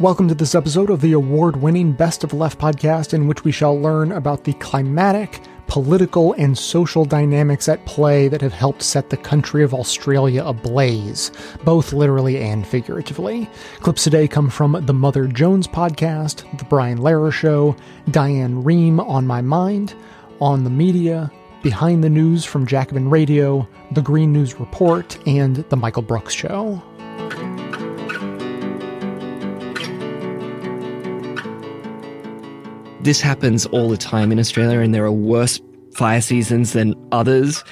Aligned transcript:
Welcome 0.00 0.28
to 0.28 0.34
this 0.34 0.54
episode 0.54 0.88
of 0.88 1.02
the 1.02 1.12
award 1.12 1.56
winning 1.56 1.92
Best 1.92 2.24
of 2.24 2.32
Left 2.32 2.58
podcast, 2.58 3.12
in 3.12 3.26
which 3.26 3.44
we 3.44 3.52
shall 3.52 3.78
learn 3.78 4.12
about 4.12 4.44
the 4.44 4.54
climatic, 4.54 5.42
political, 5.66 6.32
and 6.38 6.56
social 6.56 7.04
dynamics 7.04 7.68
at 7.68 7.84
play 7.84 8.26
that 8.28 8.40
have 8.40 8.54
helped 8.54 8.82
set 8.82 9.10
the 9.10 9.18
country 9.18 9.62
of 9.62 9.74
Australia 9.74 10.42
ablaze, 10.42 11.30
both 11.64 11.92
literally 11.92 12.38
and 12.38 12.66
figuratively. 12.66 13.46
Clips 13.80 14.02
today 14.02 14.26
come 14.26 14.48
from 14.48 14.86
the 14.86 14.94
Mother 14.94 15.26
Jones 15.26 15.66
podcast, 15.66 16.46
The 16.56 16.64
Brian 16.64 17.00
Lehrer 17.00 17.30
Show, 17.30 17.76
Diane 18.10 18.64
Rehm 18.64 19.06
on 19.06 19.26
My 19.26 19.42
Mind, 19.42 19.94
On 20.40 20.64
the 20.64 20.70
Media, 20.70 21.30
Behind 21.62 22.02
the 22.02 22.08
News 22.08 22.46
from 22.46 22.66
Jacobin 22.66 23.10
Radio, 23.10 23.68
The 23.90 24.00
Green 24.00 24.32
News 24.32 24.58
Report, 24.58 25.18
and 25.28 25.56
The 25.56 25.76
Michael 25.76 26.00
Brooks 26.00 26.32
Show. 26.32 26.82
This 33.02 33.22
happens 33.22 33.64
all 33.64 33.88
the 33.88 33.96
time 33.96 34.30
in 34.30 34.38
Australia, 34.38 34.80
and 34.80 34.94
there 34.94 35.06
are 35.06 35.12
worse 35.12 35.58
fire 35.94 36.20
seasons 36.20 36.74
than 36.74 36.94
others. 37.12 37.64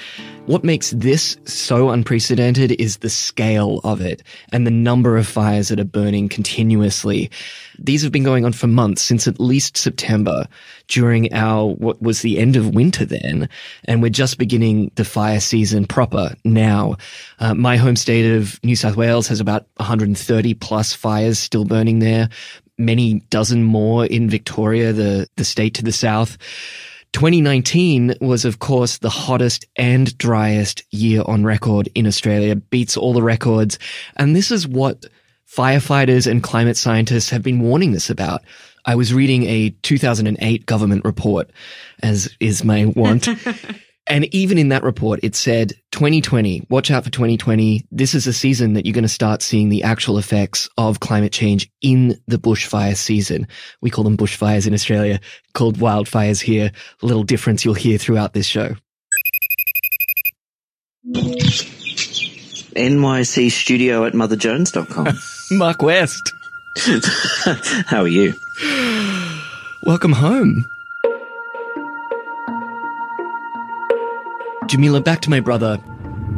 What 0.47 0.65
makes 0.65 0.93
this 0.93 1.37
so 1.45 1.91
unprecedented 1.91 2.73
is 2.81 2.97
the 2.97 3.11
scale 3.11 3.83
of 3.85 4.01
it 4.01 4.23
and 4.53 4.67
the 4.67 4.71
number 4.71 5.19
of 5.19 5.27
fires 5.27 5.69
that 5.69 5.79
are 5.79 5.85
burning 5.85 6.31
continuously. 6.31 7.31
These 7.79 8.03
have 8.03 8.11
been 8.11 8.25
going 8.25 8.47
on 8.47 8.55
for 8.55 8.69
months, 8.69 9.03
since 9.03 9.29
at 9.29 9.39
least 9.39 9.77
September, 9.77 10.49
during 10.87 11.31
our, 11.35 11.75
what 11.75 12.01
was 12.01 12.23
the 12.23 12.39
end 12.39 12.57
of 12.57 12.75
winter 12.75 13.05
then. 13.05 13.51
And 13.85 14.01
we're 14.01 14.09
just 14.09 14.39
beginning 14.39 14.91
the 14.95 15.05
fire 15.05 15.41
season 15.41 15.85
proper 15.85 16.35
now. 16.47 16.97
Uh, 17.39 17.53
my 17.53 17.77
home 17.77 17.97
state 17.97 18.35
of 18.35 18.59
New 18.65 18.77
South 18.77 18.97
Wales 18.97 19.29
has 19.29 19.41
about 19.41 19.67
130 19.77 20.55
plus 20.55 20.95
fires 20.95 21.39
still 21.39 21.67
burning 21.67 21.99
there 21.99 22.31
many 22.79 23.21
dozen 23.31 23.65
more 23.65 24.07
in 24.07 24.31
Victoria, 24.31 24.93
the, 24.93 25.29
the 25.37 25.45
state 25.45 25.75
to 25.75 25.85
the 25.85 25.93
south. 25.93 26.39
2019 27.13 28.15
was, 28.21 28.45
of 28.45 28.59
course, 28.59 28.99
the 28.99 29.11
hottest 29.11 29.67
and 29.77 30.17
driest 30.19 30.83
year 30.91 31.23
on 31.27 31.45
record 31.45 31.89
in 31.95 32.07
Australia, 32.07 32.55
beats 32.55 32.97
all 32.97 33.13
the 33.13 33.23
records. 33.23 33.79
And 34.17 34.37
this 34.37 34.51
is 34.51 34.69
what 34.69 35.07
firefighters 35.51 36.31
and 36.31 36.43
climate 36.43 36.77
scientists 36.77 37.31
have 37.31 37.43
been 37.43 37.61
warning 37.61 37.97
us 37.97 38.11
about. 38.11 38.43
I 38.85 38.95
was 38.95 39.15
reading 39.15 39.45
a 39.45 39.71
2008 39.83 40.67
government 40.67 41.05
report, 41.05 41.51
as 42.03 42.35
is 42.41 42.65
my 42.65 42.87
want. 42.87 43.29
And 44.09 44.25
even 44.35 44.57
in 44.57 44.71
that 44.71 44.83
report, 44.83 45.21
it 45.23 45.37
said 45.37 45.75
2020, 45.93 46.67
watch 46.71 46.91
out 46.91 47.05
for 47.05 47.11
2020. 47.11 47.85
This 47.91 48.15
is 48.15 48.27
a 48.27 48.33
season 48.33 48.73
that 48.73 48.87
you're 48.87 48.95
going 48.95 49.03
to 49.03 49.09
start 49.09 49.43
seeing 49.43 49.69
the 49.69 49.83
actual 49.83 50.17
effects 50.17 50.67
of 50.79 51.01
climate 51.01 51.33
change 51.33 51.71
in 51.83 52.19
the 52.27 52.39
bushfire 52.39 52.97
season. 52.97 53.47
We 53.83 53.91
call 53.91 54.05
them 54.05 54.17
bushfires 54.17 54.67
in 54.67 54.73
Australia, 54.73 55.21
called 55.53 55.77
wildfires 55.77 56.41
here. 56.41 56.73
A 57.03 57.07
little 57.07 57.23
difference 57.23 57.67
you'll 57.67 57.75
hear 57.75 57.99
throughout 57.99 58.33
this 58.33 58.47
show. 58.47 58.77
NYC 62.75 63.51
studio 63.51 64.07
at 64.07 64.15
motherjones.com. 64.15 65.19
Mark 65.59 65.83
West. 65.83 66.33
How 67.87 68.03
are 68.03 68.09
you? 68.09 68.33
Welcome 69.85 70.13
home. 70.13 70.65
Jamila, 74.69 75.01
back 75.01 75.21
to 75.23 75.31
my 75.31 75.41
brother. 75.41 75.81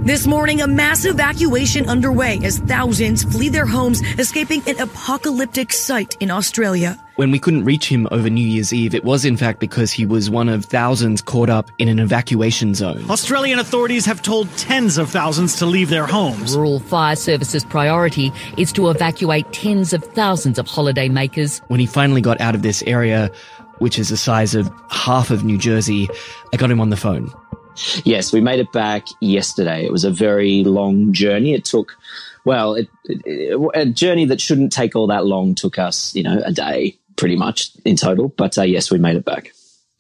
This 0.03 0.27
morning, 0.27 0.63
a 0.63 0.67
mass 0.67 1.05
evacuation 1.05 1.87
underway 1.87 2.41
as 2.43 2.59
thousands 2.61 3.23
flee 3.25 3.51
their 3.51 3.67
homes, 3.67 4.01
escaping 4.19 4.63
an 4.67 4.81
apocalyptic 4.81 5.73
sight 5.75 6.17
in 6.21 6.31
Australia. 6.31 6.99
When 7.17 7.33
we 7.33 7.39
couldn't 7.39 7.65
reach 7.65 7.87
him 7.87 8.09
over 8.11 8.31
New 8.31 8.47
Year's 8.47 8.73
Eve, 8.73 8.95
it 8.95 9.05
was 9.05 9.27
in 9.27 9.37
fact 9.37 9.61
because 9.61 9.93
he 9.93 10.07
was 10.07 10.31
one 10.31 10.49
of 10.49 10.65
thousands 10.65 11.21
caught 11.21 11.51
up 11.51 11.71
in 11.79 11.89
an 11.89 11.99
evacuation 11.99 12.75
zone. 12.75 13.05
Australian 13.11 13.59
authorities 13.59 14.07
have 14.07 14.23
told 14.23 14.49
tens 14.57 14.97
of 14.97 15.11
thousands 15.11 15.57
to 15.57 15.67
leave 15.67 15.91
their 15.91 16.07
homes. 16.07 16.57
Rural 16.57 16.81
Fire 16.81 17.17
Services' 17.17 17.65
priority 17.65 18.33
is 18.57 18.73
to 18.73 18.89
evacuate 18.89 19.53
tens 19.53 19.93
of 19.93 20.03
thousands 20.03 20.59
of 20.59 20.67
holidaymakers. 20.67 21.61
When 21.69 21.81
he 21.81 21.87
finally 21.87 22.23
got 22.23 22.41
out 22.41 22.55
of 22.55 22.63
this 22.63 22.83
area, 22.85 23.31
which 23.81 23.99
is 23.99 24.09
the 24.09 24.17
size 24.17 24.55
of 24.55 24.73
half 24.91 25.31
of 25.31 25.45
New 25.45 25.59
Jersey, 25.59 26.09
I 26.55 26.57
got 26.57 26.71
him 26.71 26.81
on 26.81 26.89
the 26.89 26.97
phone. 26.97 27.31
Yes, 28.05 28.33
we 28.33 28.41
made 28.41 28.61
it 28.61 28.73
back 28.73 29.07
yesterday. 29.21 29.85
It 29.85 29.93
was 29.93 30.05
a 30.05 30.11
very 30.11 30.65
long 30.65 31.13
journey. 31.13 31.55
It 31.55 31.65
took, 31.65 31.97
well, 32.45 32.75
it, 32.75 32.89
it, 33.05 33.59
a 33.75 33.87
journey 33.87 34.25
that 34.27 34.41
shouldn't 34.41 34.73
take 34.73 34.97
all 34.97 35.07
that 35.09 35.27
long 35.27 35.55
took 35.55 35.79
us, 35.79 36.15
you 36.15 36.23
know, 36.23 36.43
a 36.45 36.53
day 36.53 36.99
pretty 37.17 37.37
much 37.37 37.71
in 37.85 37.97
total. 37.97 38.29
But 38.29 38.59
uh, 38.59 38.63
yes, 38.63 38.91
we 38.91 38.99
made 38.99 39.17
it 39.17 39.25
back. 39.25 39.53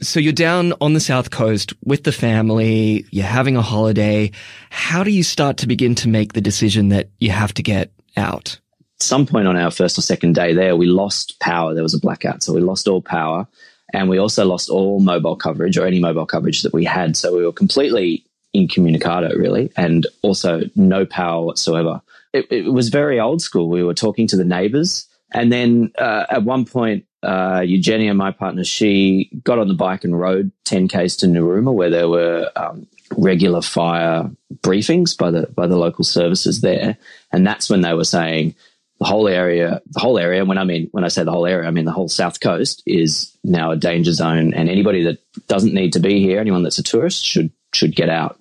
So 0.03 0.19
you're 0.19 0.33
down 0.33 0.73
on 0.81 0.95
the 0.95 1.01
south 1.01 1.31
coast 1.31 1.75
with 1.85 2.05
the 2.05 2.13
family. 2.13 3.05
You're 3.11 3.27
having 3.27 3.57
a 3.57 3.63
holiday. 3.63 4.31
How 4.71 5.05
do 5.05 5.11
you 5.11 5.23
start 5.23 5.59
to 5.59 5.67
begin 5.67 5.95
to 5.97 6.09
make 6.09 6.33
the 6.33 6.41
decision 6.41 6.89
that 6.89 7.11
you 7.19 7.31
have 7.31 7.53
to 7.55 7.63
get 7.63 7.93
out? 8.17 8.59
Some 8.99 9.27
point 9.27 9.47
on 9.47 9.57
our 9.57 9.71
first 9.71 9.99
or 9.99 10.03
second 10.03 10.35
day 10.35 10.55
there, 10.55 10.75
we 10.77 10.87
lost 10.87 11.39
power. 11.41 11.75
There 11.75 11.83
was 11.83 11.95
a 11.95 12.01
blackout, 12.01 12.43
so 12.43 12.55
we 12.55 12.61
lost 12.61 12.89
all 12.89 13.03
power. 13.03 13.47
And 13.93 14.09
we 14.09 14.19
also 14.19 14.45
lost 14.45 14.71
all 14.71 15.01
mobile 15.01 15.37
coverage 15.37 15.77
or 15.77 15.87
any 15.87 15.99
mobile 15.99 16.27
coverage 16.27 16.63
that 16.63 16.73
we 16.73 16.85
had. 16.85 17.17
So 17.17 17.37
we 17.37 17.45
were 17.45 17.53
completely 17.53 18.25
incommunicado, 18.55 19.37
really, 19.37 19.71
and 19.77 20.07
also 20.23 20.63
no 20.77 21.07
power 21.07 21.45
whatsoever. 21.45 22.01
It, 22.33 22.51
it 22.51 22.73
was 22.73 22.89
very 22.89 23.19
old 23.19 23.43
school. 23.43 23.69
We 23.69 23.85
were 23.85 23.95
talking 23.95 24.27
to 24.29 24.37
the 24.37 24.45
neighbors. 24.45 25.07
And 25.33 25.53
then 25.53 25.93
uh, 25.99 26.27
at 26.31 26.45
one 26.45 26.65
point, 26.65 27.05
uh, 27.23 27.63
Eugenia, 27.65 28.15
my 28.15 28.31
partner, 28.31 28.65
she 28.65 29.31
got 29.45 29.59
on 29.59 29.69
the 29.69 29.75
bike 29.75 30.05
and 30.05 30.19
rode 30.19 30.51
10Ks 30.65 31.19
to 31.19 31.27
Narooma, 31.27 31.73
where 31.73 31.91
there 31.91 32.09
were 32.09 32.51
um, 32.57 32.87
regular 33.17 33.61
fire 33.61 34.31
briefings 34.63 35.17
by 35.17 35.31
the 35.31 35.47
by 35.55 35.67
the 35.67 35.77
local 35.77 36.05
services 36.05 36.61
there. 36.61 36.97
And 37.33 37.47
that's 37.47 37.69
when 37.69 37.83
they 37.83 37.95
were 37.95 38.05
saying, 38.05 38.55
the 39.01 39.07
whole 39.07 39.29
area, 39.29 39.81
the 39.87 40.01
whole 40.01 40.19
area. 40.19 40.45
When 40.45 40.59
I 40.59 40.65
mean 40.65 40.89
when 40.93 41.05
I 41.05 41.09
say 41.09 41.25
the 41.25 41.33
whole 41.33 41.47
area, 41.47 41.67
I 41.67 41.71
mean 41.71 41.87
the 41.87 41.93
whole 41.93 42.09
south 42.09 42.41
coast 42.41 42.83
is 42.87 43.35
now 43.43 43.71
a 43.73 43.77
danger 43.77 44.13
zone, 44.13 44.53
and 44.55 44.69
anybody 44.69 45.05
that 45.05 45.19
doesn't 45.49 45.75
need 45.75 45.95
to 45.95 46.01
be 46.01 46.21
here, 46.21 46.39
anyone 46.39 46.63
that's 46.63 46.79
a 46.79 46.83
tourist, 46.83 47.25
should 47.25 47.51
should 47.73 47.97
get 47.97 48.11
out. 48.11 48.39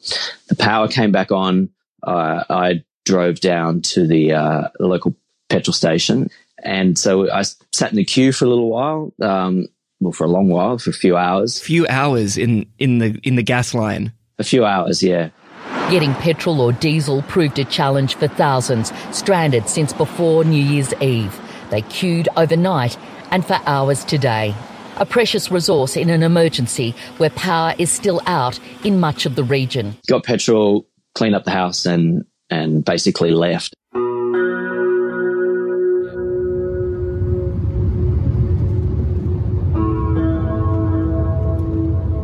The 0.50 0.56
power 0.56 0.88
came 0.88 1.12
back 1.12 1.31
on. 1.31 1.69
Uh, 2.03 2.44
I 2.50 2.84
drove 3.06 3.40
down 3.40 3.81
to 3.81 4.06
the, 4.08 4.34
uh, 4.34 4.69
the 4.78 4.88
local 4.88 5.16
petrol 5.50 5.74
station, 5.74 6.30
and 6.64 6.98
so 6.98 7.31
I 7.31 7.44
sat 7.72 7.92
in 7.92 7.98
the 7.98 8.06
queue 8.06 8.31
for 8.31 8.46
a 8.46 8.50
little 8.50 8.69
while. 8.69 9.14
Um, 9.22 9.68
well, 10.02 10.14
for 10.14 10.24
a 10.24 10.30
long 10.30 10.50
while, 10.50 10.78
for 10.78 10.90
a 10.92 10.94
few 10.94 11.18
hours. 11.18 11.59
A 11.59 11.64
few 11.64 11.88
hours 11.88 12.38
in 12.38 12.66
in 12.78 13.00
the 13.00 13.19
in 13.24 13.36
the 13.36 13.44
gas 13.44 13.74
line. 13.74 14.14
A 14.40 14.44
few 14.44 14.66
hours, 14.66 15.03
yeah. 15.03 15.30
Getting 15.90 16.13
petrol 16.16 16.62
or 16.62 16.72
diesel 16.72 17.22
proved 17.24 17.57
a 17.59 17.66
challenge 17.66 18.16
for 18.16 18.28
thousands, 18.28 18.91
stranded 19.12 19.68
since 19.68 19.91
before 19.91 20.44
New 20.44 20.63
Year's 20.63 20.94
Eve. 21.02 21.40
They 21.69 21.81
queued 21.84 22.30
overnight 22.38 22.97
and 23.31 23.46
for 23.46 23.59
hours 23.66 24.03
today. 24.03 24.56
A 24.97 25.06
precious 25.06 25.50
resource 25.50 25.96
in 25.96 26.09
an 26.09 26.24
emergency 26.24 26.94
where 27.18 27.30
power 27.30 27.74
is 27.78 27.91
still 27.91 28.22
out 28.25 28.59
in 28.84 29.00
much 29.00 29.25
of 29.25 29.35
the 29.35 29.44
region. 29.44 29.97
Got 30.07 30.25
petrol, 30.25 30.85
cleaned 31.16 31.35
up 31.35 31.46
the 31.46 31.52
house, 31.52 31.86
and 31.86 32.25
and 32.50 32.84
basically 32.84 33.31
left. 33.31 33.74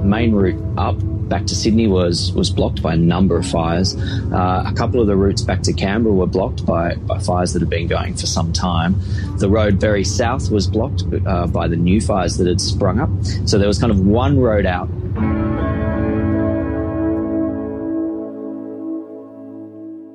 Main 0.04 0.34
route 0.34 0.62
up 0.78 1.02
back 1.28 1.46
to 1.46 1.56
Sydney 1.56 1.88
was 1.88 2.32
was 2.34 2.50
blocked 2.50 2.82
by 2.82 2.94
a 2.94 2.98
number 2.98 3.38
of 3.38 3.46
fires. 3.48 3.96
Uh, 3.96 4.64
a 4.66 4.74
couple 4.74 5.02
of 5.02 5.08
the 5.08 5.16
routes 5.16 5.42
back 5.42 5.62
to 5.64 5.74
Canberra 5.74 6.14
were 6.14 6.28
blocked 6.28 6.66
by, 6.66 6.96
by 6.96 7.20
fires 7.20 7.54
that 7.54 7.62
had 7.62 7.70
been 7.70 7.88
going 7.88 8.16
for 8.16 8.28
some 8.28 8.54
time. 8.54 8.96
The 9.38 9.50
road 9.50 9.80
very 9.80 10.04
south 10.04 10.52
was 10.52 10.68
blocked 10.68 11.04
uh, 11.26 11.48
by 11.48 11.68
the 11.68 11.76
new 11.76 12.02
fires 12.02 12.38
that 12.38 12.48
had 12.48 12.62
sprung 12.62 13.00
up. 13.00 13.10
So 13.46 13.58
there 13.58 13.68
was 13.68 13.80
kind 13.80 13.92
of 13.92 14.00
one 14.00 14.40
road 14.40 14.66
out 14.66 14.90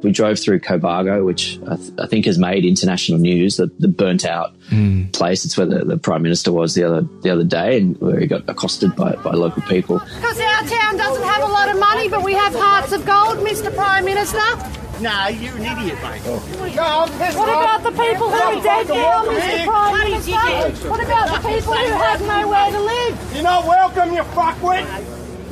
We 0.03 0.13
drove 0.13 0.39
through 0.39 0.61
Cobargo, 0.61 1.25
which 1.25 1.59
I, 1.69 1.77
th- 1.77 1.91
I, 1.99 2.07
think 2.07 2.25
has 2.25 2.39
made 2.39 2.65
international 2.65 3.19
news. 3.19 3.57
The, 3.57 3.71
the 3.79 3.89
burnt 3.89 4.25
out 4.25 4.59
mm. 4.71 5.13
place. 5.13 5.45
It's 5.45 5.57
where 5.59 5.67
the, 5.67 5.85
the, 5.85 5.99
prime 5.99 6.23
minister 6.23 6.53
was 6.53 6.75
the 6.75 6.85
other 6.85 7.03
the 7.23 7.31
other 7.31 7.45
day, 7.45 7.79
and 7.79 8.01
where 8.01 8.19
he 8.19 8.27
got 8.27 8.49
accosted 8.49 8.97
by, 8.97 9.13
by 9.17 9.33
local 9.33 9.63
people. 9.63 9.99
Because 9.99 10.41
our 10.41 10.63
town 10.63 10.97
doesn't 10.97 11.23
have 11.23 11.43
a 11.43 11.53
lot 11.53 11.69
of 11.69 11.79
money, 11.79 12.09
but 12.09 12.25
we 12.25 12.33
have 12.33 12.55
hearts 12.55 12.93
of 12.93 13.05
gold, 13.05 13.39
Mr 13.47 13.75
Prime 13.75 14.05
Minister. 14.05 14.39
Nah, 15.01 15.29
you're 15.29 15.57
an 15.57 15.63
idiot, 15.63 15.99
mate. 16.03 16.23
Oh. 16.27 16.39
What 17.37 17.49
about 17.49 17.83
the 17.83 17.91
people 17.91 18.29
who 18.29 18.37
are 18.37 18.63
dead 18.63 18.89
now, 18.89 19.25
Mr 19.25 19.65
Prime 19.65 20.11
Minister? 20.11 20.89
What 20.89 21.03
about 21.03 21.43
the 21.43 21.49
people 21.49 21.73
who 21.75 21.93
have 21.93 22.21
nowhere 22.21 22.71
to 22.71 22.81
live? 22.81 23.35
You're 23.35 23.43
not 23.43 23.67
welcome, 23.67 24.13
you 24.13 24.23
fuckwit. 24.23 24.87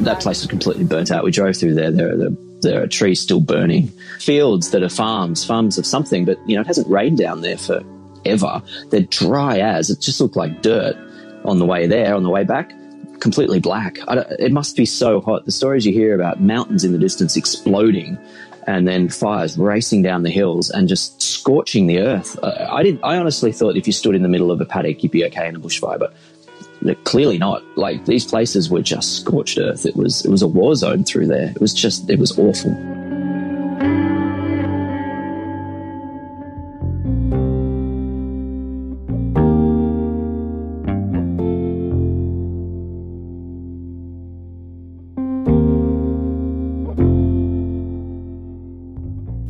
That 0.01 0.21
place 0.21 0.41
is 0.43 0.47
completely 0.47 0.85
burnt 0.85 1.11
out. 1.11 1.25
We 1.25 1.31
drove 1.31 1.57
through 1.57 1.75
there. 1.75 1.91
There, 1.91 2.17
the 2.17 2.48
there 2.61 2.83
are 2.83 2.87
trees 2.87 3.21
still 3.21 3.41
burning, 3.41 3.89
fields 4.19 4.71
that 4.71 4.83
are 4.83 4.89
farms, 4.89 5.45
farms 5.45 5.79
of 5.79 5.87
something, 5.87 6.25
but 6.25 6.39
you 6.49 6.55
know, 6.55 6.61
it 6.61 6.67
hasn't 6.67 6.89
rained 6.89 7.19
down 7.19 7.41
there 7.41 7.59
for 7.59 7.83
ever. 8.25 8.63
They're 8.91 9.01
dry 9.03 9.59
as 9.59 9.91
it 9.91 10.01
just 10.01 10.21
looked 10.21 10.37
like 10.37 10.63
dirt 10.63 10.97
on 11.45 11.59
the 11.59 11.67
way 11.67 11.87
there, 11.87 12.15
on 12.15 12.23
the 12.23 12.31
way 12.31 12.45
back. 12.45 12.73
Completely 13.21 13.59
black. 13.59 13.99
it 14.39 14.53
must 14.53 14.77
be 14.77 14.87
so 14.87 15.21
hot. 15.21 15.45
The 15.45 15.53
stories 15.53 15.85
you 15.85 15.93
hear 15.93 16.15
about 16.15 16.41
mountains 16.41 16.85
in 16.85 16.93
the 16.93 16.99
distance 16.99 17.37
exploding 17.37 18.17
and 18.69 18.87
then 18.87 19.09
fires 19.09 19.57
racing 19.57 20.03
down 20.03 20.23
the 20.23 20.31
hills 20.31 20.71
and 20.71 20.89
just 20.89 21.21
scorching 21.23 21.87
the 21.87 22.01
earth. 22.01 22.39
Uh, 22.43 22.69
I 22.71 22.83
did. 22.83 23.01
I 23.03 23.17
honestly 23.17 23.51
thought 23.51 23.77
if 23.77 23.87
you 23.87 23.93
stood 23.95 24.15
in 24.15 24.23
the 24.23 24.29
middle 24.29 24.51
of 24.51 24.61
a 24.61 24.67
paddock, 24.67 25.03
you'd 25.03 25.11
be 25.11 25.25
okay 25.25 25.49
in 25.49 25.57
a 25.57 25.61
bushfire, 25.61 25.99
but 25.99 26.15
clearly 27.05 27.39
not. 27.39 27.63
Like 27.77 28.05
these 28.05 28.25
places 28.25 28.71
were 28.71 28.83
just 28.83 29.17
scorched 29.17 29.59
earth. 29.59 29.87
It 29.87 29.97
was 29.97 30.25
it 30.25 30.31
was 30.31 30.43
a 30.43 30.49
war 30.49 30.75
zone 30.75 31.05
through 31.05 31.27
there. 31.27 31.51
It 31.51 31.61
was 31.61 31.75
just 31.75 32.09
it 32.11 32.19
was 32.19 32.39
awful. 32.39 32.77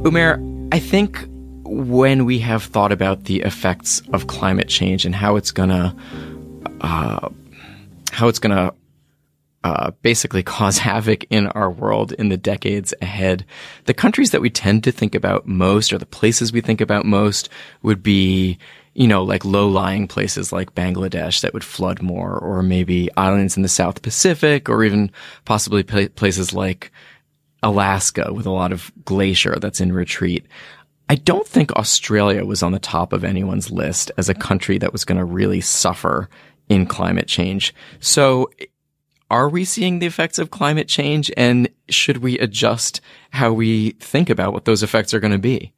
Umair, 0.08 0.38
I 0.72 0.78
think 0.78 1.28
when 1.64 2.24
we 2.24 2.38
have 2.38 2.62
thought 2.62 2.92
about 2.92 3.24
the 3.24 3.40
effects 3.42 4.00
of 4.14 4.26
climate 4.26 4.68
change 4.68 5.04
and 5.04 5.14
how 5.14 5.36
it's 5.36 5.50
gonna, 5.50 5.94
uh, 6.80 7.28
how 8.10 8.28
it's 8.28 8.38
gonna 8.38 8.72
uh, 9.64 9.90
basically 10.02 10.42
cause 10.56 10.78
havoc 10.78 11.24
in 11.30 11.48
our 11.48 11.70
world 11.70 12.12
in 12.12 12.28
the 12.28 12.36
decades 12.36 12.94
ahead. 13.02 13.44
The 13.84 13.94
countries 13.94 14.30
that 14.30 14.40
we 14.40 14.50
tend 14.50 14.84
to 14.84 14.92
think 14.92 15.14
about 15.14 15.46
most, 15.46 15.92
or 15.92 15.98
the 15.98 16.06
places 16.06 16.52
we 16.52 16.60
think 16.60 16.80
about 16.80 17.04
most, 17.04 17.48
would 17.82 18.02
be, 18.02 18.58
you 18.94 19.06
know, 19.06 19.22
like 19.22 19.44
low-lying 19.44 20.08
places 20.08 20.52
like 20.52 20.74
Bangladesh 20.74 21.40
that 21.40 21.54
would 21.54 21.64
flood 21.64 22.02
more, 22.02 22.38
or 22.38 22.62
maybe 22.62 23.10
islands 23.16 23.56
in 23.56 23.62
the 23.62 23.68
South 23.68 24.02
Pacific, 24.02 24.68
or 24.68 24.84
even 24.84 25.10
possibly 25.44 25.82
places 25.82 26.52
like 26.52 26.92
Alaska 27.62 28.32
with 28.32 28.46
a 28.46 28.50
lot 28.50 28.72
of 28.72 28.92
glacier 29.04 29.56
that's 29.60 29.80
in 29.80 29.92
retreat. 29.92 30.46
I 31.10 31.14
don't 31.14 31.46
think 31.46 31.72
Australia 31.72 32.44
was 32.44 32.62
on 32.62 32.72
the 32.72 32.78
top 32.78 33.12
of 33.12 33.24
anyone's 33.24 33.70
list 33.70 34.10
as 34.18 34.28
a 34.28 34.34
country 34.34 34.76
that 34.78 34.92
was 34.92 35.06
going 35.06 35.18
to 35.18 35.24
really 35.24 35.62
suffer 35.62 36.28
in 36.68 36.86
climate 36.86 37.28
change. 37.28 37.74
So 38.00 38.50
are 39.30 39.48
we 39.48 39.64
seeing 39.64 39.98
the 39.98 40.06
effects 40.06 40.38
of 40.38 40.50
climate 40.50 40.88
change 40.88 41.30
and 41.36 41.68
should 41.88 42.18
we 42.18 42.38
adjust 42.38 43.00
how 43.30 43.52
we 43.52 43.90
think 43.92 44.30
about 44.30 44.52
what 44.52 44.64
those 44.64 44.82
effects 44.82 45.12
are 45.12 45.20
going 45.20 45.32
to 45.32 45.38
be? 45.38 45.72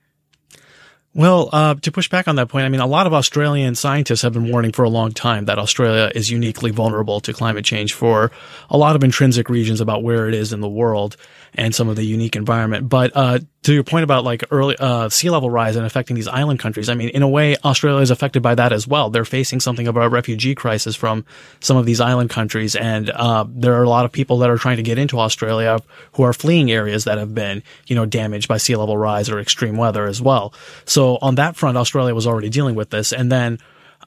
Well, 1.13 1.51
uh, 1.53 1.75
to 1.75 1.91
push 1.91 2.09
back 2.09 2.29
on 2.29 2.37
that 2.37 2.49
point, 2.49 2.67
I 2.67 2.69
mean, 2.69 2.81
a 2.81 2.87
lot 2.87 3.09
of 3.09 3.13
Australian 3.13 3.75
scientists 3.75 4.23
have 4.23 4.33
been 4.33 4.49
warning 4.49 4.71
for 4.71 4.85
a 4.85 4.89
long 4.89 5.11
time 5.11 5.47
that 5.47 5.59
Australia 5.59 6.13
is 6.15 6.31
uniquely 6.31 6.71
vulnerable 6.71 7.19
to 7.23 7.33
climate 7.33 7.65
change 7.65 7.95
for 7.95 8.31
a 8.69 8.79
lot 8.79 8.95
of 8.95 9.03
intrinsic 9.03 9.49
reasons 9.49 9.81
about 9.81 10.05
where 10.05 10.29
it 10.29 10.35
is 10.35 10.53
in 10.53 10.61
the 10.61 10.69
world 10.69 11.17
and 11.55 11.75
some 11.75 11.89
of 11.89 11.97
the 11.97 12.05
unique 12.05 12.37
environment. 12.37 12.89
But 12.89 13.11
uh, 13.17 13.41
to 13.63 13.75
your 13.75 13.85
point 13.85 14.05
about 14.05 14.25
like 14.25 14.43
early 14.51 14.75
uh, 14.79 15.09
sea 15.11 15.29
level 15.29 15.51
rise 15.51 15.77
and 15.77 15.85
affecting 15.85 16.17
these 16.17 16.29
island 16.29 16.59
countries, 16.61 16.89
I 16.89 16.95
mean, 16.95 17.11
in 17.11 17.23
a 17.23 17.29
way, 17.29 17.57
Australia 17.63 18.01
is 18.01 18.11
affected 18.11 18.43
by 18.43 18.55
that 18.55 18.73
as 18.73 18.89
well. 18.89 19.11
They're 19.11 19.25
facing 19.27 19.61
something 19.61 19.87
of 19.87 19.97
a 19.97 20.09
refugee 20.09 20.55
crisis 20.55 20.97
from 20.97 21.27
some 21.61 21.77
of 21.77 21.85
these 21.85 22.01
island 22.01 22.31
countries, 22.31 22.75
and 22.75 23.11
uh, 23.11 23.45
there 23.49 23.75
are 23.75 23.83
a 23.83 23.89
lot 23.89 24.07
of 24.07 24.13
people 24.13 24.39
that 24.39 24.51
are 24.51 24.57
trying 24.57 24.79
to 24.79 24.83
get 24.83 24.99
into 24.99 25.19
Australia 25.19 25.81
who 26.13 26.23
are 26.23 26.33
fleeing 26.33 26.71
areas 26.71 27.05
that 27.05 27.19
have 27.19 27.35
been, 27.35 27.63
you 27.87 27.95
know, 27.95 28.07
damaged 28.07 28.49
by 28.49 28.57
sea 28.57 28.77
level 28.77 28.97
rise 28.97 29.29
or 29.29 29.39
extreme 29.39 29.77
weather 29.77 30.07
as 30.07 30.23
well. 30.23 30.55
So 30.87 31.19
on 31.21 31.35
that 31.35 31.57
front, 31.57 31.77
Australia 31.77 32.15
was 32.15 32.27
already 32.27 32.49
dealing 32.49 32.77
with 32.77 32.91
this, 32.91 33.13
and 33.13 33.31
then 33.31 33.59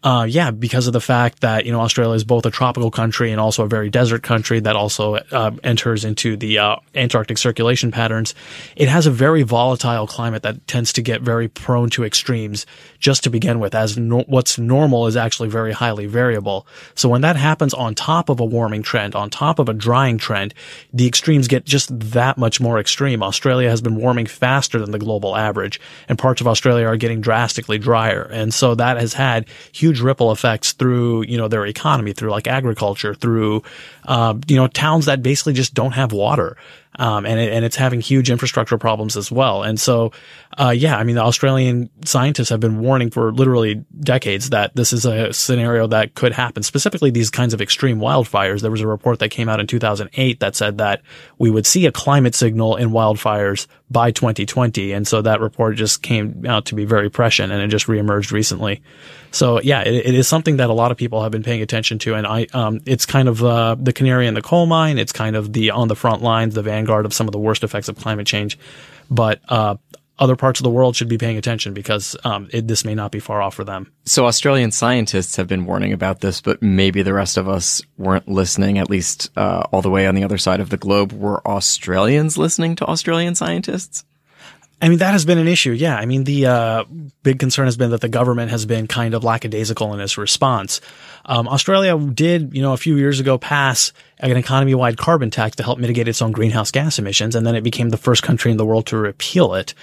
uh, 0.04 0.26
yeah, 0.28 0.52
because 0.52 0.88
of 0.88 0.94
the 0.94 1.00
fact 1.00 1.40
that, 1.42 1.66
you 1.66 1.72
know, 1.72 1.80
Australia 1.80 2.14
is 2.14 2.26
both 2.26 2.46
a 2.46 2.52
tropical 2.52 2.92
country 2.92 3.32
and 3.32 3.40
also 3.40 3.64
a 3.64 3.68
very 3.68 3.90
desert 3.90 4.22
country 4.22 4.60
that 4.60 4.76
also 4.76 5.16
uh, 5.16 5.52
enters 5.64 6.04
into 6.04 6.36
the 6.36 6.60
uh, 6.60 6.76
Antarctic 6.94 7.38
circulation 7.38 7.90
patterns. 7.90 8.36
It 8.76 8.90
has 8.90 9.08
a 9.08 9.12
very 9.12 9.44
volatile 9.44 10.06
climate 10.06 10.44
that 10.44 10.68
tends 10.68 10.92
to 10.94 11.02
get 11.02 11.22
very 11.22 11.48
prone 11.48 11.90
to 11.92 12.04
extremes 12.04 12.66
just 13.00 13.24
to 13.24 13.30
begin 13.30 13.60
with, 13.60 13.74
as 13.74 13.98
no- 13.98 14.26
what's 14.28 14.58
normal 14.58 15.08
is 15.08 15.16
actually 15.16 15.50
very 15.50 15.72
highly 15.72 16.06
variable. 16.06 16.68
So 16.96 17.08
when 17.08 17.22
that 17.22 17.38
happens 17.38 17.74
on 17.74 17.96
top 17.96 18.30
of 18.30 18.42
a 18.42 18.46
warming 18.46 18.84
trend, 18.84 19.16
on 19.16 19.30
top 19.30 19.58
of 19.58 19.70
a 19.70 19.74
drying 19.74 20.18
trend, 20.18 20.54
the 20.92 21.08
extremes 21.08 21.48
get 21.48 21.66
just 21.66 21.98
that 22.12 22.38
much 22.38 22.60
more 22.60 22.78
extreme. 22.78 23.24
Australia 23.24 23.70
has 23.70 23.82
been 23.82 23.96
warming 23.96 24.26
faster 24.26 24.80
than 24.80 24.92
the 24.92 25.00
global 25.00 25.36
average, 25.36 25.80
and 26.10 26.20
parts 26.20 26.42
of 26.42 26.48
Australia 26.48 26.88
are 26.88 26.98
getting 26.98 27.22
drastically 27.22 27.78
drier. 27.78 28.24
And 28.24 28.54
so 28.54 28.76
that 28.76 28.98
has 28.98 29.14
had 29.14 29.48
huge 29.72 29.93
huge 29.94 30.02
ripple 30.02 30.32
effects 30.32 30.74
through, 30.74 31.24
you 31.24 31.38
know, 31.38 31.48
their 31.48 31.66
economy, 31.66 32.14
through 32.14 32.32
like 32.32 32.48
agriculture, 32.48 33.14
through, 33.14 33.64
uh, 34.08 34.34
you 34.48 34.56
know, 34.56 34.68
towns 34.68 35.06
that 35.06 35.22
basically 35.22 35.54
just 35.54 35.74
don't 35.74 35.94
have 35.94 36.12
water. 36.12 36.58
Um, 36.96 37.26
and 37.26 37.40
it, 37.40 37.52
and 37.52 37.66
it's 37.66 37.76
having 37.76 38.02
huge 38.02 38.30
infrastructure 38.30 38.78
problems 38.78 39.18
as 39.18 39.32
well. 39.32 39.64
And 39.64 39.80
so, 39.80 40.12
uh, 40.58 40.70
yeah, 40.70 40.98
I 40.98 41.04
mean, 41.04 41.16
the 41.16 41.24
Australian 41.24 41.90
scientists 42.06 42.50
have 42.50 42.60
been 42.60 42.80
warning 42.80 43.10
for 43.10 43.32
literally 43.32 43.84
decades 44.00 44.52
that 44.52 44.76
this 44.76 44.94
is 44.94 45.06
a 45.06 45.34
scenario 45.34 45.88
that 45.88 46.16
could 46.16 46.32
happen. 46.32 46.64
Specifically, 46.64 47.10
these 47.10 47.30
kinds 47.30 47.54
of 47.54 47.62
extreme 47.62 48.00
wildfires. 48.00 48.62
There 48.62 48.72
was 48.72 48.82
a 48.82 48.88
report 48.88 49.20
that 49.20 49.30
came 49.30 49.50
out 49.50 49.60
in 49.60 49.68
2008 49.68 50.40
that 50.40 50.56
said 50.56 50.78
that 50.78 51.02
we 51.38 51.50
would 51.50 51.66
see 51.66 51.86
a 51.86 51.92
climate 51.92 52.36
signal 52.36 52.76
in 52.76 52.90
wildfires 52.90 53.68
by 53.90 54.12
2020. 54.12 54.92
And 54.92 55.08
so 55.08 55.22
that 55.22 55.40
report 55.40 55.76
just 55.76 56.02
came 56.02 56.46
out 56.48 56.66
to 56.66 56.76
be 56.76 56.86
very 56.86 57.10
prescient 57.10 57.52
and 57.52 57.62
it 57.62 57.68
just 57.68 57.88
reemerged 57.88 58.32
recently. 58.32 58.82
So 59.32 59.62
yeah, 59.62 59.82
it, 59.82 60.08
it 60.08 60.16
is 60.16 60.28
something 60.28 60.58
that 60.58 60.70
a 60.70 60.74
lot 60.74 60.92
of 60.92 60.98
people 60.98 61.22
have 61.24 61.32
been 61.32 61.44
paying 61.44 61.62
attention 61.62 62.00
to. 62.00 62.16
And 62.16 62.28
I, 62.28 62.48
um, 62.54 62.82
it's 62.86 63.06
kind 63.06 63.28
of, 63.28 63.44
uh, 63.44 63.76
the 63.80 63.94
canary 63.94 64.28
in 64.28 64.34
the 64.34 64.42
coal 64.42 64.66
mine. 64.66 64.98
It's 64.98 65.12
kind 65.12 65.36
of 65.36 65.54
the 65.54 65.72
on 65.72 65.88
the 65.88 65.96
front 65.96 66.22
lines, 66.22 66.54
the 66.54 66.64
vanguard 66.64 67.06
of 67.06 67.14
some 67.14 67.28
of 67.28 67.32
the 67.32 67.40
worst 67.40 67.64
effects 67.64 67.88
of 67.88 67.98
climate 67.98 68.28
change. 68.28 68.58
But, 69.10 69.42
uh, 69.50 69.76
other 70.20 70.36
parts 70.36 70.60
of 70.60 70.64
the 70.64 70.70
world 70.70 70.96
should 70.96 71.10
be 71.10 71.18
paying 71.18 71.38
attention 71.38 71.74
because 71.74 72.16
um, 72.24 72.48
it, 72.52 72.68
this 72.68 72.86
may 72.86 72.96
not 72.96 73.12
be 73.12 73.20
far 73.20 73.42
off 73.42 73.56
for 73.56 73.64
them. 73.64 73.92
So 74.06 74.26
Australian 74.26 74.72
scientists 74.72 75.36
have 75.38 75.48
been 75.48 75.66
warning 75.66 75.94
about 75.94 76.22
this, 76.22 76.42
but 76.42 76.62
maybe 76.62 77.02
the 77.02 77.14
rest 77.14 77.38
of 77.38 77.48
us 77.50 77.82
weren't 77.98 78.28
listening. 78.28 78.78
At 78.78 78.90
least 78.90 79.32
uh, 79.36 79.64
all 79.72 79.82
the 79.82 79.90
way 79.90 80.08
on 80.08 80.16
the 80.16 80.24
other 80.24 80.38
side 80.38 80.60
of 80.60 80.70
the 80.70 80.78
globe, 80.78 81.12
were 81.12 81.46
Australians 81.48 82.38
listening 82.38 82.76
to 82.78 82.86
Australian 82.86 83.36
scientists? 83.36 84.06
I 84.84 84.90
mean, 84.90 84.98
that 84.98 85.14
has 85.14 85.24
been 85.24 85.38
an 85.38 85.48
issue. 85.48 85.72
Yeah. 85.72 85.96
I 85.96 86.06
mean, 86.06 86.26
the 86.26 86.46
uh, 86.46 86.84
big 87.24 87.40
concern 87.40 87.68
has 87.68 87.78
been 87.78 87.92
that 87.92 88.02
the 88.02 88.10
government 88.10 88.52
has 88.52 88.66
been 88.66 88.86
kind 88.86 89.14
of 89.14 89.24
lackadaisical 89.24 89.94
in 89.94 90.02
its 90.02 90.18
response. 90.18 90.82
Um, 91.24 91.48
Australia 91.48 91.98
did, 91.98 92.54
you 92.54 92.62
know, 92.62 92.74
a 92.74 92.78
few 92.78 92.98
years 92.98 93.22
ago 93.22 93.38
pass 93.38 93.94
an 94.20 94.36
economy 94.36 94.76
wide 94.76 94.98
carbon 94.98 95.30
tax 95.30 95.56
to 95.56 95.64
help 95.64 95.80
mitigate 95.80 96.10
its 96.10 96.22
own 96.22 96.34
greenhouse 96.34 96.70
gas 96.70 97.00
emissions. 97.00 97.34
And 97.34 97.48
then 97.48 97.56
it 97.56 97.62
became 97.62 97.92
the 97.92 97.98
first 97.98 98.24
country 98.24 98.52
in 98.52 98.58
the 98.58 98.66
world 98.66 98.88
to 98.88 98.98
repeal 98.98 99.54
it 99.54 99.74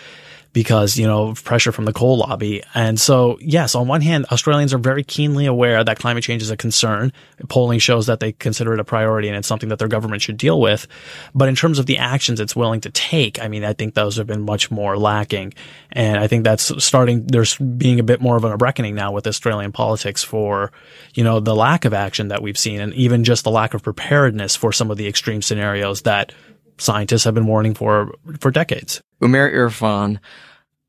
because, 0.52 0.98
you 0.98 1.06
know, 1.06 1.34
pressure 1.34 1.70
from 1.70 1.84
the 1.84 1.92
coal 1.92 2.18
lobby. 2.18 2.62
And 2.74 2.98
so, 2.98 3.38
yes, 3.40 3.74
on 3.74 3.86
one 3.86 4.00
hand, 4.00 4.26
Australians 4.32 4.74
are 4.74 4.78
very 4.78 5.04
keenly 5.04 5.46
aware 5.46 5.84
that 5.84 5.98
climate 5.98 6.24
change 6.24 6.42
is 6.42 6.50
a 6.50 6.56
concern. 6.56 7.12
Polling 7.48 7.78
shows 7.78 8.06
that 8.06 8.20
they 8.20 8.32
consider 8.32 8.74
it 8.74 8.80
a 8.80 8.84
priority 8.84 9.28
and 9.28 9.36
it's 9.36 9.46
something 9.46 9.68
that 9.68 9.78
their 9.78 9.88
government 9.88 10.22
should 10.22 10.36
deal 10.36 10.60
with. 10.60 10.88
But 11.34 11.48
in 11.48 11.54
terms 11.54 11.78
of 11.78 11.86
the 11.86 11.98
actions 11.98 12.40
it's 12.40 12.56
willing 12.56 12.80
to 12.80 12.90
take, 12.90 13.40
I 13.40 13.48
mean, 13.48 13.64
I 13.64 13.72
think 13.72 13.94
those 13.94 14.16
have 14.16 14.26
been 14.26 14.42
much 14.42 14.70
more 14.70 14.98
lacking. 14.98 15.54
And 15.92 16.18
I 16.18 16.26
think 16.26 16.44
that's 16.44 16.84
starting, 16.84 17.26
there's 17.26 17.56
being 17.56 18.00
a 18.00 18.04
bit 18.04 18.20
more 18.20 18.36
of 18.36 18.44
a 18.44 18.56
reckoning 18.56 18.96
now 18.96 19.12
with 19.12 19.26
Australian 19.26 19.70
politics 19.70 20.24
for, 20.24 20.72
you 21.14 21.22
know, 21.22 21.38
the 21.38 21.54
lack 21.54 21.84
of 21.84 21.94
action 21.94 22.28
that 22.28 22.42
we've 22.42 22.58
seen 22.58 22.80
and 22.80 22.92
even 22.94 23.22
just 23.22 23.44
the 23.44 23.50
lack 23.50 23.74
of 23.74 23.82
preparedness 23.82 24.56
for 24.56 24.72
some 24.72 24.90
of 24.90 24.96
the 24.96 25.06
extreme 25.06 25.42
scenarios 25.42 26.02
that 26.02 26.32
scientists 26.78 27.24
have 27.24 27.34
been 27.34 27.46
warning 27.46 27.74
for 27.74 28.14
for 28.40 28.50
decades. 28.50 29.02
Umair 29.20 29.52
Irfan, 29.52 30.18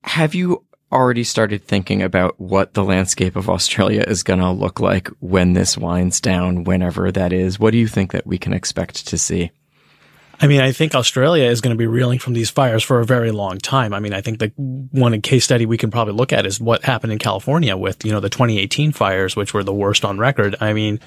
have 0.04 0.34
you 0.34 0.66
already 0.92 1.24
started 1.24 1.64
thinking 1.64 2.02
about 2.02 2.40
what 2.40 2.74
the 2.74 2.84
landscape 2.84 3.36
of 3.36 3.50
Australia 3.50 4.04
is 4.08 4.24
going 4.24 4.40
to 4.40 4.52
look 4.52 4.80
like 4.80 5.08
when 5.20 5.54
this 5.54 5.78
winds 5.78 6.20
down, 6.20 6.64
whenever 6.64 7.12
that 7.12 7.34
is? 7.34 7.60
What 7.60 7.72
do 7.72 7.78
you 7.78 7.88
think 7.88 8.12
that 8.12 8.28
we 8.28 8.38
can 8.38 8.54
expect 8.54 9.08
to 9.08 9.18
see? 9.18 9.52
I 10.44 10.48
mean, 10.48 10.60
I 10.60 10.72
think 10.72 10.96
Australia 10.96 11.46
is 11.46 11.62
going 11.62 11.76
to 11.76 11.78
be 11.78 11.86
reeling 11.86 12.18
from 12.18 12.34
these 12.34 12.50
fires 12.50 12.82
for 12.82 13.00
a 13.00 13.06
very 13.06 13.30
long 13.30 13.60
time. 13.60 13.94
I 13.94 14.00
mean, 14.00 14.12
I 14.12 14.22
think 14.22 14.40
the 14.40 14.52
one 14.58 15.22
case 15.22 15.44
study 15.44 15.68
we 15.68 15.78
can 15.78 15.92
probably 15.92 16.16
look 16.16 16.34
at 16.34 16.48
is 16.48 16.60
what 16.60 16.84
happened 16.84 17.14
in 17.14 17.20
California 17.20 17.78
with, 17.78 18.04
you 18.04 18.12
know, 18.12 18.20
the 18.20 18.30
2018 18.30 18.92
fires, 18.92 19.36
which 19.36 19.54
were 19.54 19.64
the 19.64 19.72
worst 19.72 20.04
on 20.04 20.18
record. 20.18 20.56
I 20.60 20.74
mean, 20.74 21.00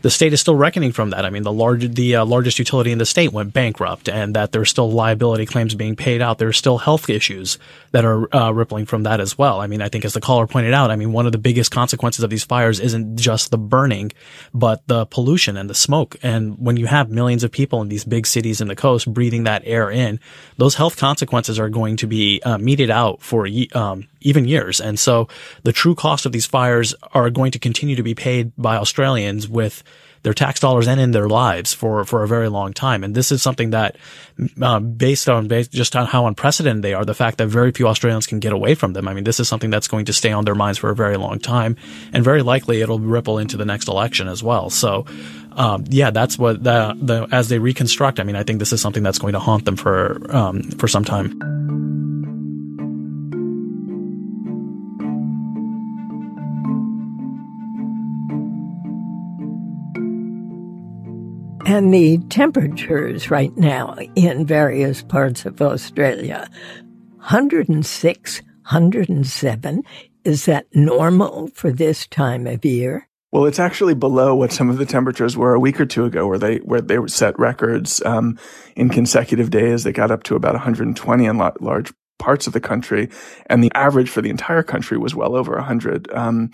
the 0.00 0.08
state 0.08 0.32
is 0.32 0.40
still 0.40 0.54
reckoning 0.54 0.92
from 0.92 1.10
that. 1.10 1.26
I 1.26 1.30
mean, 1.30 1.42
the 1.42 1.52
large, 1.52 1.94
the 1.94 2.16
uh, 2.16 2.24
largest 2.24 2.58
utility 2.58 2.90
in 2.90 2.96
the 2.96 3.04
state 3.04 3.30
went 3.30 3.52
bankrupt 3.52 4.08
and 4.08 4.34
that 4.34 4.52
there's 4.52 4.70
still 4.70 4.90
liability 4.90 5.44
claims 5.44 5.74
being 5.74 5.94
paid 5.94 6.22
out. 6.22 6.38
There's 6.38 6.56
still 6.56 6.78
health 6.78 7.10
issues 7.10 7.58
that 7.90 8.06
are 8.06 8.34
uh, 8.34 8.52
rippling 8.52 8.86
from 8.86 9.02
that 9.02 9.20
as 9.20 9.36
well. 9.36 9.60
I 9.60 9.66
mean, 9.66 9.82
I 9.82 9.90
think 9.90 10.06
as 10.06 10.14
the 10.14 10.20
caller 10.22 10.46
pointed 10.46 10.72
out, 10.72 10.90
I 10.90 10.96
mean, 10.96 11.12
one 11.12 11.26
of 11.26 11.32
the 11.32 11.38
biggest 11.38 11.70
consequences 11.70 12.24
of 12.24 12.30
these 12.30 12.44
fires 12.44 12.80
isn't 12.80 13.18
just 13.18 13.50
the 13.50 13.58
burning, 13.58 14.12
but 14.54 14.86
the 14.86 15.04
pollution 15.04 15.58
and 15.58 15.68
the 15.68 15.74
smoke. 15.74 16.16
And 16.22 16.56
when 16.58 16.78
you 16.78 16.86
have 16.86 17.10
millions 17.10 17.44
of 17.44 17.52
people 17.52 17.82
in 17.82 17.90
these 17.90 18.04
big 18.04 18.26
cities 18.26 18.62
in 18.62 18.68
the 18.68 18.77
coast 18.78 19.12
breathing 19.12 19.44
that 19.44 19.62
air 19.66 19.90
in, 19.90 20.18
those 20.56 20.74
health 20.74 20.96
consequences 20.96 21.58
are 21.58 21.68
going 21.68 21.96
to 21.98 22.06
be 22.06 22.40
uh, 22.42 22.56
meted 22.56 22.90
out 22.90 23.20
for 23.20 23.46
um, 23.74 24.08
even 24.22 24.46
years. 24.46 24.80
And 24.80 24.98
so 24.98 25.28
the 25.64 25.72
true 25.72 25.94
cost 25.94 26.24
of 26.24 26.32
these 26.32 26.46
fires 26.46 26.94
are 27.12 27.28
going 27.28 27.52
to 27.52 27.58
continue 27.58 27.96
to 27.96 28.02
be 28.02 28.14
paid 28.14 28.52
by 28.56 28.76
Australians 28.76 29.46
with 29.46 29.82
their 30.22 30.34
tax 30.34 30.60
dollars 30.60 30.88
and 30.88 31.00
in 31.00 31.12
their 31.12 31.28
lives 31.28 31.72
for, 31.74 32.04
for 32.04 32.22
a 32.22 32.28
very 32.28 32.48
long 32.48 32.72
time. 32.72 33.04
And 33.04 33.14
this 33.14 33.30
is 33.32 33.42
something 33.42 33.70
that, 33.70 33.96
uh, 34.60 34.80
based 34.80 35.28
on 35.28 35.48
based 35.48 35.72
just 35.72 35.96
on 35.96 36.06
how 36.06 36.26
unprecedented 36.26 36.82
they 36.82 36.94
are, 36.94 37.04
the 37.04 37.14
fact 37.14 37.38
that 37.38 37.46
very 37.48 37.72
few 37.72 37.88
Australians 37.88 38.26
can 38.26 38.38
get 38.38 38.52
away 38.52 38.74
from 38.74 38.92
them. 38.92 39.08
I 39.08 39.14
mean, 39.14 39.24
this 39.24 39.40
is 39.40 39.48
something 39.48 39.70
that's 39.70 39.88
going 39.88 40.06
to 40.06 40.12
stay 40.12 40.32
on 40.32 40.44
their 40.44 40.54
minds 40.54 40.78
for 40.78 40.90
a 40.90 40.94
very 40.94 41.16
long 41.16 41.38
time, 41.38 41.76
and 42.12 42.24
very 42.24 42.42
likely 42.42 42.80
it'll 42.80 42.98
ripple 42.98 43.38
into 43.38 43.56
the 43.56 43.64
next 43.64 43.88
election 43.88 44.28
as 44.28 44.42
well. 44.42 44.70
So, 44.70 45.06
um, 45.52 45.84
yeah, 45.88 46.10
that's 46.10 46.38
what 46.38 46.62
the, 46.62 46.96
the 47.00 47.26
as 47.32 47.48
they 47.48 47.58
reconstruct. 47.58 48.20
I 48.20 48.24
mean, 48.24 48.36
I 48.36 48.42
think 48.42 48.58
this 48.58 48.72
is 48.72 48.80
something 48.80 49.02
that's 49.02 49.18
going 49.18 49.32
to 49.32 49.40
haunt 49.40 49.64
them 49.64 49.76
for 49.76 50.24
um, 50.34 50.62
for 50.62 50.88
some 50.88 51.04
time. 51.04 52.37
And 61.68 61.92
the 61.92 62.16
temperatures 62.30 63.30
right 63.30 63.54
now 63.54 63.94
in 64.14 64.46
various 64.46 65.02
parts 65.02 65.44
of 65.44 65.60
Australia 65.60 66.48
106, 67.16 68.40
107. 68.40 69.82
Is 70.24 70.46
that 70.46 70.66
normal 70.72 71.48
for 71.48 71.70
this 71.70 72.06
time 72.06 72.46
of 72.46 72.64
year? 72.64 73.06
Well, 73.32 73.44
it's 73.44 73.58
actually 73.58 73.92
below 73.92 74.34
what 74.34 74.50
some 74.50 74.70
of 74.70 74.78
the 74.78 74.86
temperatures 74.86 75.36
were 75.36 75.52
a 75.52 75.60
week 75.60 75.78
or 75.78 75.84
two 75.84 76.06
ago, 76.06 76.26
where 76.26 76.38
they 76.38 76.56
where 76.60 76.80
they 76.80 76.96
set 77.06 77.38
records 77.38 78.02
um, 78.06 78.38
in 78.74 78.88
consecutive 78.88 79.50
days. 79.50 79.84
They 79.84 79.92
got 79.92 80.10
up 80.10 80.22
to 80.22 80.36
about 80.36 80.54
120 80.54 81.26
in 81.26 81.36
large 81.36 81.92
parts 82.18 82.46
of 82.46 82.54
the 82.54 82.60
country, 82.60 83.10
and 83.44 83.62
the 83.62 83.72
average 83.74 84.08
for 84.08 84.22
the 84.22 84.30
entire 84.30 84.62
country 84.62 84.96
was 84.96 85.14
well 85.14 85.36
over 85.36 85.52
100. 85.56 86.10
Um, 86.14 86.50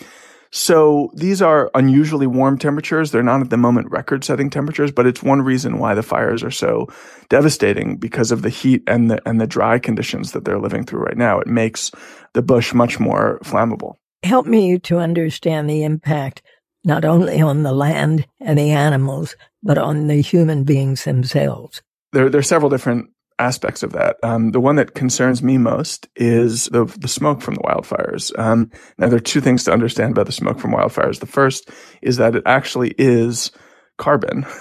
so 0.54 1.10
these 1.14 1.42
are 1.42 1.68
unusually 1.74 2.28
warm 2.28 2.58
temperatures. 2.58 3.10
They're 3.10 3.24
not 3.24 3.40
at 3.40 3.50
the 3.50 3.56
moment 3.56 3.90
record 3.90 4.22
setting 4.22 4.50
temperatures, 4.50 4.92
but 4.92 5.04
it's 5.04 5.20
one 5.20 5.42
reason 5.42 5.80
why 5.80 5.94
the 5.94 6.02
fires 6.04 6.44
are 6.44 6.50
so 6.52 6.86
devastating 7.28 7.96
because 7.96 8.30
of 8.30 8.42
the 8.42 8.50
heat 8.50 8.84
and 8.86 9.10
the, 9.10 9.20
and 9.28 9.40
the 9.40 9.48
dry 9.48 9.80
conditions 9.80 10.30
that 10.30 10.44
they're 10.44 10.60
living 10.60 10.84
through 10.84 11.00
right 11.00 11.16
now. 11.16 11.40
It 11.40 11.48
makes 11.48 11.90
the 12.34 12.42
bush 12.42 12.72
much 12.72 13.00
more 13.00 13.40
flammable. 13.42 13.96
Help 14.22 14.46
me 14.46 14.78
to 14.78 14.98
understand 14.98 15.68
the 15.68 15.82
impact 15.82 16.40
not 16.84 17.04
only 17.04 17.40
on 17.40 17.64
the 17.64 17.72
land 17.72 18.24
and 18.40 18.56
the 18.56 18.70
animals, 18.70 19.34
but 19.60 19.76
on 19.76 20.06
the 20.06 20.20
human 20.20 20.62
beings 20.62 21.02
themselves. 21.02 21.82
There, 22.12 22.30
there 22.30 22.38
are 22.38 22.44
several 22.44 22.70
different 22.70 23.10
aspects 23.38 23.82
of 23.82 23.92
that. 23.92 24.16
Um, 24.22 24.52
the 24.52 24.60
one 24.60 24.76
that 24.76 24.94
concerns 24.94 25.42
me 25.42 25.58
most 25.58 26.08
is 26.16 26.66
the, 26.66 26.84
the 26.84 27.08
smoke 27.08 27.42
from 27.42 27.54
the 27.54 27.62
wildfires. 27.62 28.36
Um, 28.38 28.70
now, 28.98 29.08
there 29.08 29.16
are 29.16 29.20
two 29.20 29.40
things 29.40 29.64
to 29.64 29.72
understand 29.72 30.12
about 30.12 30.26
the 30.26 30.32
smoke 30.32 30.60
from 30.60 30.72
wildfires. 30.72 31.20
The 31.20 31.26
first 31.26 31.70
is 32.02 32.16
that 32.18 32.36
it 32.36 32.44
actually 32.46 32.94
is 32.98 33.50
carbon. 33.98 34.46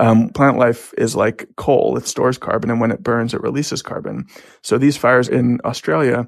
Um, 0.00 0.30
plant 0.30 0.58
life 0.58 0.92
is 0.98 1.14
like 1.14 1.46
coal. 1.56 1.96
It 1.96 2.08
stores 2.08 2.36
carbon, 2.36 2.68
and 2.68 2.80
when 2.80 2.90
it 2.90 3.04
burns, 3.04 3.32
it 3.32 3.40
releases 3.42 3.80
carbon. 3.80 4.26
So 4.60 4.76
these 4.76 4.96
fires 4.96 5.28
in 5.28 5.60
Australia 5.64 6.26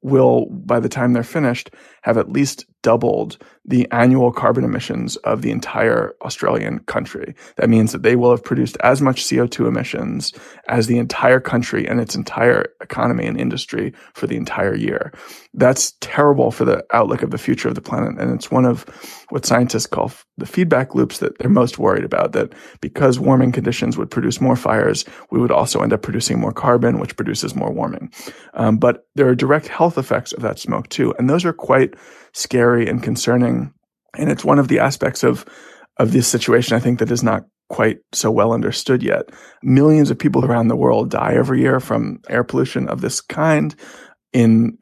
will, 0.00 0.46
by 0.46 0.80
the 0.80 0.88
time 0.88 1.12
they're 1.12 1.22
finished, 1.22 1.70
have 2.02 2.18
at 2.18 2.30
least 2.30 2.66
doubled 2.82 3.38
the 3.64 3.88
annual 3.92 4.32
carbon 4.32 4.64
emissions 4.64 5.16
of 5.18 5.42
the 5.42 5.50
entire 5.52 6.14
Australian 6.22 6.80
country. 6.80 7.34
That 7.56 7.70
means 7.70 7.92
that 7.92 8.02
they 8.02 8.16
will 8.16 8.32
have 8.32 8.42
produced 8.42 8.76
as 8.82 9.00
much 9.00 9.22
CO2 9.22 9.68
emissions 9.68 10.32
as 10.68 10.88
the 10.88 10.98
entire 10.98 11.38
country 11.38 11.86
and 11.86 12.00
its 12.00 12.16
entire 12.16 12.66
economy 12.80 13.24
and 13.24 13.40
industry 13.40 13.92
for 14.14 14.26
the 14.26 14.36
entire 14.36 14.74
year. 14.74 15.12
That's 15.54 15.92
terrible 16.00 16.50
for 16.50 16.64
the 16.64 16.84
outlook 16.92 17.22
of 17.22 17.30
the 17.30 17.38
future 17.38 17.68
of 17.68 17.76
the 17.76 17.80
planet. 17.80 18.18
And 18.18 18.34
it's 18.34 18.50
one 18.50 18.64
of 18.64 18.82
what 19.28 19.46
scientists 19.46 19.86
call 19.86 20.10
the 20.38 20.46
feedback 20.46 20.94
loops 20.94 21.18
that 21.18 21.38
they're 21.38 21.48
most 21.48 21.78
worried 21.78 22.04
about, 22.04 22.32
that 22.32 22.52
because 22.80 23.20
warming 23.20 23.52
conditions 23.52 23.96
would 23.96 24.10
produce 24.10 24.40
more 24.40 24.56
fires, 24.56 25.04
we 25.30 25.38
would 25.38 25.52
also 25.52 25.82
end 25.82 25.92
up 25.92 26.02
producing 26.02 26.40
more 26.40 26.52
carbon, 26.52 26.98
which 26.98 27.16
produces 27.16 27.54
more 27.54 27.70
warming. 27.70 28.10
Um, 28.54 28.78
but 28.78 29.06
there 29.14 29.28
are 29.28 29.34
direct 29.36 29.68
health 29.68 29.98
effects 29.98 30.32
of 30.32 30.42
that 30.42 30.58
smoke 30.58 30.88
too. 30.88 31.14
And 31.18 31.30
those 31.30 31.44
are 31.44 31.52
quite 31.52 31.91
scary 32.32 32.88
and 32.88 33.02
concerning. 33.02 33.72
And 34.16 34.30
it's 34.30 34.44
one 34.44 34.58
of 34.58 34.68
the 34.68 34.78
aspects 34.78 35.22
of, 35.22 35.44
of 35.98 36.12
this 36.12 36.28
situation, 36.28 36.76
I 36.76 36.80
think, 36.80 36.98
that 36.98 37.10
is 37.10 37.22
not 37.22 37.44
quite 37.68 38.00
so 38.12 38.30
well 38.30 38.52
understood 38.52 39.02
yet. 39.02 39.30
Millions 39.62 40.10
of 40.10 40.18
people 40.18 40.44
around 40.44 40.68
the 40.68 40.76
world 40.76 41.10
die 41.10 41.34
every 41.34 41.60
year 41.60 41.80
from 41.80 42.20
air 42.28 42.44
pollution 42.44 42.88
of 42.88 43.00
this 43.00 43.20
kind. 43.20 43.74
In 44.32 44.76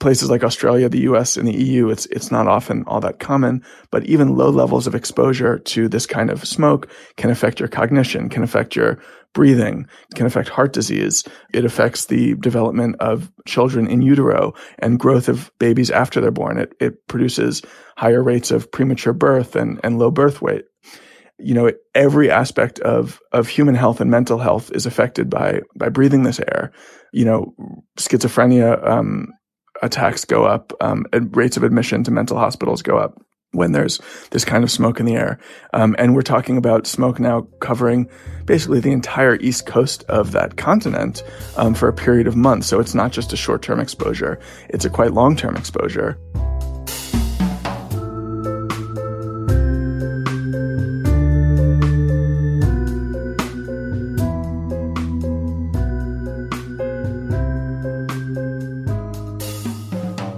places 0.00 0.30
like 0.30 0.44
Australia, 0.44 0.88
the 0.88 1.02
US, 1.02 1.36
and 1.36 1.46
the 1.46 1.56
EU, 1.56 1.88
it's, 1.88 2.06
it's 2.06 2.30
not 2.30 2.48
often 2.48 2.84
all 2.86 3.00
that 3.00 3.20
common, 3.20 3.62
but 3.90 4.04
even 4.06 4.36
low 4.36 4.50
levels 4.50 4.86
of 4.86 4.94
exposure 4.94 5.58
to 5.58 5.88
this 5.88 6.06
kind 6.06 6.30
of 6.30 6.46
smoke 6.46 6.88
can 7.16 7.30
affect 7.30 7.60
your 7.60 7.68
cognition, 7.68 8.28
can 8.28 8.42
affect 8.42 8.74
your 8.74 9.00
breathing, 9.34 9.86
can 10.14 10.26
affect 10.26 10.48
heart 10.48 10.72
disease. 10.72 11.24
It 11.52 11.64
affects 11.64 12.06
the 12.06 12.34
development 12.34 12.96
of 13.00 13.30
children 13.46 13.86
in 13.86 14.02
utero 14.02 14.52
and 14.78 14.98
growth 14.98 15.28
of 15.28 15.50
babies 15.58 15.90
after 15.90 16.20
they're 16.20 16.30
born. 16.30 16.58
It, 16.58 16.74
it 16.80 17.06
produces 17.08 17.62
higher 17.96 18.22
rates 18.22 18.50
of 18.50 18.70
premature 18.70 19.12
birth 19.12 19.56
and, 19.56 19.80
and 19.82 19.98
low 19.98 20.10
birth 20.10 20.42
weight. 20.42 20.64
You 21.38 21.54
know, 21.54 21.72
every 21.94 22.30
aspect 22.30 22.78
of, 22.80 23.20
of 23.32 23.48
human 23.48 23.74
health 23.74 24.00
and 24.00 24.10
mental 24.10 24.38
health 24.38 24.70
is 24.72 24.86
affected 24.86 25.28
by, 25.28 25.62
by 25.76 25.88
breathing 25.88 26.22
this 26.22 26.40
air. 26.40 26.72
You 27.12 27.24
know, 27.24 27.54
schizophrenia, 27.98 28.86
um, 28.86 29.28
attacks 29.82 30.24
go 30.24 30.44
up, 30.44 30.72
um, 30.80 31.04
rates 31.12 31.56
of 31.56 31.64
admission 31.64 32.04
to 32.04 32.10
mental 32.10 32.38
hospitals 32.38 32.82
go 32.82 32.96
up 32.96 33.18
when 33.52 33.72
there's 33.72 34.00
this 34.30 34.44
kind 34.44 34.64
of 34.64 34.70
smoke 34.70 34.98
in 34.98 35.06
the 35.06 35.14
air. 35.14 35.38
Um, 35.72 35.94
and 35.98 36.14
we're 36.14 36.22
talking 36.22 36.56
about 36.56 36.86
smoke 36.86 37.20
now 37.20 37.46
covering 37.60 38.08
basically 38.44 38.80
the 38.80 38.92
entire 38.92 39.36
east 39.36 39.66
coast 39.66 40.04
of 40.04 40.32
that 40.32 40.56
continent 40.56 41.22
um, 41.56 41.74
for 41.74 41.88
a 41.88 41.92
period 41.92 42.26
of 42.26 42.34
months. 42.34 42.66
So 42.66 42.80
it's 42.80 42.94
not 42.94 43.12
just 43.12 43.32
a 43.32 43.36
short 43.36 43.62
term 43.62 43.78
exposure, 43.80 44.40
it's 44.68 44.84
a 44.84 44.90
quite 44.90 45.12
long 45.12 45.36
term 45.36 45.56
exposure. 45.56 46.18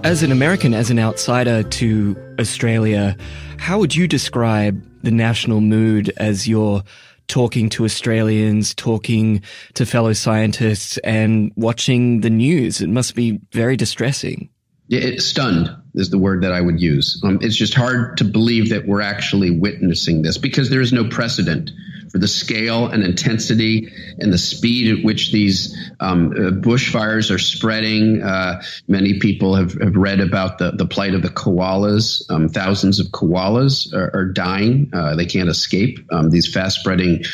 As 0.05 0.23
an 0.23 0.31
American, 0.31 0.75
as 0.75 0.91
an 0.91 0.99
outsider 0.99 1.63
to 1.63 2.15
Australia, 2.39 3.17
how 3.59 3.79
would 3.79 3.95
you 3.95 4.07
describe 4.07 4.83
the 5.03 5.11
national 5.11 5.61
mood 5.61 6.13
as 6.17 6.49
you're 6.49 6.83
talking 7.29 7.69
to 7.71 7.85
Australians, 7.85 8.75
talking 8.75 9.43
to 9.75 9.87
fellow 9.87 10.13
scientists, 10.13 10.99
and 10.99 11.53
watching 11.57 12.21
the 12.21 12.31
news? 12.31 12.81
It 12.81 12.89
must 12.89 13.15
be 13.15 13.41
very 13.53 13.77
distressing. 13.77 14.51
It's 14.89 15.25
stunned 15.25 15.75
is 15.95 16.11
the 16.11 16.19
word 16.19 16.43
that 16.43 16.53
I 16.53 16.61
would 16.61 16.81
use. 16.81 17.21
Um, 17.25 17.39
it's 17.41 17.57
just 17.57 17.75
hard 17.75 18.19
to 18.19 18.25
believe 18.25 18.71
that 18.71 18.87
we're 18.87 19.01
actually 19.01 19.51
witnessing 19.51 20.23
this 20.23 20.39
because 20.39 20.69
there 20.69 20.81
is 20.81 20.93
no 20.93 21.09
precedent 21.09 21.71
for 22.11 22.19
the 22.19 22.29
scale 22.29 22.87
and 22.87 23.03
intensity 23.03 23.89
and 24.19 24.33
the 24.33 24.39
speed 24.39 24.99
at 24.99 25.05
which 25.05 25.33
these 25.33 25.77
um, 26.01 26.31
uh, 26.31 26.51
bushfires 26.51 27.35
are 27.35 27.39
spreading. 27.39 28.23
Uh, 28.23 28.63
many 28.87 29.19
people 29.19 29.57
have, 29.57 29.73
have 29.81 29.97
read 29.97 30.21
about 30.21 30.59
the, 30.59 30.73
the 30.73 30.87
plight 30.87 31.15
of 31.15 31.23
the 31.23 31.29
koalas. 31.29 32.23
Um, 32.31 32.49
thousands 32.49 33.01
of 33.01 33.07
koalas 33.09 33.93
are, 33.93 34.11
are 34.15 34.27
dying. 34.27 34.91
Uh, 34.93 35.17
they 35.17 35.27
can't 35.27 35.49
escape 35.49 35.99
um, 36.13 36.31
these 36.31 36.53
fast 36.53 36.81
spreading 36.81 37.25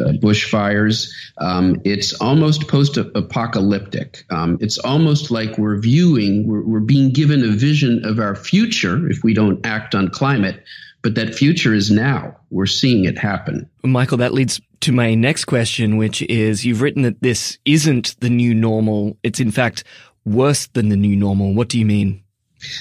uh, 0.00 0.12
bushfires. 0.12 1.10
Um, 1.38 1.80
it's 1.84 2.12
almost 2.14 2.68
post 2.68 2.96
apocalyptic. 2.96 4.24
Um, 4.30 4.58
it's 4.60 4.78
almost 4.78 5.30
like 5.30 5.58
we're 5.58 5.78
viewing, 5.78 6.46
we're, 6.46 6.62
we're, 6.62 6.80
being 6.80 7.12
given 7.12 7.44
a 7.44 7.52
vision 7.52 8.04
of 8.04 8.18
our 8.18 8.34
future 8.34 9.08
if 9.10 9.22
we 9.22 9.34
don't 9.34 9.64
act 9.64 9.94
on 9.94 10.08
climate 10.08 10.64
but 11.02 11.14
that 11.14 11.34
future 11.34 11.74
is 11.74 11.90
now. 11.90 12.36
We're 12.50 12.66
seeing 12.66 13.04
it 13.04 13.18
happen. 13.18 13.68
Michael, 13.82 14.18
that 14.18 14.34
leads 14.34 14.60
to 14.80 14.92
my 14.92 15.14
next 15.14 15.46
question, 15.46 15.96
which 15.96 16.22
is 16.22 16.64
you've 16.64 16.82
written 16.82 17.02
that 17.02 17.22
this 17.22 17.58
isn't 17.64 18.16
the 18.20 18.30
new 18.30 18.54
normal. 18.54 19.16
It's 19.22 19.40
in 19.40 19.50
fact 19.50 19.84
worse 20.24 20.66
than 20.68 20.88
the 20.88 20.96
new 20.96 21.16
normal. 21.16 21.54
What 21.54 21.68
do 21.68 21.78
you 21.78 21.86
mean? 21.86 22.22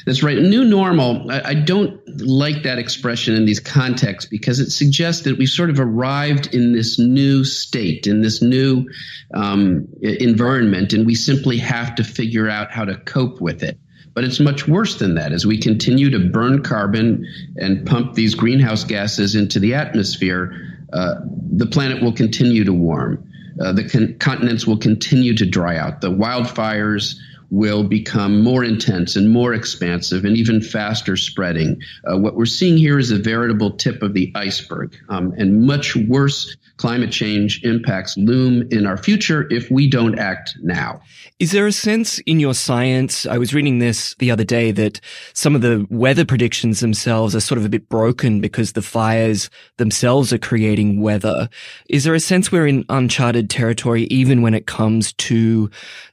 That's 0.06 0.24
right. 0.24 0.38
New 0.38 0.66
normal. 0.66 1.32
I, 1.32 1.42
I, 1.42 1.54
don't 1.54 2.02
like 2.20 2.64
that 2.64 2.80
expression 2.80 3.36
in 3.36 3.46
these 3.46 3.62
contexts 3.62 4.30
because 4.30 4.60
it 4.60 4.72
suggests 4.72 5.24
that 5.24 5.38
we've 5.38 5.48
sort 5.48 5.70
of 5.70 5.80
arrived 5.80 6.54
in 6.54 6.74
this 6.74 7.00
new 7.00 7.46
state, 7.46 8.06
in 8.06 8.22
this 8.22 8.42
new 8.42 8.90
um, 9.34 9.88
environment, 10.02 10.92
and 10.92 11.06
we 11.06 11.16
simply 11.16 11.58
have 11.58 11.96
to 11.96 12.04
figure 12.04 12.50
out 12.50 12.72
how 12.72 12.86
to 12.86 12.98
cope 12.98 13.40
with 13.40 13.64
it. 13.64 13.80
But 14.14 14.26
it's 14.26 14.40
much 14.40 14.68
worse 14.68 14.98
than 14.98 15.16
that. 15.16 15.32
As 15.32 15.46
we 15.46 15.60
continue 15.60 16.10
to 16.10 16.20
burn 16.20 16.62
carbon 16.62 17.26
and 17.56 17.88
pump 17.88 18.16
these 18.16 18.36
greenhouse 18.36 18.84
gases 18.84 19.36
into 19.36 19.60
the 19.60 19.76
atmosphere, 19.76 20.54
uh, 20.92 21.16
the 21.52 21.68
planet 21.68 22.02
will 22.02 22.14
continue 22.14 22.66
to 22.66 22.74
warm. 22.74 23.24
uh, 23.62 23.74
the 23.74 23.88
con- 23.90 24.16
continents 24.20 24.66
will 24.66 24.78
continue 24.78 25.36
to 25.36 25.46
dry 25.46 25.78
out. 25.78 26.02
The 26.02 26.12
wildfires 26.12 27.20
will 27.52 27.84
become 27.84 28.44
more 28.44 28.64
intense 28.64 29.16
and 29.16 29.30
more 29.30 29.54
expansive 29.54 30.26
and 30.26 30.38
even 30.38 30.62
faster 30.62 31.18
spreading. 31.18 31.82
Uh, 32.06 32.18
what 32.18 32.36
we're 32.36 32.46
seeing 32.46 32.78
here 32.78 33.00
is 33.00 33.12
a 33.12 33.18
veritable 33.18 33.72
tip 33.72 34.04
of 34.04 34.14
the 34.14 34.32
iceberg, 34.36 34.96
um, 35.10 35.34
and 35.38 35.66
much 35.66 35.96
worse 35.96 36.56
climate 36.80 37.12
change 37.12 37.62
impacts 37.64 38.18
loom 38.18 38.66
in 38.72 38.86
our 38.86 38.98
future 38.98 39.46
if 39.52 39.70
we 39.70 39.88
don't 39.88 40.18
act 40.18 40.58
now. 40.62 41.02
Is 41.38 41.52
there 41.52 41.68
a 41.68 41.74
sense 41.74 42.20
in 42.20 42.40
your 42.40 42.54
science? 42.54 43.26
I 43.26 43.38
was 43.38 43.54
reading 43.54 43.80
this 43.80 44.16
the 44.20 44.32
other 44.32 44.46
day 44.46 44.72
that 44.72 45.02
some 45.34 45.56
of 45.56 45.62
the 45.62 45.86
weather 45.90 46.24
predictions 46.24 46.80
themselves 46.80 47.36
are 47.36 47.42
sort 47.42 47.58
of 47.58 47.66
a 47.66 47.70
bit 47.70 47.90
broken 47.90 48.40
because 48.40 48.72
the 48.72 48.82
fires 48.82 49.50
themselves 49.76 50.32
are 50.32 50.38
creating 50.38 51.02
weather. 51.02 51.50
Is 51.90 52.06
there 52.06 52.14
a 52.14 52.20
sense 52.20 52.50
we're 52.50 52.68
in 52.68 52.86
uncharted 52.88 53.50
territory 53.50 54.04
even 54.04 54.42
when 54.42 54.54
it 54.54 54.66
comes 54.66 55.12
to 55.14 55.70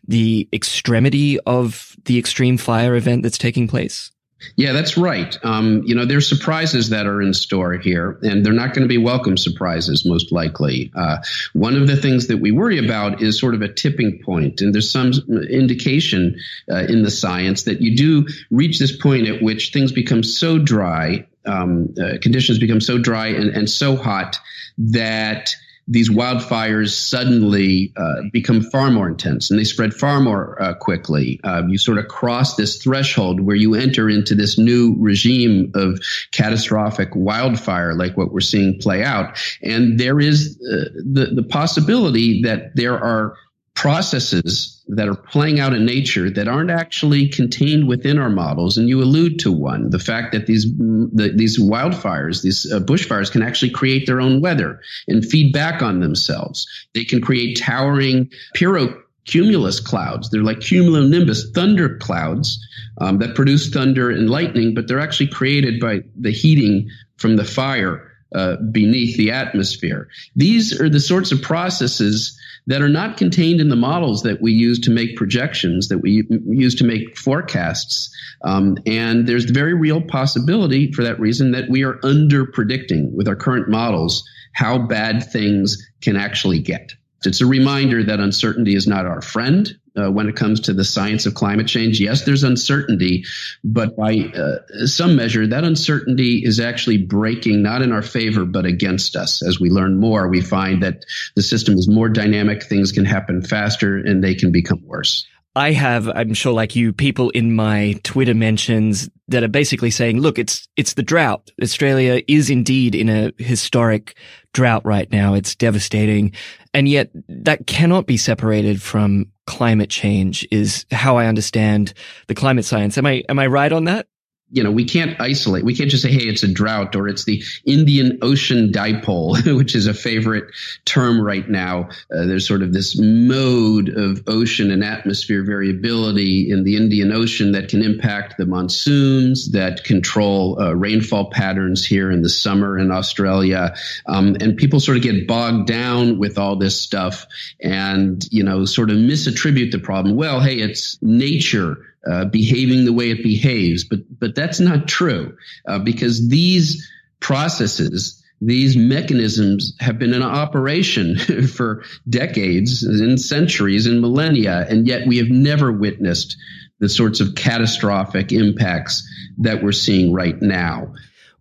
the 0.07 0.49
extremity 0.53 1.39
of 1.41 1.95
the 2.07 2.19
extreme 2.19 2.59
fire 2.59 2.97
event 2.97 3.23
that's 3.23 3.39
taking 3.39 3.69
place? 3.69 4.11
Yeah, 4.57 4.73
that's 4.73 4.97
right. 4.97 5.37
Um, 5.43 5.83
you 5.85 5.95
know, 5.95 6.05
there's 6.05 6.29
surprises 6.29 6.91
that 6.91 7.07
are 7.07 7.23
in 7.23 7.33
store 7.33 7.75
here, 7.75 8.19
and 8.23 8.45
they're 8.45 8.53
not 8.53 8.75
going 8.75 8.83
to 8.83 8.89
be 8.89 8.99
welcome 8.99 9.37
surprises, 9.37 10.05
most 10.05 10.31
likely. 10.31 10.93
Uh, 10.95 11.19
one 11.55 11.75
of 11.75 11.87
the 11.87 11.97
things 11.97 12.27
that 12.27 12.39
we 12.39 12.53
worry 12.53 12.79
about 12.79 13.23
is 13.23 13.41
sort 13.41 13.55
of 13.55 13.63
a 13.63 13.73
tipping 13.73 14.23
point, 14.23 14.61
and 14.61 14.75
there's 14.75 14.91
some 14.91 15.13
indication 15.51 16.39
uh, 16.71 16.85
in 16.89 17.03
the 17.03 17.11
science 17.11 17.63
that 17.65 17.81
you 17.81 17.97
do 17.97 18.27
reach 18.51 18.79
this 18.79 18.95
point 18.97 19.27
at 19.27 19.43
which 19.43 19.73
things 19.73 19.91
become 19.91 20.23
so 20.23 20.59
dry, 20.59 21.27
um, 21.47 21.95
uh, 22.01 22.19
conditions 22.21 22.59
become 22.59 22.81
so 22.81 22.99
dry 22.99 23.29
and, 23.29 23.51
and 23.51 23.71
so 23.71 23.97
hot 23.97 24.39
that 24.79 25.55
these 25.89 26.11
wildfires 26.11 26.91
suddenly 26.91 27.93
uh, 27.97 28.23
become 28.33 28.61
far 28.61 28.91
more 28.91 29.09
intense 29.09 29.51
and 29.51 29.59
they 29.59 29.65
spread 29.65 29.95
far 29.95 30.21
more 30.21 30.61
uh, 30.61 30.75
quickly. 30.75 31.41
Uh, 31.45 31.63
you 31.69 31.79
sort 31.79 31.99
of 31.99 32.09
cross 32.09 32.57
this 32.57 32.83
threshold 32.83 33.41
where 33.41 33.55
you 33.57 33.75
enter 33.75 34.09
into 34.09 34.35
this 34.35 34.59
new 34.59 34.97
regime 34.99 35.71
of 35.75 36.01
catastrophic 36.33 37.11
wildfire, 37.15 37.95
like 37.95 38.17
what 38.17 38.33
we're 38.33 38.41
seeing 38.41 38.79
play 38.81 39.05
out. 39.05 39.39
And 39.63 39.99
there 39.99 40.19
is 40.19 40.61
uh, 40.61 40.91
the, 40.97 41.31
the 41.35 41.45
possibility 41.45 42.43
that 42.43 42.75
there 42.75 42.99
are 42.99 43.37
processes 43.75 44.76
that 44.89 45.09
are 45.09 45.17
playing 45.17 45.59
out 45.59 45.73
in 45.73 45.85
nature 45.85 46.31
that 46.31 46.47
aren't 46.47 46.71
actually 46.71 47.29
contained 47.29 47.89
within 47.89 48.19
our 48.19 48.31
models. 48.31 48.79
And 48.79 48.89
you 48.89 49.03
allude 49.03 49.41
to 49.41 49.51
one, 49.51 49.91
the 49.91 49.99
fact 49.99 50.33
that 50.33 50.47
these, 50.47 50.65
the, 50.65 51.33
these 51.35 51.61
wildfires, 51.61 52.43
these 52.43 52.71
uh, 52.73 52.79
bushfires 52.79 53.31
can 53.31 53.43
actually 53.43 53.71
create 53.71 54.07
their 54.07 54.21
own 54.21 54.41
weather 54.41 54.81
and 55.09 55.25
feed 55.25 55.53
back 55.53 55.83
on 55.83 56.01
themselves. 56.01 56.69
They 56.95 57.05
can 57.05 57.21
create 57.21 57.59
towering 57.59 58.31
pyrocumulus 58.57 59.85
clouds. 59.85 60.31
They're 60.31 60.43
like 60.43 60.59
cumulonimbus 60.59 61.53
thunder 61.53 61.99
clouds 61.99 62.65
um, 62.99 63.19
that 63.19 63.35
produce 63.35 63.71
thunder 63.71 64.11
and 64.11 64.31
lightning, 64.31 64.75
but 64.75 64.87
they're 64.87 65.01
actually 65.01 65.29
created 65.29 65.81
by 65.81 66.03
the 66.15 66.31
heating 66.31 66.91
from 67.17 67.37
the 67.37 67.45
fire 67.45 68.13
uh, 68.35 68.57
beneath 68.57 69.17
the 69.17 69.33
atmosphere. 69.33 70.09
These 70.37 70.81
are 70.81 70.89
the 70.89 71.01
sorts 71.01 71.33
of 71.33 71.43
processes 71.43 72.39
that 72.67 72.83
are 72.83 72.89
not 72.89 73.17
contained 73.17 73.61
in 73.61 73.69
the 73.69 73.77
models 73.77 74.23
that 74.23 74.43
we 74.43 74.53
use 74.53 74.81
to 74.81 74.91
make 74.91 75.17
projections, 75.17 75.89
that 75.89 75.99
we 75.99 76.27
use 76.47 76.75
to 76.77 76.85
make 76.85 77.17
forecasts. 77.17 78.15
Um, 78.43 78.77
and 78.87 79.27
there's 79.27 79.47
the 79.47 79.53
very 79.53 79.75
real 79.75 80.03
possibility 80.03 80.93
for 80.93 81.05
that 81.05 81.21
reason 81.21 81.53
that 81.53 81.71
we 81.71 81.85
are 81.85 81.99
under 82.03 82.47
predicting 82.47 83.15
with 83.17 83.29
our 83.29 83.37
current 83.37 83.69
models 83.69 84.29
how 84.53 84.79
bad 84.79 85.23
things 85.23 85.87
can 86.01 86.17
actually 86.17 86.61
get. 86.61 86.93
It's 87.25 87.41
a 87.41 87.47
reminder 87.47 88.05
that 88.05 88.21
uncertainty 88.21 88.75
is 88.75 88.87
not 88.87 89.07
our 89.07 89.21
friend 89.21 89.69
uh, 89.97 90.11
when 90.11 90.29
it 90.29 90.37
comes 90.37 90.61
to 90.61 90.73
the 90.73 90.85
science 90.85 91.27
of 91.27 91.35
climate 91.35 91.67
change. 91.67 92.01
Yes, 92.01 92.25
there's 92.25 92.45
uncertainty, 92.45 93.25
but 93.65 93.97
by 93.97 94.31
uh, 94.35 94.87
some 94.87 95.17
measure, 95.17 95.47
that 95.47 95.65
uncertainty 95.65 96.43
is 96.45 96.61
actually 96.61 96.99
breaking 96.99 97.63
not 97.63 97.83
in 97.83 97.93
our 97.93 98.03
favor, 98.03 98.45
but 98.45 98.65
against 98.65 99.17
us. 99.17 99.43
As 99.43 99.61
we 99.61 99.71
learn 99.71 99.99
more, 99.99 100.29
we 100.29 100.41
find 100.41 100.83
that 100.83 101.05
the 101.35 101.43
system 101.43 101.75
is 101.75 101.89
more 101.89 102.09
dynamic, 102.09 102.63
things 102.63 102.93
can 102.93 103.05
happen 103.05 103.43
faster, 103.43 103.97
and 103.97 104.23
they 104.23 104.35
can 104.35 104.53
become 104.53 104.83
worse. 104.85 105.27
I 105.55 105.73
have, 105.73 106.09
I'm 106.09 106.35
sure 106.35 106.53
like 106.53 106.77
you, 106.77 106.93
people 106.93 107.31
in 107.31 107.55
my 107.55 107.99
Twitter 108.03 108.35
mentions 108.35 109.09
that 109.29 109.43
are 109.43 109.49
basically 109.49 109.91
saying, 109.91 110.21
look, 110.21 110.39
it's, 110.39 110.69
it's 110.77 110.95
the 110.95 111.03
drought. 111.03 111.51
Australia 111.63 112.23
is 112.29 112.49
indeed 112.49 112.95
in 112.95 113.09
a 113.09 113.33
historic 113.39 114.17
drought 114.53 114.85
right 114.85 115.11
now. 115.11 115.35
It's 115.35 115.55
devastating. 115.55 116.33
And 116.73 116.89
yet 116.89 117.11
that 117.29 117.67
cannot 117.67 118.07
be 118.07 118.17
separated 118.17 118.81
from 118.81 119.27
climate 119.47 119.91
change 119.91 120.47
is 120.51 120.87
how 120.91 121.17
I 121.17 121.27
understand 121.27 121.93
the 122.29 122.35
climate 122.35 122.65
science. 122.65 122.97
Am 122.99 123.07
I, 123.07 123.23
am 123.29 123.39
I 123.39 123.47
right 123.47 123.73
on 123.73 123.85
that? 123.85 124.07
You 124.51 124.63
know, 124.63 124.71
we 124.71 124.85
can't 124.85 125.21
isolate. 125.21 125.65
We 125.65 125.75
can't 125.75 125.91
just 125.91 126.05
say, 126.05 126.13
hey, 126.13 126.25
it's 126.25 126.45
a 126.45 126.49
drought 126.49 126.95
or 126.95 127.09
it's 127.09 127.25
the 127.25 127.43
Indian 127.65 128.19
Ocean 128.23 128.71
dipole, 128.71 129.57
which 129.57 129.75
is 129.75 129.87
a 129.89 129.95
favorite 129.95 130.45
term 130.85 131.21
right 131.21 131.49
now. 131.49 131.89
Uh, 132.15 132.27
there's 132.27 132.47
sort 132.47 132.63
of 132.63 132.73
this 132.73 132.97
mode 132.97 133.89
of 133.89 134.23
ocean 134.29 134.71
and 134.71 134.85
atmosphere 134.85 135.43
variability 135.43 136.49
in 136.51 136.63
the 136.63 136.77
Indian 136.77 137.13
Ocean 137.13 137.53
that 137.53 137.69
can 137.69 137.83
impact 137.83 138.39
the 138.39 138.47
monsoons, 138.47 139.51
that 139.51 139.83
control 139.83 140.61
uh, 140.61 140.73
rainfall 140.73 141.31
patterns 141.31 141.85
here 141.85 142.13
in 142.13 142.23
the 142.23 142.29
summer 142.29 142.79
in 142.79 142.93
Australia. 142.93 143.75
Um, 144.07 144.37
and 144.41 144.57
people 144.57 144.79
sort 144.79 144.97
of 144.97 145.03
get 145.03 145.27
bogged 145.27 145.67
down 145.67 146.19
with 146.19 146.39
all 146.39 146.55
this 146.55 146.81
stuff 146.81 147.27
and, 147.61 148.25
you 148.31 148.45
know, 148.45 148.65
sort 148.65 148.91
of 148.91 148.97
misattribute 148.97 149.73
the 149.73 149.81
problem. 149.81 150.15
Well, 150.15 150.41
hey, 150.41 150.57
it's 150.59 150.99
nature 151.03 151.79
uh, 152.09 152.25
behaving 152.27 152.85
the 152.85 152.93
way 152.93 153.11
it 153.11 153.23
behaves. 153.23 153.85
But 153.85 154.01
but 154.19 154.35
that's 154.35 154.61
not 154.61 154.89
true 154.89 155.37
uh, 155.67 155.79
because 155.79 156.29
these 156.29 156.89
processes, 157.21 158.23
these 158.41 158.77
mechanisms 158.77 159.75
have 159.81 159.99
been 159.99 160.15
in 160.15 160.23
operation 160.23 161.19
for 161.49 161.83
decades 162.09 162.83
and 162.83 163.21
centuries 163.21 163.87
and 163.87 164.01
millennia, 164.01 164.67
and 164.69 164.87
yet 164.87 165.07
we 165.07 165.19
have 165.19 165.29
never 165.29 165.73
witnessed 165.73 166.37
the 166.79 166.89
sorts 166.89 167.21
of 167.21 167.35
catastrophic 167.35 168.33
impacts 168.33 169.09
that 169.39 169.63
we're 169.63 169.73
seeing 169.73 170.13
right 170.13 170.41
now. 170.43 170.93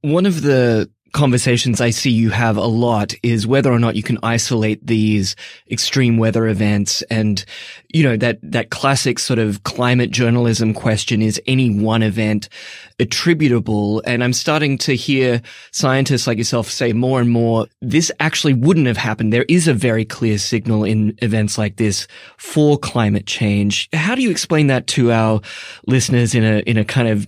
One 0.02 0.26
of 0.26 0.42
the 0.42 0.90
conversations 1.16 1.80
I 1.80 1.92
see 1.92 2.12
you 2.12 2.30
have 2.30 2.58
a 2.58 2.66
lot 2.66 3.14
is 3.24 3.48
whether 3.48 3.72
or 3.72 3.80
not 3.80 3.96
you 3.96 4.04
can 4.04 4.20
isolate 4.22 4.86
these 4.86 5.36
extreme 5.72 6.18
weather 6.18 6.46
events. 6.46 7.02
And, 7.04 7.44
you 7.94 8.04
know, 8.04 8.18
that, 8.18 8.38
that 8.44 8.70
classic 8.70 9.18
sort 9.18 9.40
of 9.40 9.64
climate 9.64 10.12
journalism 10.12 10.74
question 10.74 11.22
is 11.22 11.42
any 11.48 11.70
one 11.74 12.04
event 12.04 12.50
attributable? 13.00 14.04
And 14.06 14.26
I'm 14.26 14.34
starting 14.34 14.78
to 14.80 14.96
hear 14.96 15.42
scientists 15.72 16.28
like 16.28 16.38
yourself 16.38 16.70
say 16.70 16.92
more 16.92 17.22
and 17.22 17.30
more, 17.30 17.68
this 17.82 18.12
actually 18.20 18.54
wouldn't 18.54 18.88
have 18.88 18.98
happened. 18.98 19.32
There 19.32 19.46
is 19.48 19.70
a 19.70 19.74
very 19.74 20.04
clear 20.04 20.38
signal 20.38 20.84
in 20.84 21.18
events 21.22 21.58
like 21.58 21.78
this 21.78 22.08
for 22.36 22.78
climate 22.78 23.26
change. 23.26 23.88
How 23.94 24.16
do 24.16 24.22
you 24.22 24.32
explain 24.32 24.68
that 24.68 24.88
to 24.88 25.14
our 25.14 25.40
listeners 25.88 26.36
in 26.36 26.44
a, 26.44 26.60
in 26.60 26.78
a 26.78 26.84
kind 26.84 27.08
of 27.08 27.26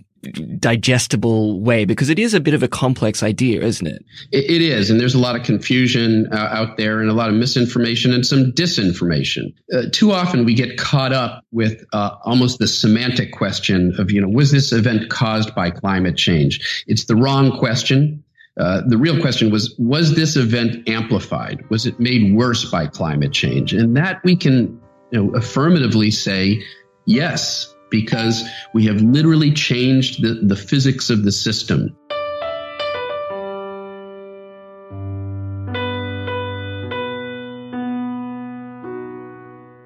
digestible 0.60 1.62
way 1.62 1.86
because 1.86 2.10
it 2.10 2.20
is 2.20 2.34
a 2.34 2.40
bit 2.40 2.54
of 2.54 2.64
a 2.64 2.68
complex 2.68 3.24
idea, 3.24 3.62
isn't 3.62 3.88
it? 3.88 4.04
it, 4.32 4.50
it 4.50 4.62
is. 4.62 4.90
And 4.90 5.00
there's 5.00 5.16
a 5.16 5.20
lot 5.20 5.36
of 5.36 5.44
confusion 5.44 6.28
uh, 6.32 6.36
out 6.36 6.78
there 6.78 7.00
and 7.02 7.10
a 7.10 7.14
lot 7.14 7.30
of 7.30 7.36
misinformation 7.36 8.14
and 8.14 8.26
some 8.26 8.52
disinformation. 8.52 9.54
Uh, 9.74 9.84
too 9.92 10.12
often 10.12 10.46
we 10.46 10.54
get 10.54 10.78
caught 10.78 11.14
up 11.14 11.44
with 11.52 11.84
uh, 11.94 12.16
almost 12.24 12.60
the 12.60 12.68
semantic 12.68 13.32
question 13.32 13.94
of, 13.98 14.12
you 14.12 14.22
know, 14.22 14.30
was 14.30 14.52
this 14.52 14.72
event 14.72 15.10
caused 15.10 15.54
by 15.56 15.72
climate 15.72 16.18
change? 16.18 16.84
It's 16.88 17.06
the 17.06 17.16
wrong 17.16 17.58
question. 17.58 18.24
Uh, 18.60 18.82
the 18.88 18.98
real 18.98 19.22
question 19.22 19.52
was 19.52 19.76
was 19.78 20.16
this 20.16 20.36
event 20.36 20.90
amplified 20.90 21.64
was 21.70 21.86
it 21.86 22.00
made 22.00 22.34
worse 22.34 22.66
by 22.72 22.88
climate 22.88 23.32
change 23.32 23.72
and 23.72 23.96
that 23.96 24.20
we 24.24 24.36
can 24.36 24.82
you 25.12 25.24
know, 25.24 25.36
affirmatively 25.36 26.10
say 26.10 26.64
yes 27.06 27.76
because 27.90 28.44
we 28.74 28.86
have 28.86 29.02
literally 29.02 29.52
changed 29.52 30.22
the, 30.22 30.34
the 30.34 30.56
physics 30.56 31.10
of 31.10 31.24
the 31.24 31.32
system. 31.32 31.96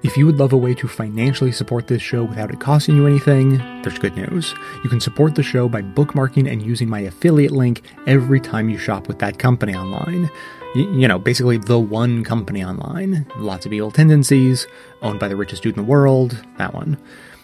If 0.02 0.16
you 0.16 0.26
would 0.26 0.38
love 0.38 0.52
a 0.52 0.56
way 0.56 0.74
to 0.74 0.88
financially 0.88 1.52
support 1.52 1.86
this 1.86 2.02
show 2.02 2.24
without 2.24 2.50
it 2.50 2.58
costing 2.58 2.96
you 2.96 3.06
anything, 3.06 3.58
there's 3.82 3.98
good 3.98 4.16
news. 4.16 4.52
You 4.82 4.90
can 4.90 5.00
support 5.00 5.36
the 5.36 5.44
show 5.44 5.68
by 5.68 5.80
bookmarking 5.80 6.50
and 6.50 6.60
using 6.60 6.88
my 6.88 7.00
affiliate 7.00 7.52
link 7.52 7.82
every 8.06 8.40
time 8.40 8.68
you 8.68 8.78
shop 8.78 9.06
with 9.06 9.20
that 9.20 9.38
company 9.38 9.74
online. 9.74 10.28
you 10.74 11.06
know, 11.06 11.18
basically 11.18 11.56
the 11.56 11.78
one 11.78 12.24
company 12.24 12.64
online. 12.64 13.26
Lots 13.36 13.64
of 13.64 13.72
evil 13.72 13.92
tendencies, 13.92 14.66
owned 15.02 15.20
by 15.20 15.28
the 15.28 15.36
richest 15.36 15.62
dude 15.62 15.76
in 15.76 15.82
the 15.84 15.88
world, 15.88 16.44
that 16.58 16.74
one 16.74 16.98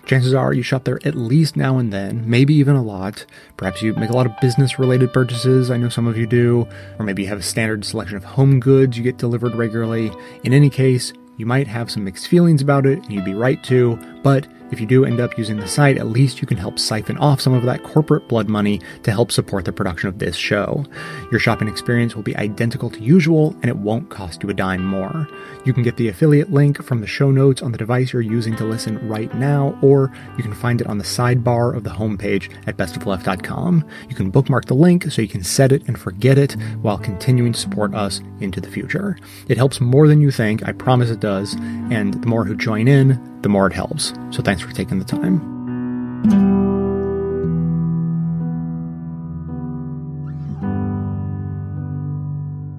chances 0.09 0.35
are 0.35 0.53
you 0.53 0.62
shop 0.62 0.85
there 0.85 0.99
at 1.05 1.14
least 1.14 1.55
now 1.55 1.79
and 1.79 1.92
then, 1.92 2.29
maybe 2.29 2.55
even 2.55 2.75
a 2.75 2.83
lot. 2.83 3.27
Perhaps 3.57 3.83
you 3.83 3.92
make 3.94 4.11
a 4.11 4.16
lot 4.16 4.27
of 4.27 4.33
business 4.40 4.79
related 4.79 5.12
purchases, 5.12 5.71
I 5.71 5.77
know 5.77 5.88
some 5.90 6.07
of 6.07 6.16
you 6.16 6.27
do, 6.27 6.66
or 6.99 7.05
maybe 7.05 7.23
you 7.23 7.29
have 7.29 7.38
a 7.38 7.42
standard 7.42 7.85
selection 7.85 8.16
of 8.16 8.25
home 8.25 8.59
goods 8.59 8.97
you 8.97 9.05
get 9.05 9.18
delivered 9.18 9.55
regularly. 9.55 10.11
In 10.42 10.53
any 10.53 10.71
case, 10.71 11.12
You 11.38 11.47
might 11.47 11.68
have 11.68 11.88
some 11.88 12.03
mixed 12.03 12.27
feelings 12.27 12.62
about 12.62 12.85
it, 12.85 12.99
and 12.99 13.12
you'd 13.12 13.25
be 13.25 13.33
right 13.33 13.62
to, 13.64 13.97
but 14.29 14.47
if 14.71 14.79
you 14.79 14.87
do 14.87 15.07
end 15.07 15.21
up 15.21 15.38
using 15.38 15.57
the 15.57 15.67
site, 15.67 15.97
at 15.97 16.09
least 16.09 16.43
you 16.43 16.47
can 16.47 16.59
help 16.59 16.79
siphon 16.79 17.17
off 17.17 17.41
some 17.41 17.55
of 17.55 17.62
that 17.62 17.83
corporate 17.83 18.29
blood 18.29 18.47
money 18.47 18.79
to 19.03 19.11
help 19.11 19.33
support 19.33 19.64
the 19.64 19.73
production 19.73 20.07
of 20.07 20.19
this 20.19 20.37
show. 20.37 20.85
Your 21.33 21.41
shopping 21.41 21.67
experience 21.67 22.14
will 22.14 22.23
be 22.23 22.37
identical 22.37 22.91
to 22.91 23.01
usual, 23.01 23.57
and 23.62 23.71
it 23.71 23.79
won't 23.79 24.11
cost 24.11 24.43
you 24.43 24.51
a 24.51 24.55
dime 24.55 24.85
more. 24.85 25.27
You 25.64 25.73
can 25.73 25.83
get 25.83 25.97
the 25.97 26.09
affiliate 26.09 26.53
link 26.53 26.83
from 26.85 27.01
the 27.01 27.07
show 27.07 27.31
notes 27.31 27.62
on 27.62 27.73
the 27.73 27.79
device 27.79 28.12
you're 28.12 28.21
using 28.21 28.55
to 28.57 28.64
listen 28.67 29.09
right 29.09 29.35
now, 29.35 29.79
or 29.81 30.12
you 30.37 30.43
can 30.43 30.55
find 30.55 30.83
it 30.83 30.87
on 30.87 30.99
the 30.99 31.05
sidebar 31.05 31.75
of 31.75 31.85
the 31.85 31.91
homepage 31.91 32.55
at 32.67 32.77
bestofleft.com. 32.77 33.88
You 34.11 34.14
can 34.14 34.31
bookmark 34.31 34.67
the 34.67 34.75
link 34.75 35.11
so 35.11 35.23
you 35.23 35.29
can 35.29 35.43
set 35.43 35.73
it 35.73 35.88
and 35.88 35.99
forget 35.99 36.37
it 36.37 36.53
while 36.83 36.99
continuing 36.99 37.55
to 37.55 37.59
support 37.59 37.95
us 37.95 38.21
into 38.41 38.61
the 38.61 38.71
future. 38.71 39.17
It 39.49 39.57
helps 39.57 39.81
more 39.81 40.07
than 40.07 40.21
you 40.21 40.31
think, 40.31 40.69
I 40.69 40.73
promise 40.73 41.09
it 41.09 41.21
does, 41.21 41.55
and 41.91 42.12
the 42.12 42.27
more 42.27 42.45
who 42.45 42.55
join 42.55 42.87
in, 42.87 43.38
the 43.42 43.48
more 43.48 43.66
it 43.66 43.72
helps. 43.72 44.12
So 44.31 44.42
thanks 44.42 44.62
for 44.62 44.72
taking 44.72 44.98
the 44.98 45.05
time. 45.05 45.59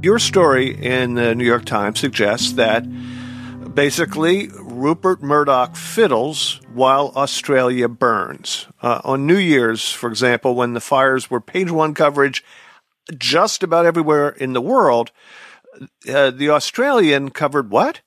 Your 0.01 0.17
story 0.17 0.69
in 0.69 1.15
the 1.15 1.35
New 1.35 1.43
York 1.45 1.65
Times 1.65 1.99
suggests 1.99 2.53
that 2.53 2.85
basically 3.75 4.47
Rupert 4.47 5.21
Murdoch 5.21 5.75
fiddles 5.75 6.61
while 6.73 7.11
Australia 7.15 7.89
burns. 7.89 8.67
Uh, 8.81 9.01
on 9.03 9.27
New 9.27 9.37
Year's, 9.37 9.91
for 9.91 10.09
example, 10.09 10.55
when 10.55 10.73
the 10.73 10.79
fires 10.79 11.29
were 11.29 11.41
page 11.41 11.69
one 11.69 11.93
coverage 11.93 12.43
just 13.17 13.61
about 13.61 13.85
everywhere 13.85 14.29
in 14.29 14.53
the 14.53 14.61
world, 14.61 15.11
uh, 16.07 16.31
the 16.31 16.49
Australian 16.49 17.29
covered 17.29 17.69
what? 17.69 18.01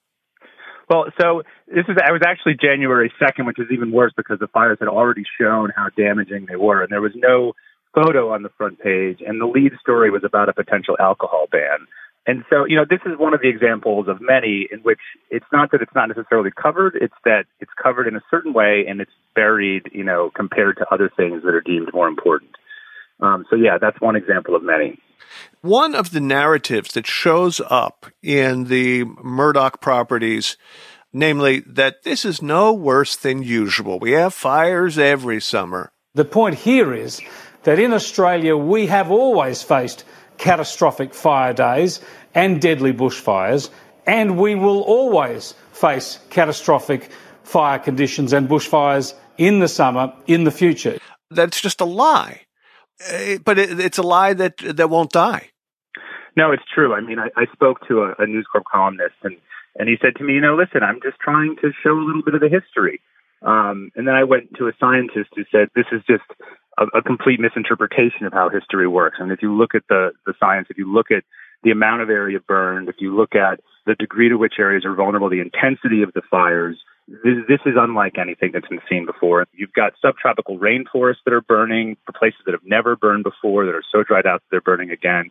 Well, 0.93 1.07
so 1.19 1.43
this 1.69 1.87
is 1.89 1.97
I 2.05 2.13
was 2.13 2.21
actually 2.27 2.57
January 2.61 3.11
second, 3.19 3.47
which 3.47 3.59
is 3.59 3.69
even 3.73 3.93
worse 3.93 4.13
because 4.15 4.39
the 4.41 4.47
fires 4.47 4.77
had 4.79 4.89
already 4.89 5.25
shown 5.41 5.73
how 5.75 5.89
damaging 5.97 6.45
they 6.51 6.57
were, 6.57 6.83
and 6.83 6.93
there 6.93 7.01
was 7.01 7.13
no 7.15 7.55
photo 7.95 8.35
on 8.35 8.43
the 8.43 8.51
front 8.59 8.79
page, 8.79 9.23
and 9.27 9.41
the 9.41 9.47
lead 9.47 9.73
story 9.81 10.11
was 10.11 10.23
about 10.23 10.51
a 10.51 10.53
potential 10.53 10.95
alcohol 11.01 11.47
ban. 11.51 11.87
And 12.27 12.45
so, 12.51 12.67
you 12.67 12.77
know, 12.77 12.85
this 12.89 13.01
is 13.07 13.19
one 13.19 13.33
of 13.33 13.41
the 13.41 13.49
examples 13.49 14.07
of 14.07 14.21
many 14.21 14.69
in 14.71 14.81
which 14.81 15.01
it's 15.31 15.47
not 15.51 15.71
that 15.73 15.81
it's 15.81 15.95
not 15.95 16.09
necessarily 16.09 16.51
covered, 16.51 16.95
it's 17.01 17.15
that 17.25 17.47
it's 17.59 17.73
covered 17.83 18.07
in 18.07 18.15
a 18.15 18.23
certain 18.31 18.53
way 18.53 18.85
and 18.87 19.01
it's 19.01 19.11
buried, 19.35 19.91
you 19.93 20.05
know, 20.05 20.31
compared 20.37 20.77
to 20.77 20.87
other 20.93 21.11
things 21.17 21.43
that 21.43 21.55
are 21.55 21.63
deemed 21.63 21.89
more 21.95 22.07
important. 22.07 22.51
Um, 23.19 23.47
so, 23.49 23.57
yeah, 23.57 23.79
that's 23.81 24.01
one 24.01 24.15
example 24.15 24.55
of 24.55 24.63
many. 24.63 25.01
One 25.63 25.95
of 25.95 26.11
the 26.11 26.21
narratives 26.21 26.95
that 26.95 27.07
shows 27.07 27.61
up 27.71 28.07
in 28.21 28.65
the 28.65 29.05
Murdoch 29.23 29.81
properties, 29.81 30.57
namely 31.13 31.61
that 31.61 32.03
this 32.03 32.25
is 32.25 32.43
no 32.43 32.73
worse 32.73 33.15
than 33.15 33.45
usual. 33.45 34.01
We 34.01 34.11
have 34.11 34.35
fires 34.35 34.99
every 34.99 35.41
summer. 35.41 35.93
The 36.15 36.25
point 36.25 36.57
here 36.57 36.93
is 36.93 37.21
that 37.63 37.79
in 37.79 37.93
Australia, 37.93 38.57
we 38.57 38.89
have 38.89 39.13
always 39.13 39.63
faced 39.63 40.05
catastrophic 40.37 41.15
fire 41.15 41.53
days 41.53 42.01
and 42.35 42.61
deadly 42.61 42.93
bushfires, 42.93 43.71
and 44.05 44.37
we 44.37 44.57
will 44.57 44.81
always 44.81 45.55
face 45.71 46.19
catastrophic 46.31 47.09
fire 47.45 47.79
conditions 47.79 48.33
and 48.33 48.49
bushfires 48.49 49.15
in 49.39 49.61
the 49.61 49.69
summer 49.69 50.13
in 50.27 50.43
the 50.43 50.51
future. 50.51 50.99
That's 51.31 51.61
just 51.61 51.81
a 51.81 51.85
lie. 51.85 52.41
Eh, 53.07 53.39
but 53.45 53.61
it's 53.61 53.99
a 53.99 54.03
lie 54.03 54.35
that 54.35 54.59
that 54.59 54.91
won't 54.91 55.13
die. 55.13 55.52
No, 56.37 56.53
it's 56.53 56.63
true. 56.75 56.95
I 56.95 57.01
mean, 57.01 57.19
I, 57.19 57.29
I 57.37 57.45
spoke 57.53 57.87
to 57.89 58.03
a, 58.03 58.15
a 58.19 58.27
News 58.27 58.47
Corp 58.51 58.65
columnist, 58.71 59.17
and 59.23 59.37
and 59.77 59.89
he 59.89 59.97
said 60.01 60.17
to 60.17 60.25
me, 60.25 60.35
you 60.35 60.41
know, 60.41 60.55
listen, 60.57 60.83
I'm 60.83 61.01
just 61.03 61.19
trying 61.19 61.57
to 61.63 61.73
show 61.83 61.93
a 61.93 62.05
little 62.05 62.23
bit 62.23 62.35
of 62.35 62.41
the 62.41 62.49
history. 62.49 63.01
Um, 63.43 63.91
and 63.97 64.07
then 64.07 64.15
I 64.15 64.25
went 64.25 64.55
to 64.59 64.69
a 64.69 64.73
scientist 64.79 65.31
who 65.35 65.45
said 65.51 65.69
this 65.75 65.87
is 65.93 66.03
just 66.07 66.25
a, 66.79 66.99
a 66.99 67.03
complete 67.03 67.41
misinterpretation 67.41 68.27
of 68.27 68.33
how 68.33 68.49
history 68.49 68.87
works. 68.87 69.17
And 69.19 69.33
if 69.33 69.43
you 69.43 69.53
look 69.53 69.75
at 69.75 69.83
the, 69.89 70.13
the 70.27 70.35
science, 70.39 70.69
if 70.71 70.79
you 70.79 70.93
look 70.93 71.11
at 71.11 71.25
the 71.63 71.71
amount 71.71 72.03
of 72.03 72.11
area 72.11 72.39
burned, 72.41 72.89
if 72.89 72.97
you 72.99 73.17
look 73.17 73.35
at 73.35 73.61
the 73.87 73.95
degree 73.95 74.29
to 74.29 74.37
which 74.37 74.55
areas 74.59 74.85
are 74.85 74.95
vulnerable, 74.95 75.31
the 75.31 75.41
intensity 75.41 76.03
of 76.03 76.13
the 76.13 76.23
fires, 76.31 76.77
this, 77.09 77.39
this 77.49 77.61
is 77.67 77.75
unlike 77.77 78.19
anything 78.19 78.51
that's 78.53 78.69
been 78.69 78.81
seen 78.89 79.07
before. 79.07 79.47
You've 79.53 79.73
got 79.73 79.95
subtropical 80.01 80.59
rainforests 80.59 81.25
that 81.25 81.35
are 81.35 81.41
burning 81.41 81.97
for 82.07 82.13
places 82.13 82.41
that 82.47 82.53
have 82.53 82.65
never 82.65 82.95
burned 82.95 83.25
before, 83.25 83.67
that 83.67 83.75
are 83.75 83.83
so 83.91 84.03
dried 84.05 84.27
out 84.27 84.43
that 84.43 84.51
they're 84.51 84.61
burning 84.61 84.91
again. 84.91 85.31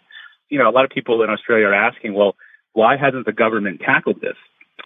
You 0.52 0.60
know, 0.60 0.70
a 0.70 0.76
lot 0.76 0.86
of 0.86 0.92
people 0.92 1.24
in 1.24 1.32
Australia 1.32 1.66
are 1.66 1.74
asking, 1.74 2.14
well, 2.14 2.36
why 2.74 2.98
hasn't 2.98 3.26
the 3.26 3.32
government 3.32 3.82
tackled 3.84 4.22
this? 4.22 4.38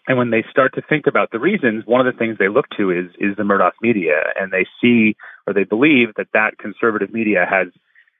And 0.08 0.17
when 0.17 0.30
they 0.30 0.45
start 0.49 0.73
to 0.75 0.82
think 0.88 1.08
about 1.08 1.32
the 1.32 1.39
reasons, 1.39 1.84
one 1.86 2.06
of 2.06 2.12
the 2.12 2.17
things 2.17 2.38
they 2.38 2.47
look 2.47 2.67
to 2.78 2.91
is 2.91 3.10
is 3.19 3.36
the 3.36 3.43
Murdoch 3.43 3.73
media, 3.82 4.21
and 4.39 4.51
they 4.51 4.65
see 4.80 5.15
or 5.47 5.54
they 5.54 5.63
believe 5.63 6.13
that 6.15 6.28
that 6.34 6.58
conservative 6.58 7.12
media 7.12 7.45
has 7.49 7.67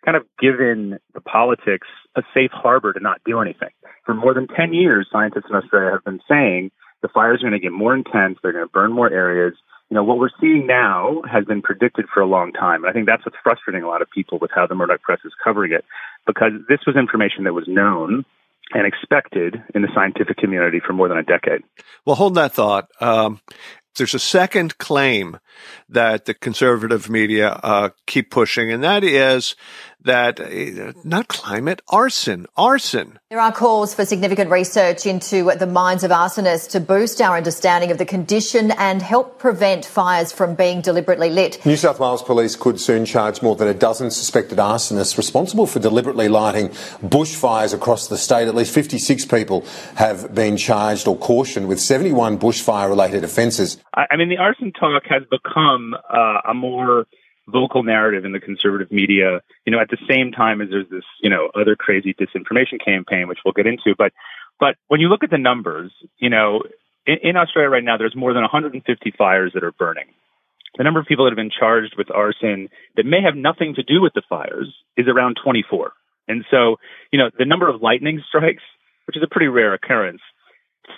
kind 0.04 0.18
of 0.18 0.24
given 0.40 1.00
the 1.14 1.22
politics 1.22 1.88
a 2.16 2.22
safe 2.34 2.52
harbor 2.52 2.94
to 2.94 3.00
not 3.00 3.22
do 3.26 3.40
anything. 3.40 3.70
For 4.06 4.14
more 4.14 4.34
than 4.34 4.48
10 4.48 4.74
years, 4.74 5.08
scientists 5.12 5.46
in 5.50 5.56
Australia 5.56 5.92
have 5.92 6.04
been 6.04 6.22
saying 6.30 6.72
the 7.02 7.08
fires 7.08 7.42
are 7.42 7.50
going 7.50 7.60
to 7.60 7.64
get 7.64 7.72
more 7.72 7.96
intense, 7.96 8.38
they're 8.42 8.54
going 8.54 8.66
to 8.66 8.72
burn 8.72 8.94
more 8.94 9.10
areas. 9.10 9.54
You 9.90 9.96
know, 9.96 10.04
what 10.04 10.18
we're 10.18 10.30
seeing 10.42 10.66
now 10.66 11.22
has 11.32 11.46
been 11.46 11.62
predicted 11.62 12.06
for 12.12 12.20
a 12.20 12.26
long 12.26 12.52
time. 12.52 12.84
And 12.84 12.90
I 12.90 12.94
think 12.94 13.06
that's 13.06 13.26
what's 13.26 13.38
frustrating 13.44 13.84
a 13.84 13.88
lot 13.88 14.02
of 14.02 14.10
people 14.10 14.40
with 14.40 14.52
how 14.54 14.66
the 14.66 14.76
Murdoch 14.76 15.02
press 15.02 15.20
is 15.24 15.34
covering 15.44 15.72
it, 15.72 15.86
because 16.26 16.54
this 16.68 16.80
was 16.88 16.96
information 16.96 17.44
that 17.44 17.54
was 17.54 17.66
known 17.68 18.26
and 18.74 18.88
expected 18.88 19.62
in 19.76 19.84
the 19.84 19.90
scientific 19.94 20.38
community 20.38 20.82
for 20.86 20.94
more 20.94 21.08
than 21.08 21.20
a 21.20 21.24
decade. 21.24 21.62
Well, 22.04 22.16
hold 22.16 22.34
that 22.36 22.54
thought. 22.54 22.90
Um, 23.00 23.40
there's 23.96 24.16
a 24.16 24.20
second 24.20 24.78
claim 24.80 25.40
that 25.88 26.26
the 26.26 26.34
conservative 26.34 27.10
media 27.10 27.52
uh, 27.52 27.90
keep 28.08 28.32
pushing, 28.32 28.72
and 28.72 28.84
that 28.84 29.04
is 29.04 29.56
that 30.06 30.40
uh, 30.40 30.94
not 31.04 31.28
climate, 31.28 31.82
arson, 31.88 32.48
arson. 32.56 33.20
There 33.30 33.40
are 33.40 33.52
calls 33.52 33.94
for 33.94 34.06
significant 34.06 34.50
research 34.50 35.06
into 35.06 35.52
the 35.58 35.68
minds 35.68 36.04
of 36.04 36.12
arsonists 36.12 36.70
to 36.72 36.80
boost 36.80 37.22
our 37.22 37.38
understanding 37.38 37.92
of 37.92 37.98
the 37.98 38.06
condition 38.06 38.72
and 38.72 39.02
help 39.02 39.40
prevent 39.40 39.86
fires 39.86 40.32
from 40.32 40.56
being 40.56 40.82
deliberately 40.82 41.30
lit. 41.30 41.64
New 41.66 41.76
South 41.76 42.00
Wales 42.00 42.24
police 42.24 42.56
could 42.56 42.80
soon 42.80 43.06
charge 43.06 43.42
more 43.42 43.56
than 43.56 43.68
a 43.68 43.74
dozen 43.74 44.12
suspected 44.12 44.58
arsonists 44.58 45.18
responsible 45.18 45.68
for 45.68 45.80
deliberately 45.80 46.30
lighting 46.30 46.70
bushfires 47.04 47.74
across 47.74 48.08
the 48.08 48.18
state. 48.18 48.48
At 48.48 48.56
least 48.56 48.74
56 48.74 49.26
people 49.26 49.66
have 49.96 50.34
been 50.34 50.58
charged 50.58 51.08
or 51.08 51.18
cautioned 51.18 51.68
with 51.68 51.80
71 51.80 52.40
bushfire 52.40 52.90
related 52.90 53.24
offences. 53.24 53.78
I 53.94 54.16
mean, 54.18 54.30
the 54.30 54.38
arson 54.38 54.72
talk 54.72 55.04
has 55.10 55.24
become 55.30 55.94
uh, 56.10 56.52
a 56.52 56.54
more 56.54 57.06
vocal 57.48 57.84
narrative 57.84 58.26
in 58.26 58.32
the 58.32 58.40
conservative 58.40 58.92
media, 58.92 59.42
you 59.66 59.72
know, 59.72 59.80
at 59.80 59.90
the 59.90 59.98
same 60.10 60.32
time 60.32 60.62
as 60.62 60.70
there's 60.70 60.90
this, 60.90 61.04
you 61.22 61.30
know, 61.30 61.50
other 61.56 61.76
crazy 61.76 62.14
disinformation 62.14 62.84
campaign, 62.84 63.28
which 63.28 63.40
we'll 63.46 63.54
get 63.54 63.68
into. 63.68 63.96
But, 63.98 64.14
but 64.60 64.76
when 64.88 65.00
you 65.00 65.10
look 65.10 65.24
at 65.24 65.30
the 65.30 65.38
numbers, 65.38 65.92
you 66.18 66.30
know, 66.30 66.64
in, 67.06 67.18
in 67.22 67.38
Australia 67.38 67.70
right 67.70 67.84
now, 67.84 67.98
there's 67.98 68.16
more 68.16 68.34
than 68.34 68.42
150 68.42 69.14
fires 69.18 69.52
that 69.54 69.64
are 69.64 69.72
burning. 69.72 70.08
The 70.78 70.84
number 70.84 71.00
of 71.00 71.06
people 71.06 71.26
that 71.26 71.32
have 71.32 71.38
been 71.38 71.52
charged 71.58 71.96
with 71.98 72.12
arson 72.12 72.70
that 72.98 73.06
may 73.06 73.22
have 73.24 73.36
nothing 73.36 73.76
to 73.76 73.84
do 73.84 74.02
with 74.02 74.14
the 74.14 74.24
fires 74.28 74.74
is 74.98 75.08
around 75.08 75.38
24. 75.44 75.94
And 76.28 76.44
so, 76.52 76.78
you 77.12 77.20
know, 77.20 77.30
the 77.38 77.46
number 77.46 77.70
of 77.70 77.82
lightning 77.82 78.22
strikes, 78.28 78.64
which 79.08 79.16
is 79.16 79.24
a 79.24 79.30
pretty 79.30 79.48
rare 79.48 79.74
occurrence, 79.74 80.22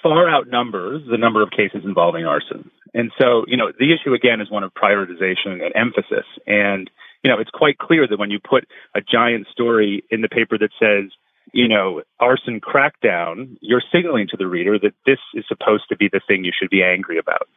far 0.02 0.30
outnumbers 0.30 1.04
the 1.10 1.18
number 1.18 1.42
of 1.42 1.52
cases 1.52 1.82
involving 1.84 2.26
arson. 2.26 2.70
And 2.94 3.12
so, 3.20 3.46
you 3.48 3.58
know, 3.58 3.72
the 3.78 3.94
issue 3.94 4.14
again 4.14 4.42
is 4.42 4.50
one 4.50 4.64
of 4.64 4.74
prioritization 4.74 5.64
and 5.64 5.72
emphasis. 5.76 6.26
And, 6.46 6.90
you 7.24 7.32
know, 7.32 7.40
it's 7.40 7.52
quite 7.52 7.78
clear 7.78 8.08
that 8.08 8.20
when 8.20 8.32
you 8.32 8.40
put 8.40 8.68
a 8.96 9.02
giant 9.02 9.48
story 9.52 10.04
in 10.10 10.22
the 10.22 10.30
paper 10.30 10.58
that 10.58 10.72
says, 10.80 11.12
you 11.54 11.68
know, 11.68 12.02
arson 12.20 12.60
crackdown, 12.60 13.58
you're 13.62 13.84
signaling 13.92 14.28
to 14.30 14.38
the 14.38 14.48
reader 14.48 14.78
that 14.80 14.94
this 15.06 15.20
is 15.34 15.46
supposed 15.48 15.86
to 15.90 15.96
be 15.96 16.10
the 16.12 16.22
thing 16.28 16.44
you 16.44 16.52
should 16.58 16.70
be 16.70 16.84
angry 16.84 17.18
about. 17.18 17.48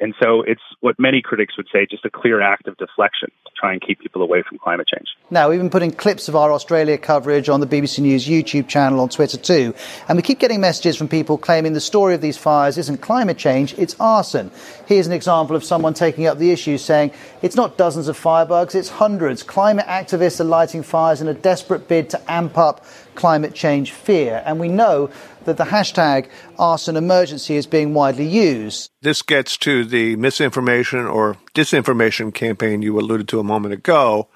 And 0.00 0.14
so 0.20 0.42
it's 0.42 0.62
what 0.80 0.98
many 0.98 1.22
critics 1.22 1.56
would 1.56 1.68
say 1.72 1.86
just 1.88 2.04
a 2.04 2.10
clear 2.10 2.40
act 2.40 2.66
of 2.66 2.76
deflection 2.78 3.30
to 3.46 3.52
try 3.56 3.72
and 3.72 3.80
keep 3.80 4.00
people 4.00 4.22
away 4.22 4.42
from 4.42 4.58
climate 4.58 4.88
change. 4.88 5.06
Now, 5.30 5.48
we've 5.48 5.60
been 5.60 5.70
putting 5.70 5.92
clips 5.92 6.28
of 6.28 6.34
our 6.34 6.52
Australia 6.52 6.98
coverage 6.98 7.48
on 7.48 7.60
the 7.60 7.66
BBC 7.66 8.00
News 8.00 8.26
YouTube 8.26 8.68
channel 8.68 9.00
on 9.00 9.08
Twitter 9.08 9.36
too. 9.36 9.72
And 10.08 10.16
we 10.16 10.22
keep 10.22 10.40
getting 10.40 10.60
messages 10.60 10.96
from 10.96 11.08
people 11.08 11.38
claiming 11.38 11.74
the 11.74 11.80
story 11.80 12.14
of 12.14 12.20
these 12.20 12.36
fires 12.36 12.76
isn't 12.76 13.02
climate 13.02 13.38
change, 13.38 13.74
it's 13.78 13.94
arson. 14.00 14.50
Here's 14.86 15.06
an 15.06 15.12
example 15.12 15.54
of 15.54 15.62
someone 15.62 15.94
taking 15.94 16.26
up 16.26 16.38
the 16.38 16.50
issue 16.50 16.76
saying 16.76 17.12
it's 17.40 17.56
not 17.56 17.76
dozens 17.76 18.08
of 18.08 18.18
firebugs, 18.18 18.74
it's 18.74 18.88
hundreds. 18.88 19.42
Climate 19.42 19.86
activists 19.86 20.40
are 20.40 20.44
lighting 20.44 20.82
fires 20.82 21.20
in 21.20 21.28
a 21.28 21.34
desperate 21.34 21.86
bid 21.86 22.10
to 22.10 22.30
amp 22.30 22.58
up 22.58 22.84
climate 23.14 23.54
change 23.54 23.92
fear. 23.92 24.42
And 24.44 24.58
we 24.58 24.68
know 24.68 25.10
that 25.44 25.56
the 25.56 25.64
hashtag 25.64 26.28
arson 26.58 26.96
emergency 26.96 27.56
is 27.56 27.66
being 27.66 27.94
widely 27.94 28.26
used. 28.26 28.90
This 29.02 29.22
gets 29.22 29.56
to 29.58 29.84
the 29.84 30.16
misinformation 30.16 31.06
or 31.06 31.36
disinformation 31.54 32.32
campaign 32.32 32.82
you 32.82 32.98
alluded 32.98 33.28
to 33.28 33.40
a 33.40 33.44
moment 33.44 33.74
ago. 33.74 34.28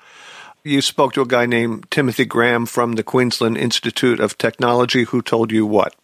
You 0.64 0.82
spoke 0.82 1.12
to 1.14 1.22
a 1.22 1.26
guy 1.26 1.46
named 1.46 1.90
Timothy 1.90 2.24
Graham 2.24 2.66
from 2.66 2.92
the 2.92 3.02
Queensland 3.02 3.56
Institute 3.56 4.20
of 4.20 4.36
Technology 4.38 5.04
who 5.04 5.22
told 5.22 5.50
you 5.52 5.64
what? 5.66 5.94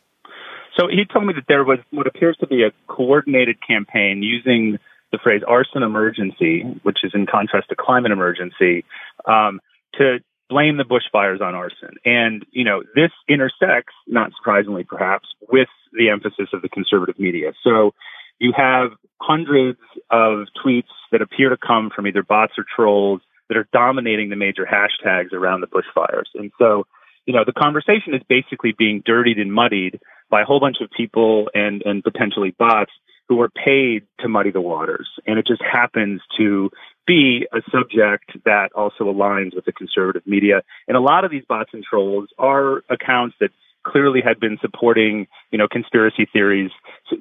So 0.78 0.88
he 0.88 1.04
told 1.04 1.26
me 1.26 1.34
that 1.34 1.44
there 1.48 1.64
was 1.64 1.78
what 1.90 2.06
appears 2.06 2.36
to 2.38 2.46
be 2.46 2.62
a 2.62 2.72
coordinated 2.88 3.58
campaign 3.66 4.22
using 4.22 4.78
the 5.12 5.18
phrase 5.22 5.42
arson 5.46 5.82
emergency, 5.82 6.62
which 6.82 6.98
is 7.04 7.12
in 7.14 7.26
contrast 7.26 7.68
to 7.68 7.76
climate 7.76 8.10
emergency, 8.10 8.84
um, 9.26 9.60
to 9.94 10.18
blame 10.48 10.76
the 10.76 10.84
bushfires 10.84 11.40
on 11.40 11.54
arson. 11.54 11.96
And, 12.04 12.44
you 12.50 12.64
know, 12.64 12.82
this 12.94 13.10
intersects, 13.28 13.94
not 14.06 14.30
surprisingly 14.36 14.84
perhaps, 14.84 15.28
with 15.50 15.68
the 15.92 16.10
emphasis 16.10 16.48
of 16.52 16.62
the 16.62 16.68
conservative 16.68 17.18
media. 17.18 17.52
So 17.62 17.94
you 18.38 18.52
have 18.56 18.90
hundreds 19.20 19.78
of 20.10 20.46
tweets 20.64 20.92
that 21.12 21.22
appear 21.22 21.48
to 21.48 21.56
come 21.56 21.90
from 21.94 22.06
either 22.06 22.22
bots 22.22 22.54
or 22.58 22.64
trolls 22.76 23.20
that 23.48 23.56
are 23.56 23.68
dominating 23.72 24.30
the 24.30 24.36
major 24.36 24.66
hashtags 24.66 25.32
around 25.32 25.60
the 25.60 25.66
bushfires. 25.66 26.26
And 26.34 26.50
so, 26.58 26.86
you 27.26 27.34
know, 27.34 27.44
the 27.46 27.52
conversation 27.52 28.14
is 28.14 28.22
basically 28.28 28.74
being 28.76 29.02
dirtied 29.04 29.38
and 29.38 29.52
muddied 29.52 30.00
by 30.30 30.42
a 30.42 30.44
whole 30.44 30.60
bunch 30.60 30.78
of 30.80 30.90
people 30.90 31.48
and, 31.54 31.82
and 31.84 32.02
potentially 32.02 32.54
bots 32.58 32.92
who 33.28 33.40
are 33.40 33.48
paid 33.48 34.02
to 34.20 34.28
muddy 34.28 34.50
the 34.50 34.60
waters. 34.60 35.08
And 35.26 35.38
it 35.38 35.46
just 35.46 35.62
happens 35.62 36.20
to 36.38 36.70
be 37.06 37.46
a 37.52 37.58
subject 37.70 38.32
that 38.44 38.70
also 38.74 39.04
aligns 39.04 39.54
with 39.54 39.64
the 39.64 39.72
conservative 39.72 40.26
media. 40.26 40.62
And 40.88 40.96
a 40.96 41.00
lot 41.00 41.24
of 41.24 41.30
these 41.30 41.44
bots 41.48 41.70
and 41.72 41.84
trolls 41.84 42.28
are 42.38 42.82
accounts 42.90 43.36
that 43.40 43.50
clearly 43.84 44.20
had 44.24 44.40
been 44.40 44.58
supporting, 44.60 45.26
you 45.50 45.58
know, 45.58 45.68
conspiracy 45.70 46.26
theories 46.32 46.70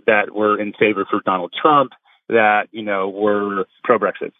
that 0.05 0.33
were 0.33 0.59
in 0.59 0.73
favor 0.73 1.05
for 1.09 1.19
Donald 1.25 1.53
Trump, 1.61 1.91
that, 2.29 2.67
you 2.71 2.83
know, 2.83 3.09
were 3.09 3.65
pro 3.83 3.99
Brexit. 3.99 4.31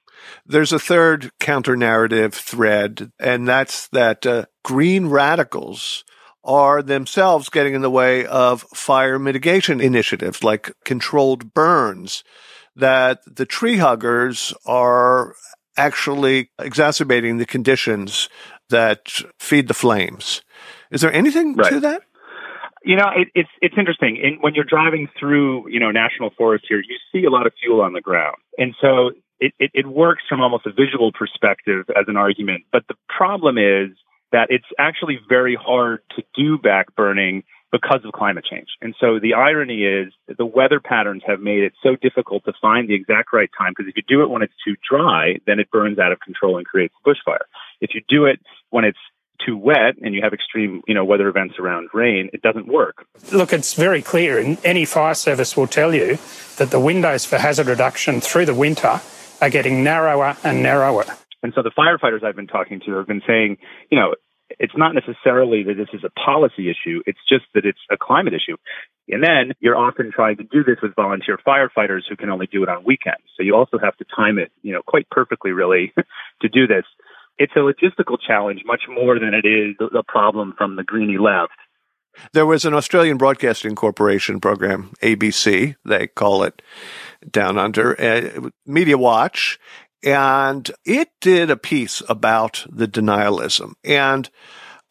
There's 0.45 0.71
a 0.71 0.80
third 0.80 1.32
counter 1.39 1.76
narrative 1.76 2.34
thread, 2.34 3.12
and 3.19 3.47
that's 3.47 3.88
that 3.89 4.26
uh, 4.26 4.45
green 4.63 5.08
radicals 5.08 6.06
are 6.44 6.82
themselves 6.82 7.50
getting 7.50 7.74
in 7.74 7.82
the 7.82 7.90
way 7.90 8.26
of 8.26 8.62
fire 8.74 9.18
mitigation 9.18 9.80
initiatives 9.80 10.44
like 10.44 10.72
controlled 10.84 11.54
burns, 11.54 12.24
that 12.76 13.22
the 13.26 13.46
tree 13.46 13.78
huggers 13.78 14.54
are 14.66 15.36
actually 15.78 16.50
exacerbating 16.60 17.38
the 17.38 17.46
conditions 17.46 18.30
that 18.70 19.22
feed 19.40 19.68
the 19.68 19.74
flames. 19.74 20.42
Is 20.92 21.02
there 21.02 21.14
anything 21.14 21.56
right. 21.56 21.70
to 21.70 21.80
that? 21.82 22.04
You 22.84 22.98
know, 22.98 23.10
it, 23.16 23.30
it's 23.34 23.50
it's 23.62 23.76
interesting. 23.78 24.20
And 24.22 24.42
when 24.42 24.56
you're 24.56 24.66
driving 24.66 25.08
through, 25.18 25.70
you 25.70 25.80
know, 25.80 25.92
national 25.92 26.32
forest 26.38 26.66
here, 26.68 26.80
you 26.80 26.98
see 27.14 27.26
a 27.26 27.30
lot 27.30 27.48
of 27.48 27.54
fuel 27.62 27.82
on 27.82 27.94
the 27.94 28.02
ground, 28.02 28.36
and 28.58 28.76
so 28.82 29.12
it, 29.40 29.54
it, 29.58 29.72
it 29.74 29.88
works 29.88 30.24
from 30.28 30.42
almost 30.42 30.66
a 30.66 30.72
visual 30.72 31.12
perspective 31.14 31.86
as 31.90 32.06
an 32.08 32.18
argument. 32.18 32.66
But 32.72 32.84
the 32.90 32.96
problem 33.08 33.58
is 33.58 33.96
that 34.34 34.48
it's 34.50 34.65
actually 34.78 35.19
very 35.30 35.56
hard 35.56 36.02
to 36.17 36.24
do 36.36 36.58
back 36.58 36.93
burning 36.96 37.43
because 37.72 38.02
of 38.04 38.12
climate 38.12 38.46
change. 38.50 38.67
And 38.82 38.93
so 39.00 39.19
the 39.19 39.34
irony 39.34 39.84
is 39.84 40.13
the 40.38 40.46
weather 40.46 40.80
patterns 40.80 41.24
have 41.26 41.39
made 41.39 41.63
it 41.63 41.74
so 41.82 41.96
difficult 41.96 42.43
to 42.46 42.54
find 42.62 42.89
the 42.89 42.93
exact 42.93 43.32
right 43.32 43.50
time 43.58 43.74
because 43.76 43.89
if 43.89 43.96
you 43.96 44.04
do 44.08 44.22
it 44.22 44.30
when 44.30 44.41
it's 44.41 44.54
too 44.65 44.76
dry, 44.88 45.38
then 45.48 45.60
it 45.60 45.72
burns 45.72 45.98
out 45.98 46.12
of 46.12 46.19
control 46.19 46.58
and 46.58 46.65
creates 46.67 46.93
a 47.04 47.10
bushfire. 47.10 47.46
If 47.80 47.91
you 47.96 48.02
do 48.08 48.26
it 48.26 48.39
when 48.69 48.84
it's 48.84 49.00
too 49.43 49.58
wet 49.58 49.96
and 50.02 50.13
you 50.13 50.22
have 50.22 50.34
extreme, 50.34 50.82
you 50.88 50.93
know, 50.93 51.06
weather 51.06 51.28
events 51.28 51.56
around 51.60 51.89
rain, 51.93 52.30
it 52.34 52.41
doesn't 52.41 52.67
work. 52.67 53.06
Look, 53.32 53.54
it's 53.54 53.74
very 53.74 54.02
clear, 54.02 54.38
and 54.38 54.58
any 54.63 54.86
fire 54.86 55.15
service 55.15 55.58
will 55.58 55.67
tell 55.67 55.93
you 55.93 56.17
that 56.58 56.69
the 56.69 56.80
windows 56.80 57.26
for 57.26 57.38
hazard 57.38 57.67
reduction 57.67 58.22
through 58.22 58.46
the 58.46 58.54
winter 58.54 59.02
are 59.41 59.50
getting 59.50 59.84
narrower 59.84 60.38
and 60.43 60.62
narrower. 60.62 61.06
And 61.44 61.54
so 61.54 61.62
the 61.62 61.72
firefighters 61.72 62.24
I've 62.24 62.36
been 62.36 62.48
talking 62.48 62.82
to 62.86 62.94
have 62.94 63.08
been 63.08 63.22
saying, 63.28 63.58
you 63.92 64.00
know, 64.00 64.16
it's 64.60 64.74
not 64.76 64.94
necessarily 64.94 65.64
that 65.64 65.76
this 65.76 65.90
is 65.94 66.04
a 66.04 66.10
policy 66.10 66.70
issue. 66.70 67.02
It's 67.06 67.20
just 67.28 67.46
that 67.54 67.66
it's 67.66 67.80
a 67.92 67.98
climate 67.98 68.34
issue. 68.34 68.58
And 69.10 69.24
then 69.24 69.54
you're 69.60 69.76
often 69.76 70.12
trying 70.14 70.38
to 70.38 70.44
do 70.44 70.64
this 70.64 70.78
with 70.82 70.96
volunteer 70.96 71.38
firefighters 71.46 72.02
who 72.08 72.16
can 72.16 72.30
only 72.30 72.48
do 72.48 72.64
it 72.64 72.70
on 72.70 72.84
weekends. 72.86 73.26
So 73.36 73.44
you 73.44 73.56
also 73.56 73.78
have 73.78 73.98
to 73.98 74.06
time 74.16 74.38
it, 74.38 74.52
you 74.62 74.74
know, 74.74 74.82
quite 74.86 75.10
perfectly 75.10 75.52
really 75.52 75.94
to 76.42 76.50
do 76.50 76.68
this. 76.68 76.86
It's 77.38 77.54
a 77.56 77.60
logistical 77.60 78.18
challenge 78.26 78.62
much 78.66 78.84
more 78.88 79.20
than 79.20 79.34
it 79.34 79.46
is 79.46 79.76
a 79.80 80.04
problem 80.04 80.54
from 80.58 80.76
the 80.76 80.84
greeny 80.84 81.18
left. 81.18 81.54
There 82.32 82.46
was 82.46 82.64
an 82.64 82.76
Australian 82.76 83.18
Broadcasting 83.18 83.74
Corporation 83.74 84.40
program, 84.40 84.92
ABC, 85.02 85.76
they 85.84 86.08
call 86.08 86.44
it 86.44 86.62
down 87.32 87.58
under, 87.58 88.00
uh, 88.00 88.50
Media 88.68 89.00
Watch, 89.00 89.60
and 90.04 90.70
it 90.86 91.10
did 91.22 91.50
a 91.50 91.58
piece 91.58 92.02
about 92.10 92.66
the 92.70 92.88
denialism. 92.88 93.74
And 93.84 94.30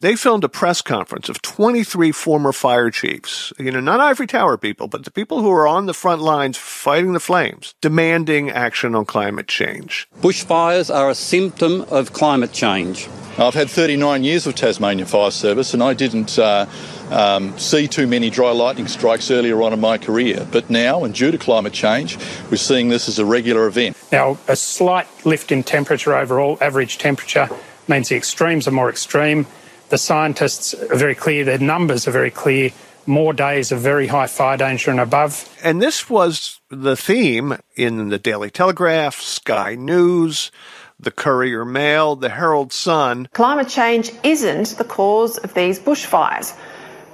they 0.03 0.17
filmed 0.17 0.43
a 0.43 0.49
press 0.49 0.81
conference 0.81 1.29
of 1.29 1.41
23 1.41 2.11
former 2.11 2.51
fire 2.51 2.91
chiefs, 2.91 3.53
you 3.57 3.71
know, 3.71 3.79
not 3.79 4.01
ivory 4.01 4.27
tower 4.27 4.57
people, 4.57 4.89
but 4.89 5.05
the 5.05 5.11
people 5.11 5.41
who 5.41 5.49
are 5.49 5.65
on 5.65 5.85
the 5.85 5.93
front 5.93 6.21
lines 6.21 6.57
fighting 6.57 7.13
the 7.13 7.21
flames, 7.21 7.73
demanding 7.79 8.49
action 8.49 8.95
on 8.95 9.05
climate 9.05 9.47
change. 9.47 10.09
Bushfires 10.19 10.93
are 10.93 11.09
a 11.09 11.15
symptom 11.15 11.83
of 11.83 12.11
climate 12.11 12.51
change. 12.51 13.07
I've 13.37 13.53
had 13.53 13.69
39 13.69 14.25
years 14.25 14.45
of 14.45 14.55
Tasmanian 14.55 15.07
Fire 15.07 15.31
Service 15.31 15.73
and 15.73 15.81
I 15.81 15.93
didn't 15.93 16.37
uh, 16.37 16.65
um, 17.09 17.57
see 17.57 17.87
too 17.87 18.05
many 18.05 18.29
dry 18.29 18.51
lightning 18.51 18.89
strikes 18.89 19.31
earlier 19.31 19.61
on 19.61 19.71
in 19.71 19.79
my 19.79 19.97
career. 19.97 20.45
But 20.51 20.69
now, 20.69 21.05
and 21.05 21.15
due 21.15 21.31
to 21.31 21.37
climate 21.37 21.71
change, 21.71 22.17
we're 22.51 22.57
seeing 22.57 22.89
this 22.89 23.07
as 23.07 23.19
a 23.19 23.25
regular 23.25 23.67
event. 23.67 23.95
Now, 24.11 24.37
a 24.49 24.57
slight 24.57 25.07
lift 25.25 25.49
in 25.49 25.63
temperature 25.63 26.13
overall, 26.13 26.57
average 26.59 26.97
temperature, 26.97 27.47
means 27.87 28.09
the 28.09 28.17
extremes 28.17 28.67
are 28.67 28.71
more 28.71 28.89
extreme. 28.89 29.47
The 29.93 29.99
scientists 29.99 30.73
are 30.73 30.95
very 30.95 31.13
clear, 31.13 31.45
their 31.45 31.59
numbers 31.59 32.07
are 32.07 32.11
very 32.11 32.31
clear. 32.31 32.71
More 33.05 33.31
days 33.31 33.71
of 33.71 33.79
very 33.79 34.07
high 34.07 34.25
fire 34.25 34.57
danger 34.57 34.89
and 34.89 34.99
above. 34.99 35.47
And 35.61 35.79
this 35.79 36.09
was 36.09 36.59
the 36.71 36.95
theme 36.95 37.59
in 37.75 38.09
the 38.09 38.17
Daily 38.17 38.49
Telegraph, 38.49 39.21
Sky 39.21 39.75
News, 39.75 40.49
the 40.99 41.11
Courier 41.11 41.63
Mail, 41.63 42.15
the 42.15 42.29
Herald 42.29 42.73
Sun. 42.73 43.27
Climate 43.33 43.69
change 43.69 44.11
isn't 44.23 44.79
the 44.79 44.83
cause 44.83 45.37
of 45.37 45.53
these 45.53 45.79
bushfires. 45.79 46.57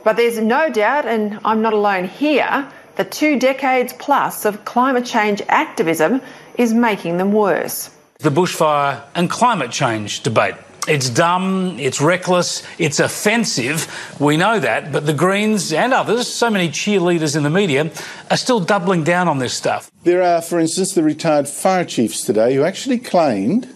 But 0.05 0.15
there's 0.15 0.39
no 0.39 0.69
doubt, 0.69 1.05
and 1.05 1.37
I'm 1.43 1.61
not 1.61 1.73
alone 1.73 2.05
here, 2.05 2.65
that 2.95 3.11
two 3.11 3.37
decades 3.37 3.91
plus 3.91 4.45
of 4.45 4.63
climate 4.63 5.05
change 5.05 5.41
activism 5.49 6.21
is 6.57 6.73
making 6.73 7.17
them 7.17 7.33
worse. 7.33 7.89
The 8.19 8.29
bushfire 8.29 9.03
and 9.15 9.29
climate 9.29 9.71
change 9.71 10.23
debate. 10.23 10.55
It's 10.89 11.11
dumb, 11.11 11.77
it's 11.77 12.01
reckless, 12.01 12.63
it's 12.79 12.99
offensive. 12.99 13.87
We 14.19 14.37
know 14.37 14.59
that, 14.59 14.91
but 14.91 15.05
the 15.05 15.13
Greens 15.13 15.71
and 15.71 15.93
others, 15.93 16.27
so 16.27 16.49
many 16.49 16.69
cheerleaders 16.69 17.37
in 17.37 17.43
the 17.43 17.49
media, 17.51 17.91
are 18.31 18.37
still 18.37 18.59
doubling 18.59 19.03
down 19.03 19.27
on 19.27 19.37
this 19.37 19.53
stuff. 19.53 19.91
There 20.03 20.23
are, 20.23 20.41
for 20.41 20.59
instance, 20.59 20.95
the 20.95 21.03
retired 21.03 21.47
fire 21.47 21.85
chiefs 21.85 22.23
today 22.23 22.55
who 22.55 22.63
actually 22.63 22.97
claimed, 22.97 23.69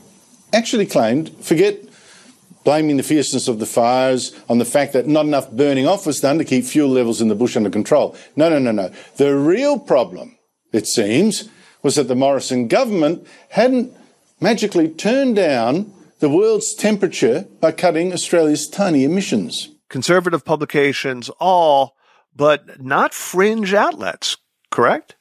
actually 0.51 0.87
claimed, 0.87 1.29
forget 1.39 1.77
blaming 2.63 2.97
the 2.97 3.03
fierceness 3.03 3.47
of 3.47 3.59
the 3.59 3.67
fires 3.67 4.35
on 4.49 4.57
the 4.57 4.65
fact 4.65 4.93
that 4.93 5.05
not 5.05 5.27
enough 5.27 5.51
burning 5.51 5.85
off 5.85 6.07
was 6.07 6.19
done 6.19 6.39
to 6.39 6.43
keep 6.43 6.65
fuel 6.65 6.89
levels 6.89 7.21
in 7.21 7.27
the 7.27 7.35
bush 7.35 7.55
under 7.55 7.69
control. 7.69 8.15
No, 8.35 8.49
no, 8.49 8.57
no, 8.57 8.71
no. 8.71 8.91
The 9.17 9.35
real 9.35 9.77
problem, 9.77 10.35
it 10.71 10.87
seems, 10.87 11.47
was 11.83 11.93
that 11.93 12.07
the 12.07 12.15
Morrison 12.15 12.67
government 12.67 13.27
hadn't 13.49 13.95
magically 14.41 14.89
turned 14.89 15.35
down 15.35 15.93
the 16.23 16.29
world's 16.29 16.73
temperature 16.73 17.45
by 17.59 17.69
cutting 17.69 18.13
Australia's 18.13 18.69
tiny 18.69 19.03
emissions. 19.03 19.75
Conservative 19.89 20.45
publications, 20.45 21.29
all, 21.37 21.97
but 22.33 22.81
not 22.81 23.13
fringe 23.13 23.73
outlets, 23.73 24.37
correct? 24.71 25.17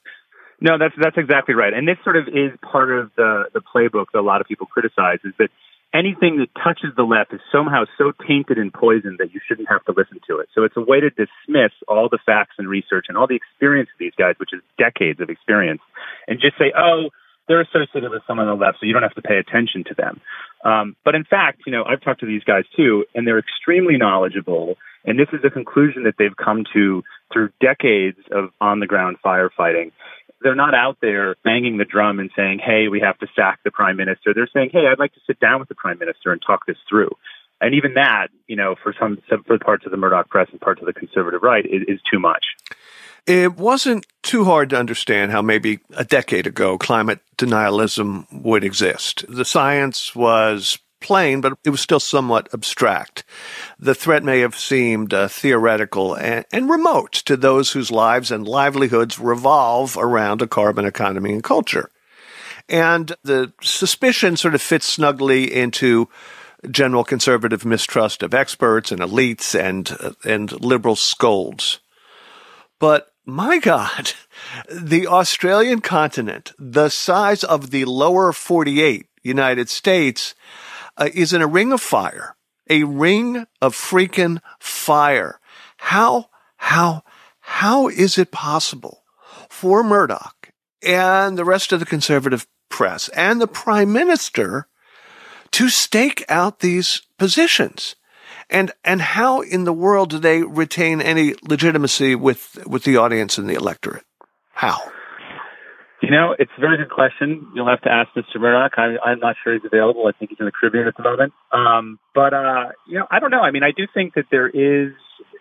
No, 0.61 0.79
that's 0.79 0.95
that's 0.97 1.19
exactly 1.19 1.57
right. 1.57 1.75
And 1.75 1.88
this 1.88 1.97
sort 2.05 2.15
of 2.15 2.29
is 2.29 2.57
part 2.62 2.93
of 2.93 3.11
the 3.17 3.47
the 3.53 3.61
playbook 3.61 4.07
that 4.12 4.21
a 4.21 4.23
lot 4.23 4.41
of 4.41 4.47
people 4.47 4.69
criticize 4.69 5.19
is 5.25 5.33
that 5.41 5.49
anything 5.93 6.38
that 6.38 6.55
touches 6.62 6.95
the 6.97 7.03
left 7.03 7.35
is 7.35 7.41
somehow 7.51 7.83
so 7.99 8.12
tainted 8.29 8.57
and 8.57 8.73
poisoned 8.73 9.19
that 9.19 9.35
you 9.35 9.41
shouldn't 9.49 9.69
have 9.69 9.85
to 9.87 9.93
listen 9.97 10.21
to 10.29 10.38
it. 10.38 10.51
So 10.55 10.62
it's 10.62 10.77
a 10.77 10.81
way 10.81 11.01
to 11.01 11.11
dismiss 11.11 11.73
all 11.88 12.09
the 12.09 12.21
facts 12.25 12.55
and 12.59 12.69
research 12.69 13.07
and 13.09 13.19
all 13.19 13.27
the 13.27 13.35
experience 13.35 13.91
of 13.93 13.99
these 13.99 14.15
guys, 14.17 14.37
which 14.38 14.55
is 14.55 14.62
decades 14.79 15.21
of 15.21 15.31
experience, 15.31 15.83
and 16.29 16.38
just 16.38 16.57
say, 16.59 16.73
oh, 16.79 17.11
they're 17.49 17.61
associated 17.61 18.11
with 18.11 18.23
someone 18.27 18.47
on 18.47 18.59
the 18.59 18.65
left, 18.65 18.79
so 18.79 18.87
you 18.87 18.93
don't 18.93 19.03
have 19.03 19.15
to 19.15 19.23
pay 19.23 19.37
attention 19.37 19.83
to 19.88 19.95
them. 19.95 20.21
Um, 20.64 20.96
but 21.05 21.14
in 21.14 21.25
fact, 21.25 21.62
you 21.66 21.72
know, 21.72 21.85
I've 21.85 22.01
talked 22.01 22.20
to 22.20 22.27
these 22.27 22.44
guys 22.44 22.64
too, 22.77 23.05
and 23.14 23.27
they're 23.27 23.38
extremely 23.38 23.96
knowledgeable. 23.96 24.77
And 25.05 25.18
this 25.18 25.29
is 25.33 25.40
a 25.44 25.51
conclusion 25.51 26.05
that 26.05 26.14
they've 26.18 26.37
come 26.37 26.64
to 26.75 27.03
through 27.33 27.51
decades 27.61 28.18
of 28.31 28.51
on 28.61 28.79
the 28.79 28.87
ground 28.87 29.16
firefighting 29.25 29.90
they're 30.42 30.55
not 30.55 30.75
out 30.75 30.98
there 31.01 31.37
banging 31.44 31.79
the 31.79 31.85
drum 31.85 32.18
and 32.18 32.31
saying, 32.37 32.61
hey, 32.64 32.88
we 32.88 33.01
have 33.01 33.18
to 33.18 33.27
sack 33.35 33.61
the 33.64 33.70
prime 33.70 33.96
minister. 33.96 34.35
They're 34.35 34.51
saying, 34.53 34.70
hey, 34.72 34.87
I'd 34.90 34.98
like 34.98 35.14
to 35.14 35.20
sit 35.27 35.40
down 35.40 35.61
with 35.61 35.68
the 35.68 35.75
prime 35.75 35.98
minister 35.98 36.33
and 36.33 36.42
talk 36.44 36.66
this 36.66 36.77
through. 36.88 37.11
And 37.61 37.75
even 37.75 37.94
that, 37.94 38.29
you 38.48 38.57
know, 38.57 38.75
for 38.83 38.94
some, 38.98 39.18
for 39.46 39.59
parts 39.59 39.87
of 39.87 39.92
the 39.92 39.96
Murdoch 39.96 40.29
press 40.29 40.48
and 40.51 40.61
parts 40.61 40.81
of 40.81 40.87
the 40.87 40.92
conservative 40.92 41.42
right 41.42 41.64
is, 41.64 41.83
is 41.87 42.01
too 42.11 42.18
much. 42.18 42.44
It 43.27 43.57
wasn't 43.57 44.07
too 44.23 44.45
hard 44.45 44.71
to 44.71 44.79
understand 44.79 45.31
how 45.31 45.43
maybe 45.43 45.79
a 45.95 46.05
decade 46.05 46.47
ago 46.47 46.77
climate 46.77 47.21
denialism 47.39 48.27
would 48.33 48.65
exist. 48.65 49.25
The 49.29 49.45
science 49.45 50.15
was 50.15 50.79
plain, 51.01 51.41
but 51.41 51.59
it 51.65 51.71
was 51.71 51.81
still 51.81 52.01
somewhat 52.01 52.49
abstract. 52.53 53.25
The 53.79 53.95
threat 53.95 54.25
may 54.25 54.41
have 54.41 54.59
seemed 54.59 55.13
uh, 55.13 55.29
theoretical 55.29 56.15
and, 56.15 56.45
and 56.53 56.71
remote 56.71 57.13
to 57.27 57.37
those 57.37 57.73
whose 57.73 57.91
lives 57.91 58.31
and 58.31 58.47
livelihoods 58.47 59.19
revolve 59.19 59.97
around 59.97 60.43
a 60.43 60.47
carbon 60.47 60.85
economy 60.85 61.33
and 61.33 61.45
culture. 61.45 61.91
And 62.69 63.15
the 63.23 63.53
suspicion 63.61 64.37
sort 64.37 64.55
of 64.55 64.63
fits 64.63 64.87
snugly 64.87 65.53
into 65.53 66.09
general 66.71 67.05
conservative 67.05 67.65
mistrust 67.65 68.23
of 68.23 68.35
experts 68.35 68.93
and 68.93 69.01
elites 69.01 69.59
and 69.59 69.91
uh, 70.01 70.13
and 70.25 70.53
liberal 70.65 70.97
scolds. 70.97 71.81
But 72.79 73.12
my 73.25 73.59
God, 73.59 74.13
the 74.71 75.07
Australian 75.07 75.81
continent, 75.81 76.53
the 76.59 76.89
size 76.89 77.45
of 77.45 77.71
the 77.71 77.85
lower 77.85 78.33
48 78.33 79.07
United 79.23 79.69
States, 79.69 80.35
uh, 80.97 81.09
is 81.15 81.33
in 81.33 81.43
a 81.43 81.47
ring 81.47 81.73
of 81.73 81.81
fire, 81.81 82.37
a 82.69 82.85
ring 82.85 83.47
of 83.61 83.75
freaking 83.75 84.41
fire. 84.59 85.41
How, 85.79 86.31
how, 86.57 87.03
how 87.41 87.89
is 87.89 88.19
it 88.19 88.33
possible 88.33 89.05
for 89.49 89.83
Murdoch 89.83 90.51
and 90.83 91.39
the 91.39 91.45
rest 91.45 91.73
of 91.73 91.81
the 91.81 91.87
conservative 91.87 92.47
press 92.69 93.09
and 93.11 93.41
the 93.41 93.47
prime 93.47 93.93
minister 93.93 94.67
to 95.53 95.69
stake 95.69 96.25
out 96.29 96.59
these 96.59 97.03
positions? 97.19 97.95
And, 98.53 98.71
and 98.85 99.01
how 99.01 99.41
in 99.41 99.65
the 99.65 99.73
world 99.73 100.11
do 100.11 100.19
they 100.19 100.43
retain 100.43 101.01
any 101.01 101.35
legitimacy 101.43 102.15
with, 102.15 102.59
with 102.67 102.85
the 102.85 102.99
audience 102.99 103.38
and 103.38 103.49
the 103.49 103.55
electorate? 103.55 104.05
How? 104.53 104.79
You 106.03 106.11
know, 106.11 106.35
it's 106.38 106.51
a 106.59 106.61
very 106.61 106.77
good 106.77 106.91
question. 106.91 107.49
You'll 107.55 107.69
have 107.69 107.81
to 107.83 107.91
ask 107.91 108.11
Mr. 108.15 108.38
Murdoch. 108.38 108.73
I, 108.77 108.97
I'm 109.03 109.21
not 109.21 109.37
sure 109.43 109.55
he's 109.55 109.65
available. 109.65 110.07
I 110.07 110.12
think 110.12 110.31
he's 110.31 110.38
in 110.38 110.47
the 110.47 110.53
Caribbean 110.53 110.87
at 110.87 110.97
the 110.97 111.03
moment. 111.03 111.33
Um, 111.51 111.99
but, 112.15 112.35
uh, 112.35 112.73
you 112.87 112.99
know, 112.99 113.07
I 113.11 113.21
don't 113.21 113.31
know. 113.31 113.41
I 113.41 113.53
mean, 113.53 113.62
I 113.62 113.71
do 113.75 113.87
think 113.95 114.15
that 114.15 114.27
there 114.31 114.49
is, 114.49 114.93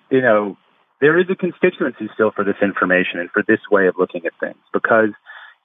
you 0.09 0.21
know, 0.21 0.55
there 1.01 1.19
is 1.19 1.25
a 1.29 1.35
constituency 1.35 2.09
still 2.13 2.31
for 2.31 2.45
this 2.45 2.55
information 2.61 3.19
and 3.19 3.29
for 3.31 3.43
this 3.45 3.59
way 3.69 3.87
of 3.87 3.95
looking 3.97 4.25
at 4.25 4.33
things 4.39 4.61
because, 4.71 5.09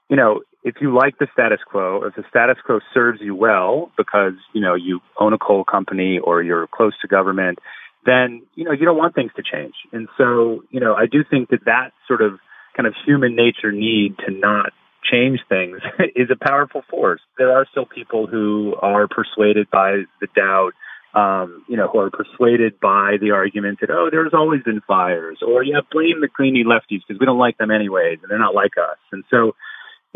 you 0.08 0.16
know, 0.16 0.40
if 0.66 0.74
you 0.80 0.92
like 0.92 1.16
the 1.20 1.28
status 1.32 1.60
quo, 1.64 2.02
if 2.02 2.16
the 2.16 2.24
status 2.28 2.56
quo 2.66 2.80
serves 2.92 3.20
you 3.22 3.36
well 3.36 3.92
because, 3.96 4.32
you 4.52 4.60
know, 4.60 4.74
you 4.74 4.98
own 5.16 5.32
a 5.32 5.38
coal 5.38 5.64
company 5.64 6.18
or 6.18 6.42
you're 6.42 6.66
close 6.66 6.92
to 7.02 7.06
government, 7.06 7.60
then, 8.04 8.42
you 8.56 8.64
know, 8.64 8.72
you 8.72 8.84
don't 8.84 8.98
want 8.98 9.14
things 9.14 9.30
to 9.36 9.42
change. 9.42 9.74
And 9.92 10.08
so, 10.18 10.64
you 10.70 10.80
know, 10.80 10.94
I 10.94 11.06
do 11.06 11.22
think 11.22 11.50
that 11.50 11.66
that 11.66 11.92
sort 12.08 12.20
of 12.20 12.40
kind 12.76 12.88
of 12.88 12.94
human 13.06 13.36
nature 13.36 13.70
need 13.70 14.16
to 14.26 14.32
not 14.32 14.72
change 15.08 15.38
things 15.48 15.78
is 16.16 16.30
a 16.32 16.44
powerful 16.44 16.82
force. 16.90 17.20
There 17.38 17.52
are 17.52 17.64
still 17.70 17.86
people 17.86 18.26
who 18.26 18.74
are 18.82 19.06
persuaded 19.06 19.70
by 19.70 20.02
the 20.20 20.26
doubt, 20.34 20.72
um, 21.14 21.64
you 21.68 21.76
know, 21.76 21.86
who 21.86 22.00
are 22.00 22.10
persuaded 22.10 22.80
by 22.80 23.18
the 23.20 23.30
argument 23.30 23.78
that, 23.82 23.90
oh, 23.90 24.08
there's 24.10 24.34
always 24.34 24.64
been 24.64 24.80
fires, 24.80 25.38
or 25.46 25.62
yeah, 25.62 25.78
blame 25.92 26.20
the 26.20 26.28
greeny 26.28 26.64
lefties 26.64 27.02
because 27.06 27.20
we 27.20 27.26
don't 27.26 27.38
like 27.38 27.56
them 27.56 27.70
anyways, 27.70 28.18
and 28.20 28.28
they're 28.28 28.36
not 28.36 28.52
like 28.52 28.72
us. 28.76 28.98
And 29.12 29.22
so, 29.30 29.54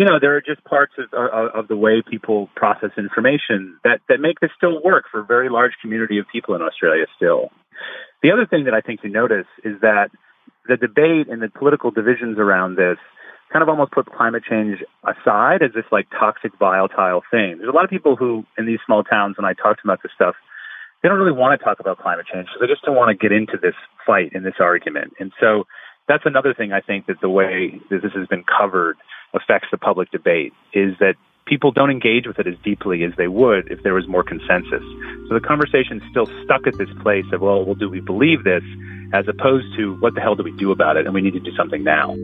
you 0.01 0.07
know, 0.07 0.17
there 0.19 0.35
are 0.35 0.41
just 0.41 0.65
parts 0.65 0.95
of, 0.97 1.13
of, 1.13 1.51
of 1.55 1.69
the 1.69 1.77
way 1.77 2.01
people 2.01 2.49
process 2.57 2.89
information 2.97 3.77
that, 3.85 4.01
that 4.09 4.19
make 4.19 4.41
this 4.41 4.49
still 4.57 4.83
work 4.83 5.05
for 5.13 5.21
a 5.21 5.25
very 5.25 5.51
large 5.51 5.73
community 5.83 6.17
of 6.17 6.25
people 6.33 6.55
in 6.55 6.63
Australia 6.63 7.05
still. 7.17 7.51
The 8.23 8.33
other 8.33 8.47
thing 8.47 8.65
that 8.65 8.73
I 8.73 8.81
think 8.81 9.01
you 9.05 9.11
notice 9.11 9.45
is 9.63 9.79
that 9.83 10.09
the 10.67 10.79
debate 10.79 11.29
and 11.29 11.43
the 11.43 11.51
political 11.51 11.91
divisions 11.91 12.39
around 12.39 12.77
this 12.77 12.97
kind 13.53 13.63
of 13.63 13.69
almost 13.69 13.93
put 13.93 14.07
climate 14.07 14.43
change 14.49 14.79
aside 15.05 15.61
as 15.61 15.73
this 15.75 15.85
like 15.93 16.09
toxic, 16.19 16.53
volatile 16.59 17.21
thing. 17.31 17.59
There's 17.59 17.69
a 17.69 17.77
lot 17.77 17.85
of 17.85 17.91
people 17.91 18.17
who 18.17 18.47
in 18.57 18.65
these 18.65 18.81
small 18.87 19.05
towns, 19.05 19.37
when 19.37 19.45
I 19.45 19.53
talk 19.53 19.77
to 19.77 19.83
them 19.85 19.91
about 19.93 20.03
this 20.03 20.13
stuff, 20.15 20.35
they 21.03 21.11
don't 21.11 21.19
really 21.19 21.37
want 21.37 21.61
to 21.61 21.63
talk 21.63 21.79
about 21.79 21.99
climate 21.99 22.25
change 22.25 22.49
because 22.49 22.65
they 22.65 22.73
just 22.73 22.87
don't 22.89 22.97
want 22.97 23.13
to 23.13 23.21
get 23.21 23.37
into 23.37 23.61
this 23.61 23.77
fight 24.07 24.33
in 24.33 24.45
this 24.45 24.57
argument. 24.61 25.13
And 25.21 25.31
so 25.39 25.65
that's 26.09 26.25
another 26.25 26.55
thing 26.55 26.73
I 26.73 26.81
think 26.81 27.05
that 27.05 27.21
the 27.21 27.29
way 27.29 27.77
that 27.91 28.01
this 28.01 28.13
has 28.17 28.27
been 28.29 28.45
covered 28.49 28.97
affects 29.35 29.69
the 29.71 29.79
public 29.79 30.11
debate 30.11 30.53
is 30.73 30.97
that 30.99 31.15
people 31.47 31.73
don't 31.73 31.91
engage 31.91 32.27
with 32.27 32.39
it 32.39 32.47
as 32.47 32.55
deeply 32.65 33.03
as 33.05 33.13
they 33.17 33.29
would 33.29 33.71
if 33.71 33.83
there 33.83 33.95
was 33.95 34.07
more 34.07 34.23
consensus. 34.23 34.83
So 35.29 35.35
the 35.35 35.41
conversation 35.41 36.01
is 36.01 36.11
still 36.11 36.27
stuck 36.45 36.67
at 36.67 36.79
this 36.79 36.91
place 37.03 37.27
of, 37.33 37.41
well, 37.41 37.65
well, 37.65 37.75
do 37.75 37.89
we 37.89 38.01
believe 38.01 38.45
this? 38.45 38.63
As 39.13 39.27
opposed 39.27 39.67
to 39.77 39.97
what 40.01 40.15
the 40.15 40.21
hell 40.21 40.37
do 40.37 40.45
we 40.45 40.57
do 40.57 40.71
about 40.71 40.97
it? 40.97 41.07
And 41.07 41.15
we 41.15 41.21
need 41.21 41.35
to 41.35 41.41
do 41.41 41.55
something 41.57 41.83
now. 41.83 42.15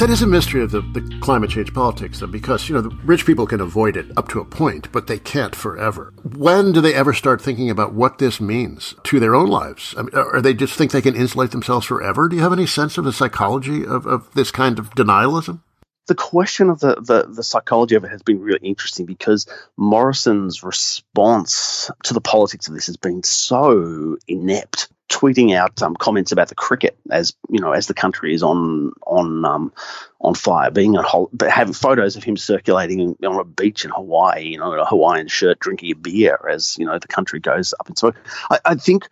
That 0.00 0.08
is 0.08 0.22
a 0.22 0.26
mystery 0.26 0.62
of 0.62 0.70
the, 0.70 0.80
the 0.80 1.18
climate 1.20 1.50
change 1.50 1.74
politics, 1.74 2.20
though, 2.20 2.26
because 2.26 2.66
you 2.70 2.74
know 2.74 2.80
the 2.80 2.96
rich 3.04 3.26
people 3.26 3.46
can 3.46 3.60
avoid 3.60 3.98
it 3.98 4.06
up 4.16 4.28
to 4.28 4.40
a 4.40 4.46
point, 4.46 4.90
but 4.92 5.06
they 5.06 5.18
can't 5.18 5.54
forever. 5.54 6.14
When 6.22 6.72
do 6.72 6.80
they 6.80 6.94
ever 6.94 7.12
start 7.12 7.42
thinking 7.42 7.68
about 7.68 7.92
what 7.92 8.16
this 8.16 8.40
means 8.40 8.94
to 9.04 9.20
their 9.20 9.34
own 9.34 9.48
lives? 9.48 9.94
I 9.98 10.02
mean, 10.02 10.14
or 10.14 10.40
they 10.40 10.54
just 10.54 10.72
think 10.72 10.90
they 10.90 11.02
can 11.02 11.14
insulate 11.14 11.50
themselves 11.50 11.84
forever? 11.84 12.30
Do 12.30 12.36
you 12.36 12.40
have 12.40 12.52
any 12.54 12.64
sense 12.64 12.96
of 12.96 13.04
the 13.04 13.12
psychology 13.12 13.84
of, 13.84 14.06
of 14.06 14.32
this 14.32 14.50
kind 14.50 14.78
of 14.78 14.90
denialism? 14.92 15.60
the 16.06 16.14
question 16.16 16.70
of 16.70 16.80
the, 16.80 16.96
the, 16.96 17.32
the, 17.32 17.42
psychology 17.44 17.94
of 17.94 18.02
it 18.02 18.10
has 18.10 18.22
been 18.22 18.40
really 18.40 18.66
interesting 18.66 19.06
because 19.06 19.46
Morrison's 19.76 20.64
response 20.64 21.88
to 22.02 22.14
the 22.14 22.20
politics 22.20 22.66
of 22.66 22.74
this 22.74 22.86
has 22.86 22.96
been 22.96 23.22
so 23.22 24.16
inept 24.26 24.88
tweeting 25.10 25.54
out 25.54 25.82
um, 25.82 25.94
comments 25.96 26.32
about 26.32 26.48
the 26.48 26.54
cricket 26.54 26.96
as 27.10 27.34
you 27.50 27.60
know 27.60 27.72
as 27.72 27.88
the 27.88 27.94
country 27.94 28.32
is 28.32 28.42
on 28.42 28.92
on 29.06 29.44
um, 29.44 29.72
on 30.20 30.34
fire, 30.34 30.70
being 30.70 30.96
a 30.96 31.02
whole, 31.02 31.28
but 31.32 31.50
having 31.50 31.74
photos 31.74 32.16
of 32.16 32.22
him 32.22 32.36
circulating 32.36 33.16
on 33.24 33.40
a 33.40 33.44
beach 33.44 33.84
in 33.84 33.90
Hawaii, 33.90 34.44
you 34.44 34.58
know, 34.58 34.72
in 34.72 34.78
a 34.78 34.86
Hawaiian 34.86 35.28
shirt, 35.28 35.58
drinking 35.58 35.90
a 35.90 35.94
beer 35.96 36.38
as 36.50 36.78
you 36.78 36.86
know 36.86 36.98
the 36.98 37.08
country 37.08 37.40
goes 37.40 37.74
up. 37.78 37.88
And 37.88 37.98
so 37.98 38.12
I, 38.50 38.60
I 38.64 38.74
think 38.76 39.08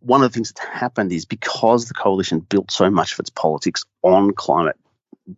one 0.00 0.22
of 0.22 0.30
the 0.30 0.34
things 0.34 0.52
that's 0.52 0.66
happened 0.66 1.12
is 1.12 1.24
because 1.24 1.88
the 1.88 1.94
coalition 1.94 2.40
built 2.40 2.70
so 2.70 2.90
much 2.90 3.12
of 3.12 3.20
its 3.20 3.30
politics 3.30 3.84
on 4.02 4.32
climate 4.32 4.76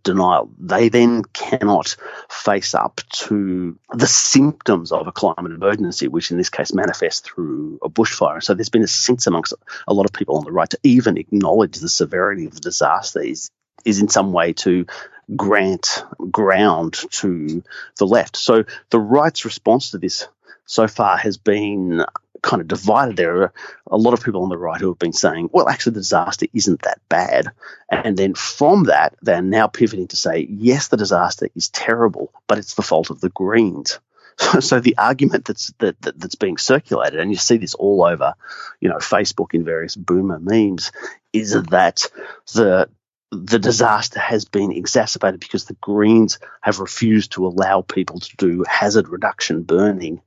denial. 0.02 0.50
They 0.58 0.88
then 0.88 1.22
cannot 1.24 1.96
face 2.28 2.74
up 2.74 3.00
to 3.10 3.78
the 3.92 4.06
symptoms 4.06 4.92
of 4.92 5.06
a 5.06 5.12
climate 5.12 5.52
emergency, 5.52 6.08
which 6.08 6.30
in 6.30 6.38
this 6.38 6.50
case 6.50 6.72
manifests 6.72 7.20
through 7.20 7.78
a 7.82 7.88
bushfire. 7.88 8.42
So 8.42 8.54
there's 8.54 8.68
been 8.68 8.82
a 8.82 8.88
sense 8.88 9.26
amongst 9.26 9.54
a 9.86 9.94
lot 9.94 10.06
of 10.06 10.12
people 10.12 10.36
on 10.36 10.44
the 10.44 10.52
right 10.52 10.70
to 10.70 10.78
even 10.82 11.18
acknowledge 11.18 11.78
the 11.78 11.88
severity 11.88 12.46
of 12.46 12.54
the 12.54 12.60
disaster 12.60 13.20
is, 13.20 13.50
is 13.84 14.00
in 14.00 14.08
some 14.08 14.32
way 14.32 14.52
to 14.54 14.86
grant 15.34 16.04
ground 16.30 16.94
to 17.10 17.62
the 17.98 18.06
left. 18.06 18.36
So 18.36 18.64
the 18.90 19.00
right's 19.00 19.44
response 19.44 19.90
to 19.90 19.98
this 19.98 20.28
so 20.66 20.88
far 20.88 21.16
has 21.16 21.36
been 21.36 22.04
kind 22.42 22.60
of 22.60 22.68
divided. 22.68 23.16
There 23.16 23.42
are 23.42 23.52
a 23.86 23.96
lot 23.96 24.14
of 24.14 24.24
people 24.24 24.42
on 24.42 24.48
the 24.48 24.58
right 24.58 24.80
who 24.80 24.88
have 24.88 24.98
been 24.98 25.12
saying, 25.12 25.50
well, 25.52 25.68
actually, 25.68 25.94
the 25.94 26.00
disaster 26.00 26.46
isn't 26.52 26.82
that 26.82 27.00
bad. 27.08 27.48
And 27.88 28.16
then 28.16 28.34
from 28.34 28.84
that, 28.84 29.14
they're 29.22 29.42
now 29.42 29.66
pivoting 29.66 30.08
to 30.08 30.16
say, 30.16 30.46
yes, 30.48 30.88
the 30.88 30.96
disaster 30.96 31.48
is 31.54 31.68
terrible, 31.68 32.32
but 32.46 32.58
it's 32.58 32.74
the 32.74 32.82
fault 32.82 33.10
of 33.10 33.20
the 33.20 33.30
Greens. 33.30 33.98
So, 34.60 34.80
the 34.80 34.98
argument 34.98 35.46
that's 35.46 35.72
that, 35.78 35.98
that, 36.02 36.20
that's 36.20 36.34
being 36.34 36.58
circulated, 36.58 37.20
and 37.20 37.30
you 37.30 37.38
see 37.38 37.56
this 37.56 37.72
all 37.72 38.04
over, 38.04 38.34
you 38.80 38.90
know, 38.90 38.96
Facebook 38.96 39.54
in 39.54 39.64
various 39.64 39.96
boomer 39.96 40.38
memes, 40.38 40.92
is 41.32 41.52
that 41.52 42.06
the 42.52 42.90
the 43.32 43.58
disaster 43.58 44.20
has 44.20 44.44
been 44.44 44.72
exacerbated 44.72 45.40
because 45.40 45.64
the 45.64 45.76
Greens 45.80 46.38
have 46.60 46.80
refused 46.80 47.32
to 47.32 47.46
allow 47.46 47.80
people 47.80 48.20
to 48.20 48.36
do 48.36 48.64
hazard 48.68 49.08
reduction 49.08 49.62
burning 49.62 50.20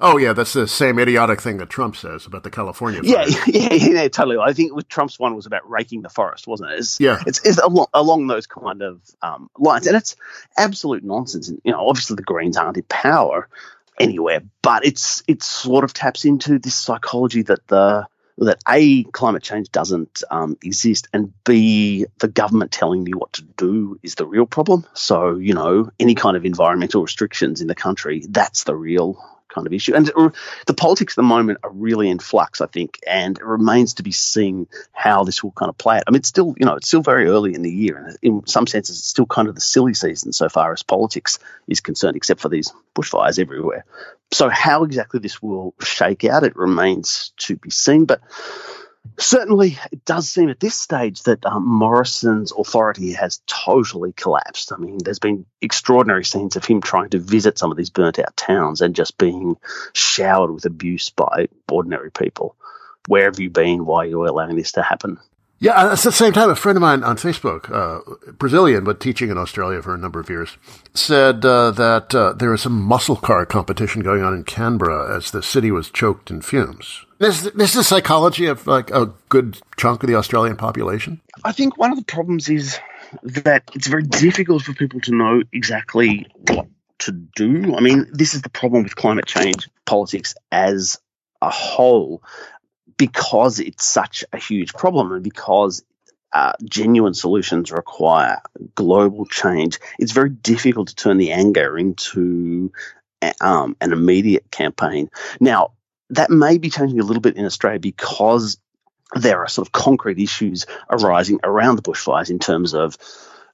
Oh 0.00 0.16
yeah, 0.16 0.32
that's 0.32 0.54
the 0.54 0.66
same 0.66 0.98
idiotic 0.98 1.42
thing 1.42 1.58
that 1.58 1.68
Trump 1.68 1.94
says 1.94 2.24
about 2.26 2.42
the 2.42 2.50
California. 2.50 3.02
Fire. 3.02 3.26
Yeah, 3.28 3.42
yeah, 3.46 3.72
yeah, 3.74 4.08
totally. 4.08 4.38
I 4.38 4.52
think 4.52 4.74
with 4.74 4.88
Trump's 4.88 5.18
one 5.18 5.36
was 5.36 5.46
about 5.46 5.68
raking 5.68 6.02
the 6.02 6.08
forest, 6.08 6.46
wasn't 6.46 6.70
it? 6.70 6.78
It's, 6.78 6.98
yeah, 6.98 7.22
it's, 7.26 7.44
it's 7.44 7.58
along, 7.58 7.86
along 7.92 8.26
those 8.26 8.46
kind 8.46 8.82
of 8.82 9.02
um, 9.20 9.50
lines, 9.58 9.86
and 9.86 9.96
it's 9.96 10.16
absolute 10.56 11.04
nonsense. 11.04 11.48
And 11.48 11.60
you 11.64 11.72
know, 11.72 11.86
obviously 11.86 12.16
the 12.16 12.22
Greens 12.22 12.56
aren't 12.56 12.78
in 12.78 12.82
power 12.84 13.48
anywhere, 13.98 14.40
but 14.62 14.86
it's 14.86 15.22
it 15.28 15.42
sort 15.42 15.84
of 15.84 15.92
taps 15.92 16.24
into 16.24 16.58
this 16.58 16.74
psychology 16.74 17.42
that 17.42 17.66
the 17.66 18.06
that 18.38 18.58
a 18.66 19.04
climate 19.04 19.42
change 19.42 19.70
doesn't 19.70 20.22
um, 20.30 20.56
exist, 20.64 21.08
and 21.12 21.34
b 21.44 22.06
the 22.20 22.28
government 22.28 22.72
telling 22.72 23.04
me 23.04 23.12
what 23.12 23.34
to 23.34 23.42
do 23.42 24.00
is 24.02 24.14
the 24.14 24.24
real 24.24 24.46
problem. 24.46 24.86
So 24.94 25.36
you 25.36 25.52
know, 25.52 25.90
any 26.00 26.14
kind 26.14 26.38
of 26.38 26.46
environmental 26.46 27.02
restrictions 27.02 27.60
in 27.60 27.66
the 27.66 27.74
country, 27.74 28.24
that's 28.26 28.64
the 28.64 28.74
real 28.74 29.22
kind 29.52 29.66
of 29.66 29.72
issue. 29.72 29.94
And 29.94 30.06
the 30.06 30.74
politics 30.74 31.12
at 31.12 31.16
the 31.16 31.22
moment 31.22 31.58
are 31.62 31.70
really 31.70 32.08
in 32.08 32.18
flux, 32.18 32.60
I 32.60 32.66
think, 32.66 33.00
and 33.06 33.38
it 33.38 33.44
remains 33.44 33.94
to 33.94 34.02
be 34.02 34.12
seen 34.12 34.66
how 34.92 35.24
this 35.24 35.42
will 35.42 35.52
kind 35.52 35.68
of 35.68 35.76
play 35.76 35.96
out. 35.96 36.04
I 36.06 36.10
mean, 36.10 36.18
it's 36.18 36.28
still, 36.28 36.54
you 36.58 36.66
know, 36.66 36.74
it's 36.74 36.88
still 36.88 37.02
very 37.02 37.26
early 37.26 37.54
in 37.54 37.62
the 37.62 37.70
year, 37.70 37.96
and 37.98 38.18
in 38.22 38.46
some 38.46 38.66
senses, 38.66 38.98
it's 38.98 39.08
still 39.08 39.26
kind 39.26 39.48
of 39.48 39.54
the 39.54 39.60
silly 39.60 39.94
season 39.94 40.32
so 40.32 40.48
far 40.48 40.72
as 40.72 40.82
politics 40.82 41.38
is 41.68 41.80
concerned, 41.80 42.16
except 42.16 42.40
for 42.40 42.48
these 42.48 42.72
bushfires 42.94 43.38
everywhere. 43.38 43.84
So, 44.32 44.48
how 44.48 44.84
exactly 44.84 45.20
this 45.20 45.42
will 45.42 45.74
shake 45.82 46.24
out, 46.24 46.44
it 46.44 46.56
remains 46.56 47.32
to 47.38 47.56
be 47.56 47.70
seen. 47.70 48.04
But 48.04 48.20
Certainly, 49.18 49.78
it 49.92 50.04
does 50.04 50.28
seem 50.28 50.48
at 50.48 50.60
this 50.60 50.76
stage 50.76 51.22
that 51.24 51.44
um, 51.44 51.66
Morrison's 51.66 52.52
authority 52.52 53.12
has 53.12 53.40
totally 53.46 54.12
collapsed. 54.12 54.72
I 54.72 54.76
mean, 54.76 54.98
there's 55.04 55.18
been 55.18 55.44
extraordinary 55.60 56.24
scenes 56.24 56.56
of 56.56 56.64
him 56.64 56.80
trying 56.80 57.10
to 57.10 57.18
visit 57.18 57.58
some 57.58 57.70
of 57.70 57.76
these 57.76 57.90
burnt 57.90 58.18
out 58.18 58.36
towns 58.36 58.80
and 58.80 58.94
just 58.94 59.18
being 59.18 59.56
showered 59.92 60.50
with 60.50 60.64
abuse 60.64 61.10
by 61.10 61.48
ordinary 61.70 62.10
people. 62.10 62.56
Where 63.08 63.24
have 63.24 63.40
you 63.40 63.50
been? 63.50 63.84
Why 63.84 64.04
are 64.04 64.06
you 64.06 64.26
allowing 64.26 64.56
this 64.56 64.72
to 64.72 64.82
happen? 64.82 65.18
Yeah, 65.62 65.92
at 65.92 65.98
the 65.98 66.10
same 66.10 66.32
time, 66.32 66.48
a 66.48 66.56
friend 66.56 66.78
of 66.78 66.80
mine 66.80 67.04
on 67.04 67.16
Facebook, 67.16 67.70
uh, 67.70 68.32
Brazilian 68.32 68.82
but 68.82 68.98
teaching 68.98 69.28
in 69.28 69.36
Australia 69.36 69.82
for 69.82 69.94
a 69.94 69.98
number 69.98 70.18
of 70.18 70.30
years, 70.30 70.56
said 70.94 71.44
uh, 71.44 71.70
that 71.72 72.14
uh, 72.14 72.32
there 72.32 72.50
was 72.50 72.62
some 72.62 72.80
muscle 72.80 73.16
car 73.16 73.44
competition 73.44 74.00
going 74.00 74.22
on 74.22 74.32
in 74.32 74.42
Canberra 74.42 75.14
as 75.14 75.30
the 75.30 75.42
city 75.42 75.70
was 75.70 75.90
choked 75.90 76.30
in 76.30 76.40
fumes. 76.40 77.04
This, 77.18 77.42
this 77.54 77.70
is 77.70 77.76
the 77.76 77.84
psychology 77.84 78.46
of 78.46 78.66
like 78.66 78.90
a 78.90 79.12
good 79.28 79.58
chunk 79.76 80.02
of 80.02 80.08
the 80.08 80.14
Australian 80.14 80.56
population. 80.56 81.20
I 81.44 81.52
think 81.52 81.76
one 81.76 81.92
of 81.92 81.98
the 81.98 82.04
problems 82.04 82.48
is 82.48 82.78
that 83.22 83.64
it's 83.74 83.86
very 83.86 84.04
difficult 84.04 84.62
for 84.62 84.72
people 84.72 85.00
to 85.02 85.14
know 85.14 85.42
exactly 85.52 86.26
what 86.48 86.68
to 87.00 87.12
do. 87.12 87.76
I 87.76 87.80
mean, 87.80 88.06
this 88.12 88.32
is 88.32 88.40
the 88.40 88.48
problem 88.48 88.82
with 88.82 88.96
climate 88.96 89.26
change 89.26 89.68
politics 89.84 90.34
as 90.50 90.98
a 91.42 91.50
whole 91.50 92.22
because 93.00 93.60
it's 93.60 93.86
such 93.86 94.26
a 94.30 94.36
huge 94.36 94.74
problem 94.74 95.10
and 95.10 95.24
because 95.24 95.82
uh, 96.34 96.52
genuine 96.62 97.14
solutions 97.14 97.72
require 97.72 98.42
global 98.74 99.24
change, 99.24 99.78
it's 99.98 100.12
very 100.12 100.28
difficult 100.28 100.88
to 100.88 100.94
turn 100.94 101.16
the 101.16 101.32
anger 101.32 101.78
into 101.78 102.70
um, 103.40 103.74
an 103.80 103.94
immediate 103.94 104.50
campaign. 104.50 105.08
Now, 105.40 105.72
that 106.10 106.28
may 106.28 106.58
be 106.58 106.68
changing 106.68 107.00
a 107.00 107.04
little 107.04 107.22
bit 107.22 107.38
in 107.38 107.46
Australia 107.46 107.80
because 107.80 108.58
there 109.14 109.38
are 109.38 109.48
sort 109.48 109.66
of 109.66 109.72
concrete 109.72 110.18
issues 110.18 110.66
arising 110.90 111.40
around 111.42 111.76
the 111.76 111.82
bushfires 111.82 112.28
in 112.28 112.38
terms 112.38 112.74
of 112.74 112.98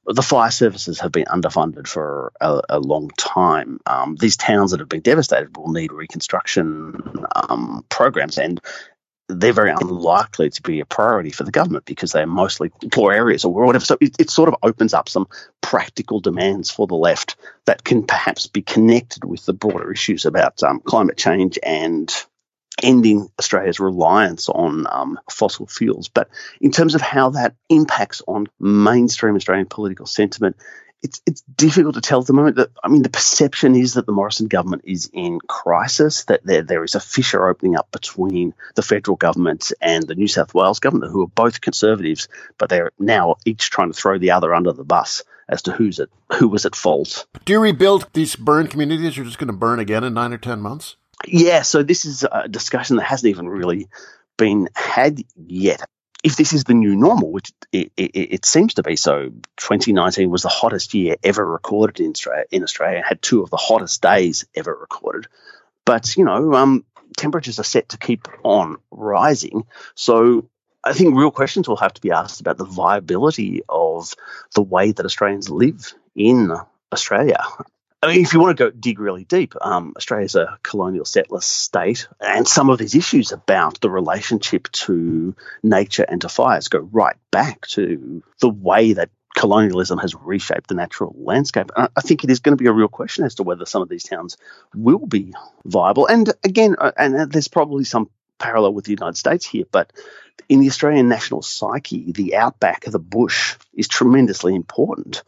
the 0.06 0.22
fire 0.22 0.50
services 0.50 0.98
have 1.00 1.12
been 1.12 1.26
underfunded 1.26 1.86
for 1.86 2.32
a, 2.40 2.62
a 2.70 2.80
long 2.80 3.10
time. 3.16 3.78
Um, 3.86 4.16
these 4.16 4.36
towns 4.36 4.72
that 4.72 4.80
have 4.80 4.88
been 4.88 5.02
devastated 5.02 5.56
will 5.56 5.72
need 5.72 5.92
reconstruction 5.92 7.26
um, 7.34 7.84
programs, 7.88 8.38
and 8.38 8.60
they're 9.28 9.52
very 9.52 9.70
unlikely 9.70 10.50
to 10.50 10.62
be 10.62 10.80
a 10.80 10.84
priority 10.84 11.30
for 11.30 11.42
the 11.42 11.50
government 11.50 11.84
because 11.84 12.12
they're 12.12 12.26
mostly 12.26 12.70
poor 12.92 13.12
areas 13.12 13.44
or 13.44 13.52
whatever. 13.52 13.84
So 13.84 13.96
it, 14.00 14.14
it, 14.20 14.30
sort 14.30 14.48
of 14.48 14.54
opens 14.62 14.94
up 14.94 15.08
some 15.08 15.26
practical 15.62 16.20
demands 16.20 16.70
for 16.70 16.86
the 16.86 16.94
left 16.94 17.36
that 17.64 17.82
can 17.82 18.04
perhaps 18.04 18.46
be 18.46 18.62
connected 18.62 19.24
with 19.24 19.44
the 19.44 19.52
broader 19.52 19.90
issues 19.90 20.26
about 20.26 20.62
um, 20.62 20.80
climate 20.80 21.16
change 21.16 21.58
and 21.64 22.12
ending 22.82 23.28
Australia's 23.38 23.80
reliance 23.80 24.48
on 24.48 24.86
um, 24.90 25.18
fossil 25.30 25.66
fuels. 25.66 26.08
But 26.08 26.28
in 26.60 26.70
terms 26.70 26.94
of 26.94 27.00
how 27.00 27.30
that 27.30 27.54
impacts 27.68 28.22
on 28.28 28.46
mainstream 28.60 29.34
Australian 29.34 29.66
political 29.66 30.06
sentiment, 30.06 30.56
it's 31.02 31.20
it's 31.26 31.42
difficult 31.42 31.94
to 31.94 32.00
tell 32.00 32.20
at 32.20 32.26
the 32.26 32.32
moment. 32.32 32.56
That 32.56 32.70
I 32.82 32.88
mean, 32.88 33.02
the 33.02 33.10
perception 33.10 33.74
is 33.74 33.94
that 33.94 34.06
the 34.06 34.12
Morrison 34.12 34.48
government 34.48 34.82
is 34.86 35.10
in 35.12 35.38
crisis. 35.46 36.24
That 36.24 36.44
there 36.44 36.62
there 36.62 36.84
is 36.84 36.94
a 36.94 37.00
fissure 37.00 37.48
opening 37.48 37.76
up 37.76 37.90
between 37.92 38.54
the 38.74 38.82
federal 38.82 39.16
government 39.16 39.72
and 39.80 40.06
the 40.06 40.14
New 40.14 40.28
South 40.28 40.54
Wales 40.54 40.80
government, 40.80 41.12
who 41.12 41.22
are 41.22 41.28
both 41.28 41.60
conservatives, 41.60 42.28
but 42.58 42.70
they're 42.70 42.92
now 42.98 43.36
each 43.44 43.70
trying 43.70 43.92
to 43.92 43.98
throw 43.98 44.18
the 44.18 44.32
other 44.32 44.54
under 44.54 44.72
the 44.72 44.84
bus 44.84 45.22
as 45.48 45.62
to 45.62 45.72
who's 45.72 46.00
at 46.00 46.08
who 46.34 46.48
was 46.48 46.66
at 46.66 46.74
fault. 46.74 47.26
Do 47.44 47.52
you 47.52 47.60
rebuild 47.60 48.08
these 48.12 48.34
burned 48.34 48.70
communities? 48.70 49.16
You're 49.16 49.26
just 49.26 49.38
going 49.38 49.48
to 49.48 49.52
burn 49.52 49.78
again 49.78 50.04
in 50.04 50.14
nine 50.14 50.32
or 50.32 50.38
ten 50.38 50.60
months? 50.60 50.96
Yeah. 51.26 51.62
So 51.62 51.82
this 51.82 52.04
is 52.04 52.24
a 52.30 52.48
discussion 52.48 52.96
that 52.96 53.04
hasn't 53.04 53.30
even 53.30 53.48
really 53.48 53.88
been 54.36 54.68
had 54.74 55.22
yet 55.34 55.88
if 56.26 56.34
this 56.34 56.52
is 56.52 56.64
the 56.64 56.74
new 56.74 56.96
normal, 56.96 57.30
which 57.30 57.52
it, 57.70 57.92
it, 57.96 58.10
it, 58.16 58.44
seems 58.44 58.74
to 58.74 58.82
be 58.82 58.96
so, 58.96 59.28
2019 59.58 60.28
was 60.28 60.42
the 60.42 60.48
hottest 60.48 60.92
year 60.92 61.14
ever 61.22 61.46
recorded 61.46 62.00
in 62.00 62.10
Australia, 62.10 62.44
in 62.50 62.64
Australia, 62.64 63.00
had 63.08 63.22
two 63.22 63.44
of 63.44 63.50
the 63.50 63.56
hottest 63.56 64.02
days 64.02 64.44
ever 64.52 64.74
recorded. 64.74 65.28
But, 65.84 66.16
you 66.16 66.24
know, 66.24 66.52
um, 66.54 66.84
temperatures 67.16 67.60
are 67.60 67.64
set 67.64 67.90
to 67.90 67.98
keep 67.98 68.26
on 68.42 68.78
rising. 68.90 69.66
So 69.94 70.48
I 70.82 70.94
think 70.94 71.14
real 71.14 71.30
questions 71.30 71.68
will 71.68 71.76
have 71.76 71.94
to 71.94 72.00
be 72.00 72.10
asked 72.10 72.40
about 72.40 72.58
the 72.58 72.64
viability 72.64 73.62
of 73.68 74.12
the 74.56 74.62
way 74.62 74.90
that 74.90 75.06
Australians 75.06 75.48
live 75.48 75.94
in 76.16 76.50
Australia. 76.92 77.38
I 78.02 78.08
mean, 78.08 78.22
if 78.22 78.34
you 78.34 78.40
want 78.40 78.56
to 78.56 78.64
go 78.64 78.70
dig 78.70 79.00
really 79.00 79.24
deep, 79.24 79.54
um, 79.60 79.94
Australia's 79.96 80.34
a 80.34 80.58
colonial 80.62 81.04
settler 81.04 81.40
state, 81.40 82.08
and 82.20 82.46
some 82.46 82.68
of 82.68 82.78
these 82.78 82.94
issues 82.94 83.32
about 83.32 83.80
the 83.80 83.90
relationship 83.90 84.70
to 84.72 85.34
nature 85.62 86.04
and 86.06 86.20
to 86.20 86.28
fires 86.28 86.68
go 86.68 86.78
right 86.78 87.16
back 87.30 87.66
to 87.68 88.22
the 88.40 88.50
way 88.50 88.92
that 88.92 89.10
colonialism 89.34 89.98
has 89.98 90.14
reshaped 90.14 90.68
the 90.68 90.74
natural 90.74 91.14
landscape. 91.18 91.70
And 91.76 91.88
I 91.96 92.00
think 92.00 92.22
it 92.22 92.30
is 92.30 92.40
going 92.40 92.56
to 92.56 92.62
be 92.62 92.68
a 92.68 92.72
real 92.72 92.88
question 92.88 93.24
as 93.24 93.36
to 93.36 93.42
whether 93.42 93.66
some 93.66 93.82
of 93.82 93.88
these 93.88 94.04
towns 94.04 94.36
will 94.74 95.06
be 95.06 95.34
viable. 95.64 96.06
And 96.06 96.32
again, 96.44 96.76
uh, 96.78 96.92
and 96.96 97.30
there's 97.32 97.48
probably 97.48 97.84
some 97.84 98.10
parallel 98.38 98.74
with 98.74 98.84
the 98.84 98.92
United 98.92 99.16
States 99.16 99.46
here, 99.46 99.64
but 99.70 99.92
in 100.48 100.60
the 100.60 100.68
Australian 100.68 101.08
national 101.08 101.42
psyche, 101.42 102.12
the 102.12 102.36
outback, 102.36 102.86
of 102.86 102.92
the 102.92 102.98
bush, 102.98 103.56
is 103.74 103.88
tremendously 103.88 104.54
important 104.54 105.22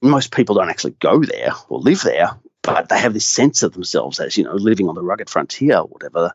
most 0.00 0.32
people 0.32 0.54
don't 0.54 0.70
actually 0.70 0.94
go 1.00 1.22
there 1.22 1.52
or 1.68 1.80
live 1.80 2.02
there, 2.02 2.38
but 2.62 2.88
they 2.88 2.98
have 2.98 3.14
this 3.14 3.26
sense 3.26 3.62
of 3.62 3.72
themselves 3.72 4.20
as, 4.20 4.36
you 4.36 4.44
know, 4.44 4.54
living 4.54 4.88
on 4.88 4.94
the 4.94 5.02
rugged 5.02 5.30
frontier 5.30 5.78
or 5.78 5.86
whatever. 5.86 6.32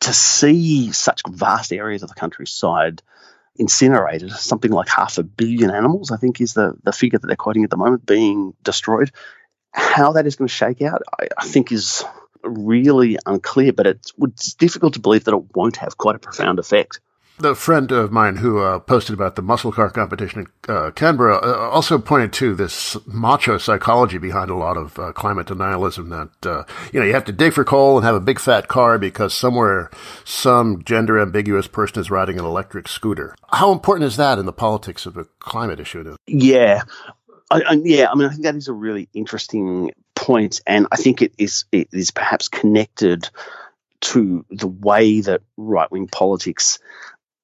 To 0.00 0.12
see 0.12 0.92
such 0.92 1.22
vast 1.28 1.72
areas 1.72 2.02
of 2.02 2.08
the 2.08 2.14
countryside 2.14 3.02
incinerated, 3.56 4.30
something 4.32 4.70
like 4.70 4.88
half 4.88 5.18
a 5.18 5.22
billion 5.22 5.70
animals, 5.70 6.10
I 6.10 6.16
think 6.16 6.40
is 6.40 6.52
the, 6.52 6.74
the 6.82 6.92
figure 6.92 7.18
that 7.18 7.26
they're 7.26 7.36
quoting 7.36 7.64
at 7.64 7.70
the 7.70 7.76
moment, 7.78 8.04
being 8.04 8.52
destroyed. 8.62 9.10
How 9.72 10.12
that 10.12 10.26
is 10.26 10.36
going 10.36 10.48
to 10.48 10.54
shake 10.54 10.82
out, 10.82 11.02
I, 11.18 11.28
I 11.38 11.46
think, 11.46 11.72
is 11.72 12.04
really 12.42 13.18
unclear, 13.24 13.72
but 13.72 13.86
it's, 13.86 14.12
it's 14.18 14.54
difficult 14.54 14.94
to 14.94 15.00
believe 15.00 15.24
that 15.24 15.34
it 15.34 15.56
won't 15.56 15.76
have 15.78 15.96
quite 15.96 16.16
a 16.16 16.20
profound 16.20 16.58
effect. 16.58 17.00
The 17.38 17.54
friend 17.54 17.92
of 17.92 18.10
mine 18.10 18.36
who 18.36 18.60
uh, 18.60 18.78
posted 18.78 19.12
about 19.12 19.36
the 19.36 19.42
muscle 19.42 19.70
car 19.70 19.90
competition 19.90 20.46
in 20.68 20.74
uh, 20.74 20.90
Canberra 20.92 21.36
uh, 21.36 21.68
also 21.70 21.98
pointed 21.98 22.32
to 22.34 22.54
this 22.54 22.96
macho 23.06 23.58
psychology 23.58 24.16
behind 24.16 24.50
a 24.50 24.54
lot 24.54 24.78
of 24.78 24.98
uh, 24.98 25.12
climate 25.12 25.48
denialism 25.48 26.08
that, 26.08 26.50
uh, 26.50 26.64
you 26.92 27.00
know, 27.00 27.04
you 27.04 27.12
have 27.12 27.26
to 27.26 27.32
dig 27.32 27.52
for 27.52 27.62
coal 27.62 27.98
and 27.98 28.06
have 28.06 28.14
a 28.14 28.20
big 28.20 28.38
fat 28.38 28.68
car 28.68 28.98
because 28.98 29.34
somewhere 29.34 29.90
some 30.24 30.82
gender 30.82 31.20
ambiguous 31.20 31.66
person 31.66 32.00
is 32.00 32.10
riding 32.10 32.38
an 32.38 32.44
electric 32.46 32.88
scooter. 32.88 33.34
How 33.52 33.70
important 33.70 34.06
is 34.06 34.16
that 34.16 34.38
in 34.38 34.46
the 34.46 34.52
politics 34.52 35.04
of 35.04 35.18
a 35.18 35.24
climate 35.38 35.78
issue? 35.78 36.16
Yeah. 36.26 36.84
I, 37.50 37.60
I, 37.60 37.72
yeah, 37.84 38.10
I 38.10 38.14
mean, 38.14 38.28
I 38.28 38.30
think 38.30 38.42
that 38.44 38.56
is 38.56 38.68
a 38.68 38.72
really 38.72 39.08
interesting 39.12 39.92
point, 40.14 40.62
and 40.66 40.86
I 40.90 40.96
think 40.96 41.22
it 41.22 41.32
is 41.38 41.64
it 41.70 41.88
is 41.92 42.10
perhaps 42.10 42.48
connected 42.48 43.28
to 44.00 44.44
the 44.50 44.66
way 44.66 45.20
that 45.20 45.42
right 45.56 45.90
wing 45.90 46.08
politics 46.08 46.78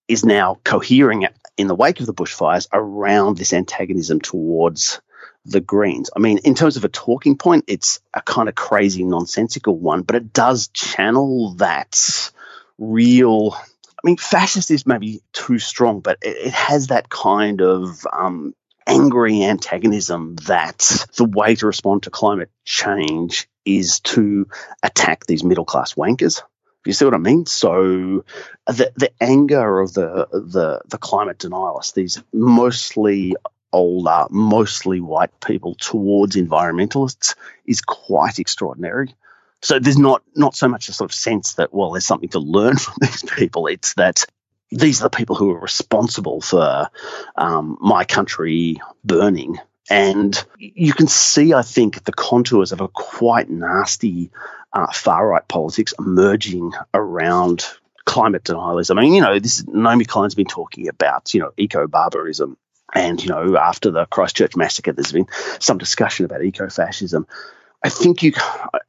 is 0.09 0.25
now 0.25 0.59
cohering 0.65 1.27
in 1.57 1.67
the 1.67 1.75
wake 1.75 2.01
of 2.01 2.07
the 2.07 2.15
bushfires 2.15 2.67
around 2.73 3.37
this 3.37 3.53
antagonism 3.53 4.21
towards 4.21 5.01
the 5.45 5.61
Greens. 5.61 6.11
I 6.15 6.21
mean, 6.21 6.39
in 6.39 6.55
terms 6.55 6.77
of 6.77 6.85
a 6.85 6.89
talking 6.89 7.37
point, 7.37 7.65
it's 7.67 8.01
a 8.15 8.23
kind 8.23 8.49
of 8.49 8.55
crazy, 8.55 9.05
nonsensical 9.05 9.77
one, 9.77 10.03
but 10.03 10.17
it 10.17 10.33
does 10.33 10.69
channel 10.69 11.55
that 11.55 12.31
real. 12.79 13.55
I 13.55 14.01
mean, 14.05 14.17
fascist 14.17 14.71
is 14.71 14.87
maybe 14.87 15.23
too 15.33 15.59
strong, 15.59 16.01
but 16.01 16.19
it, 16.23 16.37
it 16.49 16.53
has 16.53 16.89
that 16.89 17.09
kind 17.09 17.61
of 17.61 18.07
um, 18.13 18.55
angry 18.87 19.43
antagonism 19.45 20.37
that 20.47 21.07
the 21.17 21.25
way 21.25 21.55
to 21.57 21.67
respond 21.67 22.05
to 22.05 22.11
climate 22.11 22.51
change 22.65 23.49
is 23.65 24.01
to 24.01 24.49
attack 24.83 25.27
these 25.27 25.45
middle 25.45 25.65
class 25.65 25.95
wankers. 25.95 26.43
You 26.85 26.93
see 26.93 27.05
what 27.05 27.15
I 27.15 27.19
mean? 27.19 27.47
So 27.47 28.25
the 28.67 28.93
the 28.97 29.13
anger 29.21 29.81
of 29.81 29.95
the 29.95 30.29
the 30.33 30.81
the 30.89 30.99
climate 30.99 31.39
denialists, 31.39 31.95
these 31.95 32.23
mostly 32.33 33.37
older, 33.73 34.27
mostly 34.31 35.01
white 35.01 35.41
people 35.41 35.75
towards 35.77 36.37
environmentalists 36.37 37.35
is 37.67 37.81
quite 37.81 38.39
extraordinary. 38.39 39.15
So 39.63 39.79
there's 39.79 39.99
not 39.99 40.23
not 40.35 40.57
so 40.57 40.69
much 40.69 40.89
a 40.89 40.93
sort 40.93 41.11
of 41.11 41.15
sense 41.15 41.55
that 41.55 41.73
well 41.73 41.93
there's 41.93 42.07
something 42.07 42.31
to 42.31 42.41
learn 42.41 42.77
from 42.79 42.95
these 43.01 43.23
people. 43.23 43.69
It's 43.69 43.95
that 43.95 44.25
these 44.73 45.01
are 45.01 45.05
the 45.05 45.17
people 45.17 45.37
who 45.37 45.53
are 45.53 45.61
responsible 45.61 46.41
for 46.41 46.89
um, 47.37 47.79
my 47.81 48.05
country 48.05 48.81
burning. 49.05 49.59
And 49.91 50.43
you 50.59 50.95
can 50.95 51.09
see, 51.09 51.53
I 51.53 51.63
think, 51.63 52.05
the 52.05 52.13
contours 52.13 52.73
of 52.73 52.81
a 52.81 52.89
quite 52.89 53.51
nasty 53.51 54.31
uh, 54.73 54.91
far 54.93 55.27
right 55.29 55.47
politics 55.47 55.95
emerging 55.99 56.73
around 56.95 57.67
climate 58.05 58.45
denialism. 58.45 58.99
I 58.99 59.03
mean, 59.03 59.15
you 59.15 59.21
know, 59.21 59.39
this 59.39 59.67
Naomi 59.67 60.05
Klein's 60.05 60.35
been 60.35 60.47
talking 60.47 60.89
about, 60.89 61.35
you 61.35 61.41
know, 61.41 61.53
eco 61.57 61.87
barbarism. 61.87 62.57
And, 62.95 63.23
you 63.23 63.31
know, 63.31 63.57
after 63.57 63.91
the 63.91 64.05
Christchurch 64.07 64.55
massacre, 64.55 64.93
there's 64.93 65.13
been 65.13 65.29
some 65.61 65.79
discussion 65.79 66.27
about 66.27 66.45
eco 66.45 66.69
fascism. 66.69 67.27
I 67.83 67.89
think 67.89 68.23
you, 68.23 68.33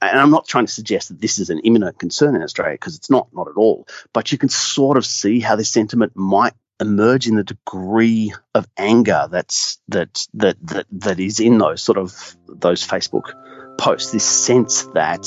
and 0.02 0.20
I'm 0.20 0.30
not 0.30 0.48
trying 0.48 0.66
to 0.66 0.72
suggest 0.72 1.08
that 1.08 1.22
this 1.22 1.40
is 1.40 1.50
an 1.50 1.60
imminent 1.60 1.98
concern 2.00 2.36
in 2.36 2.44
Australia 2.44 2.76
because 2.76 2.96
it's 2.98 3.10
not, 3.10 3.28
not 3.34 3.48
at 3.48 3.56
all. 3.56 3.88
But 4.12 4.32
you 4.32 4.38
can 4.38 4.50
sort 4.50 4.98
of 4.98 5.06
see 5.06 5.40
how 5.40 5.56
this 5.56 5.72
sentiment 5.72 6.14
might 6.16 6.54
emerge 6.80 7.28
in 7.28 7.36
the 7.36 7.44
degree 7.44 8.34
of 8.54 8.68
anger 8.78 9.28
that's 9.32 9.80
that 9.88 10.28
that 10.34 10.58
that 10.64 10.86
that 10.92 11.20
is 11.20 11.40
in 11.40 11.58
those 11.58 11.82
sort 11.82 11.98
of 11.98 12.36
those 12.48 12.86
Facebook 12.86 13.32
posts. 13.78 14.12
This 14.12 14.26
sense 14.26 14.84
that 14.94 15.26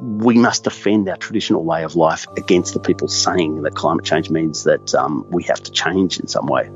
we 0.00 0.36
must 0.38 0.64
defend 0.64 1.08
our 1.08 1.16
traditional 1.16 1.64
way 1.64 1.84
of 1.84 1.94
life 1.94 2.26
against 2.36 2.74
the 2.74 2.80
people 2.80 3.08
saying 3.08 3.62
that 3.62 3.74
climate 3.74 4.04
change 4.04 4.30
means 4.30 4.64
that 4.64 4.94
um, 4.94 5.26
we 5.28 5.42
have 5.44 5.62
to 5.62 5.70
change 5.70 6.18
in 6.18 6.26
some 6.26 6.46
way. 6.46 6.70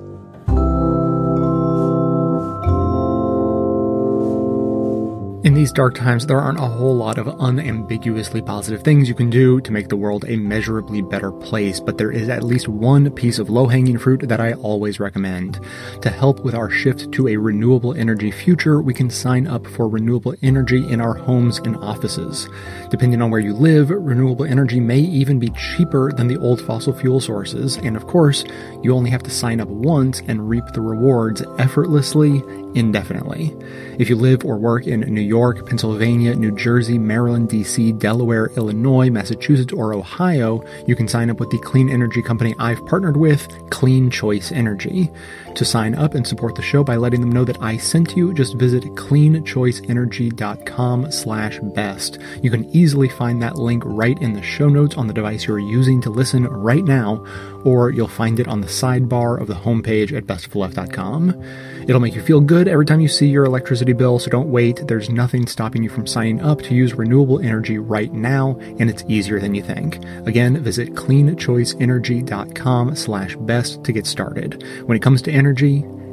In 5.45 5.53
these 5.53 5.73
dark 5.73 5.95
times, 5.95 6.27
there 6.27 6.41
aren't 6.41 6.59
a 6.59 6.63
whole 6.63 6.97
lot 6.97 7.19
of 7.19 7.27
unambiguously 7.39 8.41
positive 8.41 8.83
things 8.83 9.11
you 9.11 9.15
can 9.15 9.29
do 9.29 9.61
to 9.61 9.73
make 9.73 9.89
the 9.89 9.97
world 9.97 10.25
a 10.27 10.37
measurably 10.37 11.03
better 11.03 11.31
place, 11.31 11.81
but 11.81 11.99
there 11.99 12.11
is 12.11 12.31
at 12.31 12.43
least 12.43 12.67
one 12.67 13.11
piece 13.11 13.39
of 13.39 13.51
low 13.51 13.67
hanging 13.67 13.99
fruit 13.99 14.27
that 14.27 14.41
I 14.41 14.55
always 14.55 14.99
recommend. 14.99 15.61
To 16.01 16.09
help 16.09 16.41
with 16.41 16.55
our 16.55 16.71
shift 16.71 17.13
to 17.13 17.29
a 17.29 17.37
renewable 17.37 17.93
energy 17.93 18.31
future, 18.31 18.81
we 18.81 18.95
can 18.95 19.11
sign 19.11 19.47
up 19.47 19.67
for 19.67 19.87
renewable 19.87 20.35
energy 20.41 20.91
in 20.91 20.99
our 20.99 21.13
homes 21.13 21.59
and 21.59 21.77
offices. 21.77 22.49
Depending 22.89 23.21
on 23.21 23.31
where 23.31 23.39
you 23.39 23.53
live, 23.53 23.91
renewable 23.91 24.47
energy 24.47 24.81
may 24.81 25.01
even 25.01 25.39
be 25.39 25.51
cheaper 25.51 26.11
than 26.11 26.27
the 26.27 26.39
old 26.39 26.63
fossil 26.63 26.95
fuel 26.95 27.21
sources, 27.21 27.77
and 27.77 27.97
of 27.97 28.07
course, 28.07 28.47
you 28.83 28.95
only 28.95 29.11
have 29.11 29.23
to 29.25 29.31
sign 29.31 29.61
up 29.61 29.69
once 29.69 30.23
and 30.27 30.49
reap 30.49 30.65
the 30.73 30.81
rewards 30.81 31.43
effortlessly, 31.59 32.43
indefinitely. 32.75 33.55
If 33.99 34.09
you 34.09 34.17
live 34.17 34.45
or 34.45 34.57
work 34.57 34.87
in 34.87 35.01
New 35.01 35.21
York, 35.21 35.67
Pennsylvania, 35.67 36.35
New 36.35 36.51
Jersey, 36.51 36.99
Maryland, 36.99 37.49
DC, 37.49 37.99
Delaware, 37.99 38.51
Illinois, 38.57 39.11
Massachusetts, 39.11 39.73
or 39.73 39.95
Ohio, 39.95 40.65
you 40.87 40.97
can 40.97 41.09
sign 41.09 41.31
up 41.31 41.41
with 41.41 41.51
the 41.51 41.59
clean 41.59 41.89
energy 41.89 42.23
company 42.23 42.55
I've 42.59 42.85
partnered 42.87 43.17
with, 43.17 43.49
Clean 43.71 44.11
Choice 44.11 44.51
Energy. 44.53 45.11
To 45.55 45.65
sign 45.65 45.95
up 45.95 46.15
and 46.15 46.27
support 46.27 46.57
the 46.57 46.63
show 46.63 46.83
by 46.83 46.97
letting 46.97 47.21
them 47.21 47.31
know 47.31 47.45
that 47.45 47.63
I 47.63 47.77
sent 47.77 48.17
you, 48.17 48.35
just 48.35 48.57
visit 48.57 48.83
cleanchoiceenergy.com 48.97 51.13
slash 51.13 51.61
best. 51.61 52.19
You 52.43 52.51
can 52.51 52.65
easily 52.75 53.09
find 53.09 53.41
that 53.41 53.55
link 53.55 53.85
right 53.87 54.21
in 54.21 54.33
the 54.33 54.43
show 54.43 54.69
notes 54.69 54.97
on 54.97 55.07
the 55.07 55.15
device 55.15 55.47
you're 55.47 55.61
using 55.61 56.01
to 56.01 56.11
listen 56.11 56.49
right 56.49 56.83
now, 56.83 57.25
or 57.65 57.91
you'll 57.91 58.09
find 58.09 58.41
it 58.41 58.49
on 58.49 58.63
the 58.63 58.67
sidebar 58.67 59.41
of 59.41 59.47
the 59.47 59.55
homepage 59.55 60.13
at 60.13 60.27
bestofleft.com. 60.27 61.41
It'll 61.87 62.01
make 62.01 62.17
you 62.17 62.23
feel 62.23 62.41
good 62.41 62.67
every 62.67 62.87
time 62.87 63.01
you 63.01 63.07
see 63.07 63.29
your 63.29 63.45
electricity 63.45 63.93
bill, 63.93 64.19
so 64.19 64.31
don't 64.31 64.51
wait. 64.51 64.85
There's 64.89 65.09
nothing 65.09 65.47
stopping 65.47 65.85
you 65.85 65.89
from 65.89 66.09
signing 66.09 66.41
up 66.41 66.63
to 66.63 66.75
use 66.75 66.95
renewable 66.95 67.39
energy 67.39 67.79
right 67.79 68.13
now, 68.13 68.59
and 68.81 68.91
it's 68.91 69.05
easier 69.07 69.39
than 69.39 69.55
you 69.55 69.63
think. 69.63 70.03
Again, 70.27 70.61
visit 70.65 70.95
cleanchoiceenergy.com 70.95 72.97
slash 72.97 73.37
best 73.37 73.85
to 73.85 73.93
get 73.93 74.07
started. 74.07 74.65
When 74.87 74.97
it 74.97 75.03
comes 75.03 75.23
to 75.23 75.31
energy, 75.31 75.44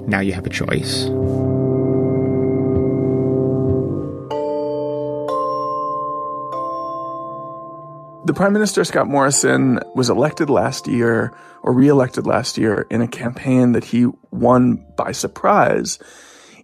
now 0.07 0.19
you 0.19 0.33
have 0.33 0.45
a 0.45 0.49
choice. 0.49 1.09
The 8.23 8.33
Prime 8.35 8.53
Minister, 8.53 8.83
Scott 8.83 9.07
Morrison, 9.07 9.79
was 9.95 10.09
elected 10.09 10.49
last 10.49 10.87
year 10.87 11.33
or 11.63 11.73
re-elected 11.73 12.27
last 12.27 12.57
year 12.57 12.85
in 12.89 13.01
a 13.01 13.07
campaign 13.07 13.71
that 13.71 13.83
he 13.83 14.07
won 14.29 14.85
by 14.95 15.11
surprise, 15.11 15.97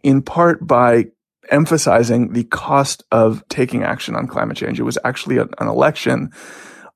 in 0.04 0.22
part 0.22 0.66
by 0.66 1.06
emphasizing 1.50 2.34
the 2.34 2.44
cost 2.44 3.04
of 3.12 3.44
taking 3.50 3.84
action 3.84 4.16
on 4.16 4.28
climate 4.28 4.56
change. 4.56 4.80
It 4.80 4.84
was 4.84 4.98
actually 5.04 5.38
an 5.40 5.50
election, 5.60 6.32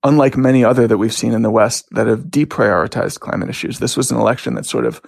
unlike 0.03 0.37
many 0.37 0.63
other 0.63 0.87
that 0.87 0.97
we've 0.97 1.11
seen 1.11 1.33
in 1.33 1.41
the 1.41 1.51
West 1.51 1.87
that 1.91 2.07
have 2.07 2.25
deprioritized 2.25 3.19
climate 3.19 3.49
issues. 3.49 3.79
This 3.79 3.97
was 3.97 4.11
an 4.11 4.17
election 4.17 4.53
that 4.55 4.65
sort 4.65 4.85
of 4.85 5.01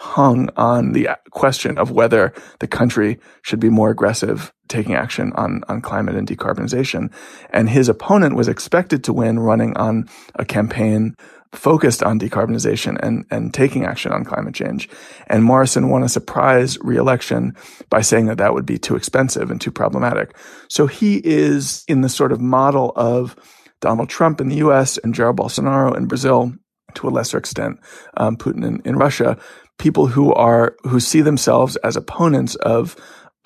hung 0.00 0.48
on 0.56 0.92
the 0.92 1.10
question 1.30 1.76
of 1.76 1.90
whether 1.90 2.32
the 2.58 2.66
country 2.66 3.18
should 3.42 3.60
be 3.60 3.68
more 3.68 3.90
aggressive 3.90 4.50
taking 4.66 4.94
action 4.94 5.30
on, 5.34 5.60
on 5.68 5.82
climate 5.82 6.16
and 6.16 6.26
decarbonization. 6.26 7.12
And 7.50 7.68
his 7.68 7.86
opponent 7.86 8.34
was 8.34 8.48
expected 8.48 9.04
to 9.04 9.12
win 9.12 9.38
running 9.38 9.76
on 9.76 10.08
a 10.36 10.46
campaign 10.46 11.16
focused 11.52 12.02
on 12.02 12.18
decarbonization 12.18 12.96
and, 13.02 13.26
and 13.30 13.52
taking 13.52 13.84
action 13.84 14.10
on 14.10 14.24
climate 14.24 14.54
change. 14.54 14.88
And 15.26 15.44
Morrison 15.44 15.90
won 15.90 16.02
a 16.02 16.08
surprise 16.08 16.78
reelection 16.80 17.54
by 17.90 18.00
saying 18.00 18.24
that 18.26 18.38
that 18.38 18.54
would 18.54 18.64
be 18.64 18.78
too 18.78 18.96
expensive 18.96 19.50
and 19.50 19.60
too 19.60 19.72
problematic. 19.72 20.34
So 20.68 20.86
he 20.86 21.20
is 21.22 21.84
in 21.88 22.00
the 22.00 22.08
sort 22.08 22.32
of 22.32 22.40
model 22.40 22.94
of 22.96 23.36
Donald 23.82 24.08
Trump 24.08 24.40
in 24.40 24.48
the 24.48 24.56
US 24.56 24.96
and 24.96 25.14
Jair 25.14 25.36
Bolsonaro 25.36 25.94
in 25.94 26.06
Brazil, 26.06 26.54
to 26.94 27.08
a 27.08 27.10
lesser 27.10 27.38
extent, 27.38 27.78
um, 28.16 28.36
Putin 28.36 28.64
in, 28.64 28.80
in 28.84 28.96
Russia, 28.96 29.36
people 29.80 30.06
who 30.06 30.32
are, 30.34 30.76
who 30.82 31.00
see 31.00 31.22
themselves 31.22 31.74
as 31.76 31.96
opponents 31.96 32.54
of 32.56 32.94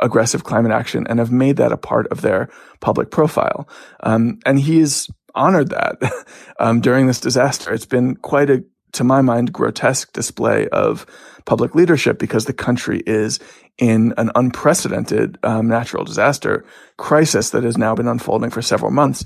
aggressive 0.01 0.45
climate 0.45 0.73
action 0.73 1.07
and 1.09 1.19
have 1.19 1.31
made 1.31 1.57
that 1.57 1.73
a 1.73 1.77
part 1.77 2.07
of 2.09 2.21
their 2.21 2.51
public 2.81 3.11
profile. 3.11 3.69
Um, 4.03 4.41
and 4.45 4.59
he's 4.59 5.09
honored 5.35 5.71
that 5.71 5.97
um, 6.59 6.81
during 6.81 7.07
this 7.07 7.21
disaster. 7.21 7.73
It's 7.73 7.87
been 7.87 8.17
quite 8.17 8.51
a, 8.51 8.65
to 8.93 9.05
my 9.05 9.23
mind, 9.23 9.53
grotesque 9.53 10.13
display 10.13 10.69
of 10.69 11.07
public 11.47 11.75
leadership 11.75 12.19
because 12.19 12.45
the 12.45 12.53
country 12.53 13.03
is 13.07 13.39
in 13.79 14.15
an 14.17 14.31
unprecedented 14.35 15.39
um, 15.43 15.69
natural 15.69 16.05
disaster 16.05 16.65
crisis 16.97 17.51
that 17.51 17.65
has 17.65 17.79
now 17.79 17.95
been 17.95 18.09
unfolding 18.09 18.51
for 18.51 18.63
several 18.63 18.91
months. 18.91 19.25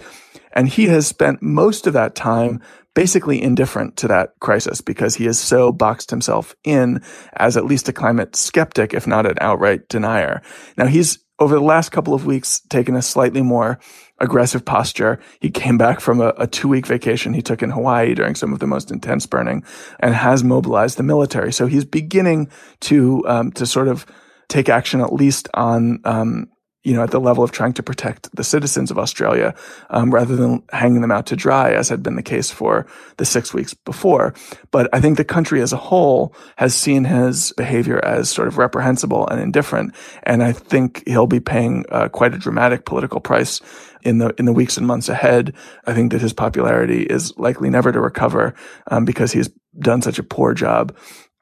And 0.52 0.68
he 0.68 0.86
has 0.86 1.06
spent 1.06 1.42
most 1.42 1.86
of 1.86 1.92
that 1.92 2.14
time 2.14 2.60
basically 2.98 3.40
indifferent 3.40 3.96
to 3.96 4.08
that 4.08 4.30
crisis 4.40 4.80
because 4.80 5.14
he 5.14 5.24
has 5.26 5.38
so 5.38 5.70
boxed 5.70 6.10
himself 6.10 6.56
in 6.64 7.00
as 7.34 7.56
at 7.56 7.64
least 7.64 7.88
a 7.88 7.92
climate 7.92 8.34
skeptic, 8.34 8.92
if 8.92 9.06
not 9.06 9.24
an 9.24 9.36
outright 9.40 9.88
denier. 9.88 10.42
Now 10.76 10.86
he's 10.86 11.20
over 11.38 11.54
the 11.54 11.60
last 11.60 11.90
couple 11.90 12.12
of 12.12 12.26
weeks 12.26 12.58
taken 12.70 12.96
a 12.96 13.00
slightly 13.00 13.40
more 13.40 13.78
aggressive 14.18 14.64
posture. 14.64 15.20
He 15.38 15.48
came 15.48 15.78
back 15.78 16.00
from 16.00 16.20
a, 16.20 16.34
a 16.38 16.48
two 16.48 16.66
week 16.66 16.86
vacation 16.88 17.34
he 17.34 17.40
took 17.40 17.62
in 17.62 17.70
Hawaii 17.70 18.16
during 18.16 18.34
some 18.34 18.52
of 18.52 18.58
the 18.58 18.66
most 18.66 18.90
intense 18.90 19.26
burning 19.26 19.62
and 20.00 20.12
has 20.12 20.42
mobilized 20.42 20.98
the 20.98 21.04
military. 21.04 21.52
So 21.52 21.68
he's 21.68 21.84
beginning 21.84 22.50
to, 22.80 23.22
um, 23.28 23.52
to 23.52 23.64
sort 23.64 23.86
of 23.86 24.06
take 24.48 24.68
action 24.68 25.00
at 25.00 25.12
least 25.12 25.48
on, 25.54 26.00
um, 26.04 26.48
you 26.88 26.94
know, 26.94 27.02
at 27.02 27.10
the 27.10 27.20
level 27.20 27.44
of 27.44 27.52
trying 27.52 27.74
to 27.74 27.82
protect 27.82 28.34
the 28.34 28.42
citizens 28.42 28.90
of 28.90 28.98
Australia, 28.98 29.54
um, 29.90 30.10
rather 30.10 30.36
than 30.36 30.62
hanging 30.72 31.02
them 31.02 31.10
out 31.10 31.26
to 31.26 31.36
dry, 31.36 31.70
as 31.70 31.90
had 31.90 32.02
been 32.02 32.16
the 32.16 32.22
case 32.22 32.50
for 32.50 32.86
the 33.18 33.26
six 33.26 33.52
weeks 33.52 33.74
before. 33.74 34.32
But 34.70 34.88
I 34.94 34.98
think 34.98 35.18
the 35.18 35.24
country 35.24 35.60
as 35.60 35.70
a 35.70 35.76
whole 35.76 36.34
has 36.56 36.74
seen 36.74 37.04
his 37.04 37.52
behavior 37.58 38.02
as 38.02 38.30
sort 38.30 38.48
of 38.48 38.56
reprehensible 38.56 39.28
and 39.28 39.38
indifferent. 39.38 39.94
And 40.22 40.42
I 40.42 40.52
think 40.52 41.06
he'll 41.06 41.26
be 41.26 41.40
paying 41.40 41.84
uh, 41.90 42.08
quite 42.08 42.32
a 42.32 42.38
dramatic 42.38 42.86
political 42.86 43.20
price 43.20 43.60
in 44.02 44.16
the 44.16 44.34
in 44.38 44.46
the 44.46 44.54
weeks 44.54 44.78
and 44.78 44.86
months 44.86 45.10
ahead. 45.10 45.52
I 45.86 45.92
think 45.92 46.12
that 46.12 46.22
his 46.22 46.32
popularity 46.32 47.02
is 47.02 47.36
likely 47.36 47.68
never 47.68 47.92
to 47.92 48.00
recover 48.00 48.54
um, 48.86 49.04
because 49.04 49.32
he's 49.32 49.50
done 49.78 50.00
such 50.00 50.18
a 50.18 50.22
poor 50.22 50.54
job 50.54 50.96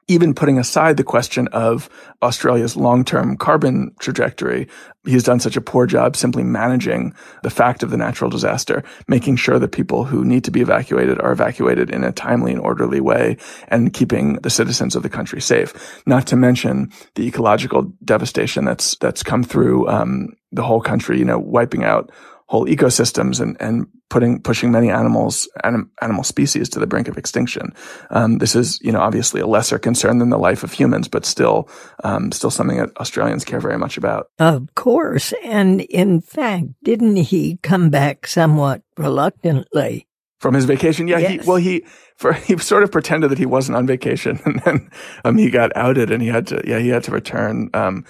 even 0.07 0.33
putting 0.33 0.57
aside 0.57 0.95
the 0.95 1.03
question 1.03 1.47
of 1.49 1.89
Australia's 2.21 2.77
long-term 2.77 3.37
carbon 3.37 3.93
trajectory, 3.99 4.67
he's 5.05 5.23
done 5.23 5.39
such 5.39 5.57
a 5.57 5.61
poor 5.61 5.85
job 5.85 6.15
simply 6.15 6.43
managing 6.43 7.13
the 7.43 7.49
fact 7.49 7.83
of 7.83 7.89
the 7.89 7.97
natural 7.97 8.29
disaster, 8.29 8.83
making 9.07 9.35
sure 9.35 9.59
that 9.59 9.73
people 9.73 10.05
who 10.05 10.23
need 10.23 10.43
to 10.43 10.51
be 10.51 10.61
evacuated 10.61 11.19
are 11.19 11.31
evacuated 11.31 11.89
in 11.89 12.03
a 12.03 12.11
timely 12.11 12.51
and 12.53 12.61
orderly 12.61 13.01
way 13.01 13.35
and 13.67 13.93
keeping 13.93 14.35
the 14.35 14.49
citizens 14.49 14.95
of 14.95 15.03
the 15.03 15.09
country 15.09 15.41
safe. 15.41 16.01
Not 16.05 16.25
to 16.27 16.35
mention 16.35 16.91
the 17.15 17.27
ecological 17.27 17.91
devastation 18.03 18.63
that's, 18.63 18.95
that's 18.97 19.23
come 19.23 19.43
through, 19.43 19.87
um, 19.89 20.29
the 20.53 20.63
whole 20.63 20.81
country, 20.81 21.19
you 21.19 21.25
know, 21.25 21.39
wiping 21.39 21.83
out 21.83 22.09
whole 22.47 22.65
ecosystems 22.65 23.39
and, 23.39 23.57
and 23.59 23.87
putting 24.09 24.41
pushing 24.41 24.71
many 24.71 24.89
animals 24.89 25.49
anim, 25.63 25.91
animal 26.01 26.23
species 26.23 26.69
to 26.69 26.79
the 26.79 26.87
brink 26.87 27.07
of 27.07 27.17
extinction. 27.17 27.73
Um, 28.09 28.37
this 28.39 28.55
is 28.55 28.79
you 28.81 28.91
know 28.91 29.01
obviously 29.01 29.41
a 29.41 29.47
lesser 29.47 29.77
concern 29.77 30.17
than 30.17 30.29
the 30.29 30.37
life 30.37 30.63
of 30.63 30.71
humans, 30.71 31.07
but 31.07 31.25
still 31.25 31.69
um, 32.03 32.31
still 32.31 32.51
something 32.51 32.77
that 32.77 32.95
Australians 32.97 33.45
care 33.45 33.59
very 33.59 33.77
much 33.77 33.97
about. 33.97 34.29
Of 34.39 34.73
course, 34.75 35.33
and 35.43 35.81
in 35.81 36.21
fact, 36.21 36.67
didn't 36.83 37.17
he 37.17 37.59
come 37.63 37.89
back 37.89 38.27
somewhat 38.27 38.81
reluctantly? 38.97 40.07
From 40.39 40.53
his 40.53 40.65
vacation, 40.65 41.07
yeah. 41.07 41.17
Yes. 41.17 41.31
He, 41.43 41.49
well, 41.49 41.57
he 41.57 41.85
for 42.15 42.33
he 42.47 42.57
sort 42.57 42.83
of 42.83 42.91
pretended 42.91 43.31
that 43.31 43.37
he 43.37 43.45
wasn't 43.45 43.75
on 43.75 43.87
vacation, 43.87 44.39
and 44.45 44.61
then 44.63 44.91
um, 45.25 45.37
he 45.37 45.49
got 45.49 45.75
outed, 45.75 46.11
and 46.11 46.21
he 46.21 46.29
had 46.29 46.47
to 46.47 46.61
yeah 46.65 46.79
he 46.79 46.89
had 46.89 47.03
to 47.03 47.11
return. 47.11 47.69
Um, 47.73 48.05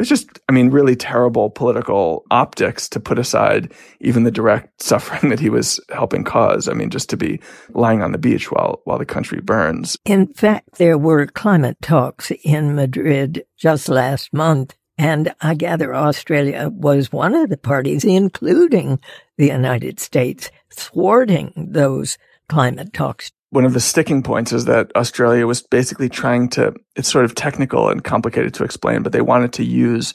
it 0.00 0.04
was 0.04 0.08
just, 0.08 0.38
I 0.48 0.52
mean, 0.52 0.70
really 0.70 0.96
terrible 0.96 1.50
political 1.50 2.24
optics 2.30 2.88
to 2.88 3.00
put 3.00 3.18
aside 3.18 3.70
even 4.00 4.24
the 4.24 4.30
direct 4.30 4.82
suffering 4.82 5.28
that 5.28 5.38
he 5.38 5.50
was 5.50 5.78
helping 5.90 6.24
cause. 6.24 6.68
I 6.68 6.72
mean, 6.72 6.88
just 6.88 7.10
to 7.10 7.18
be 7.18 7.38
lying 7.74 8.00
on 8.00 8.12
the 8.12 8.16
beach 8.16 8.50
while, 8.50 8.80
while 8.84 8.96
the 8.96 9.04
country 9.04 9.42
burns. 9.42 9.98
In 10.06 10.28
fact, 10.32 10.76
there 10.76 10.96
were 10.96 11.26
climate 11.26 11.76
talks 11.82 12.32
in 12.44 12.74
Madrid 12.74 13.44
just 13.58 13.90
last 13.90 14.32
month. 14.32 14.74
And 14.96 15.34
I 15.42 15.54
gather 15.54 15.94
Australia 15.94 16.70
was 16.72 17.12
one 17.12 17.34
of 17.34 17.50
the 17.50 17.58
parties, 17.58 18.02
including 18.02 19.00
the 19.36 19.48
United 19.48 20.00
States, 20.00 20.50
thwarting 20.72 21.52
those 21.56 22.16
climate 22.48 22.94
talks. 22.94 23.32
One 23.50 23.64
of 23.64 23.74
the 23.74 23.80
sticking 23.80 24.22
points 24.22 24.52
is 24.52 24.66
that 24.66 24.94
Australia 24.94 25.46
was 25.46 25.62
basically 25.62 26.08
trying 26.08 26.48
to, 26.50 26.72
it's 26.94 27.10
sort 27.10 27.24
of 27.24 27.34
technical 27.34 27.88
and 27.88 28.02
complicated 28.02 28.54
to 28.54 28.64
explain, 28.64 29.02
but 29.02 29.12
they 29.12 29.20
wanted 29.20 29.52
to 29.54 29.64
use 29.64 30.14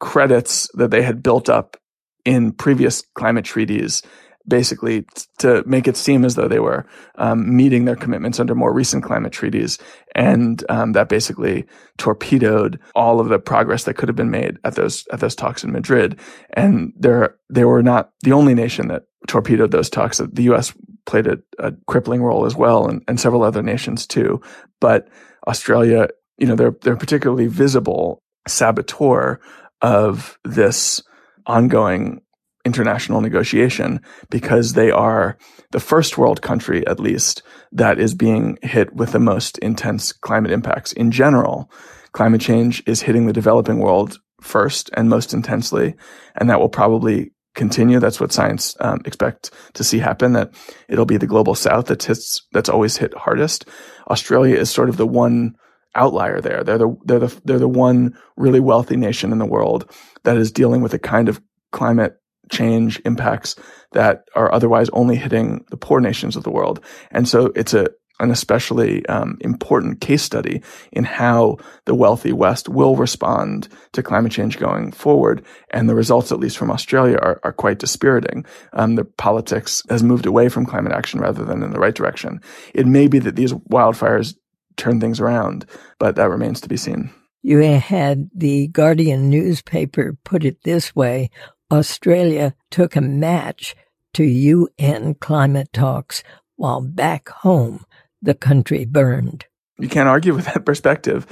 credits 0.00 0.68
that 0.74 0.90
they 0.90 1.02
had 1.02 1.22
built 1.22 1.48
up 1.48 1.76
in 2.24 2.52
previous 2.52 3.02
climate 3.14 3.44
treaties 3.44 4.02
basically 4.46 5.06
to 5.38 5.62
make 5.66 5.88
it 5.88 5.96
seem 5.96 6.24
as 6.24 6.34
though 6.34 6.48
they 6.48 6.60
were 6.60 6.86
um, 7.16 7.56
meeting 7.56 7.84
their 7.84 7.96
commitments 7.96 8.38
under 8.38 8.54
more 8.54 8.72
recent 8.72 9.02
climate 9.02 9.32
treaties. 9.32 9.78
And 10.14 10.62
um, 10.68 10.92
that 10.92 11.08
basically 11.08 11.64
torpedoed 11.98 12.78
all 12.94 13.20
of 13.20 13.28
the 13.28 13.38
progress 13.38 13.84
that 13.84 13.94
could 13.94 14.08
have 14.08 14.16
been 14.16 14.30
made 14.30 14.58
at 14.64 14.74
those 14.74 15.06
at 15.12 15.20
those 15.20 15.34
talks 15.34 15.64
in 15.64 15.72
Madrid. 15.72 16.18
And 16.50 16.92
they're, 16.96 17.36
they 17.50 17.64
were 17.64 17.82
not 17.82 18.10
the 18.22 18.32
only 18.32 18.54
nation 18.54 18.88
that 18.88 19.04
torpedoed 19.26 19.70
those 19.70 19.90
talks. 19.90 20.18
The 20.18 20.42
U.S. 20.44 20.74
played 21.06 21.26
a, 21.26 21.38
a 21.58 21.72
crippling 21.86 22.22
role 22.22 22.44
as 22.44 22.54
well, 22.54 22.86
and, 22.86 23.02
and 23.08 23.18
several 23.18 23.42
other 23.42 23.62
nations 23.62 24.06
too. 24.06 24.40
But 24.80 25.08
Australia, 25.46 26.08
you 26.38 26.46
know, 26.46 26.56
they're 26.56 26.76
they're 26.82 26.96
particularly 26.96 27.46
visible 27.46 28.22
saboteur 28.46 29.40
of 29.80 30.38
this 30.44 31.02
ongoing 31.46 32.20
international 32.64 33.20
negotiation 33.20 34.00
because 34.30 34.72
they 34.72 34.90
are 34.90 35.36
the 35.72 35.80
first 35.80 36.16
world 36.16 36.42
country, 36.42 36.86
at 36.86 37.00
least, 37.00 37.42
that 37.72 37.98
is 37.98 38.14
being 38.14 38.58
hit 38.62 38.94
with 38.94 39.12
the 39.12 39.20
most 39.20 39.58
intense 39.58 40.12
climate 40.12 40.52
impacts. 40.52 40.92
In 40.92 41.10
general, 41.10 41.70
climate 42.12 42.40
change 42.40 42.82
is 42.86 43.02
hitting 43.02 43.26
the 43.26 43.32
developing 43.32 43.78
world 43.78 44.18
first 44.40 44.90
and 44.94 45.08
most 45.08 45.34
intensely, 45.34 45.94
and 46.36 46.48
that 46.48 46.60
will 46.60 46.68
probably 46.68 47.32
continue. 47.54 48.00
That's 48.00 48.20
what 48.20 48.32
science 48.32 48.76
um, 48.80 49.00
expect 49.04 49.50
to 49.74 49.84
see 49.84 49.98
happen. 49.98 50.32
That 50.32 50.54
it'll 50.88 51.06
be 51.06 51.16
the 51.16 51.26
global 51.26 51.54
south 51.54 51.86
that 51.86 52.02
hits 52.02 52.46
that's 52.52 52.68
always 52.68 52.96
hit 52.96 53.14
hardest. 53.14 53.66
Australia 54.10 54.56
is 54.56 54.70
sort 54.70 54.88
of 54.88 54.96
the 54.96 55.06
one 55.06 55.54
outlier 55.94 56.40
there. 56.40 56.64
They're 56.64 56.78
the 56.78 56.96
they're 57.04 57.18
the 57.20 57.40
they're 57.44 57.58
the 57.58 57.68
one 57.68 58.16
really 58.36 58.60
wealthy 58.60 58.96
nation 58.96 59.32
in 59.32 59.38
the 59.38 59.46
world 59.46 59.90
that 60.24 60.36
is 60.36 60.52
dealing 60.52 60.82
with 60.82 60.94
a 60.94 60.98
kind 60.98 61.28
of 61.28 61.40
climate 61.72 62.16
change 62.50 63.00
impacts 63.04 63.56
that 63.92 64.24
are 64.34 64.52
otherwise 64.52 64.88
only 64.92 65.16
hitting 65.16 65.64
the 65.70 65.76
poor 65.76 66.00
nations 66.00 66.36
of 66.36 66.44
the 66.44 66.50
world. 66.50 66.84
And 67.10 67.28
so 67.28 67.52
it's 67.54 67.74
a 67.74 67.88
an 68.20 68.30
especially 68.30 69.04
um, 69.06 69.36
important 69.40 70.00
case 70.00 70.22
study 70.22 70.62
in 70.92 71.04
how 71.04 71.56
the 71.84 71.94
wealthy 71.94 72.32
West 72.32 72.68
will 72.68 72.96
respond 72.96 73.68
to 73.92 74.02
climate 74.02 74.32
change 74.32 74.58
going 74.58 74.92
forward. 74.92 75.44
And 75.70 75.88
the 75.88 75.96
results, 75.96 76.30
at 76.30 76.38
least 76.38 76.56
from 76.56 76.70
Australia, 76.70 77.18
are, 77.20 77.40
are 77.42 77.52
quite 77.52 77.78
dispiriting. 77.80 78.46
Um, 78.72 78.94
the 78.94 79.04
politics 79.04 79.82
has 79.90 80.04
moved 80.04 80.26
away 80.26 80.48
from 80.48 80.64
climate 80.64 80.92
action 80.92 81.20
rather 81.20 81.44
than 81.44 81.62
in 81.62 81.72
the 81.72 81.80
right 81.80 81.94
direction. 81.94 82.40
It 82.72 82.86
may 82.86 83.08
be 83.08 83.18
that 83.18 83.36
these 83.36 83.52
wildfires 83.52 84.36
turn 84.76 85.00
things 85.00 85.20
around, 85.20 85.66
but 85.98 86.16
that 86.16 86.30
remains 86.30 86.60
to 86.60 86.68
be 86.68 86.76
seen. 86.76 87.10
You 87.42 87.58
had 87.58 88.30
the 88.34 88.68
Guardian 88.68 89.28
newspaper 89.28 90.16
put 90.24 90.44
it 90.44 90.62
this 90.62 90.96
way 90.96 91.30
Australia 91.70 92.54
took 92.70 92.96
a 92.96 93.00
match 93.00 93.74
to 94.14 94.24
UN 94.24 95.14
climate 95.14 95.72
talks 95.72 96.22
while 96.56 96.80
back 96.80 97.28
home 97.28 97.84
the 98.22 98.34
country 98.34 98.84
burned. 98.84 99.46
You 99.78 99.88
can't 99.88 100.08
argue 100.08 100.34
with 100.34 100.46
that 100.46 100.64
perspective. 100.66 101.26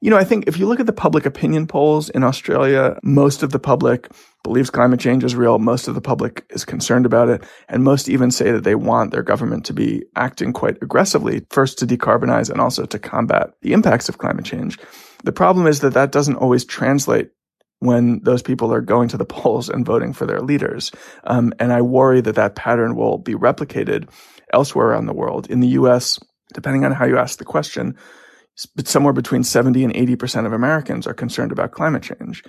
You 0.00 0.10
know, 0.10 0.18
I 0.18 0.24
think 0.24 0.44
if 0.46 0.58
you 0.58 0.66
look 0.66 0.80
at 0.80 0.86
the 0.86 0.92
public 0.92 1.24
opinion 1.24 1.66
polls 1.66 2.10
in 2.10 2.24
Australia, 2.24 2.98
most 3.02 3.42
of 3.42 3.52
the 3.52 3.58
public 3.58 4.10
believes 4.42 4.68
climate 4.68 5.00
change 5.00 5.24
is 5.24 5.34
real. 5.34 5.58
Most 5.58 5.88
of 5.88 5.94
the 5.94 6.02
public 6.02 6.44
is 6.50 6.64
concerned 6.64 7.06
about 7.06 7.30
it. 7.30 7.42
And 7.70 7.82
most 7.82 8.10
even 8.10 8.30
say 8.30 8.50
that 8.50 8.64
they 8.64 8.74
want 8.74 9.12
their 9.12 9.22
government 9.22 9.64
to 9.66 9.72
be 9.72 10.04
acting 10.14 10.52
quite 10.52 10.76
aggressively, 10.82 11.46
first 11.48 11.78
to 11.78 11.86
decarbonize 11.86 12.50
and 12.50 12.60
also 12.60 12.84
to 12.84 12.98
combat 12.98 13.54
the 13.62 13.72
impacts 13.72 14.10
of 14.10 14.18
climate 14.18 14.44
change. 14.44 14.78
The 15.22 15.32
problem 15.32 15.66
is 15.66 15.80
that 15.80 15.94
that 15.94 16.12
doesn't 16.12 16.36
always 16.36 16.66
translate 16.66 17.30
when 17.80 18.20
those 18.22 18.42
people 18.42 18.72
are 18.72 18.80
going 18.80 19.08
to 19.08 19.16
the 19.16 19.24
polls 19.36 19.68
and 19.68 19.86
voting 19.86 20.12
for 20.12 20.26
their 20.26 20.40
leaders. 20.40 20.90
Um, 21.24 21.52
and 21.58 21.72
I 21.72 21.82
worry 21.82 22.20
that 22.20 22.36
that 22.36 22.56
pattern 22.56 22.96
will 22.96 23.18
be 23.18 23.34
replicated 23.34 24.08
elsewhere 24.52 24.88
around 24.88 25.06
the 25.06 25.12
world. 25.12 25.50
In 25.50 25.60
the 25.60 25.68
US, 25.68 26.18
depending 26.52 26.84
on 26.84 26.92
how 26.92 27.04
you 27.04 27.18
ask 27.18 27.38
the 27.38 27.44
question, 27.44 27.96
but 28.76 28.86
somewhere 28.86 29.12
between 29.12 29.42
70 29.42 29.84
and 29.84 29.92
80% 29.92 30.46
of 30.46 30.52
Americans 30.52 31.06
are 31.06 31.14
concerned 31.14 31.52
about 31.52 31.72
climate 31.72 32.02
change. 32.02 32.44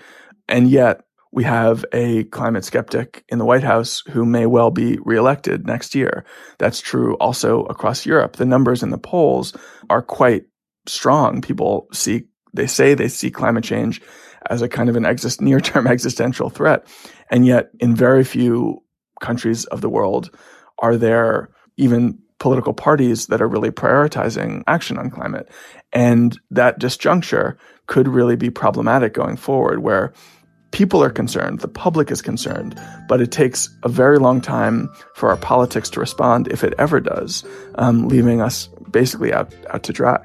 And 0.47 0.69
yet 0.69 1.01
we 1.31 1.43
have 1.43 1.83
a 1.91 2.23
climate 2.25 2.63
skeptic 2.63 3.25
in 3.27 3.39
the 3.39 3.45
White 3.45 3.63
House 3.63 4.03
who 4.11 4.25
may 4.25 4.45
well 4.45 4.71
be 4.71 4.97
reelected 5.03 5.65
next 5.65 5.95
year. 5.95 6.25
That's 6.59 6.79
true 6.79 7.15
also 7.15 7.63
across 7.63 8.05
Europe. 8.05 8.37
The 8.37 8.45
numbers 8.45 8.83
in 8.83 8.91
the 8.91 8.97
polls 8.97 9.53
are 9.89 10.01
quite 10.01 10.45
strong. 10.85 11.41
People 11.41 11.87
see, 11.91 12.23
they 12.53 12.67
say 12.67 12.93
they 12.93 13.07
see 13.07 13.31
climate 13.31 13.63
change 13.63 14.01
as 14.49 14.61
a 14.61 14.69
kind 14.69 14.89
of 14.89 14.95
an 14.95 15.05
exist, 15.05 15.41
near-term 15.41 15.87
existential 15.95 16.49
threat. 16.49 16.87
And 17.29 17.45
yet 17.45 17.69
in 17.79 17.95
very 17.95 18.23
few 18.23 18.83
countries 19.21 19.65
of 19.65 19.81
the 19.81 19.89
world 19.89 20.29
are 20.79 20.97
there 20.97 21.49
even 21.77 22.19
political 22.39 22.73
parties 22.73 23.27
that 23.27 23.41
are 23.41 23.47
really 23.47 23.71
prioritizing 23.71 24.63
action 24.67 24.97
on 24.97 25.09
climate. 25.09 25.49
And 25.93 26.37
that 26.51 26.79
disjuncture 26.79 27.57
could 27.87 28.07
really 28.07 28.35
be 28.35 28.49
problematic 28.49 29.13
going 29.13 29.37
forward 29.37 29.79
where 29.79 30.13
people 30.71 31.01
are 31.01 31.09
concerned, 31.09 31.61
the 31.61 31.69
public 31.69 32.11
is 32.11 32.21
concerned, 32.21 32.79
but 33.07 33.21
it 33.21 33.31
takes 33.31 33.69
a 33.83 33.89
very 33.89 34.19
long 34.19 34.41
time 34.41 34.89
for 35.15 35.29
our 35.29 35.37
politics 35.37 35.89
to 35.91 35.99
respond, 35.99 36.49
if 36.49 36.63
it 36.63 36.73
ever 36.77 36.99
does, 36.99 37.45
um, 37.75 38.09
leaving 38.09 38.41
us 38.41 38.67
basically 38.91 39.31
out, 39.31 39.53
out 39.69 39.83
to 39.83 39.93
dry. 39.93 40.19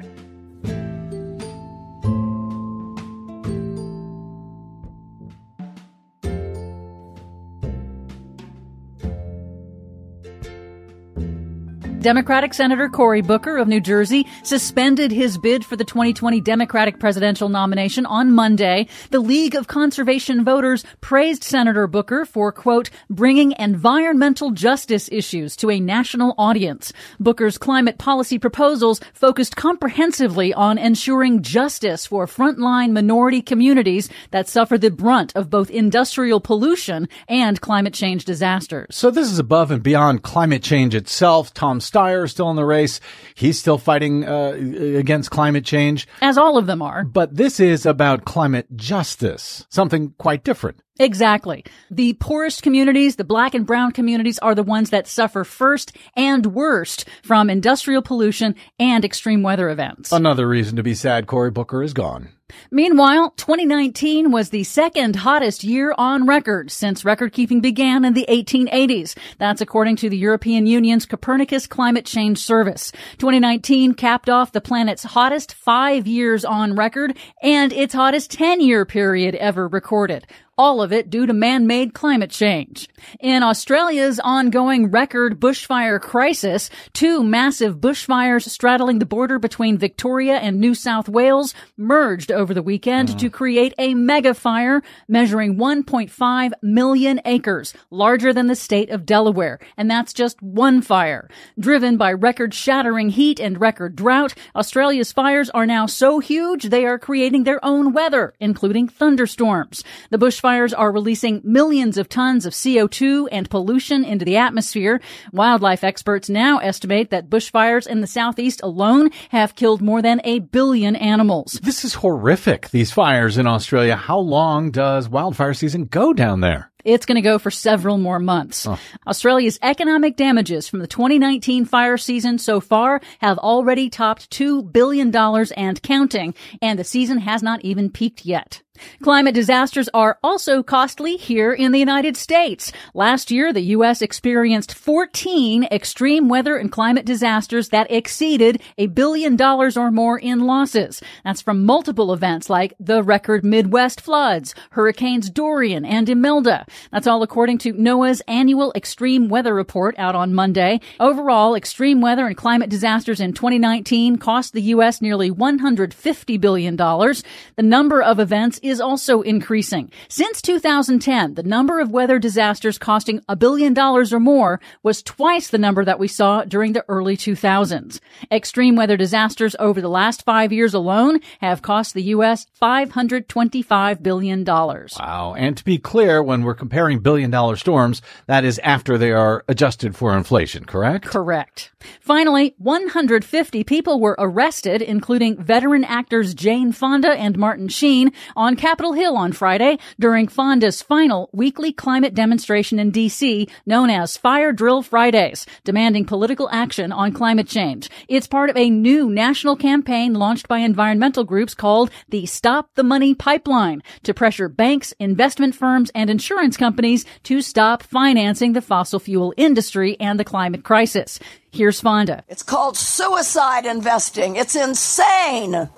Democratic 12.01 12.55
Senator 12.55 12.88
Cory 12.88 13.20
Booker 13.20 13.59
of 13.59 13.68
New 13.68 13.80
Jersey 13.80 14.26
suspended 14.42 15.12
his 15.12 15.36
bid 15.36 15.66
for 15.66 15.76
the 15.76 15.84
2020 15.84 16.40
Democratic 16.40 16.98
presidential 16.98 17.51
nomination 17.51 18.07
on 18.07 18.32
Monday. 18.32 18.88
The 19.11 19.20
League 19.20 19.55
of 19.55 19.66
Conservation 19.66 20.42
Voters 20.42 20.82
praised 21.03 21.44
Senator 21.44 21.86
Booker 21.86 22.24
for, 22.24 22.53
quote, 22.53 22.88
bringing 23.11 23.53
environmental 23.59 24.51
justice 24.51 25.11
issues 25.12 25.55
to 25.57 25.70
a 25.70 25.78
national 25.78 26.34
audience. 26.38 26.90
Booker's 27.18 27.59
climate 27.59 27.98
policy 27.98 28.38
proposals 28.38 29.03
focused 29.12 29.57
comprehensively 29.57 30.55
on 30.55 30.78
ensuring 30.78 31.42
justice 31.42 32.07
for 32.07 32.26
frontline 32.26 32.92
minority 32.92 33.42
communities 33.42 34.09
that 34.30 34.48
suffer 34.48 34.78
the 34.78 34.90
brunt 34.90 35.36
of 35.36 35.51
both 35.51 35.68
industrial 35.68 36.40
pollution 36.40 37.11
and 37.28 37.61
climate 37.61 37.92
change 37.92 38.24
disasters. 38.24 38.86
So 38.96 39.11
this 39.11 39.30
is 39.30 39.38
above 39.38 39.70
and 39.70 39.82
beyond 39.82 40.22
climate 40.22 40.62
change 40.62 40.94
itself. 40.94 41.53
Tom 41.53 41.78
Steyer 41.91 42.24
is 42.24 42.30
still 42.30 42.51
in 42.51 42.57
the 42.57 42.64
race. 42.64 43.01
He's 43.34 43.59
still 43.59 43.78
fighting 43.78 44.26
uh, 44.26 44.53
against 44.97 45.30
climate 45.30 45.64
change. 45.64 46.07
As 46.20 46.38
all 46.38 46.57
of 46.57 46.66
them 46.66 46.82
are. 46.82 47.05
But 47.05 47.36
this 47.36 47.61
is 47.61 47.86
about 47.86 48.24
climate 48.24 48.66
justice, 48.76 49.66
something 49.68 50.14
quite 50.18 50.45
different. 50.45 50.80
Exactly. 50.99 51.64
The 51.91 52.12
poorest 52.14 52.62
communities, 52.62 53.16
the 53.16 53.24
black 53.24 53.55
and 53.55 53.66
brown 53.66 53.93
communities 53.93 54.38
are 54.41 54.55
the 54.55 54.62
ones 54.62 54.91
that 54.91 55.07
suffer 55.07 55.45
first 55.45 55.97
and 56.14 56.47
worst 56.47 57.07
from 57.22 57.49
industrial 57.49 58.03
pollution 58.03 58.55
and 58.78 59.03
extreme 59.05 59.43
weather 59.43 59.70
events. 59.70 60.12
Another 60.12 60.47
reason 60.47 60.76
to 60.76 60.82
be 60.82 60.95
sad 60.95 61.26
Cory 61.26 61.51
Booker 61.51 61.82
is 61.82 61.95
gone. 61.95 62.28
Meanwhile, 62.70 63.30
2019 63.36 64.30
was 64.30 64.51
the 64.51 64.64
second 64.64 65.16
hottest 65.16 65.64
year 65.64 65.94
on 65.96 66.26
record 66.26 66.70
since 66.70 67.05
record 67.05 67.32
keeping 67.32 67.61
began 67.61 68.05
in 68.05 68.14
the 68.14 68.26
1880s. 68.28 69.16
That's 69.38 69.61
according 69.61 69.96
to 69.96 70.09
the 70.09 70.18
European 70.18 70.66
Union's 70.66 71.07
Copernicus 71.07 71.66
Climate 71.66 72.07
Change 72.07 72.38
Service. 72.38 72.92
2019 73.18 73.94
capped 73.94 74.28
off 74.28 74.53
the 74.53 74.61
planet's 74.61 75.03
hottest 75.03 75.55
five 75.55 76.07
years 76.07 76.44
on 76.44 76.74
record 76.74 77.16
and 77.42 77.72
its 77.72 77.94
hottest 77.94 78.30
10 78.30 78.61
year 78.61 78.84
period 78.84 79.34
ever 79.34 79.68
recorded. 79.68 80.26
All 80.61 80.82
of 80.82 80.92
it 80.92 81.08
due 81.08 81.24
to 81.24 81.32
man-made 81.32 81.94
climate 81.94 82.28
change. 82.28 82.86
In 83.18 83.42
Australia's 83.42 84.20
ongoing 84.20 84.90
record 84.90 85.40
bushfire 85.40 85.98
crisis, 85.98 86.68
two 86.92 87.24
massive 87.24 87.78
bushfires 87.78 88.46
straddling 88.46 88.98
the 88.98 89.06
border 89.06 89.38
between 89.38 89.78
Victoria 89.78 90.36
and 90.36 90.61
New 90.61 90.74
South 90.74 91.08
Wales 91.08 91.54
merged 91.78 92.30
over 92.30 92.52
the 92.52 92.62
weekend 92.62 93.08
mm-hmm. 93.08 93.16
to 93.16 93.30
create 93.30 93.72
a 93.78 93.94
mega 93.94 94.34
fire 94.34 94.82
measuring 95.08 95.56
1.5 95.56 96.52
million 96.61 97.22
acres, 97.24 97.72
larger 97.90 98.30
than 98.34 98.46
the 98.46 98.54
state 98.54 98.90
of 98.90 99.06
Delaware. 99.06 99.61
And 99.78 99.90
that's 99.90 100.12
just 100.12 100.42
one 100.42 100.82
fire. 100.82 101.30
Driven 101.58 101.96
by 101.96 102.12
record 102.12 102.52
shattering 102.52 103.08
heat 103.08 103.40
and 103.40 103.58
record 103.58 103.96
drought, 103.96 104.34
Australia's 104.54 105.11
fires 105.11 105.48
are 105.48 105.64
now 105.64 105.86
so 105.86 106.18
huge 106.18 106.64
they 106.64 106.84
are 106.84 106.98
creating 106.98 107.44
their 107.44 107.64
own 107.64 107.94
weather, 107.94 108.34
including 108.40 108.88
thunderstorms. 108.88 109.82
The 110.11 110.18
bushfires 110.51 110.74
are 110.76 110.90
releasing 110.90 111.40
millions 111.44 111.96
of 111.96 112.09
tons 112.09 112.44
of 112.44 112.53
CO2 112.53 113.28
and 113.30 113.48
pollution 113.48 114.05
into 114.05 114.24
the 114.24 114.36
atmosphere. 114.36 115.01
Wildlife 115.32 115.84
experts 115.84 116.28
now 116.28 116.59
estimate 116.59 117.11
that 117.11 117.30
bushfires 117.30 117.86
in 117.86 118.01
the 118.01 118.07
southeast 118.07 118.61
alone 118.62 119.11
have 119.30 119.55
killed 119.55 119.80
more 119.80 120.03
than 120.03 120.20
a 120.24 120.40
billion 120.40 120.96
animals. 120.96 121.53
This 121.62 121.84
is 121.84 121.94
horrific, 121.94 122.70
these 122.70 122.90
fires 122.90 123.38
in 123.38 123.46
Australia. 123.46 123.94
How 123.94 124.18
long 124.18 124.70
does 124.72 125.09
wildfire 125.09 125.55
season 125.55 125.84
go 125.84 126.12
down 126.12 126.40
there? 126.40 126.70
It's 126.84 127.07
going 127.07 127.16
to 127.16 127.22
go 127.22 127.38
for 127.38 127.51
several 127.51 127.98
more 127.98 128.18
months. 128.18 128.66
Australia's 129.07 129.59
economic 129.62 130.16
damages 130.16 130.66
from 130.66 130.78
the 130.80 130.86
2019 130.86 131.66
fire 131.66 131.98
season 131.98 132.38
so 132.38 132.59
far 132.61 133.01
have 133.18 133.38
already 133.38 133.90
topped 133.90 134.30
$2 134.30 134.72
billion 134.72 135.14
and 135.14 135.82
counting, 135.82 136.34
and 136.62 136.78
the 136.78 136.84
season 136.84 137.18
has 137.18 137.42
not 137.42 137.62
even 137.62 137.90
peaked 137.90 138.24
yet. 138.24 138.62
Climate 139.02 139.34
disasters 139.34 139.88
are 139.94 140.18
also 140.22 140.62
costly 140.62 141.16
here 141.16 141.52
in 141.52 141.72
the 141.72 141.78
United 141.78 142.16
States. 142.16 142.72
Last 142.94 143.30
year, 143.30 143.52
the 143.52 143.60
U.S. 143.76 144.02
experienced 144.02 144.74
14 144.74 145.64
extreme 145.64 146.28
weather 146.28 146.56
and 146.56 146.70
climate 146.70 147.04
disasters 147.04 147.70
that 147.70 147.90
exceeded 147.90 148.62
a 148.78 148.86
billion 148.86 149.34
dollars 149.34 149.76
or 149.76 149.90
more 149.90 150.18
in 150.18 150.40
losses. 150.40 151.02
That's 151.24 151.40
from 151.40 151.64
multiple 151.66 152.12
events 152.12 152.48
like 152.48 152.74
the 152.78 153.02
record 153.02 153.44
Midwest 153.44 154.00
floods, 154.00 154.54
Hurricanes 154.70 155.30
Dorian 155.30 155.84
and 155.84 156.08
Imelda. 156.08 156.66
That's 156.92 157.06
all 157.06 157.22
according 157.22 157.58
to 157.58 157.74
NOAA's 157.74 158.22
annual 158.28 158.72
extreme 158.76 159.28
weather 159.28 159.54
report 159.54 159.94
out 159.98 160.14
on 160.14 160.34
Monday. 160.34 160.80
Overall, 161.00 161.54
extreme 161.54 162.00
weather 162.00 162.26
and 162.26 162.36
climate 162.36 162.70
disasters 162.70 163.20
in 163.20 163.32
2019 163.32 164.18
cost 164.18 164.52
the 164.52 164.62
U.S. 164.62 165.00
nearly 165.02 165.30
$150 165.30 166.40
billion. 166.40 166.76
The 166.76 167.62
number 167.62 168.02
of 168.02 168.20
events 168.20 168.60
is 168.62 168.69
also 168.78 169.22
increasing. 169.22 169.90
Since 170.10 170.42
2010, 170.42 171.32
the 171.32 171.42
number 171.42 171.80
of 171.80 171.90
weather 171.90 172.18
disasters 172.18 172.76
costing 172.76 173.22
a 173.26 173.36
billion 173.36 173.72
dollars 173.72 174.12
or 174.12 174.20
more 174.20 174.60
was 174.82 175.02
twice 175.02 175.48
the 175.48 175.56
number 175.56 175.82
that 175.82 175.98
we 175.98 176.08
saw 176.08 176.44
during 176.44 176.74
the 176.74 176.84
early 176.88 177.16
2000s. 177.16 178.00
Extreme 178.30 178.76
weather 178.76 178.98
disasters 178.98 179.56
over 179.58 179.80
the 179.80 179.88
last 179.88 180.26
five 180.26 180.52
years 180.52 180.74
alone 180.74 181.20
have 181.40 181.62
cost 181.62 181.94
the 181.94 182.02
U.S. 182.14 182.46
$525 182.60 184.02
billion. 184.02 184.44
Wow. 184.44 185.34
And 185.38 185.56
to 185.56 185.64
be 185.64 185.78
clear, 185.78 186.22
when 186.22 186.42
we're 186.42 186.54
comparing 186.54 186.98
billion 186.98 187.30
dollar 187.30 187.56
storms, 187.56 188.02
that 188.26 188.44
is 188.44 188.58
after 188.60 188.98
they 188.98 189.12
are 189.12 189.42
adjusted 189.48 189.96
for 189.96 190.14
inflation, 190.16 190.64
correct? 190.64 191.06
Correct. 191.06 191.72
Finally, 192.00 192.54
150 192.58 193.64
people 193.64 194.00
were 194.00 194.16
arrested, 194.18 194.82
including 194.82 195.42
veteran 195.42 195.84
actors 195.84 196.34
Jane 196.34 196.72
Fonda 196.72 197.12
and 197.12 197.38
Martin 197.38 197.68
Sheen, 197.68 198.12
on 198.36 198.56
Capitol 198.61 198.92
Hill 198.92 199.16
on 199.16 199.32
Friday 199.32 199.78
during 199.98 200.28
Fonda's 200.28 200.82
final 200.82 201.30
weekly 201.32 201.72
climate 201.72 202.12
demonstration 202.12 202.78
in 202.78 202.90
D.C., 202.90 203.48
known 203.64 203.88
as 203.88 204.18
Fire 204.18 204.52
Drill 204.52 204.82
Fridays, 204.82 205.46
demanding 205.64 206.04
political 206.04 206.46
action 206.52 206.92
on 206.92 207.12
climate 207.12 207.48
change. 207.48 207.88
It's 208.06 208.26
part 208.26 208.50
of 208.50 208.58
a 208.58 208.68
new 208.68 209.08
national 209.08 209.56
campaign 209.56 210.12
launched 210.12 210.46
by 210.46 210.58
environmental 210.58 211.24
groups 211.24 211.54
called 211.54 211.90
the 212.11 212.26
Stop 212.26 212.68
the 212.74 212.82
Money 212.82 213.14
Pipeline 213.14 213.82
to 214.02 214.12
pressure 214.12 214.50
banks, 214.50 214.92
investment 214.98 215.54
firms, 215.54 215.90
and 215.94 216.11
insurance 216.11 216.58
companies 216.58 217.06
to 217.22 217.40
stop 217.40 217.82
financing 217.82 218.52
the 218.52 218.61
fossil 218.61 219.00
fuel 219.00 219.32
industry 219.38 219.96
and 219.98 220.20
the 220.20 220.24
climate 220.24 220.64
crisis. 220.64 221.18
Here's 221.50 221.80
Fonda. 221.80 222.24
It's 222.28 222.42
called 222.42 222.76
suicide 222.76 223.64
investing. 223.64 224.36
It's 224.36 224.54
insane. 224.54 225.70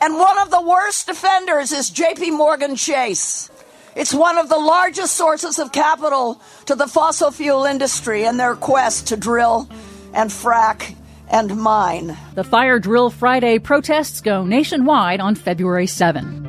And 0.00 0.14
one 0.14 0.38
of 0.38 0.50
the 0.50 0.62
worst 0.62 1.08
offenders 1.08 1.72
is 1.72 1.90
JP 1.90 2.36
Morgan 2.36 2.76
Chase. 2.76 3.50
It's 3.96 4.14
one 4.14 4.38
of 4.38 4.48
the 4.48 4.58
largest 4.58 5.16
sources 5.16 5.58
of 5.58 5.72
capital 5.72 6.40
to 6.66 6.76
the 6.76 6.86
fossil 6.86 7.32
fuel 7.32 7.64
industry 7.64 8.24
in 8.24 8.36
their 8.36 8.54
quest 8.54 9.08
to 9.08 9.16
drill 9.16 9.68
and 10.14 10.30
frack 10.30 10.94
and 11.30 11.56
mine. 11.56 12.16
The 12.34 12.44
Fire 12.44 12.78
Drill 12.78 13.10
Friday 13.10 13.58
protests 13.58 14.20
go 14.20 14.44
nationwide 14.44 15.20
on 15.20 15.34
February 15.34 15.86
7. 15.86 16.47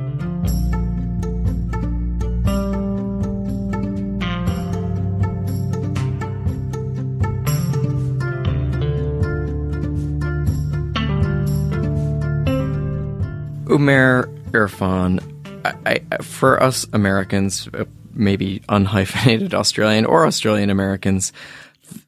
Umair 13.70 14.26
Irfan, 14.50 15.22
I, 15.64 16.02
I, 16.12 16.18
for 16.24 16.62
us 16.62 16.88
Americans, 16.92 17.70
uh, 17.74 17.86
maybe 18.14 18.62
unhyphenated 18.62 19.54
Australian 19.54 20.06
or 20.06 20.26
Australian 20.26 20.72
Americans, 20.72 21.32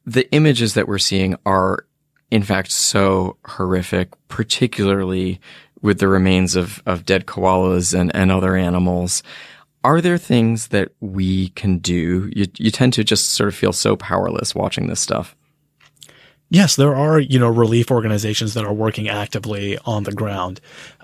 the 0.04 0.30
images 0.32 0.74
that 0.74 0.88
we're 0.88 0.98
seeing 0.98 1.36
are 1.46 1.86
in 2.32 2.42
fact 2.42 2.72
so 2.72 3.36
horrific, 3.44 4.10
particularly 4.26 5.40
with 5.82 6.00
the 6.00 6.08
remains 6.08 6.56
of, 6.56 6.82
of 6.84 7.04
dead 7.04 7.26
koalas 7.26 7.98
and, 7.98 8.14
and 8.14 8.32
other 8.32 8.56
animals. 8.56 9.22
Are 9.84 10.00
there 10.00 10.18
things 10.18 10.68
that 10.68 10.90
we 11.00 11.50
can 11.50 11.78
do? 11.78 12.30
You, 12.34 12.46
you 12.56 12.70
tend 12.72 12.92
to 12.94 13.04
just 13.04 13.30
sort 13.30 13.48
of 13.48 13.54
feel 13.54 13.72
so 13.72 13.96
powerless 13.96 14.54
watching 14.54 14.88
this 14.88 15.00
stuff. 15.00 15.36
Yes, 16.52 16.76
there 16.76 16.94
are, 16.94 17.18
you 17.18 17.38
know, 17.38 17.48
relief 17.48 17.90
organizations 17.90 18.52
that 18.52 18.66
are 18.66 18.74
working 18.74 19.08
actively 19.08 19.78
on 19.86 20.02
the 20.02 20.12
ground. 20.12 20.60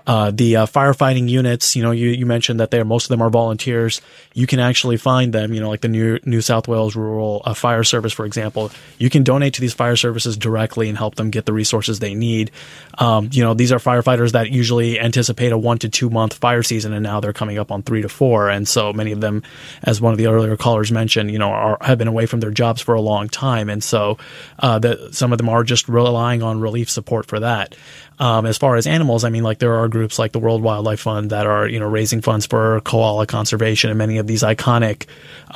Uh, 0.07 0.31
the 0.31 0.55
uh, 0.55 0.65
firefighting 0.65 1.29
units, 1.29 1.75
you 1.75 1.83
know, 1.83 1.91
you, 1.91 2.09
you 2.09 2.25
mentioned 2.25 2.59
that 2.59 2.71
they 2.71 2.79
are, 2.79 2.85
most 2.85 3.05
of 3.05 3.09
them 3.09 3.21
are 3.21 3.29
volunteers. 3.29 4.01
You 4.33 4.47
can 4.47 4.59
actually 4.59 4.97
find 4.97 5.33
them, 5.33 5.53
you 5.53 5.59
know, 5.59 5.69
like 5.69 5.81
the 5.81 5.87
New, 5.87 6.19
New 6.25 6.41
South 6.41 6.67
Wales 6.67 6.95
Rural 6.95 7.41
uh, 7.45 7.53
Fire 7.53 7.83
Service, 7.83 8.13
for 8.13 8.25
example. 8.25 8.71
You 8.97 9.09
can 9.09 9.23
donate 9.23 9.53
to 9.55 9.61
these 9.61 9.73
fire 9.73 9.95
services 9.95 10.37
directly 10.37 10.89
and 10.89 10.97
help 10.97 11.15
them 11.15 11.29
get 11.29 11.45
the 11.45 11.53
resources 11.53 11.99
they 11.99 12.15
need. 12.15 12.51
Um, 12.97 13.29
you 13.31 13.43
know, 13.43 13.53
these 13.53 13.71
are 13.71 13.79
firefighters 13.79 14.31
that 14.33 14.51
usually 14.51 14.99
anticipate 14.99 15.51
a 15.51 15.57
one 15.57 15.77
to 15.79 15.89
two 15.89 16.09
month 16.09 16.33
fire 16.33 16.63
season, 16.63 16.93
and 16.93 17.03
now 17.03 17.19
they're 17.19 17.33
coming 17.33 17.57
up 17.57 17.71
on 17.71 17.83
three 17.83 18.01
to 18.01 18.09
four. 18.09 18.49
And 18.49 18.67
so 18.67 18.93
many 18.93 19.11
of 19.11 19.21
them, 19.21 19.43
as 19.83 20.01
one 20.01 20.11
of 20.11 20.17
the 20.17 20.27
earlier 20.27 20.57
callers 20.57 20.91
mentioned, 20.91 21.31
you 21.31 21.39
know, 21.39 21.49
are, 21.49 21.77
have 21.81 21.97
been 21.97 22.07
away 22.07 22.25
from 22.25 22.39
their 22.39 22.51
jobs 22.51 22.81
for 22.81 22.93
a 22.93 23.01
long 23.01 23.29
time. 23.29 23.69
And 23.69 23.83
so, 23.83 24.17
uh, 24.59 24.79
that 24.79 25.15
some 25.15 25.31
of 25.31 25.37
them 25.37 25.49
are 25.49 25.63
just 25.63 25.87
relying 25.87 26.43
on 26.43 26.59
relief 26.59 26.89
support 26.89 27.25
for 27.25 27.39
that. 27.39 27.75
Um, 28.19 28.45
as 28.45 28.57
far 28.57 28.75
as 28.75 28.85
animals, 28.85 29.23
I 29.23 29.29
mean, 29.29 29.43
like 29.43 29.59
there 29.59 29.75
are 29.75 29.87
groups 29.87 30.19
like 30.19 30.33
the 30.33 30.39
World 30.39 30.61
Wildlife 30.61 30.99
Fund 30.99 31.29
that 31.29 31.47
are, 31.47 31.67
you 31.67 31.79
know, 31.79 31.87
raising 31.87 32.21
funds 32.21 32.45
for 32.45 32.81
koala 32.81 33.25
conservation 33.25 33.89
and 33.89 33.97
many 33.97 34.17
of 34.17 34.27
these 34.27 34.43
iconic 34.43 35.05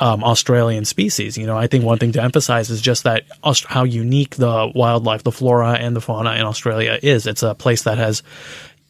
um, 0.00 0.24
Australian 0.24 0.86
species. 0.86 1.36
You 1.36 1.46
know, 1.46 1.58
I 1.58 1.66
think 1.66 1.84
one 1.84 1.98
thing 1.98 2.12
to 2.12 2.22
emphasize 2.22 2.70
is 2.70 2.80
just 2.80 3.04
that 3.04 3.24
how 3.66 3.84
unique 3.84 4.36
the 4.36 4.72
wildlife, 4.74 5.22
the 5.24 5.32
flora 5.32 5.72
and 5.72 5.94
the 5.94 6.00
fauna 6.00 6.32
in 6.32 6.42
Australia 6.42 6.98
is. 7.02 7.26
It's 7.26 7.42
a 7.42 7.54
place 7.54 7.82
that 7.82 7.98
has 7.98 8.22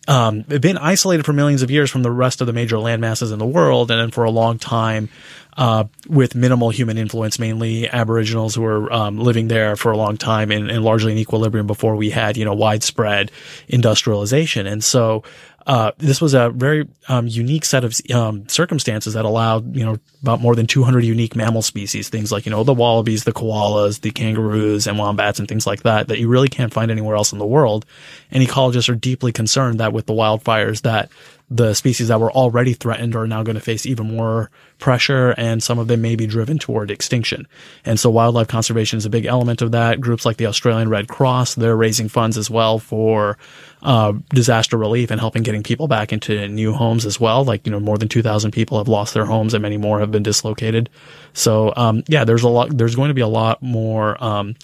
um, 0.07 0.43
been 0.43 0.79
isolated 0.79 1.25
for 1.25 1.33
millions 1.33 1.63
of 1.63 1.71
years 1.71 1.91
from 1.91 2.03
the 2.03 2.11
rest 2.11 2.41
of 2.41 2.47
the 2.47 2.53
major 2.53 2.77
landmasses 2.77 3.33
in 3.33 3.39
the 3.39 3.47
world, 3.47 3.91
and 3.91 4.01
then 4.01 4.11
for 4.11 4.25
a 4.25 4.31
long 4.31 4.59
time, 4.59 5.09
uh, 5.57 5.85
with 6.09 6.35
minimal 6.35 6.71
human 6.71 6.99
influence, 6.99 7.39
mainly 7.39 7.89
Aboriginals 7.89 8.55
who 8.55 8.63
were 8.63 8.93
um, 8.93 9.19
living 9.19 9.49
there 9.49 9.77
for 9.77 9.93
a 9.93 9.97
long 9.97 10.17
time 10.17 10.51
and, 10.51 10.71
and, 10.71 10.85
largely 10.85 11.13
in 11.13 11.19
equilibrium 11.19 11.67
before 11.67 11.95
we 11.95 12.11
had, 12.11 12.37
you 12.37 12.45
know, 12.45 12.55
widespread 12.55 13.31
industrialization. 13.69 14.67
And 14.67 14.83
so, 14.83 15.23
uh, 15.67 15.93
this 15.97 16.21
was 16.21 16.35
a 16.35 16.51
very 16.51 16.87
um, 17.09 17.27
unique 17.27 17.65
set 17.65 17.85
of 17.85 17.95
um, 18.13 18.47
circumstances 18.49 19.15
that 19.15 19.25
allowed, 19.25 19.75
you 19.77 19.85
know, 19.85 19.99
about 20.25 20.41
more 20.41 20.57
than 20.57 20.67
200 20.67 21.05
unique 21.05 21.37
mammal 21.37 21.61
species, 21.61 22.09
things 22.09 22.33
like, 22.33 22.47
you 22.47 22.51
know, 22.51 22.65
the 22.65 22.73
wallabies, 22.73 23.25
the 23.25 23.33
koalas, 23.33 24.01
the 24.01 24.11
kangaroos 24.11 24.87
and 24.87 24.99
wombats 24.99 25.39
and 25.39 25.47
things 25.47 25.67
like 25.67 25.83
that, 25.83 26.09
that 26.09 26.19
you 26.19 26.29
really 26.29 26.49
can't 26.49 26.73
find 26.73 26.91
anywhere 26.91 27.15
else 27.15 27.31
in 27.31 27.39
the 27.39 27.47
world. 27.47 27.85
And 28.31 28.43
ecologists 28.43 28.89
are 28.89 28.95
deeply 28.95 29.33
concerned 29.33 29.81
that 29.81 29.93
with 29.93 30.07
the 30.07 30.15
wildfires 30.15 30.81
that 30.81 31.11
the 31.51 31.75
species 31.75 32.09
that 32.09 32.21
were 32.21 32.33
already 32.33 32.73
threatened 32.73 33.15
are 33.15 33.27
now 33.27 33.43
going 33.43 33.55
to 33.55 33.61
face 33.61 33.85
even 33.85 34.17
more 34.17 34.51
pressure 34.79 35.35
and 35.37 35.63
some 35.63 35.79
of 35.79 35.89
them 35.89 36.01
may 36.01 36.17
be 36.17 36.27
driven 36.27 36.59
toward 36.59 36.91
extinction. 36.91 37.47
And 37.85 38.01
so 38.01 38.09
wildlife 38.09 38.49
conservation 38.49 38.97
is 38.97 39.05
a 39.05 39.11
big 39.11 39.27
element 39.27 39.61
of 39.61 39.73
that. 39.73 40.01
Groups 40.01 40.25
like 40.25 40.39
the 40.39 40.47
Australian 40.47 40.89
Red 40.89 41.07
Cross, 41.09 41.57
they're 41.57 41.77
raising 41.77 42.09
funds 42.09 42.39
as 42.39 42.49
well 42.49 42.79
for 42.79 43.37
uh, 43.83 44.15
disaster 44.31 44.79
relief 44.79 45.11
and 45.11 45.21
helping 45.21 45.43
getting 45.43 45.63
people 45.63 45.87
back 45.87 46.13
into 46.13 46.49
new 46.49 46.73
homes 46.73 47.05
as 47.05 47.21
well. 47.21 47.45
Like, 47.45 47.67
you 47.67 47.73
know, 47.73 47.81
more 47.81 47.99
than 47.99 48.09
2,000 48.09 48.51
people 48.51 48.79
have 48.79 48.89
lost 48.89 49.13
their 49.13 49.27
homes 49.27 49.53
and 49.53 49.63
many 49.63 49.77
more 49.77 50.01
have 50.01 50.11
been 50.15 50.23
dislocated. 50.23 50.89
So, 51.35 51.73
um, 51.77 52.03
yeah, 52.09 52.25
there's 52.25 52.45
a 52.45 52.49
lot, 52.49 52.77
there's 52.77 52.97
going 52.97 53.09
to 53.09 53.15
be 53.15 53.21
a 53.21 53.29
lot 53.43 53.63
more, 53.63 54.23
um, 54.23 54.55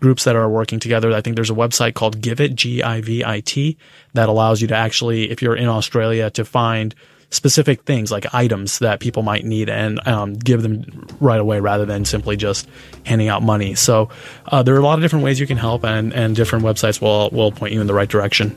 groups 0.00 0.24
that 0.24 0.34
are 0.34 0.48
working 0.48 0.80
together. 0.80 1.12
I 1.12 1.20
think 1.20 1.36
there's 1.36 1.50
a 1.50 1.54
website 1.54 1.94
called 1.94 2.20
Givit, 2.20 2.54
G-I-V-I-T, 2.54 3.76
that 4.14 4.28
allows 4.28 4.62
you 4.62 4.68
to 4.68 4.74
actually, 4.74 5.30
if 5.30 5.42
you're 5.42 5.56
in 5.56 5.68
Australia, 5.68 6.30
to 6.30 6.44
find 6.44 6.94
specific 7.30 7.82
things 7.84 8.10
like 8.10 8.26
items 8.34 8.80
that 8.80 8.98
people 8.98 9.22
might 9.22 9.44
need 9.44 9.68
and 9.68 10.00
um, 10.06 10.34
give 10.34 10.62
them 10.62 11.06
right 11.20 11.40
away 11.40 11.60
rather 11.60 11.84
than 11.84 12.04
simply 12.04 12.36
just 12.36 12.68
handing 13.06 13.28
out 13.28 13.42
money. 13.42 13.74
So 13.74 14.08
uh, 14.46 14.62
there 14.62 14.74
are 14.74 14.78
a 14.78 14.82
lot 14.82 14.98
of 14.98 15.02
different 15.02 15.24
ways 15.24 15.38
you 15.38 15.46
can 15.46 15.58
help, 15.58 15.84
and, 15.84 16.12
and 16.12 16.34
different 16.34 16.64
websites 16.64 17.00
will 17.00 17.30
will 17.30 17.52
point 17.52 17.72
you 17.72 17.80
in 17.80 17.86
the 17.86 17.94
right 17.94 18.08
direction. 18.08 18.56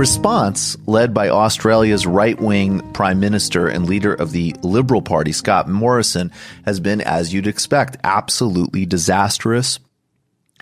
Response, 0.00 0.78
led 0.86 1.12
by 1.12 1.28
Australia's 1.28 2.06
right 2.06 2.40
wing 2.40 2.80
Prime 2.92 3.20
Minister 3.20 3.68
and 3.68 3.86
leader 3.86 4.14
of 4.14 4.32
the 4.32 4.56
Liberal 4.62 5.02
Party, 5.02 5.30
Scott 5.30 5.68
Morrison, 5.68 6.32
has 6.64 6.80
been, 6.80 7.02
as 7.02 7.34
you'd 7.34 7.46
expect, 7.46 7.98
absolutely 8.02 8.86
disastrous 8.86 9.78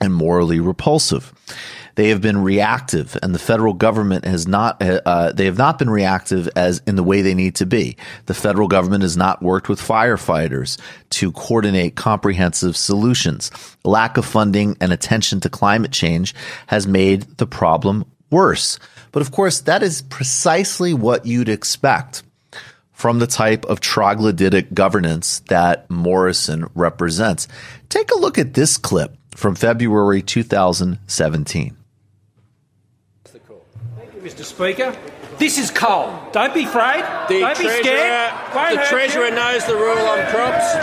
and 0.00 0.12
morally 0.12 0.58
repulsive. 0.58 1.32
They 1.94 2.08
have 2.08 2.20
been 2.20 2.42
reactive, 2.42 3.16
and 3.22 3.32
the 3.32 3.38
federal 3.38 3.74
government 3.74 4.24
has 4.24 4.48
not. 4.48 4.82
Uh, 4.82 5.30
they 5.32 5.44
have 5.44 5.58
not 5.58 5.78
been 5.78 5.90
reactive 5.90 6.48
as 6.56 6.82
in 6.88 6.96
the 6.96 7.04
way 7.04 7.22
they 7.22 7.34
need 7.34 7.54
to 7.56 7.66
be. 7.66 7.96
The 8.26 8.34
federal 8.34 8.66
government 8.66 9.02
has 9.02 9.16
not 9.16 9.40
worked 9.40 9.68
with 9.68 9.80
firefighters 9.80 10.80
to 11.10 11.30
coordinate 11.30 11.94
comprehensive 11.94 12.76
solutions. 12.76 13.52
Lack 13.84 14.16
of 14.16 14.24
funding 14.24 14.76
and 14.80 14.92
attention 14.92 15.38
to 15.40 15.48
climate 15.48 15.92
change 15.92 16.34
has 16.66 16.88
made 16.88 17.22
the 17.38 17.46
problem 17.46 18.04
worse. 18.30 18.78
But 19.12 19.22
of 19.22 19.32
course, 19.32 19.60
that 19.60 19.82
is 19.82 20.02
precisely 20.02 20.94
what 20.94 21.26
you'd 21.26 21.48
expect 21.48 22.22
from 22.92 23.20
the 23.20 23.26
type 23.26 23.64
of 23.66 23.80
troglodytic 23.80 24.74
governance 24.74 25.40
that 25.48 25.88
Morrison 25.88 26.68
represents. 26.74 27.46
Take 27.88 28.10
a 28.10 28.18
look 28.18 28.38
at 28.38 28.54
this 28.54 28.76
clip 28.76 29.16
from 29.30 29.54
February 29.54 30.20
2017. 30.20 31.76
Thank 33.24 34.14
you, 34.14 34.20
Mr. 34.20 34.44
Speaker. 34.44 34.96
This 35.38 35.56
is 35.56 35.70
coal. 35.70 36.12
Don't 36.32 36.52
be 36.52 36.64
afraid. 36.64 37.04
The 37.28 37.38
Don't 37.38 37.58
be 37.58 37.68
scared. 37.68 38.32
Won't 38.52 38.74
the 38.74 38.84
Treasurer 38.88 39.26
you. 39.26 39.36
knows 39.36 39.64
the 39.66 39.74
rule 39.74 39.96
on 39.96 40.26
crops. 40.32 40.74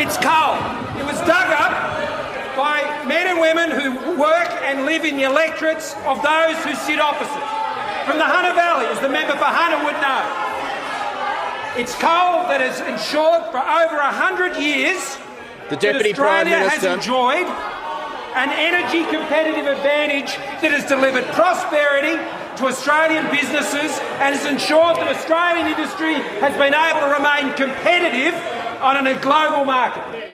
It's 0.00 0.16
coal. 0.16 0.56
It 0.98 1.04
was 1.04 1.18
dug 1.28 1.52
up 1.52 2.07
by 2.07 2.07
men 3.18 3.26
and 3.34 3.40
women 3.40 3.68
who 3.74 4.20
work 4.20 4.50
and 4.62 4.86
live 4.86 5.04
in 5.04 5.16
the 5.16 5.24
electorates 5.24 5.94
of 6.06 6.22
those 6.22 6.54
who 6.62 6.72
sit 6.86 7.00
opposite 7.00 7.48
from 8.06 8.16
the 8.16 8.24
Hunter 8.24 8.54
Valley, 8.54 8.86
as 8.86 9.00
the 9.00 9.08
member 9.08 9.34
for 9.34 9.50
Hunter 9.50 9.82
would 9.82 9.98
know. 9.98 10.22
It's 11.74 11.94
coal 11.98 12.46
that 12.46 12.62
has 12.62 12.78
ensured 12.78 13.50
for 13.50 13.58
over 13.58 13.98
a 13.98 14.14
hundred 14.14 14.54
years 14.56 15.18
the 15.68 15.76
Deputy 15.76 16.12
that 16.12 16.22
Australia 16.22 16.46
Prime 16.46 16.46
Minister 16.46 16.88
has 16.88 16.98
enjoyed 16.98 17.48
an 18.38 18.50
energy 18.54 19.02
competitive 19.10 19.66
advantage 19.66 20.38
that 20.62 20.70
has 20.70 20.86
delivered 20.86 21.26
prosperity 21.34 22.14
to 22.62 22.70
Australian 22.70 23.26
businesses 23.34 23.98
and 24.22 24.30
has 24.30 24.46
ensured 24.46 24.94
that 25.02 25.10
Australian 25.10 25.66
industry 25.66 26.14
has 26.38 26.54
been 26.54 26.74
able 26.74 27.02
to 27.02 27.10
remain 27.18 27.50
competitive 27.58 28.34
on 28.78 28.94
a 29.06 29.18
global 29.18 29.66
market. 29.66 30.27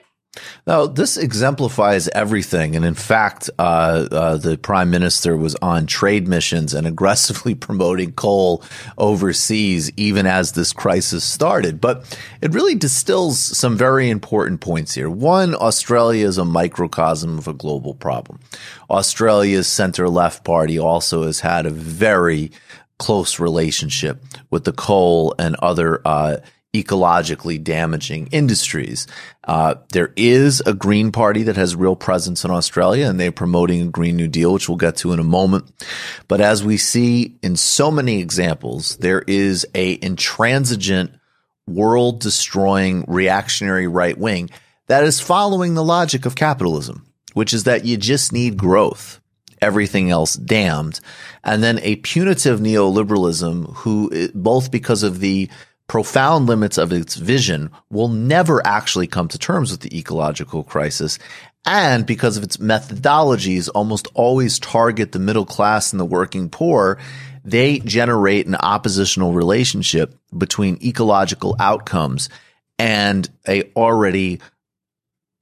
Now, 0.67 0.87
this 0.87 1.15
exemplifies 1.15 2.07
everything. 2.07 2.75
And 2.75 2.83
in 2.83 2.95
fact, 2.95 3.51
uh, 3.59 4.07
uh, 4.11 4.37
the 4.37 4.57
prime 4.57 4.89
minister 4.89 5.37
was 5.37 5.55
on 5.61 5.85
trade 5.85 6.27
missions 6.27 6.73
and 6.73 6.87
aggressively 6.87 7.53
promoting 7.67 8.13
coal 8.13 8.63
overseas, 8.97 9.91
even 9.95 10.25
as 10.25 10.53
this 10.53 10.73
crisis 10.73 11.23
started. 11.23 11.79
But 11.79 12.17
it 12.41 12.53
really 12.53 12.73
distills 12.73 13.37
some 13.37 13.77
very 13.77 14.09
important 14.09 14.61
points 14.61 14.95
here. 14.95 15.09
One, 15.09 15.53
Australia 15.53 16.25
is 16.25 16.39
a 16.39 16.45
microcosm 16.45 17.37
of 17.37 17.47
a 17.47 17.53
global 17.53 17.93
problem. 17.93 18.39
Australia's 18.89 19.67
center 19.67 20.09
left 20.09 20.43
party 20.43 20.79
also 20.79 21.23
has 21.23 21.41
had 21.41 21.67
a 21.67 21.71
very 21.71 22.51
close 22.97 23.39
relationship 23.39 24.23
with 24.49 24.63
the 24.63 24.71
coal 24.71 25.35
and 25.37 25.55
other 25.57 26.01
uh, 26.05 26.37
ecologically 26.83 27.63
damaging 27.63 28.27
industries. 28.27 29.07
Uh, 29.43 29.75
there 29.91 30.11
is 30.15 30.61
a 30.65 30.73
Green 30.73 31.11
Party 31.11 31.43
that 31.43 31.55
has 31.55 31.75
real 31.75 31.95
presence 31.95 32.43
in 32.43 32.51
Australia, 32.51 33.07
and 33.07 33.19
they're 33.19 33.31
promoting 33.31 33.81
a 33.81 33.91
Green 33.91 34.15
New 34.15 34.27
Deal, 34.27 34.53
which 34.53 34.67
we'll 34.67 34.77
get 34.77 34.97
to 34.97 35.13
in 35.13 35.19
a 35.19 35.23
moment. 35.23 35.71
But 36.27 36.41
as 36.41 36.63
we 36.63 36.77
see 36.77 37.37
in 37.41 37.55
so 37.55 37.91
many 37.91 38.19
examples, 38.19 38.97
there 38.97 39.23
is 39.27 39.65
a 39.75 39.99
intransigent, 40.01 41.11
world 41.67 42.19
destroying 42.21 43.03
reactionary 43.07 43.87
right 43.87 44.17
wing 44.17 44.49
that 44.87 45.03
is 45.03 45.19
following 45.19 45.73
the 45.73 45.83
logic 45.83 46.25
of 46.25 46.35
capitalism, 46.35 47.05
which 47.33 47.53
is 47.53 47.63
that 47.63 47.85
you 47.85 47.97
just 47.97 48.31
need 48.31 48.55
growth 48.55 49.19
everything 49.61 50.11
else 50.11 50.35
damned. 50.35 50.99
And 51.43 51.63
then 51.63 51.79
a 51.79 51.97
punitive 51.97 52.59
neoliberalism 52.59 53.73
who 53.77 54.29
both 54.33 54.71
because 54.71 55.03
of 55.03 55.19
the 55.19 55.49
profound 55.87 56.47
limits 56.47 56.77
of 56.77 56.91
its 56.91 57.15
vision 57.15 57.69
will 57.89 58.07
never 58.07 58.65
actually 58.65 59.07
come 59.07 59.27
to 59.27 59.39
terms 59.39 59.71
with 59.71 59.81
the 59.81 59.97
ecological 59.97 60.63
crisis. 60.63 61.19
And 61.65 62.05
because 62.05 62.37
of 62.37 62.43
its 62.43 62.57
methodologies 62.57 63.69
almost 63.73 64.07
always 64.13 64.59
target 64.59 65.11
the 65.11 65.19
middle 65.19 65.45
class 65.45 65.91
and 65.91 65.99
the 65.99 66.05
working 66.05 66.49
poor, 66.49 66.97
they 67.43 67.79
generate 67.79 68.47
an 68.47 68.55
oppositional 68.55 69.33
relationship 69.33 70.15
between 70.35 70.79
ecological 70.83 71.55
outcomes 71.59 72.29
and 72.79 73.29
a 73.47 73.63
already 73.75 74.39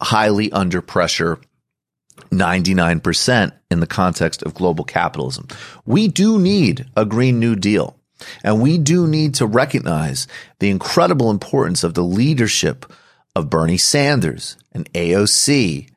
highly 0.01 0.51
under 0.51 0.81
pressure 0.81 1.39
99% 2.29 3.51
in 3.71 3.79
the 3.79 3.87
context 3.87 4.43
of 4.43 4.53
global 4.53 4.83
capitalism. 4.83 5.47
We 5.85 6.07
do 6.07 6.39
need 6.39 6.85
a 6.95 7.05
Green 7.05 7.39
New 7.39 7.55
Deal. 7.55 7.97
And 8.43 8.61
we 8.61 8.77
do 8.77 9.07
need 9.07 9.35
to 9.35 9.45
recognize 9.45 10.27
the 10.59 10.69
incredible 10.69 11.29
importance 11.31 11.83
of 11.83 11.93
the 11.93 12.03
leadership 12.03 12.91
of 13.35 13.49
Bernie 13.49 13.77
Sanders 13.77 14.57
and 14.71 14.91
AOC 14.93 15.89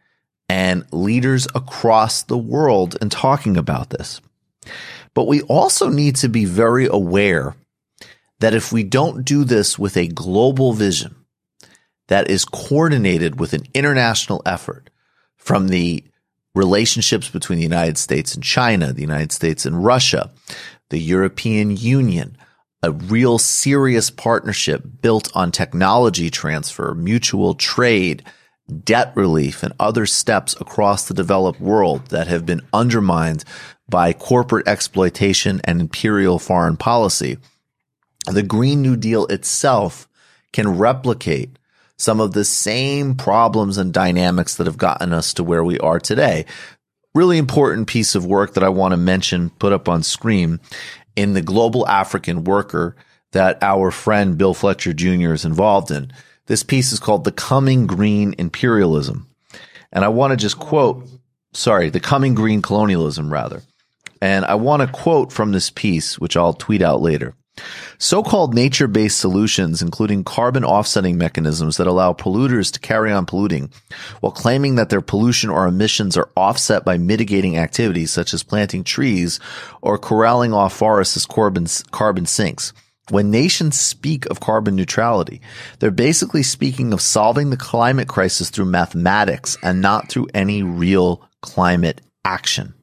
and 0.48 0.84
leaders 0.92 1.46
across 1.54 2.22
the 2.22 2.38
world 2.38 2.96
in 3.00 3.10
talking 3.10 3.56
about 3.56 3.90
this. 3.90 4.20
But 5.14 5.26
we 5.26 5.42
also 5.42 5.88
need 5.88 6.16
to 6.16 6.28
be 6.28 6.44
very 6.44 6.86
aware 6.86 7.56
that 8.40 8.54
if 8.54 8.72
we 8.72 8.82
don't 8.82 9.24
do 9.24 9.44
this 9.44 9.78
with 9.78 9.96
a 9.96 10.08
global 10.08 10.72
vision 10.72 11.16
that 12.08 12.30
is 12.30 12.44
coordinated 12.44 13.40
with 13.40 13.52
an 13.52 13.62
international 13.74 14.42
effort 14.44 14.90
from 15.36 15.68
the 15.68 16.04
relationships 16.54 17.28
between 17.28 17.58
the 17.58 17.62
United 17.62 17.98
States 17.98 18.34
and 18.34 18.42
China, 18.42 18.92
the 18.92 19.02
United 19.02 19.32
States 19.32 19.66
and 19.66 19.84
Russia, 19.84 20.30
the 20.90 20.98
European 20.98 21.76
Union, 21.76 22.36
a 22.82 22.92
real 22.92 23.38
serious 23.38 24.10
partnership 24.10 24.82
built 25.00 25.34
on 25.34 25.50
technology 25.50 26.30
transfer, 26.30 26.94
mutual 26.94 27.54
trade, 27.54 28.22
debt 28.84 29.12
relief, 29.14 29.62
and 29.62 29.72
other 29.80 30.06
steps 30.06 30.54
across 30.60 31.06
the 31.06 31.14
developed 31.14 31.60
world 31.60 32.06
that 32.08 32.28
have 32.28 32.46
been 32.46 32.62
undermined 32.72 33.44
by 33.88 34.12
corporate 34.12 34.66
exploitation 34.66 35.60
and 35.64 35.80
imperial 35.80 36.38
foreign 36.38 36.76
policy. 36.76 37.38
The 38.26 38.42
Green 38.42 38.82
New 38.82 38.96
Deal 38.96 39.26
itself 39.26 40.08
can 40.52 40.76
replicate 40.76 41.58
some 41.96 42.20
of 42.20 42.32
the 42.32 42.44
same 42.44 43.14
problems 43.14 43.78
and 43.78 43.92
dynamics 43.92 44.56
that 44.56 44.66
have 44.66 44.76
gotten 44.76 45.12
us 45.12 45.32
to 45.34 45.44
where 45.44 45.64
we 45.64 45.78
are 45.78 45.98
today 45.98 46.44
really 47.16 47.38
important 47.38 47.88
piece 47.88 48.14
of 48.14 48.26
work 48.26 48.54
that 48.54 48.62
I 48.62 48.68
want 48.68 48.92
to 48.92 48.98
mention, 48.98 49.50
put 49.50 49.72
up 49.72 49.88
on 49.88 50.02
screen 50.02 50.60
in 51.16 51.32
the 51.32 51.42
global 51.42 51.88
African 51.88 52.44
worker 52.44 52.94
that 53.32 53.58
our 53.62 53.90
friend 53.90 54.38
Bill 54.38 54.54
Fletcher 54.54 54.92
Jr. 54.92 55.32
is 55.32 55.44
involved 55.44 55.90
in. 55.90 56.12
This 56.46 56.62
piece 56.62 56.92
is 56.92 57.00
called 57.00 57.24
The 57.24 57.32
Coming 57.32 57.86
Green 57.86 58.34
Imperialism. 58.38 59.26
And 59.92 60.04
I 60.04 60.08
want 60.08 60.32
to 60.32 60.36
just 60.36 60.58
quote, 60.58 61.08
sorry, 61.52 61.90
The 61.90 62.00
Coming 62.00 62.34
Green 62.34 62.62
Colonialism, 62.62 63.32
rather. 63.32 63.62
And 64.20 64.44
I 64.44 64.54
want 64.54 64.82
to 64.82 64.88
quote 64.88 65.32
from 65.32 65.52
this 65.52 65.70
piece, 65.70 66.18
which 66.18 66.36
I'll 66.36 66.52
tweet 66.52 66.82
out 66.82 67.00
later. 67.00 67.34
So-called 67.98 68.54
nature-based 68.54 69.18
solutions, 69.18 69.80
including 69.80 70.24
carbon 70.24 70.64
offsetting 70.64 71.16
mechanisms 71.16 71.78
that 71.78 71.86
allow 71.86 72.12
polluters 72.12 72.70
to 72.72 72.80
carry 72.80 73.10
on 73.10 73.26
polluting 73.26 73.70
while 74.20 74.32
claiming 74.32 74.74
that 74.74 74.90
their 74.90 75.00
pollution 75.00 75.48
or 75.48 75.66
emissions 75.66 76.16
are 76.16 76.30
offset 76.36 76.84
by 76.84 76.98
mitigating 76.98 77.56
activities 77.56 78.10
such 78.10 78.34
as 78.34 78.42
planting 78.42 78.84
trees 78.84 79.40
or 79.80 79.98
corralling 79.98 80.52
off 80.52 80.76
forests 80.76 81.16
as 81.16 81.26
carbon, 81.26 81.66
carbon 81.90 82.26
sinks. 82.26 82.72
When 83.10 83.30
nations 83.30 83.78
speak 83.78 84.26
of 84.26 84.40
carbon 84.40 84.74
neutrality, 84.74 85.40
they're 85.78 85.92
basically 85.92 86.42
speaking 86.42 86.92
of 86.92 87.00
solving 87.00 87.50
the 87.50 87.56
climate 87.56 88.08
crisis 88.08 88.50
through 88.50 88.64
mathematics 88.64 89.56
and 89.62 89.80
not 89.80 90.08
through 90.08 90.26
any 90.34 90.64
real 90.64 91.22
climate 91.40 92.00
action. 92.24 92.74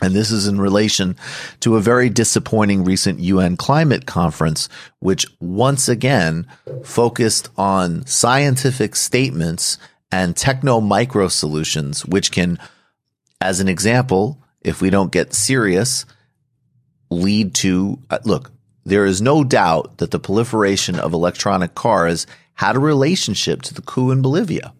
And 0.00 0.14
this 0.14 0.30
is 0.30 0.46
in 0.46 0.60
relation 0.60 1.16
to 1.60 1.76
a 1.76 1.80
very 1.80 2.08
disappointing 2.08 2.84
recent 2.84 3.18
UN 3.20 3.56
climate 3.56 4.06
conference, 4.06 4.68
which 5.00 5.26
once 5.40 5.88
again 5.88 6.46
focused 6.84 7.48
on 7.56 8.06
scientific 8.06 8.94
statements 8.94 9.76
and 10.12 10.36
techno 10.36 10.80
micro 10.80 11.28
solutions, 11.28 12.06
which 12.06 12.30
can, 12.30 12.58
as 13.40 13.60
an 13.60 13.68
example, 13.68 14.40
if 14.60 14.80
we 14.80 14.90
don't 14.90 15.12
get 15.12 15.34
serious, 15.34 16.06
lead 17.10 17.54
to, 17.54 17.98
uh, 18.10 18.18
look, 18.24 18.52
there 18.84 19.04
is 19.04 19.20
no 19.20 19.42
doubt 19.44 19.98
that 19.98 20.12
the 20.12 20.20
proliferation 20.20 20.98
of 20.98 21.12
electronic 21.12 21.74
cars 21.74 22.26
had 22.54 22.76
a 22.76 22.80
relationship 22.80 23.62
to 23.62 23.74
the 23.74 23.82
coup 23.82 24.10
in 24.10 24.22
Bolivia 24.22 24.72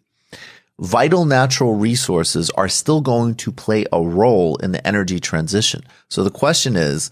vital 0.81 1.25
natural 1.25 1.75
resources 1.75 2.51
are 2.51 2.69
still 2.69 3.01
going 3.01 3.35
to 3.37 3.53
play 3.53 3.85
a 3.93 4.01
role 4.01 4.57
in 4.57 4.73
the 4.73 4.87
energy 4.87 5.21
transition. 5.21 5.83
So 6.09 6.23
the 6.23 6.31
question 6.31 6.77
is, 6.77 7.11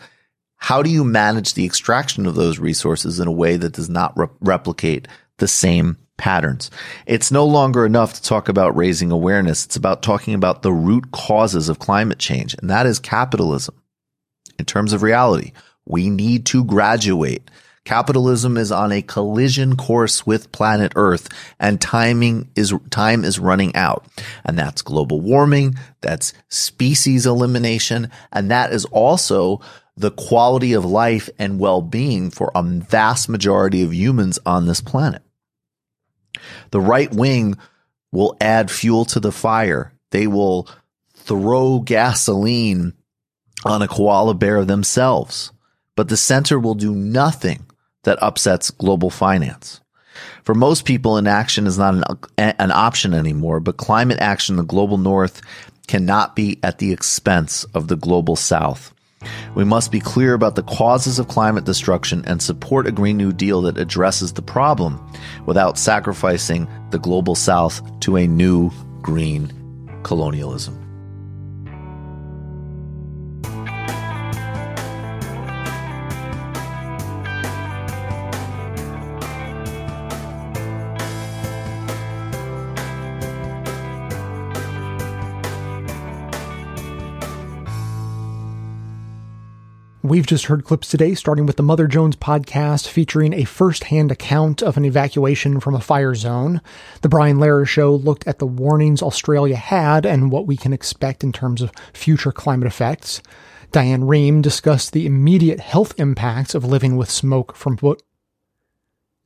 how 0.56 0.82
do 0.82 0.90
you 0.90 1.04
manage 1.04 1.54
the 1.54 1.64
extraction 1.64 2.26
of 2.26 2.34
those 2.34 2.58
resources 2.58 3.20
in 3.20 3.28
a 3.28 3.32
way 3.32 3.56
that 3.56 3.74
does 3.74 3.90
not 3.90 4.16
re- 4.16 4.28
replicate 4.40 5.06
the 5.38 5.48
same 5.48 5.98
patterns? 6.16 6.70
It's 7.06 7.30
no 7.30 7.44
longer 7.44 7.84
enough 7.84 8.14
to 8.14 8.22
talk 8.22 8.48
about 8.48 8.76
raising 8.76 9.10
awareness. 9.10 9.66
It's 9.66 9.76
about 9.76 10.02
talking 10.02 10.34
about 10.34 10.62
the 10.62 10.72
root 10.72 11.10
causes 11.12 11.68
of 11.68 11.78
climate 11.78 12.18
change, 12.18 12.54
and 12.60 12.70
that 12.70 12.86
is 12.86 12.98
capitalism. 12.98 13.74
In 14.58 14.64
terms 14.64 14.92
of 14.94 15.02
reality, 15.02 15.52
we 15.84 16.08
need 16.08 16.46
to 16.46 16.64
graduate 16.64 17.50
Capitalism 17.86 18.56
is 18.56 18.72
on 18.72 18.90
a 18.90 19.00
collision 19.00 19.76
course 19.76 20.26
with 20.26 20.50
planet 20.50 20.92
Earth 20.96 21.28
and 21.60 21.80
timing 21.80 22.50
is, 22.56 22.74
time 22.90 23.24
is 23.24 23.38
running 23.38 23.76
out. 23.76 24.04
And 24.44 24.58
that's 24.58 24.82
global 24.82 25.20
warming. 25.20 25.76
That's 26.00 26.34
species 26.48 27.26
elimination. 27.26 28.10
And 28.32 28.50
that 28.50 28.72
is 28.72 28.86
also 28.86 29.60
the 29.96 30.10
quality 30.10 30.72
of 30.72 30.84
life 30.84 31.30
and 31.38 31.60
well-being 31.60 32.30
for 32.30 32.50
a 32.56 32.62
vast 32.64 33.28
majority 33.28 33.84
of 33.84 33.94
humans 33.94 34.40
on 34.44 34.66
this 34.66 34.80
planet. 34.80 35.22
The 36.72 36.80
right 36.80 37.14
wing 37.14 37.56
will 38.10 38.36
add 38.40 38.68
fuel 38.68 39.04
to 39.06 39.20
the 39.20 39.30
fire. 39.30 39.92
They 40.10 40.26
will 40.26 40.68
throw 41.14 41.78
gasoline 41.78 42.94
on 43.64 43.80
a 43.80 43.86
koala 43.86 44.34
bear 44.34 44.64
themselves, 44.64 45.52
but 45.94 46.08
the 46.08 46.16
center 46.16 46.58
will 46.58 46.74
do 46.74 46.92
nothing 46.92 47.64
that 48.06 48.22
upsets 48.22 48.70
global 48.70 49.10
finance. 49.10 49.80
For 50.44 50.54
most 50.54 50.84
people, 50.84 51.18
inaction 51.18 51.66
is 51.66 51.76
not 51.76 51.94
an, 52.38 52.54
an 52.58 52.70
option 52.70 53.12
anymore, 53.12 53.60
but 53.60 53.76
climate 53.76 54.18
action 54.20 54.54
in 54.54 54.56
the 54.56 54.64
global 54.64 54.96
north 54.96 55.42
cannot 55.86 56.34
be 56.34 56.58
at 56.62 56.78
the 56.78 56.92
expense 56.92 57.64
of 57.74 57.88
the 57.88 57.96
global 57.96 58.36
south. 58.36 58.94
We 59.54 59.64
must 59.64 59.90
be 59.90 60.00
clear 60.00 60.34
about 60.34 60.54
the 60.54 60.62
causes 60.62 61.18
of 61.18 61.28
climate 61.28 61.64
destruction 61.64 62.24
and 62.26 62.40
support 62.40 62.86
a 62.86 62.92
Green 62.92 63.16
New 63.16 63.32
Deal 63.32 63.62
that 63.62 63.78
addresses 63.78 64.32
the 64.32 64.42
problem 64.42 65.04
without 65.46 65.78
sacrificing 65.78 66.68
the 66.90 66.98
global 66.98 67.34
south 67.34 67.82
to 68.00 68.16
a 68.16 68.26
new 68.26 68.70
green 69.02 69.52
colonialism. 70.04 70.85
We've 90.06 90.24
just 90.24 90.44
heard 90.44 90.64
clips 90.64 90.88
today, 90.88 91.16
starting 91.16 91.46
with 91.46 91.56
the 91.56 91.64
Mother 91.64 91.88
Jones 91.88 92.14
podcast 92.14 92.86
featuring 92.86 93.32
a 93.32 93.42
first-hand 93.42 94.12
account 94.12 94.62
of 94.62 94.76
an 94.76 94.84
evacuation 94.84 95.58
from 95.58 95.74
a 95.74 95.80
fire 95.80 96.14
zone. 96.14 96.60
The 97.02 97.08
Brian 97.08 97.38
Lehrer 97.38 97.66
Show 97.66 97.92
looked 97.92 98.24
at 98.24 98.38
the 98.38 98.46
warnings 98.46 99.02
Australia 99.02 99.56
had 99.56 100.06
and 100.06 100.30
what 100.30 100.46
we 100.46 100.56
can 100.56 100.72
expect 100.72 101.24
in 101.24 101.32
terms 101.32 101.60
of 101.60 101.72
future 101.92 102.30
climate 102.30 102.68
effects. 102.68 103.20
Diane 103.72 104.02
Rehm 104.02 104.42
discussed 104.42 104.92
the 104.92 105.06
immediate 105.06 105.58
health 105.58 105.92
impacts 105.98 106.54
of 106.54 106.64
living 106.64 106.96
with 106.96 107.10
smoke 107.10 107.56
from 107.56 107.74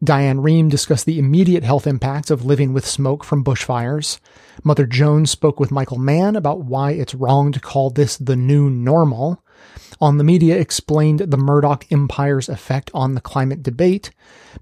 Diane 0.02 0.38
Rehm 0.38 0.70
discussed 0.70 1.04
the 1.06 1.18
immediate 1.18 1.62
health 1.62 1.86
impacts 1.86 2.30
of 2.30 2.44
living 2.44 2.72
with 2.72 2.86
smoke 2.86 3.22
from 3.22 3.44
bushfires. 3.44 4.18
Mother 4.64 4.86
Jones 4.86 5.30
spoke 5.30 5.60
with 5.60 5.70
Michael 5.70 5.98
Mann 5.98 6.36
about 6.36 6.64
why 6.64 6.92
it's 6.92 7.14
wrong 7.14 7.52
to 7.52 7.60
call 7.60 7.90
this 7.90 8.16
the 8.16 8.36
new 8.36 8.70
normal 8.70 9.42
on 10.00 10.16
the 10.16 10.24
media 10.24 10.58
explained 10.58 11.20
the 11.20 11.36
Murdoch 11.36 11.84
empire's 11.90 12.48
effect 12.48 12.90
on 12.94 13.14
the 13.14 13.20
climate 13.20 13.62
debate. 13.62 14.10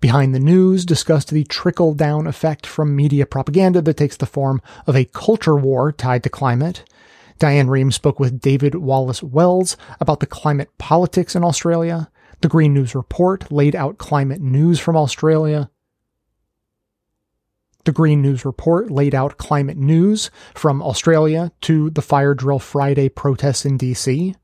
Behind 0.00 0.34
the 0.34 0.40
News 0.40 0.84
discussed 0.84 1.30
the 1.30 1.44
trickle 1.44 1.94
down 1.94 2.26
effect 2.26 2.66
from 2.66 2.96
media 2.96 3.24
propaganda 3.24 3.80
that 3.82 3.96
takes 3.96 4.16
the 4.16 4.26
form 4.26 4.60
of 4.86 4.96
a 4.96 5.04
culture 5.04 5.56
war 5.56 5.92
tied 5.92 6.24
to 6.24 6.28
climate. 6.28 6.84
Diane 7.38 7.68
Rehm 7.68 7.92
spoke 7.92 8.18
with 8.18 8.40
David 8.40 8.74
Wallace 8.74 9.22
Wells 9.22 9.76
about 10.00 10.18
the 10.18 10.26
climate 10.26 10.76
politics 10.76 11.36
in 11.36 11.44
Australia. 11.44 12.10
The 12.40 12.48
Green 12.48 12.72
News 12.72 12.94
Report 12.94 13.50
laid 13.50 13.74
out 13.74 13.98
climate 13.98 14.40
news 14.40 14.78
from 14.78 14.96
Australia. 14.96 15.70
The 17.84 17.90
Green 17.90 18.22
News 18.22 18.44
Report 18.44 18.92
laid 18.92 19.12
out 19.12 19.38
climate 19.38 19.76
news 19.76 20.30
from 20.54 20.80
Australia 20.80 21.50
to 21.62 21.90
the 21.90 22.02
Fire 22.02 22.34
Drill 22.34 22.60
Friday 22.60 23.08
protests 23.08 23.64
in 23.64 23.76
DC. 23.76 24.36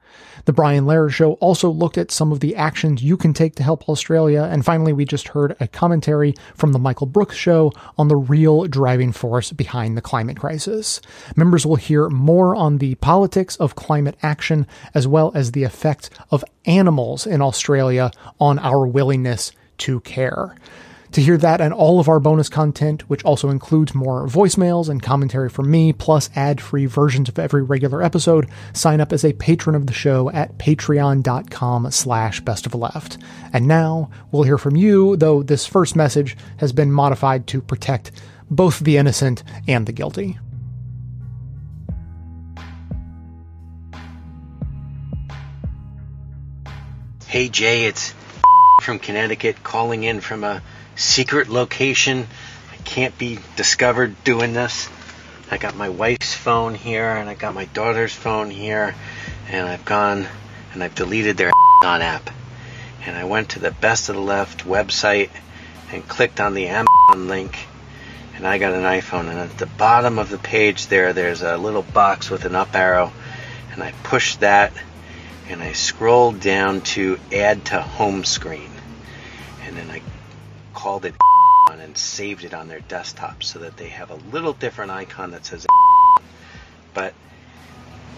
The 0.44 0.52
Brian 0.52 0.84
Lehrer 0.84 1.10
Show 1.10 1.34
also 1.34 1.70
looked 1.70 1.96
at 1.96 2.10
some 2.10 2.32
of 2.32 2.40
the 2.40 2.56
actions 2.56 3.02
you 3.02 3.16
can 3.16 3.32
take 3.32 3.54
to 3.56 3.62
help 3.62 3.88
Australia. 3.88 4.42
And 4.50 4.64
finally, 4.64 4.92
we 4.92 5.04
just 5.04 5.28
heard 5.28 5.56
a 5.60 5.68
commentary 5.68 6.34
from 6.54 6.72
the 6.72 6.78
Michael 6.78 7.06
Brooks 7.06 7.36
Show 7.36 7.72
on 7.96 8.08
the 8.08 8.16
real 8.16 8.64
driving 8.64 9.12
force 9.12 9.52
behind 9.52 9.96
the 9.96 10.02
climate 10.02 10.38
crisis. 10.38 11.00
Members 11.36 11.64
will 11.64 11.76
hear 11.76 12.08
more 12.08 12.54
on 12.54 12.78
the 12.78 12.94
politics 12.96 13.56
of 13.56 13.74
climate 13.74 14.16
action 14.22 14.66
as 14.94 15.08
well 15.08 15.32
as 15.34 15.52
the 15.52 15.64
effect 15.64 16.10
of 16.30 16.44
animals 16.66 17.26
in 17.26 17.40
Australia 17.40 18.10
on 18.38 18.58
our 18.58 18.86
willingness 18.86 19.52
to 19.78 20.00
care. 20.00 20.54
To 21.14 21.22
hear 21.22 21.36
that 21.36 21.60
and 21.60 21.72
all 21.72 22.00
of 22.00 22.08
our 22.08 22.18
bonus 22.18 22.48
content, 22.48 23.08
which 23.08 23.24
also 23.24 23.48
includes 23.48 23.94
more 23.94 24.26
voicemails 24.26 24.88
and 24.88 25.00
commentary 25.00 25.48
from 25.48 25.70
me, 25.70 25.92
plus 25.92 26.28
ad-free 26.34 26.86
versions 26.86 27.28
of 27.28 27.38
every 27.38 27.62
regular 27.62 28.02
episode, 28.02 28.50
sign 28.72 29.00
up 29.00 29.12
as 29.12 29.24
a 29.24 29.32
patron 29.34 29.76
of 29.76 29.86
the 29.86 29.92
show 29.92 30.28
at 30.30 30.58
patreon.com 30.58 31.88
slash 31.92 32.40
best 32.40 32.66
of 32.66 32.74
left. 32.74 33.16
And 33.52 33.68
now 33.68 34.10
we'll 34.32 34.42
hear 34.42 34.58
from 34.58 34.74
you, 34.74 35.16
though 35.16 35.44
this 35.44 35.66
first 35.66 35.94
message 35.94 36.36
has 36.56 36.72
been 36.72 36.90
modified 36.90 37.46
to 37.46 37.62
protect 37.62 38.10
both 38.50 38.80
the 38.80 38.96
innocent 38.96 39.44
and 39.68 39.86
the 39.86 39.92
guilty. 39.92 40.36
Hey 47.28 47.48
Jay, 47.48 47.84
it's 47.84 48.12
from 48.82 48.98
Connecticut 48.98 49.62
calling 49.62 50.02
in 50.02 50.20
from 50.20 50.42
a 50.42 50.60
secret 50.96 51.48
location. 51.48 52.26
I 52.72 52.76
can't 52.84 53.16
be 53.18 53.38
discovered 53.56 54.22
doing 54.24 54.52
this. 54.52 54.88
I 55.50 55.58
got 55.58 55.76
my 55.76 55.88
wife's 55.88 56.34
phone 56.34 56.74
here 56.74 57.10
and 57.10 57.28
I 57.28 57.34
got 57.34 57.54
my 57.54 57.66
daughter's 57.66 58.14
phone 58.14 58.50
here 58.50 58.94
and 59.48 59.68
I've 59.68 59.84
gone 59.84 60.26
and 60.72 60.82
I've 60.82 60.94
deleted 60.94 61.36
their 61.36 61.52
on 61.84 62.02
app. 62.02 62.30
And 63.06 63.16
I 63.16 63.24
went 63.24 63.50
to 63.50 63.58
the 63.58 63.70
Best 63.70 64.08
of 64.08 64.14
the 64.14 64.22
Left 64.22 64.64
website 64.64 65.30
and 65.92 66.06
clicked 66.08 66.40
on 66.40 66.54
the 66.54 66.68
Amazon 66.68 67.28
link 67.28 67.56
and 68.36 68.46
I 68.46 68.58
got 68.58 68.72
an 68.72 68.82
iPhone 68.82 69.28
and 69.28 69.38
at 69.38 69.58
the 69.58 69.66
bottom 69.66 70.18
of 70.18 70.28
the 70.28 70.38
page 70.38 70.88
there 70.88 71.12
there's 71.12 71.42
a 71.42 71.56
little 71.56 71.82
box 71.82 72.30
with 72.30 72.44
an 72.44 72.54
up 72.54 72.74
arrow 72.74 73.12
and 73.72 73.82
I 73.82 73.92
pushed 74.02 74.40
that 74.40 74.72
and 75.48 75.62
I 75.62 75.72
scrolled 75.72 76.40
down 76.40 76.80
to 76.80 77.18
add 77.32 77.66
to 77.66 77.80
home 77.80 78.24
screen 78.24 78.70
and 79.66 79.76
then 79.76 79.90
I 79.90 80.02
called 80.74 81.04
it 81.04 81.14
on 81.70 81.80
and 81.80 81.96
saved 81.96 82.44
it 82.44 82.52
on 82.52 82.68
their 82.68 82.80
desktop 82.80 83.42
so 83.42 83.60
that 83.60 83.76
they 83.76 83.88
have 83.88 84.10
a 84.10 84.16
little 84.32 84.52
different 84.52 84.90
icon 84.90 85.30
that 85.30 85.46
says 85.46 85.66
but 86.94 87.14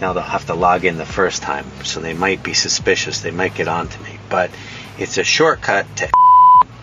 now 0.00 0.12
they'll 0.12 0.22
have 0.22 0.46
to 0.46 0.54
log 0.54 0.84
in 0.84 0.98
the 0.98 1.06
first 1.06 1.42
time 1.42 1.66
so 1.84 2.00
they 2.00 2.14
might 2.14 2.42
be 2.42 2.54
suspicious 2.54 3.20
they 3.20 3.30
might 3.30 3.54
get 3.54 3.68
on 3.68 3.88
to 3.88 4.02
me 4.02 4.18
but 4.28 4.50
it's 4.98 5.18
a 5.18 5.24
shortcut 5.24 5.86
to 5.96 6.10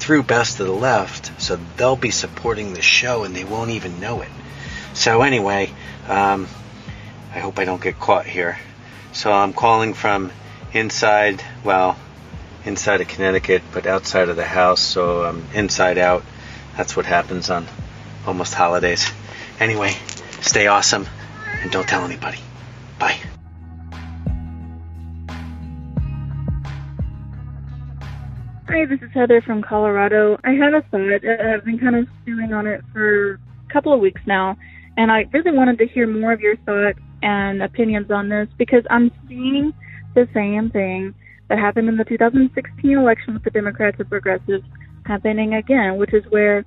through 0.03 0.21
best 0.21 0.59
of 0.59 0.67
the 0.67 0.73
left, 0.73 1.31
so 1.41 1.57
they'll 1.77 1.95
be 1.95 2.11
supporting 2.11 2.73
the 2.73 2.81
show 2.81 3.23
and 3.23 3.33
they 3.33 3.45
won't 3.45 3.71
even 3.71 4.01
know 4.01 4.21
it. 4.21 4.29
So 4.93 5.21
anyway, 5.21 5.71
um, 6.09 6.47
I 7.33 7.39
hope 7.39 7.57
I 7.57 7.63
don't 7.63 7.81
get 7.81 7.99
caught 7.99 8.25
here. 8.25 8.59
So 9.13 9.31
I'm 9.31 9.53
calling 9.53 9.93
from 9.93 10.31
inside, 10.73 11.41
well, 11.63 11.97
inside 12.65 13.01
of 13.01 13.07
Connecticut, 13.07 13.61
but 13.73 13.85
outside 13.85 14.29
of 14.29 14.35
the 14.35 14.45
house, 14.45 14.81
so 14.81 15.23
I'm 15.23 15.45
inside 15.53 15.97
out. 15.97 16.23
That's 16.77 16.95
what 16.95 17.05
happens 17.05 17.49
on 17.49 17.67
almost 18.25 18.53
holidays. 18.53 19.11
Anyway, 19.59 19.95
stay 20.41 20.67
awesome 20.67 21.05
and 21.61 21.71
don't 21.71 21.87
tell 21.87 22.03
anybody. 22.03 22.39
Bye. 22.99 23.17
Hi, 28.67 28.85
this 28.85 29.01
is 29.01 29.11
Heather 29.13 29.41
from 29.41 29.61
Colorado. 29.61 30.39
I 30.43 30.51
had 30.51 30.73
a 30.73 30.81
thought. 30.83 31.23
Uh, 31.23 31.53
I've 31.53 31.65
been 31.65 31.77
kind 31.77 31.95
of 31.95 32.07
stewing 32.23 32.53
on 32.53 32.65
it 32.65 32.81
for 32.91 33.33
a 33.33 33.73
couple 33.73 33.93
of 33.93 33.99
weeks 33.99 34.21
now, 34.25 34.57
and 34.97 35.11
I 35.11 35.27
really 35.31 35.51
wanted 35.51 35.77
to 35.79 35.85
hear 35.85 36.07
more 36.07 36.33
of 36.33 36.39
your 36.39 36.55
thoughts 36.57 36.99
and 37.21 37.61
opinions 37.61 38.09
on 38.09 38.29
this 38.29 38.47
because 38.57 38.83
I'm 38.89 39.11
seeing 39.27 39.73
the 40.15 40.27
same 40.33 40.71
thing 40.71 41.13
that 41.49 41.59
happened 41.59 41.89
in 41.89 41.97
the 41.97 42.05
2016 42.05 42.97
election 42.97 43.33
with 43.33 43.43
the 43.43 43.49
Democrats 43.49 43.97
and 43.99 44.09
progressives 44.09 44.63
happening 45.05 45.53
again, 45.55 45.97
which 45.97 46.13
is 46.13 46.23
where, 46.29 46.65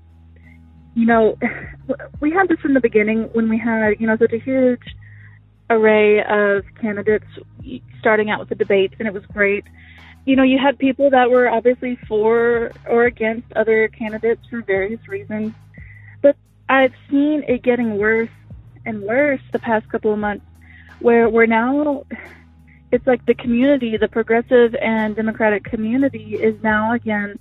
you 0.95 1.07
know, 1.07 1.39
we 2.21 2.31
had 2.31 2.49
this 2.49 2.61
from 2.61 2.75
the 2.75 2.81
beginning 2.81 3.25
when 3.33 3.49
we 3.49 3.59
had, 3.59 3.95
you 3.99 4.07
know, 4.07 4.17
such 4.17 4.33
a 4.33 4.39
huge 4.39 4.83
array 5.71 6.23
of 6.25 6.65
candidates 6.81 7.27
starting 7.99 8.31
out 8.31 8.39
with 8.39 8.49
the 8.49 8.55
debates, 8.55 8.95
and 8.99 9.09
it 9.09 9.15
was 9.15 9.25
great. 9.27 9.65
You 10.25 10.37
know, 10.37 10.43
you 10.43 10.59
had 10.59 10.79
people 10.79 11.11
that 11.11 11.31
were 11.31 11.49
obviously 11.49 11.97
for 12.09 12.73
or 12.89 13.05
against 13.05 13.53
other 13.53 13.89
candidates 13.89 14.43
for 14.49 14.63
various 14.63 15.07
reasons, 15.09 15.55
but 16.23 16.37
I've 16.69 16.95
seen 17.11 17.45
it 17.49 17.63
getting 17.63 17.99
worse 17.99 18.29
and 18.85 19.03
worse 19.03 19.41
the 19.53 19.59
past 19.59 19.89
couple 19.89 20.13
of 20.13 20.19
months, 20.19 20.45
where 21.01 21.29
we're 21.29 21.47
now 21.47 22.05
it's 22.93 23.07
like 23.07 23.25
the 23.27 23.35
community, 23.35 23.97
the 23.97 24.09
progressive 24.09 24.75
and 24.77 25.17
democratic 25.17 25.65
community 25.65 26.35
is 26.35 26.61
now 26.63 26.93
again 26.93 27.39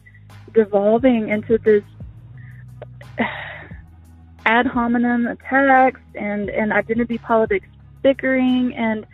devolving 0.54 1.30
into 1.30 1.58
this 1.60 1.84
ad 4.46 4.66
hominem 4.66 5.28
attacks 5.28 6.02
and, 6.16 6.50
and 6.50 6.72
identity 6.74 7.18
politics 7.18 7.68
bickering 8.02 8.74
and 8.76 9.06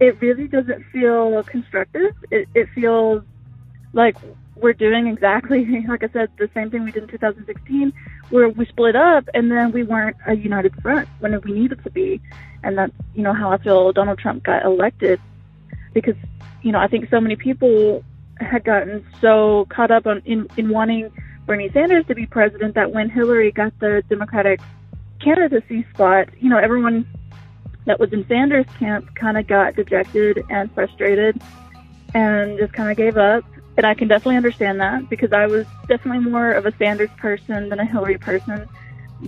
it 0.00 0.20
really 0.20 0.46
doesn't 0.46 0.84
feel 0.92 1.42
constructive. 1.44 2.12
It, 2.30 2.48
it 2.54 2.68
feels 2.74 3.22
like 3.92 4.16
we're 4.56 4.72
doing 4.72 5.06
exactly, 5.06 5.84
like 5.88 6.04
I 6.04 6.08
said, 6.08 6.30
the 6.38 6.50
same 6.54 6.70
thing 6.70 6.84
we 6.84 6.92
did 6.92 7.04
in 7.04 7.08
2016, 7.08 7.92
where 8.30 8.48
we 8.48 8.66
split 8.66 8.96
up 8.96 9.28
and 9.34 9.50
then 9.50 9.72
we 9.72 9.82
weren't 9.82 10.16
a 10.26 10.34
united 10.34 10.74
front 10.82 11.08
when 11.20 11.40
we 11.40 11.52
needed 11.52 11.82
to 11.84 11.90
be. 11.90 12.20
And 12.62 12.76
that's, 12.76 12.92
you 13.14 13.22
know, 13.22 13.32
how 13.32 13.52
I 13.52 13.58
feel 13.58 13.92
Donald 13.92 14.18
Trump 14.18 14.44
got 14.44 14.64
elected 14.64 15.20
because 15.96 16.14
you 16.62 16.72
know 16.72 16.78
I 16.78 16.88
think 16.88 17.08
so 17.08 17.20
many 17.20 17.36
people 17.36 18.04
had 18.38 18.64
gotten 18.64 19.04
so 19.22 19.66
caught 19.70 19.90
up 19.90 20.06
on 20.06 20.20
in, 20.26 20.46
in 20.58 20.68
wanting 20.68 21.10
Bernie 21.46 21.70
Sanders 21.72 22.04
to 22.08 22.14
be 22.14 22.26
president 22.26 22.74
that 22.74 22.92
when 22.92 23.08
Hillary 23.08 23.50
got 23.50 23.72
the 23.80 24.04
Democratic 24.10 24.60
candidacy 25.20 25.86
spot, 25.94 26.28
you 26.38 26.50
know 26.50 26.58
everyone 26.58 27.06
that 27.86 27.98
was 27.98 28.12
in 28.12 28.26
Sanders' 28.28 28.66
camp 28.78 29.14
kind 29.14 29.38
of 29.38 29.46
got 29.46 29.74
dejected 29.74 30.44
and 30.50 30.70
frustrated 30.72 31.40
and 32.14 32.58
just 32.58 32.74
kind 32.74 32.90
of 32.90 32.96
gave 32.96 33.16
up. 33.16 33.44
And 33.78 33.86
I 33.86 33.94
can 33.94 34.08
definitely 34.08 34.36
understand 34.36 34.80
that 34.80 35.08
because 35.08 35.32
I 35.32 35.46
was 35.46 35.66
definitely 35.88 36.30
more 36.30 36.52
of 36.52 36.66
a 36.66 36.76
Sanders 36.76 37.10
person 37.16 37.70
than 37.70 37.80
a 37.80 37.86
Hillary 37.86 38.18
person. 38.18 38.68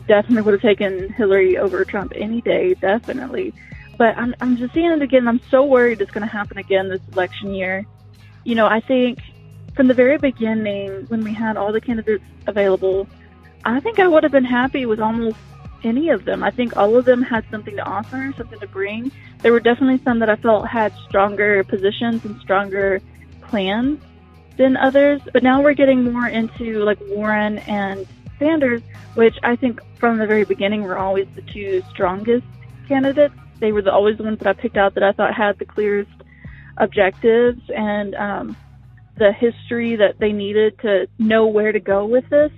Definitely 0.07 0.43
would 0.43 0.55
have 0.55 0.61
taken 0.61 1.11
Hillary 1.15 1.57
over 1.57 1.85
Trump 1.85 2.13
any 2.15 2.43
day, 2.43 2.75
definitely. 2.75 3.55
But 3.99 4.17
I'm, 4.17 4.35
I'm 4.41 4.57
just 4.57 4.73
seeing 4.73 4.91
it 4.91 5.03
again. 5.03 5.29
I'm 5.29 5.41
so 5.51 5.65
worried 5.65 6.01
it's 6.01 6.11
going 6.11 6.27
to 6.27 6.33
happen 6.33 6.57
again 6.57 6.89
this 6.89 7.01
election 7.13 7.53
year. 7.53 7.85
You 8.45 8.55
know, 8.55 8.67
I 8.67 8.81
think 8.81 9.19
from 9.75 9.89
the 9.89 9.95
very 9.95 10.17
beginning, 10.19 11.05
when 11.09 11.23
we 11.23 11.35
had 11.35 11.57
all 11.57 11.73
the 11.73 11.81
candidates 11.81 12.25
available, 12.47 13.09
I 13.65 13.81
think 13.81 13.99
I 13.99 14.07
would 14.07 14.23
have 14.23 14.33
been 14.33 14.45
happy 14.45 14.87
with 14.87 15.01
almost 15.01 15.37
any 15.85 16.11
of 16.11 16.25
them. 16.25 16.43
I 16.43 16.51
think 16.51 16.77
all 16.77 16.97
of 16.97 17.05
them 17.05 17.23
had 17.23 17.45
something 17.51 17.77
to 17.77 17.83
offer, 17.83 18.33
something 18.37 18.59
to 18.61 18.67
bring. 18.69 19.13
There 19.43 19.53
were 19.53 19.61
definitely 19.61 20.03
some 20.05 20.21
that 20.21 20.31
I 20.31 20.37
felt 20.37 20.69
had 20.69 20.93
stronger 21.09 21.63
positions 21.65 22.25
and 22.25 22.41
stronger 22.41 23.01
plans 23.43 24.01
than 24.57 24.77
others. 24.77 25.21
But 25.33 25.43
now 25.43 25.61
we're 25.61 25.75
getting 25.75 26.13
more 26.13 26.29
into 26.29 26.85
like 26.85 26.99
Warren 27.09 27.59
and 27.59 28.07
Sanders, 28.39 28.83
which 29.15 29.37
I 29.43 29.57
think 29.57 29.81
from 29.97 30.19
the 30.19 30.27
very 30.27 30.45
beginning 30.45 30.83
were 30.83 30.99
always 30.99 31.27
the 31.35 31.43
two 31.43 31.83
strongest 31.91 32.47
candidates 32.87 33.35
they 33.61 33.73
were 33.73 33.83
the, 33.83 33.93
always 33.93 34.17
the 34.17 34.25
ones 34.25 34.39
that 34.39 34.49
I 34.49 34.53
picked 34.53 34.77
out 34.77 34.95
that 34.95 35.03
I 35.03 35.13
thought 35.13 35.35
had 35.35 35.59
the 35.59 35.65
clearest 35.65 36.11
objectives 36.77 37.61
and 37.75 38.15
um, 38.15 38.57
the 39.17 39.33
history 39.33 39.97
that 39.97 40.19
they 40.19 40.33
needed 40.33 40.79
to 40.81 41.09
know 41.19 41.47
where 41.47 41.73
to 41.73 41.81
go 41.81 42.07
with 42.07 42.29
this. 42.31 42.53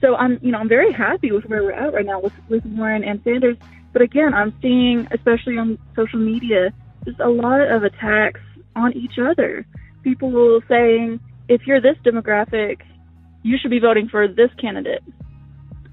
So 0.00 0.14
I'm, 0.16 0.38
you 0.42 0.52
know, 0.52 0.58
I'm 0.58 0.68
very 0.68 0.92
happy 0.92 1.32
with 1.32 1.44
where 1.46 1.62
we're 1.62 1.72
at 1.72 1.94
right 1.94 2.04
now 2.04 2.20
with, 2.20 2.32
with 2.48 2.64
Warren 2.66 3.04
and 3.04 3.20
Sanders. 3.22 3.56
But 3.92 4.02
again, 4.02 4.34
I'm 4.34 4.54
seeing, 4.60 5.06
especially 5.10 5.58
on 5.58 5.78
social 5.94 6.18
media, 6.18 6.72
just 7.04 7.20
a 7.20 7.28
lot 7.28 7.60
of 7.60 7.84
attacks 7.84 8.40
on 8.74 8.92
each 8.94 9.18
other. 9.18 9.66
People 10.02 10.60
saying, 10.68 11.20
if 11.48 11.66
you're 11.66 11.80
this 11.80 11.96
demographic, 12.04 12.80
you 13.42 13.56
should 13.60 13.70
be 13.70 13.80
voting 13.80 14.08
for 14.08 14.26
this 14.28 14.50
candidate. 14.60 15.02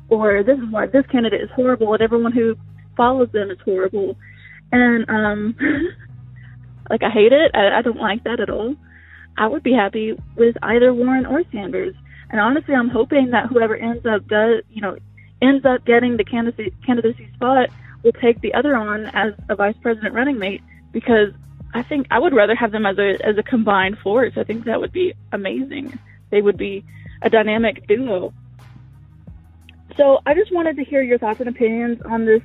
Or 0.10 0.43
this 0.43 0.57
is 0.57 0.66
why 0.72 0.88
this 0.88 1.05
candidate 1.07 1.41
is 1.41 1.49
horrible 1.55 1.93
and 1.93 2.01
everyone 2.01 2.32
who 2.32 2.55
follows 2.97 3.30
them 3.32 3.51
is 3.51 3.57
horrible 3.64 4.18
and 4.72 5.09
um, 5.09 5.55
like 6.89 7.03
I 7.03 7.09
hate 7.09 7.32
it. 7.32 7.51
I, 7.53 7.80
I 7.80 7.82
don't 7.82 7.97
like 7.97 8.24
that 8.24 8.39
at 8.39 8.49
all. 8.49 8.76
I 9.38 9.47
would 9.47 9.63
be 9.63 9.74
happy 9.74 10.15
with 10.36 10.55
either 10.61 10.93
Warren 10.93 11.26
or 11.26 11.43
Sanders. 11.51 11.95
And 12.30 12.39
honestly, 12.39 12.76
I'm 12.76 12.89
hoping 12.89 13.32
that 13.32 13.47
whoever 13.47 13.76
ends 13.76 14.05
up 14.05 14.28
does, 14.28 14.63
you 14.70 14.82
know, 14.82 14.97
ends 15.41 15.65
up 15.65 15.86
getting 15.86 16.17
the 16.17 16.24
candidacy 16.24 16.74
candidacy 16.86 17.30
spot 17.34 17.70
will 18.03 18.11
take 18.13 18.41
the 18.41 18.53
other 18.53 18.76
on 18.76 19.05
as 19.07 19.34
a 19.49 19.55
vice 19.55 19.76
president 19.82 20.13
running 20.13 20.38
mate 20.38 20.61
because 20.91 21.30
I 21.74 21.84
think 21.84 22.07
I 22.11 22.20
would 22.20 22.34
rather 22.34 22.55
have 22.55 22.72
them 22.72 22.86
as 22.86 22.97
a 22.97 23.17
as 23.26 23.38
a 23.38 23.43
combined 23.43 23.97
force. 23.99 24.34
I 24.38 24.43
think 24.43 24.65
that 24.65 24.80
would 24.80 24.91
be 24.91 25.13
amazing. 25.32 25.97
They 26.30 26.41
would 26.41 26.57
be 26.57 26.84
a 27.22 27.30
dynamic 27.30 27.88
duo. 27.88 28.34
So 29.97 30.20
I 30.26 30.34
just 30.34 30.53
wanted 30.53 30.78
to 30.78 30.84
hear 30.84 31.01
your 31.01 31.17
thoughts 31.17 31.39
and 31.39 31.49
opinions 31.49 31.99
on 32.05 32.26
this 32.26 32.41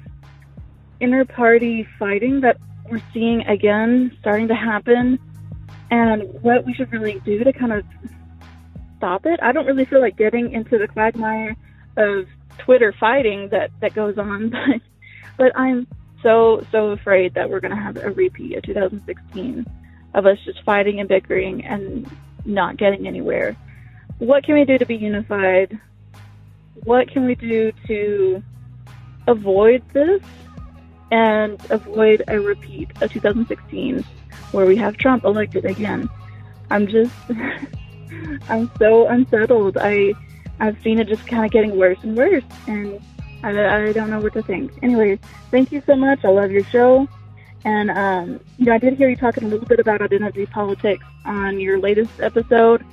inter 1.04 1.24
party 1.24 1.86
fighting 1.98 2.40
that 2.40 2.56
we're 2.90 3.02
seeing 3.12 3.42
again 3.42 4.16
starting 4.20 4.48
to 4.48 4.54
happen 4.54 5.18
and 5.90 6.22
what 6.42 6.64
we 6.64 6.74
should 6.74 6.90
really 6.92 7.20
do 7.20 7.44
to 7.44 7.52
kind 7.52 7.72
of 7.72 7.84
stop 8.96 9.26
it. 9.26 9.38
I 9.42 9.52
don't 9.52 9.66
really 9.66 9.84
feel 9.84 10.00
like 10.00 10.16
getting 10.16 10.52
into 10.52 10.78
the 10.78 10.88
quagmire 10.88 11.56
of 11.96 12.26
Twitter 12.58 12.94
fighting 12.98 13.48
that, 13.50 13.70
that 13.80 13.94
goes 13.94 14.18
on, 14.18 14.48
but, 14.50 14.80
but 15.36 15.52
I'm 15.56 15.86
so, 16.22 16.66
so 16.72 16.90
afraid 16.90 17.34
that 17.34 17.50
we're 17.50 17.60
going 17.60 17.76
to 17.76 17.80
have 17.80 17.96
a 17.98 18.10
repeat 18.10 18.56
of 18.56 18.62
2016 18.64 19.66
of 20.14 20.26
us 20.26 20.38
just 20.44 20.62
fighting 20.64 21.00
and 21.00 21.08
bickering 21.08 21.64
and 21.64 22.10
not 22.44 22.76
getting 22.76 23.06
anywhere. 23.06 23.56
What 24.18 24.44
can 24.44 24.54
we 24.54 24.64
do 24.64 24.78
to 24.78 24.86
be 24.86 24.96
unified? 24.96 25.78
What 26.84 27.10
can 27.10 27.26
we 27.26 27.34
do 27.34 27.72
to 27.88 28.42
avoid 29.26 29.82
this? 29.92 30.22
And 31.10 31.60
avoid 31.70 32.22
a 32.28 32.40
repeat 32.40 32.90
of 33.02 33.12
2016 33.12 34.04
where 34.52 34.66
we 34.66 34.76
have 34.76 34.96
Trump 34.96 35.24
elected 35.24 35.64
again. 35.64 36.08
I'm 36.70 36.86
just, 36.86 37.14
I'm 38.48 38.70
so 38.78 39.08
unsettled. 39.08 39.78
I, 39.80 40.14
I've 40.60 40.80
seen 40.82 40.98
it 40.98 41.08
just 41.08 41.26
kind 41.26 41.44
of 41.44 41.50
getting 41.50 41.76
worse 41.76 41.98
and 42.02 42.16
worse, 42.16 42.44
and 42.66 43.00
I, 43.42 43.88
I 43.88 43.92
don't 43.92 44.10
know 44.10 44.20
what 44.20 44.32
to 44.34 44.42
think. 44.42 44.72
Anyway, 44.82 45.18
thank 45.50 45.72
you 45.72 45.82
so 45.86 45.96
much. 45.96 46.24
I 46.24 46.28
love 46.28 46.50
your 46.50 46.64
show. 46.64 47.08
And, 47.64 47.90
um, 47.90 48.40
you 48.58 48.66
know, 48.66 48.74
I 48.74 48.78
did 48.78 48.94
hear 48.94 49.08
you 49.08 49.16
talking 49.16 49.44
a 49.44 49.48
little 49.48 49.66
bit 49.66 49.80
about 49.80 50.02
identity 50.02 50.46
politics 50.46 51.04
on 51.24 51.58
your 51.58 51.78
latest 51.78 52.20
episode. 52.20 52.84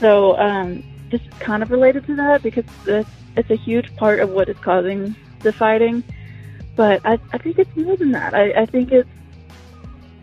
So, 0.00 0.36
um, 0.38 0.82
just 1.08 1.30
kind 1.40 1.62
of 1.62 1.70
related 1.70 2.06
to 2.06 2.16
that 2.16 2.42
because 2.42 2.64
it's 2.86 3.50
a 3.50 3.56
huge 3.56 3.94
part 3.96 4.20
of 4.20 4.30
what 4.30 4.48
is 4.48 4.58
causing 4.58 5.14
the 5.40 5.52
fighting. 5.52 6.04
But 6.78 7.04
I, 7.04 7.18
I 7.32 7.38
think 7.38 7.58
it's 7.58 7.76
more 7.76 7.96
than 7.96 8.12
that. 8.12 8.34
I, 8.34 8.62
I 8.62 8.66
think 8.66 8.92
it's 8.92 9.10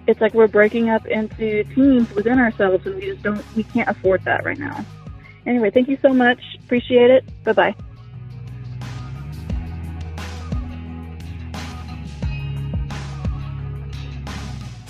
it's 0.07 0.21
like 0.21 0.33
we're 0.33 0.47
breaking 0.47 0.89
up 0.89 1.01
into 1.05 1.65
teams 1.75 2.07
within 2.15 2.39
ourselves, 2.39 2.81
and 2.85 2.95
we 2.95 3.01
just 3.01 3.21
don't 3.23 3.45
we 3.55 3.63
can't 3.65 3.89
afford 3.89 4.21
that 4.25 4.45
right 4.45 4.57
now. 4.57 4.85
Anyway, 5.45 5.69
thank 5.71 5.89
you 5.89 5.97
so 6.01 6.13
much. 6.13 6.39
Appreciate 6.65 7.11
it. 7.11 7.25
Bye 7.43 7.53
bye. 7.53 7.75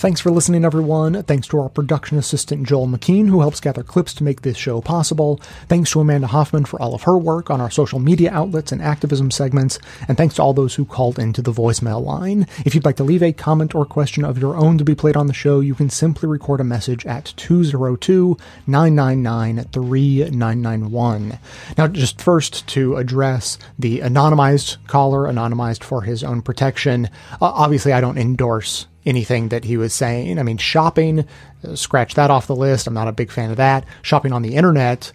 Thanks 0.06 0.22
for 0.22 0.30
listening, 0.30 0.64
everyone. 0.64 1.23
Thanks 1.23 1.48
to 1.48 1.60
our 1.60 1.68
production 1.68 2.19
assistant, 2.19 2.68
Joel 2.68 2.86
McKean, 2.86 3.27
who 3.27 3.40
helps 3.40 3.60
gather 3.60 3.82
clips 3.82 4.14
to 4.14 4.23
make 4.23 4.41
this 4.41 4.56
show 4.56 4.80
possible. 4.80 5.38
Thanks 5.68 5.90
to 5.90 5.99
Amanda 5.99 6.27
Hoffman 6.27 6.65
for 6.65 6.80
all 6.80 6.94
of 6.94 7.02
her 7.02 7.18
work 7.18 7.49
on 7.49 7.60
our 7.60 7.72
social 7.72 7.98
media 7.98 8.32
outlets 8.32 8.72
and 8.72 8.84
activism 8.84 9.32
segments. 9.32 9.80
And 10.07 10.15
thanks 10.15 10.36
to 10.36 10.44
all 10.44 10.53
those 10.53 10.76
who 10.76 10.86
called 10.86 11.18
into 11.18 11.41
the 11.41 11.52
voicemail 11.52 12.06
line. 12.06 12.45
If 12.68 12.76
you'd 12.76 12.86
like 12.86 12.98
to 12.98 13.03
leave 13.03 13.23
a 13.23 13.34
comment 13.34 13.73
or 13.73 13.84
question 13.84 14.23
of 14.23 14.38
your 14.38 14.56
own 14.56 14.77
to 14.77 14.84
be 14.84 14.94
played 14.94 15.18
on 15.18 15.26
the 15.26 15.34
show, 15.34 15.60
you 15.60 15.73
can 15.73 15.90
simply 15.90 16.30
record 16.30 16.61
a 16.61 16.64
message 16.64 17.03
at 17.07 17.34
202 17.38 18.38
999 18.68 19.64
3991. 19.72 21.40
Now, 21.80 21.88
just 21.88 22.22
first 22.22 22.68
to 22.68 22.95
address 22.98 23.57
the 23.80 24.02
anonymized 24.02 24.77
caller, 24.86 25.22
anonymized 25.22 25.84
for 25.84 26.03
his 26.03 26.23
own 26.23 26.44
protection. 26.44 27.07
Uh, 27.41 27.45
obviously, 27.45 27.91
I 27.91 28.02
don't 28.02 28.19
endorse 28.19 28.86
anything 29.06 29.49
that 29.49 29.64
he 29.64 29.77
was 29.77 29.94
saying. 29.94 30.40
I 30.40 30.44
mean, 30.44 30.57
shopping, 30.57 31.26
uh, 31.64 31.76
scratch 31.76 32.15
that 32.15 32.32
off 32.32 32.48
the 32.48 32.56
list. 32.56 32.88
I'm 32.88 32.94
not 32.94 33.07
a 33.07 33.14
big 33.14 33.32
fan 33.32 33.52
of 33.52 33.57
that. 33.57 33.86
Shopping 34.02 34.34
on 34.34 34.41
the 34.41 34.56
internet 34.56 35.11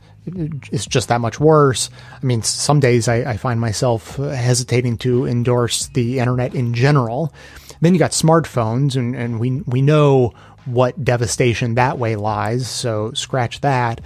is 0.71 0.87
just 0.87 1.09
that 1.09 1.21
much 1.21 1.41
worse. 1.41 1.91
I 2.13 2.25
mean, 2.25 2.43
some 2.43 2.81
days 2.81 3.09
I, 3.09 3.17
I 3.17 3.37
find 3.37 3.61
myself 3.61 4.17
hesitating 4.17 4.99
to 4.99 5.27
endorse 5.27 5.89
the 5.89 6.19
internet 6.19 6.55
in 6.55 6.75
general. 6.75 7.33
Then 7.81 7.95
you 7.95 7.99
got 7.99 8.11
smartphones, 8.11 8.97
and, 8.97 9.17
and 9.17 9.41
we 9.41 9.63
we 9.63 9.81
know 9.81 10.35
what 10.67 11.03
devastation 11.03 11.75
that 11.75 11.99
way 11.99 12.17
lies. 12.17 12.69
So 12.69 13.13
scratch 13.13 13.63
that, 13.63 14.01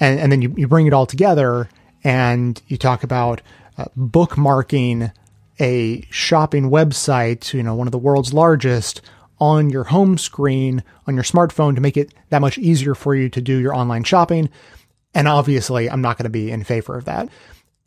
and 0.00 0.18
and 0.18 0.32
then 0.32 0.42
you, 0.42 0.52
you 0.56 0.66
bring 0.66 0.86
it 0.86 0.92
all 0.92 1.06
together, 1.06 1.68
and 2.02 2.60
you 2.66 2.76
talk 2.76 3.04
about 3.04 3.40
uh, 3.78 3.84
bookmarking 3.96 5.12
a 5.60 6.06
shopping 6.10 6.70
website, 6.70 7.52
you 7.52 7.62
know, 7.62 7.74
one 7.74 7.86
of 7.86 7.92
the 7.92 7.98
world's 7.98 8.32
largest, 8.32 9.02
on 9.40 9.70
your 9.70 9.84
home 9.84 10.18
screen 10.18 10.82
on 11.06 11.14
your 11.14 11.24
smartphone 11.24 11.74
to 11.74 11.80
make 11.80 11.96
it 11.96 12.12
that 12.28 12.40
much 12.40 12.58
easier 12.58 12.94
for 12.94 13.14
you 13.14 13.28
to 13.30 13.40
do 13.40 13.58
your 13.58 13.74
online 13.74 14.04
shopping. 14.04 14.50
And 15.14 15.26
obviously, 15.26 15.90
I'm 15.90 16.02
not 16.02 16.18
going 16.18 16.24
to 16.24 16.30
be 16.30 16.50
in 16.50 16.62
favor 16.62 16.96
of 16.96 17.06
that. 17.06 17.28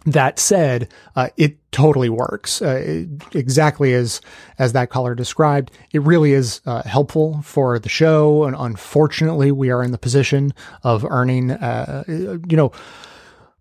That 0.06 0.38
said, 0.38 0.90
uh, 1.16 1.30
it 1.38 1.58
totally 1.72 2.10
works 2.10 2.62
uh, 2.62 3.06
exactly 3.34 3.94
as 3.94 4.20
as 4.60 4.74
that 4.74 4.90
caller 4.90 5.16
described. 5.16 5.72
It 5.94 6.02
really 6.02 6.34
is 6.34 6.60
uh, 6.66 6.84
helpful 6.84 7.42
for 7.44 7.80
the 7.80 7.88
show, 7.88 8.44
and 8.44 8.54
unfortunately, 8.60 9.54
we 9.54 9.70
are 9.70 9.82
in 9.82 9.92
the 9.92 9.98
position 9.98 10.54
of 10.84 11.06
earning, 11.06 11.52
uh, 11.52 12.04
you 12.08 12.58
know, 12.58 12.74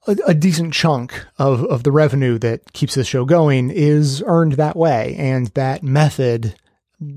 a, 0.08 0.16
a, 0.26 0.34
decent 0.34 0.74
chunk 0.74 1.24
of 1.38 1.64
of 1.66 1.84
the 1.84 1.92
revenue 1.92 2.38
that 2.38 2.72
keeps 2.72 2.96
the 2.96 3.04
show 3.04 3.24
going 3.24 3.70
is 3.70 4.20
earned 4.26 4.54
that 4.54 4.74
way, 4.74 5.14
and 5.16 5.46
that 5.48 5.84
method 5.84 6.56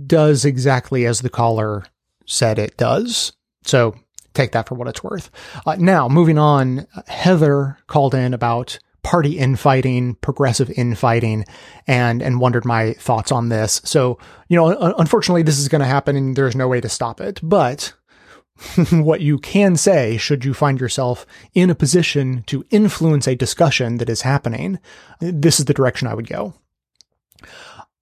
does 0.08 0.46
exactly 0.46 1.06
as 1.06 1.22
the 1.22 1.30
caller 1.30 1.84
said 2.26 2.60
it 2.60 2.78
does. 2.78 3.34
So 3.64 3.96
take 4.34 4.52
that 4.52 4.68
for 4.68 4.76
what 4.76 4.88
it's 4.88 5.04
worth. 5.04 5.32
Uh, 5.66 5.76
now, 5.80 6.08
moving 6.08 6.38
on, 6.38 6.88
Heather 7.08 7.78
called 7.88 8.14
in 8.14 8.34
about 8.34 8.80
party 9.04 9.38
infighting, 9.38 10.16
progressive 10.16 10.72
infighting, 10.72 11.46
and 11.88 12.22
and 12.22 12.40
wondered 12.40 12.66
my 12.66 12.94
thoughts 12.94 13.32
on 13.32 13.50
this. 13.50 13.82
So, 13.86 14.18
you 14.50 14.58
know, 14.58 14.96
unfortunately, 14.98 15.44
this 15.44 15.60
is 15.60 15.70
going 15.70 15.82
to 15.82 15.88
happen, 15.88 16.16
and 16.16 16.36
there's 16.36 16.56
no 16.56 16.68
way 16.68 16.82
to 16.82 16.90
stop 16.90 17.22
it. 17.22 17.40
But 17.44 17.94
what 18.92 19.22
you 19.22 19.38
can 19.38 19.76
say, 19.76 20.18
should 20.18 20.46
you 20.46 20.54
find 20.54 20.80
yourself 20.80 21.26
in 21.54 21.70
a 21.70 21.76
position 21.76 22.44
to 22.48 22.66
influence 22.72 23.28
a 23.28 23.36
discussion 23.36 23.98
that 23.98 24.10
is 24.10 24.22
happening, 24.22 24.80
this 25.20 25.60
is 25.60 25.66
the 25.66 25.74
direction 25.74 26.08
I 26.08 26.16
would 26.16 26.28
go. 26.28 26.54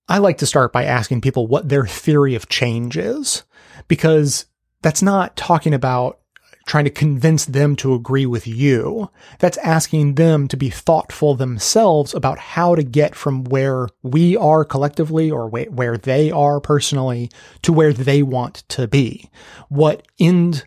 I 0.07 0.17
like 0.17 0.37
to 0.39 0.45
start 0.45 0.73
by 0.73 0.83
asking 0.83 1.21
people 1.21 1.47
what 1.47 1.69
their 1.69 1.85
theory 1.85 2.35
of 2.35 2.49
change 2.49 2.97
is, 2.97 3.43
because 3.87 4.45
that's 4.81 5.01
not 5.01 5.35
talking 5.35 5.73
about 5.73 6.19
trying 6.65 6.85
to 6.85 6.89
convince 6.89 7.45
them 7.45 7.75
to 7.75 7.93
agree 7.93 8.25
with 8.25 8.47
you. 8.47 9.09
That's 9.39 9.57
asking 9.57 10.15
them 10.15 10.47
to 10.47 10.57
be 10.57 10.69
thoughtful 10.69 11.35
themselves 11.35 12.13
about 12.13 12.39
how 12.39 12.75
to 12.75 12.83
get 12.83 13.15
from 13.15 13.43
where 13.45 13.87
we 14.01 14.37
are 14.37 14.63
collectively 14.63 15.29
or 15.29 15.49
where 15.49 15.97
they 15.97 16.31
are 16.31 16.61
personally 16.61 17.29
to 17.63 17.73
where 17.73 17.91
they 17.91 18.23
want 18.23 18.63
to 18.69 18.87
be. 18.87 19.29
What 19.67 20.07
end 20.19 20.65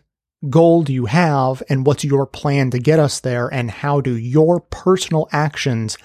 goal 0.49 0.83
do 0.83 0.93
you 0.93 1.07
have 1.07 1.63
and 1.67 1.85
what's 1.85 2.03
your 2.03 2.27
plan 2.27 2.69
to 2.71 2.79
get 2.79 2.99
us 2.99 3.19
there 3.19 3.47
and 3.47 3.71
how 3.71 4.01
do 4.01 4.15
your 4.15 4.59
personal 4.59 5.27
actions 5.31 5.97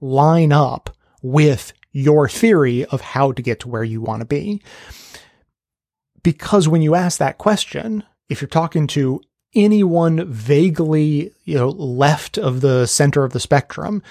line 0.00 0.52
up 0.52 0.96
with 1.22 1.74
your 1.94 2.28
theory 2.28 2.84
of 2.86 3.00
how 3.00 3.32
to 3.32 3.40
get 3.40 3.60
to 3.60 3.68
where 3.68 3.84
you 3.84 4.02
want 4.02 4.20
to 4.20 4.26
be. 4.26 4.60
Because 6.22 6.68
when 6.68 6.82
you 6.82 6.94
ask 6.94 7.18
that 7.18 7.38
question, 7.38 8.02
if 8.28 8.40
you're 8.42 8.48
talking 8.48 8.88
to 8.88 9.20
anyone 9.54 10.30
vaguely, 10.30 11.32
you 11.44 11.54
know, 11.54 11.68
left 11.68 12.36
of 12.36 12.60
the 12.60 12.86
center 12.86 13.22
of 13.22 13.32
the 13.32 13.40
spectrum, 13.40 14.02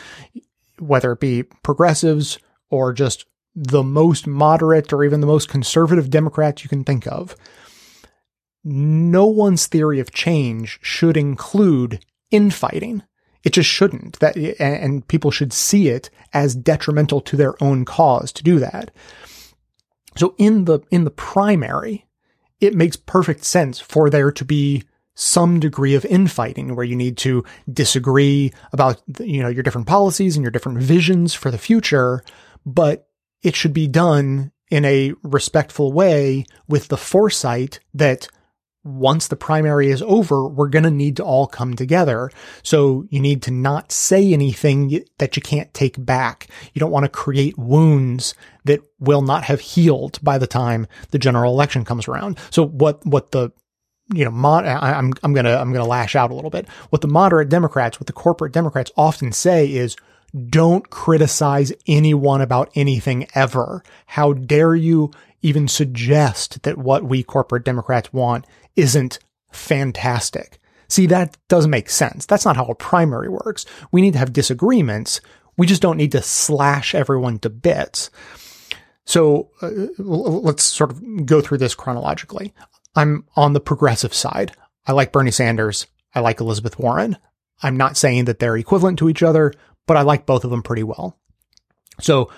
whether 0.80 1.12
it 1.12 1.20
be 1.20 1.44
progressives 1.44 2.40
or 2.70 2.94
just 2.94 3.26
the 3.54 3.84
most 3.84 4.26
moderate 4.26 4.94
or 4.94 5.04
even 5.04 5.20
the 5.20 5.28
most 5.28 5.50
conservative 5.50 6.10
Democrats 6.10 6.64
you 6.64 6.70
can 6.70 6.86
think 6.86 7.06
of, 7.06 7.36
no 8.64 9.26
one's 9.26 9.68
theory 9.68 10.00
of 10.00 10.14
change 10.14 10.80
should 10.82 11.18
include 11.18 12.04
infighting. 12.32 13.04
It 13.44 13.54
just 13.54 13.70
shouldn't. 13.70 14.20
That 14.20 14.38
and 14.60 15.08
people 15.08 15.32
should 15.32 15.54
see 15.54 15.90
it 15.90 16.10
as 16.32 16.56
detrimental 16.56 17.22
to 17.22 17.36
their 17.36 17.62
own 17.62 17.86
cause 17.86 18.32
to 18.34 18.44
do 18.44 18.60
that. 18.60 18.92
So 20.16 20.36
in 20.38 20.66
the 20.66 20.80
in 20.92 21.04
the 21.04 21.12
primary, 21.12 22.06
it 22.60 22.76
makes 22.76 22.96
perfect 22.96 23.44
sense 23.44 23.80
for 23.80 24.10
there 24.10 24.32
to 24.32 24.46
be 24.46 24.84
some 25.16 25.60
degree 25.60 25.94
of 25.94 26.06
infighting 26.06 26.76
where 26.76 26.86
you 26.86 26.96
need 26.96 27.18
to 27.18 27.44
disagree 27.72 28.52
about 28.72 29.02
you 29.20 29.42
know 29.42 29.50
your 29.50 29.64
different 29.64 29.88
policies 29.88 30.36
and 30.36 30.44
your 30.44 30.52
different 30.52 30.80
visions 30.80 31.34
for 31.34 31.52
the 31.52 31.58
future, 31.58 32.24
but 32.66 33.10
it 33.42 33.56
should 33.56 33.74
be 33.74 33.88
done 33.88 34.52
in 34.72 34.86
a 34.86 35.14
respectful 35.22 35.92
way 35.92 36.46
with 36.68 36.88
the 36.88 36.98
foresight 36.98 37.80
that 37.94 38.28
once 38.84 39.28
the 39.28 39.36
primary 39.36 39.90
is 39.90 40.02
over, 40.02 40.48
we're 40.48 40.68
going 40.68 40.84
to 40.84 40.92
need 40.92 41.16
to 41.18 41.24
all 41.24 41.48
come 41.48 41.74
together. 41.76 42.30
So 42.64 43.06
you 43.10 43.20
need 43.20 43.42
to 43.44 43.52
not 43.52 43.92
say 43.92 44.34
anything 44.34 45.04
that 45.20 45.36
you 45.36 45.42
can't 45.42 45.74
take 45.74 46.04
back. 46.04 46.48
You 46.74 46.80
don't 46.80 46.92
want 46.92 47.06
to 47.06 47.10
create 47.10 47.58
wounds 47.58 48.36
that 48.66 48.82
will 49.00 49.22
not 49.22 49.46
have 49.46 49.62
healed 49.62 50.20
by 50.22 50.38
the 50.38 50.48
time 50.48 50.88
the 51.12 51.20
general 51.20 51.54
election 51.54 51.86
comes 51.86 52.08
around. 52.08 52.38
So 52.50 52.66
what, 52.66 53.06
what 53.06 53.32
the, 53.32 53.52
you 54.14 54.26
know, 54.26 54.32
mod, 54.32 54.66
I, 54.66 54.98
I'm, 54.98 55.14
I'm 55.24 55.34
going 55.34 55.46
to, 55.46 55.58
I'm 55.58 55.72
going 55.72 55.84
to 55.84 55.90
lash 55.90 56.16
out 56.16 56.32
a 56.32 56.36
little 56.36 56.50
bit. 56.50 56.68
What 56.90 57.02
the 57.02 57.08
moderate 57.08 57.50
Democrats, 57.50 58.00
what 58.00 58.08
the 58.08 58.14
corporate 58.14 58.52
Democrats 58.52 58.92
often 58.98 59.32
say 59.32 59.72
is, 59.72 59.96
don't 60.50 60.90
criticize 60.90 61.72
anyone 61.88 62.42
about 62.42 62.72
anything 62.76 63.28
ever. 63.36 63.84
How 64.08 64.34
dare 64.34 64.76
you 64.76 65.12
even 65.44 65.68
suggest 65.68 66.64
that 66.64 66.78
what 66.78 67.04
we 67.04 67.22
corporate 67.22 67.66
Democrats 67.66 68.12
want 68.12 68.46
isn't 68.76 69.20
fantastic. 69.52 70.60
See, 70.88 71.06
that 71.08 71.38
doesn't 71.48 71.72
make 71.72 71.90
sense. 71.90 72.26
That's 72.26 72.46
not 72.46 72.56
how 72.56 72.66
a 72.66 72.76
primary 72.76 73.30
works. 73.30 73.66
We 73.92 74.02
need 74.02 74.14
to 74.14 74.20
have 74.20 74.34
disagreements. 74.34 75.22
We 75.58 75.68
just 75.68 75.82
don't 75.82 75.98
need 75.98 76.12
to 76.12 76.22
slash 76.22 76.94
everyone 76.94 77.40
to 77.40 77.50
bits. 77.50 78.10
So 79.06 79.50
uh, 79.62 79.70
let's 79.98 80.64
sort 80.64 80.92
of 80.92 81.26
go 81.26 81.42
through 81.42 81.58
this 81.58 81.76
chronologically. 81.76 82.54
I'm 82.96 83.26
on 83.36 83.54
the 83.54 83.60
progressive 83.60 84.14
side. 84.14 84.54
I 84.86 84.92
like 84.92 85.12
Bernie 85.12 85.32
Sanders. 85.32 85.88
I 86.14 86.20
like 86.20 86.40
Elizabeth 86.40 86.78
Warren. 86.78 87.18
I'm 87.62 87.78
not 87.78 87.98
saying 87.98 88.26
that 88.26 88.40
they're 88.40 88.58
equivalent 88.58 89.00
to 89.00 89.10
each 89.10 89.24
other, 89.24 89.54
but 89.88 89.98
I 89.98 90.02
like 90.02 90.26
both 90.26 90.44
of 90.44 90.52
them 90.52 90.64
pretty 90.64 90.84
well. 90.84 91.18
So 92.02 92.30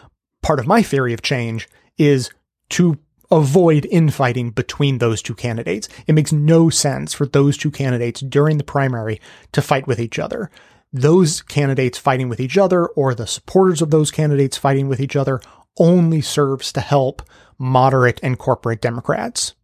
part 0.41 0.60
of 0.60 0.68
my 0.68 0.82
theory 0.82 1.14
of 1.14 1.22
change 1.22 1.68
is 1.98 2.30
to 2.70 2.98
avoid 3.31 3.85
infighting 3.89 4.52
between 4.52 4.97
those 4.97 5.22
two 5.22 5.35
candidates. 5.35 5.88
It 6.07 6.14
makes 6.14 6.31
no 6.31 6.69
sense 6.69 7.14
for 7.14 7.26
those 7.26 7.57
two 7.57 7.72
candidates 7.72 8.22
during 8.22 8.57
the 8.57 8.64
primary 8.64 9.19
to 9.52 9.61
fight 9.61 9.88
with 9.88 9.99
each 9.99 10.19
other. 10.19 10.49
Those 10.93 11.41
candidates 11.41 11.97
fighting 11.97 12.30
with 12.30 12.39
each 12.39 12.57
other 12.57 12.88
or 12.88 13.14
the 13.14 13.27
supporters 13.27 13.81
of 13.81 13.91
those 13.91 14.11
candidates 14.11 14.57
fighting 14.57 14.88
with 14.88 14.99
each 14.99 15.15
other 15.15 15.41
only 15.77 16.22
serves 16.22 16.72
to 16.73 16.81
help 16.81 17.22
moderate 17.57 18.19
and 18.23 18.39
corporate 18.39 18.81
Democrats. 18.81 19.56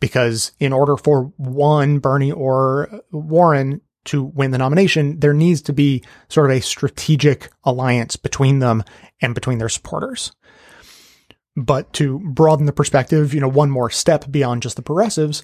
Because 0.00 0.52
in 0.60 0.72
order 0.72 0.96
for 0.96 1.32
one, 1.36 1.98
Bernie 1.98 2.30
or 2.30 3.02
Warren 3.10 3.80
to 4.04 4.22
win 4.22 4.52
the 4.52 4.58
nomination, 4.58 5.18
there 5.18 5.34
needs 5.34 5.60
to 5.62 5.72
be 5.72 6.02
sort 6.28 6.50
of 6.50 6.56
a 6.56 6.60
strategic 6.60 7.50
alliance 7.64 8.16
between 8.16 8.60
them 8.60 8.84
and 9.20 9.34
between 9.34 9.58
their 9.58 9.68
supporters. 9.68 10.32
But 11.56 11.92
to 11.94 12.20
broaden 12.20 12.66
the 12.66 12.72
perspective, 12.72 13.34
you 13.34 13.40
know, 13.40 13.48
one 13.48 13.70
more 13.70 13.90
step 13.90 14.30
beyond 14.30 14.62
just 14.62 14.76
the 14.76 14.82
progressives, 14.82 15.42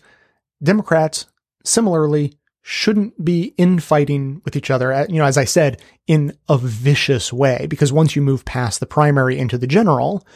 Democrats 0.63 1.27
similarly 1.65 2.39
shouldn't 2.63 3.23
be 3.23 3.55
infighting 3.59 4.41
with 4.45 4.57
each 4.57 4.71
other, 4.71 5.07
you 5.09 5.19
know, 5.19 5.27
as 5.27 5.37
I 5.37 5.45
said, 5.45 5.83
in 6.07 6.37
a 6.49 6.57
vicious 6.57 7.31
way, 7.33 7.67
because 7.69 7.93
once 7.93 8.17
you 8.17 8.23
move 8.23 8.45
past 8.47 8.81
the 8.81 8.87
primary 8.87 9.39
into 9.39 9.59
the 9.59 9.67
general, 9.67 10.27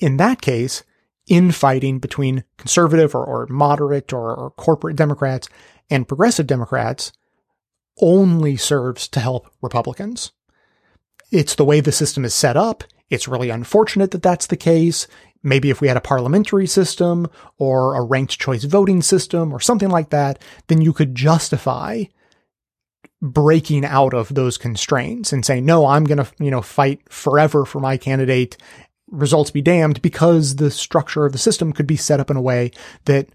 in 0.00 0.16
that 0.16 0.40
case, 0.40 0.82
infighting 1.28 2.00
between 2.00 2.42
conservative 2.56 3.14
or, 3.14 3.24
or 3.24 3.46
moderate 3.46 4.12
or, 4.12 4.34
or 4.34 4.50
corporate 4.50 4.96
Democrats 4.96 5.48
and 5.88 6.08
progressive 6.08 6.48
Democrats 6.48 7.12
only 8.00 8.56
serves 8.56 9.06
to 9.08 9.20
help 9.20 9.48
Republicans. 9.60 10.32
It's 11.32 11.54
the 11.54 11.64
way 11.64 11.80
the 11.80 11.90
system 11.90 12.24
is 12.24 12.34
set 12.34 12.56
up. 12.56 12.84
It's 13.10 13.26
really 13.26 13.50
unfortunate 13.50 14.10
that 14.12 14.22
that's 14.22 14.46
the 14.46 14.56
case. 14.56 15.08
Maybe 15.42 15.70
if 15.70 15.80
we 15.80 15.88
had 15.88 15.96
a 15.96 16.00
parliamentary 16.00 16.66
system 16.66 17.28
or 17.58 17.96
a 17.96 18.02
ranked 18.02 18.38
choice 18.38 18.64
voting 18.64 19.02
system 19.02 19.52
or 19.52 19.58
something 19.58 19.88
like 19.88 20.10
that, 20.10 20.38
then 20.68 20.80
you 20.80 20.92
could 20.92 21.14
justify 21.14 22.04
breaking 23.20 23.84
out 23.84 24.14
of 24.14 24.34
those 24.34 24.58
constraints 24.58 25.32
and 25.32 25.44
saying, 25.44 25.64
no, 25.64 25.86
I'm 25.86 26.04
going 26.04 26.18
to, 26.18 26.30
you 26.38 26.50
know, 26.50 26.62
fight 26.62 27.00
forever 27.08 27.64
for 27.64 27.80
my 27.80 27.96
candidate. 27.96 28.56
Results 29.10 29.50
be 29.50 29.62
damned 29.62 30.02
because 30.02 30.56
the 30.56 30.70
structure 30.70 31.24
of 31.24 31.32
the 31.32 31.38
system 31.38 31.72
could 31.72 31.86
be 31.86 31.96
set 31.96 32.20
up 32.20 32.30
in 32.30 32.36
a 32.36 32.42
way 32.42 32.72
that 33.06 33.28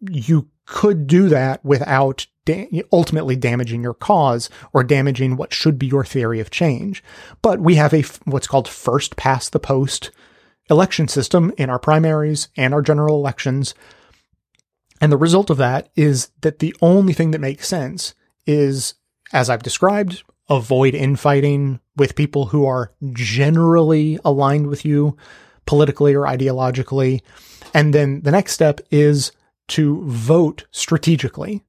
you 0.00 0.48
could 0.66 1.06
do 1.06 1.28
that 1.28 1.64
without 1.64 2.26
da- 2.44 2.68
ultimately 2.92 3.36
damaging 3.36 3.82
your 3.82 3.94
cause 3.94 4.50
or 4.72 4.84
damaging 4.84 5.36
what 5.36 5.52
should 5.52 5.78
be 5.78 5.86
your 5.86 6.04
theory 6.04 6.40
of 6.40 6.50
change. 6.50 7.02
But 7.40 7.60
we 7.60 7.76
have 7.76 7.92
a 7.92 8.00
f- 8.00 8.20
what's 8.24 8.46
called 8.46 8.68
first 8.68 9.16
past 9.16 9.52
the 9.52 9.60
post 9.60 10.10
election 10.70 11.08
system 11.08 11.52
in 11.58 11.70
our 11.70 11.78
primaries 11.78 12.48
and 12.56 12.72
our 12.72 12.82
general 12.82 13.16
elections. 13.16 13.74
And 15.00 15.10
the 15.10 15.16
result 15.16 15.50
of 15.50 15.56
that 15.58 15.90
is 15.96 16.30
that 16.40 16.60
the 16.60 16.74
only 16.80 17.12
thing 17.12 17.32
that 17.32 17.40
makes 17.40 17.66
sense 17.66 18.14
is, 18.46 18.94
as 19.32 19.50
I've 19.50 19.62
described, 19.62 20.22
avoid 20.48 20.94
infighting 20.94 21.80
with 21.96 22.14
people 22.14 22.46
who 22.46 22.66
are 22.66 22.92
generally 23.12 24.18
aligned 24.24 24.68
with 24.68 24.84
you 24.84 25.16
politically 25.66 26.14
or 26.14 26.22
ideologically. 26.22 27.20
And 27.74 27.92
then 27.94 28.22
the 28.22 28.30
next 28.30 28.52
step 28.52 28.80
is 28.90 29.32
to 29.68 30.02
vote 30.04 30.66
strategically. 30.70 31.64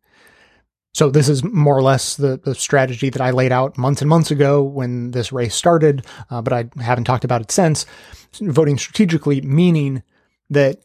So 0.93 1.09
this 1.09 1.27
is 1.27 1.43
more 1.43 1.75
or 1.75 1.81
less 1.81 2.15
the, 2.15 2.37
the 2.37 2.53
strategy 2.53 3.09
that 3.09 3.21
I 3.21 3.31
laid 3.31 3.51
out 3.51 3.77
months 3.77 4.01
and 4.01 4.09
months 4.09 4.29
ago 4.29 4.61
when 4.61 5.11
this 5.11 5.31
race 5.31 5.55
started, 5.55 6.05
uh, 6.29 6.41
but 6.41 6.53
I 6.53 6.69
haven't 6.79 7.05
talked 7.05 7.23
about 7.23 7.41
it 7.41 7.51
since. 7.51 7.85
Voting 8.39 8.77
strategically 8.77 9.41
meaning 9.41 10.03
that 10.49 10.79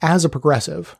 as 0.00 0.24
a 0.24 0.30
progressive, 0.30 0.96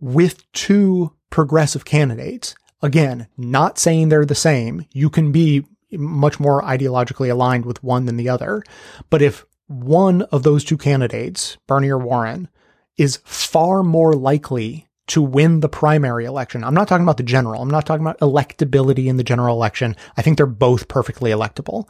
with 0.00 0.50
two 0.52 1.12
progressive 1.30 1.84
candidates, 1.84 2.54
again, 2.82 3.26
not 3.36 3.78
saying 3.78 4.08
they're 4.08 4.24
the 4.24 4.34
same, 4.34 4.86
you 4.92 5.10
can 5.10 5.32
be 5.32 5.64
much 5.92 6.40
more 6.40 6.62
ideologically 6.62 7.30
aligned 7.30 7.66
with 7.66 7.82
one 7.82 8.06
than 8.06 8.16
the 8.16 8.28
other. 8.28 8.62
But 9.10 9.22
if 9.22 9.44
one 9.66 10.22
of 10.22 10.42
those 10.42 10.64
two 10.64 10.78
candidates, 10.78 11.56
Bernie 11.66 11.90
or 11.90 11.98
Warren, 11.98 12.48
is 12.96 13.20
far 13.24 13.82
more 13.82 14.14
likely 14.14 14.88
to 15.12 15.20
win 15.20 15.60
the 15.60 15.68
primary 15.68 16.24
election. 16.24 16.64
I'm 16.64 16.72
not 16.72 16.88
talking 16.88 17.04
about 17.04 17.18
the 17.18 17.22
general. 17.22 17.60
I'm 17.60 17.68
not 17.68 17.84
talking 17.84 18.02
about 18.02 18.18
electability 18.20 19.08
in 19.08 19.18
the 19.18 19.24
general 19.24 19.54
election. 19.54 19.94
I 20.16 20.22
think 20.22 20.38
they're 20.38 20.46
both 20.46 20.88
perfectly 20.88 21.30
electable. 21.30 21.86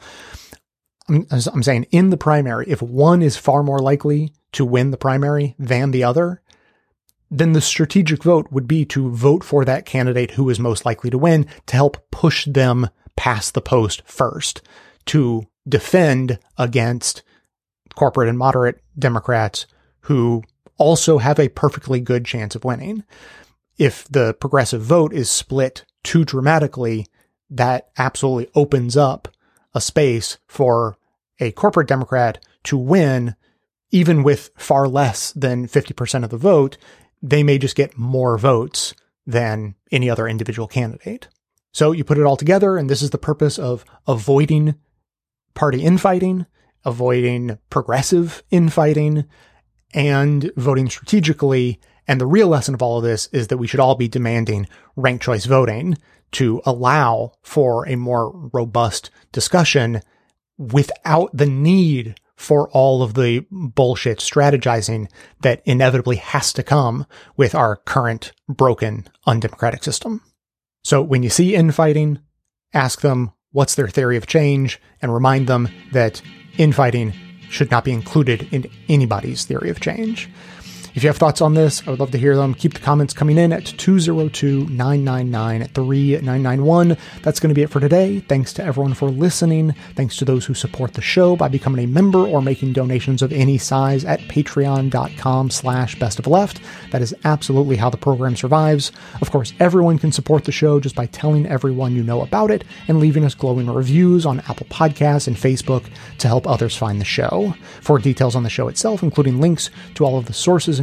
I'm, 1.07 1.25
I'm 1.31 1.63
saying 1.63 1.85
in 1.91 2.09
the 2.09 2.17
primary, 2.17 2.65
if 2.67 2.81
one 2.81 3.21
is 3.21 3.37
far 3.37 3.63
more 3.63 3.79
likely 3.79 4.33
to 4.51 4.65
win 4.65 4.91
the 4.91 4.97
primary 4.97 5.55
than 5.57 5.91
the 5.91 6.03
other, 6.03 6.41
then 7.31 7.53
the 7.53 7.61
strategic 7.61 8.23
vote 8.23 8.51
would 8.51 8.67
be 8.67 8.83
to 8.87 9.09
vote 9.09 9.45
for 9.45 9.63
that 9.63 9.85
candidate 9.85 10.31
who 10.31 10.49
is 10.49 10.59
most 10.59 10.85
likely 10.85 11.09
to 11.09 11.17
win 11.17 11.47
to 11.67 11.77
help 11.77 12.11
push 12.11 12.43
them 12.43 12.89
past 13.15 13.53
the 13.53 13.61
post 13.61 14.01
first 14.05 14.61
to 15.05 15.47
defend 15.65 16.39
against 16.57 17.23
corporate 17.95 18.27
and 18.27 18.37
moderate 18.37 18.81
Democrats 18.99 19.65
who 20.01 20.43
also 20.77 21.17
have 21.17 21.39
a 21.39 21.49
perfectly 21.49 21.99
good 21.99 22.25
chance 22.25 22.55
of 22.55 22.63
winning. 22.63 23.03
If 23.77 24.07
the 24.07 24.33
progressive 24.33 24.81
vote 24.81 25.13
is 25.13 25.29
split 25.29 25.85
too 26.03 26.25
dramatically, 26.25 27.07
that 27.49 27.89
absolutely 27.97 28.49
opens 28.55 28.97
up 28.97 29.27
a 29.73 29.81
space 29.81 30.37
for 30.47 30.97
a 31.39 31.51
corporate 31.51 31.87
Democrat 31.87 32.43
to 32.65 32.77
win, 32.77 33.35
even 33.91 34.23
with 34.23 34.51
far 34.55 34.87
less 34.87 35.31
than 35.33 35.67
50% 35.67 36.23
of 36.23 36.29
the 36.29 36.37
vote. 36.37 36.77
They 37.21 37.43
may 37.43 37.57
just 37.57 37.75
get 37.75 37.97
more 37.97 38.37
votes 38.37 38.93
than 39.25 39.75
any 39.91 40.09
other 40.09 40.27
individual 40.27 40.67
candidate. 40.67 41.27
So 41.71 41.91
you 41.91 42.03
put 42.03 42.17
it 42.17 42.25
all 42.25 42.37
together, 42.37 42.77
and 42.77 42.89
this 42.89 43.01
is 43.01 43.09
the 43.09 43.17
purpose 43.17 43.57
of 43.57 43.83
avoiding 44.07 44.75
party 45.53 45.83
infighting, 45.83 46.45
avoiding 46.85 47.57
progressive 47.69 48.43
infighting, 48.51 49.25
and 49.93 50.51
voting 50.55 50.89
strategically. 50.89 51.79
And 52.07 52.19
the 52.19 52.25
real 52.25 52.47
lesson 52.47 52.73
of 52.73 52.81
all 52.81 52.97
of 52.97 53.03
this 53.03 53.27
is 53.27 53.47
that 53.47 53.57
we 53.57 53.67
should 53.67 53.79
all 53.79 53.95
be 53.95 54.07
demanding 54.07 54.67
ranked 54.95 55.23
choice 55.23 55.45
voting 55.45 55.97
to 56.33 56.61
allow 56.65 57.33
for 57.43 57.87
a 57.87 57.95
more 57.95 58.31
robust 58.53 59.09
discussion 59.31 60.01
without 60.57 61.29
the 61.35 61.45
need 61.45 62.15
for 62.35 62.69
all 62.71 63.01
of 63.01 63.13
the 63.13 63.45
bullshit 63.51 64.19
strategizing 64.19 65.09
that 65.41 65.61
inevitably 65.65 66.17
has 66.17 66.51
to 66.53 66.63
come 66.63 67.05
with 67.37 67.55
our 67.55 67.77
current 67.77 68.33
broken 68.49 69.07
undemocratic 69.25 69.83
system. 69.83 70.21
So 70.83 71.01
when 71.01 71.23
you 71.23 71.29
see 71.29 71.55
infighting, 71.55 72.19
ask 72.73 73.01
them 73.01 73.31
what's 73.51 73.75
their 73.75 73.87
theory 73.87 74.17
of 74.17 74.27
change 74.27 74.81
and 75.01 75.13
remind 75.13 75.47
them 75.47 75.69
that 75.93 76.21
infighting 76.57 77.13
should 77.53 77.71
not 77.71 77.85
be 77.85 77.91
included 77.91 78.47
in 78.51 78.69
anybody's 78.89 79.45
theory 79.45 79.69
of 79.69 79.79
change. 79.79 80.29
If 80.95 81.01
you 81.01 81.09
have 81.09 81.17
thoughts 81.17 81.41
on 81.41 81.55
this, 81.55 81.81
I 81.87 81.89
would 81.89 81.99
love 81.99 82.11
to 82.11 82.19
hear 82.19 82.35
them. 82.35 82.53
Keep 82.53 82.75
the 82.75 82.79
comments 82.79 83.15
coming 83.15 83.39
in 83.39 83.51
at 83.51 83.65
202 83.65 84.67
999 84.69 85.67
3991. 85.69 86.97
That's 87.23 87.39
going 87.39 87.49
to 87.49 87.55
be 87.55 87.63
it 87.63 87.71
for 87.71 87.79
today. 87.79 88.19
Thanks 88.19 88.53
to 88.53 88.63
everyone 88.63 88.93
for 88.93 89.09
listening. 89.09 89.73
Thanks 89.95 90.17
to 90.17 90.25
those 90.25 90.45
who 90.45 90.53
support 90.53 90.93
the 90.93 91.01
show 91.01 91.35
by 91.35 91.47
becoming 91.47 91.83
a 91.83 91.87
member 91.87 92.19
or 92.19 92.43
making 92.43 92.73
donations 92.73 93.23
of 93.23 93.33
any 93.33 93.57
size 93.57 94.05
at 94.05 94.19
patreon.com 94.21 95.49
slash 95.49 95.97
best 95.97 96.19
of 96.19 96.27
left. 96.27 96.61
That 96.91 97.01
is 97.01 97.15
absolutely 97.23 97.77
how 97.77 97.89
the 97.89 97.97
program 97.97 98.35
survives. 98.35 98.91
Of 99.19 99.31
course, 99.31 99.51
everyone 99.59 99.97
can 99.97 100.11
support 100.11 100.45
the 100.45 100.51
show 100.51 100.79
just 100.79 100.95
by 100.95 101.07
telling 101.07 101.47
everyone 101.47 101.95
you 101.95 102.03
know 102.03 102.21
about 102.21 102.51
it 102.51 102.65
and 102.87 102.99
leaving 102.99 103.25
us 103.25 103.33
glowing 103.33 103.67
reviews 103.67 104.27
on 104.27 104.41
Apple 104.41 104.67
Podcasts 104.67 105.27
and 105.27 105.35
Facebook 105.35 105.85
to 106.19 106.27
help 106.27 106.45
others 106.45 106.77
find 106.77 107.01
the 107.01 107.05
show. 107.05 107.55
For 107.81 107.97
details 107.97 108.35
on 108.35 108.43
the 108.43 108.49
show 108.51 108.67
itself, 108.67 109.01
including 109.01 109.41
links 109.41 109.71
to 109.95 110.05
all 110.05 110.19
of 110.19 110.27
the 110.27 110.33
sources 110.33 110.82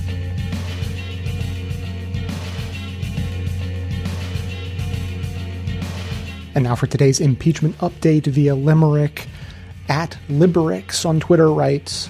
And 6.53 6.63
now 6.63 6.75
for 6.75 6.87
today's 6.87 7.19
impeachment 7.19 7.77
update 7.77 8.27
via 8.27 8.55
Limerick. 8.55 9.27
At 9.87 10.17
Limericks 10.29 11.05
on 11.05 11.19
Twitter 11.19 11.51
writes, 11.51 12.09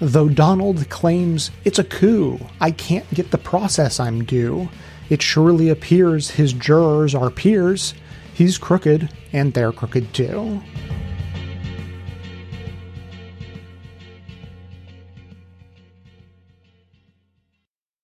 Though 0.00 0.28
Donald 0.28 0.88
claims 0.88 1.50
it's 1.64 1.78
a 1.78 1.84
coup, 1.84 2.38
I 2.60 2.70
can't 2.70 3.08
get 3.12 3.30
the 3.30 3.38
process 3.38 3.98
I'm 3.98 4.24
due. 4.24 4.68
It 5.10 5.22
surely 5.22 5.68
appears 5.68 6.30
his 6.30 6.52
jurors 6.52 7.14
are 7.14 7.30
peers. 7.30 7.94
He's 8.34 8.58
crooked, 8.58 9.12
and 9.32 9.52
they're 9.52 9.72
crooked 9.72 10.14
too. 10.14 10.62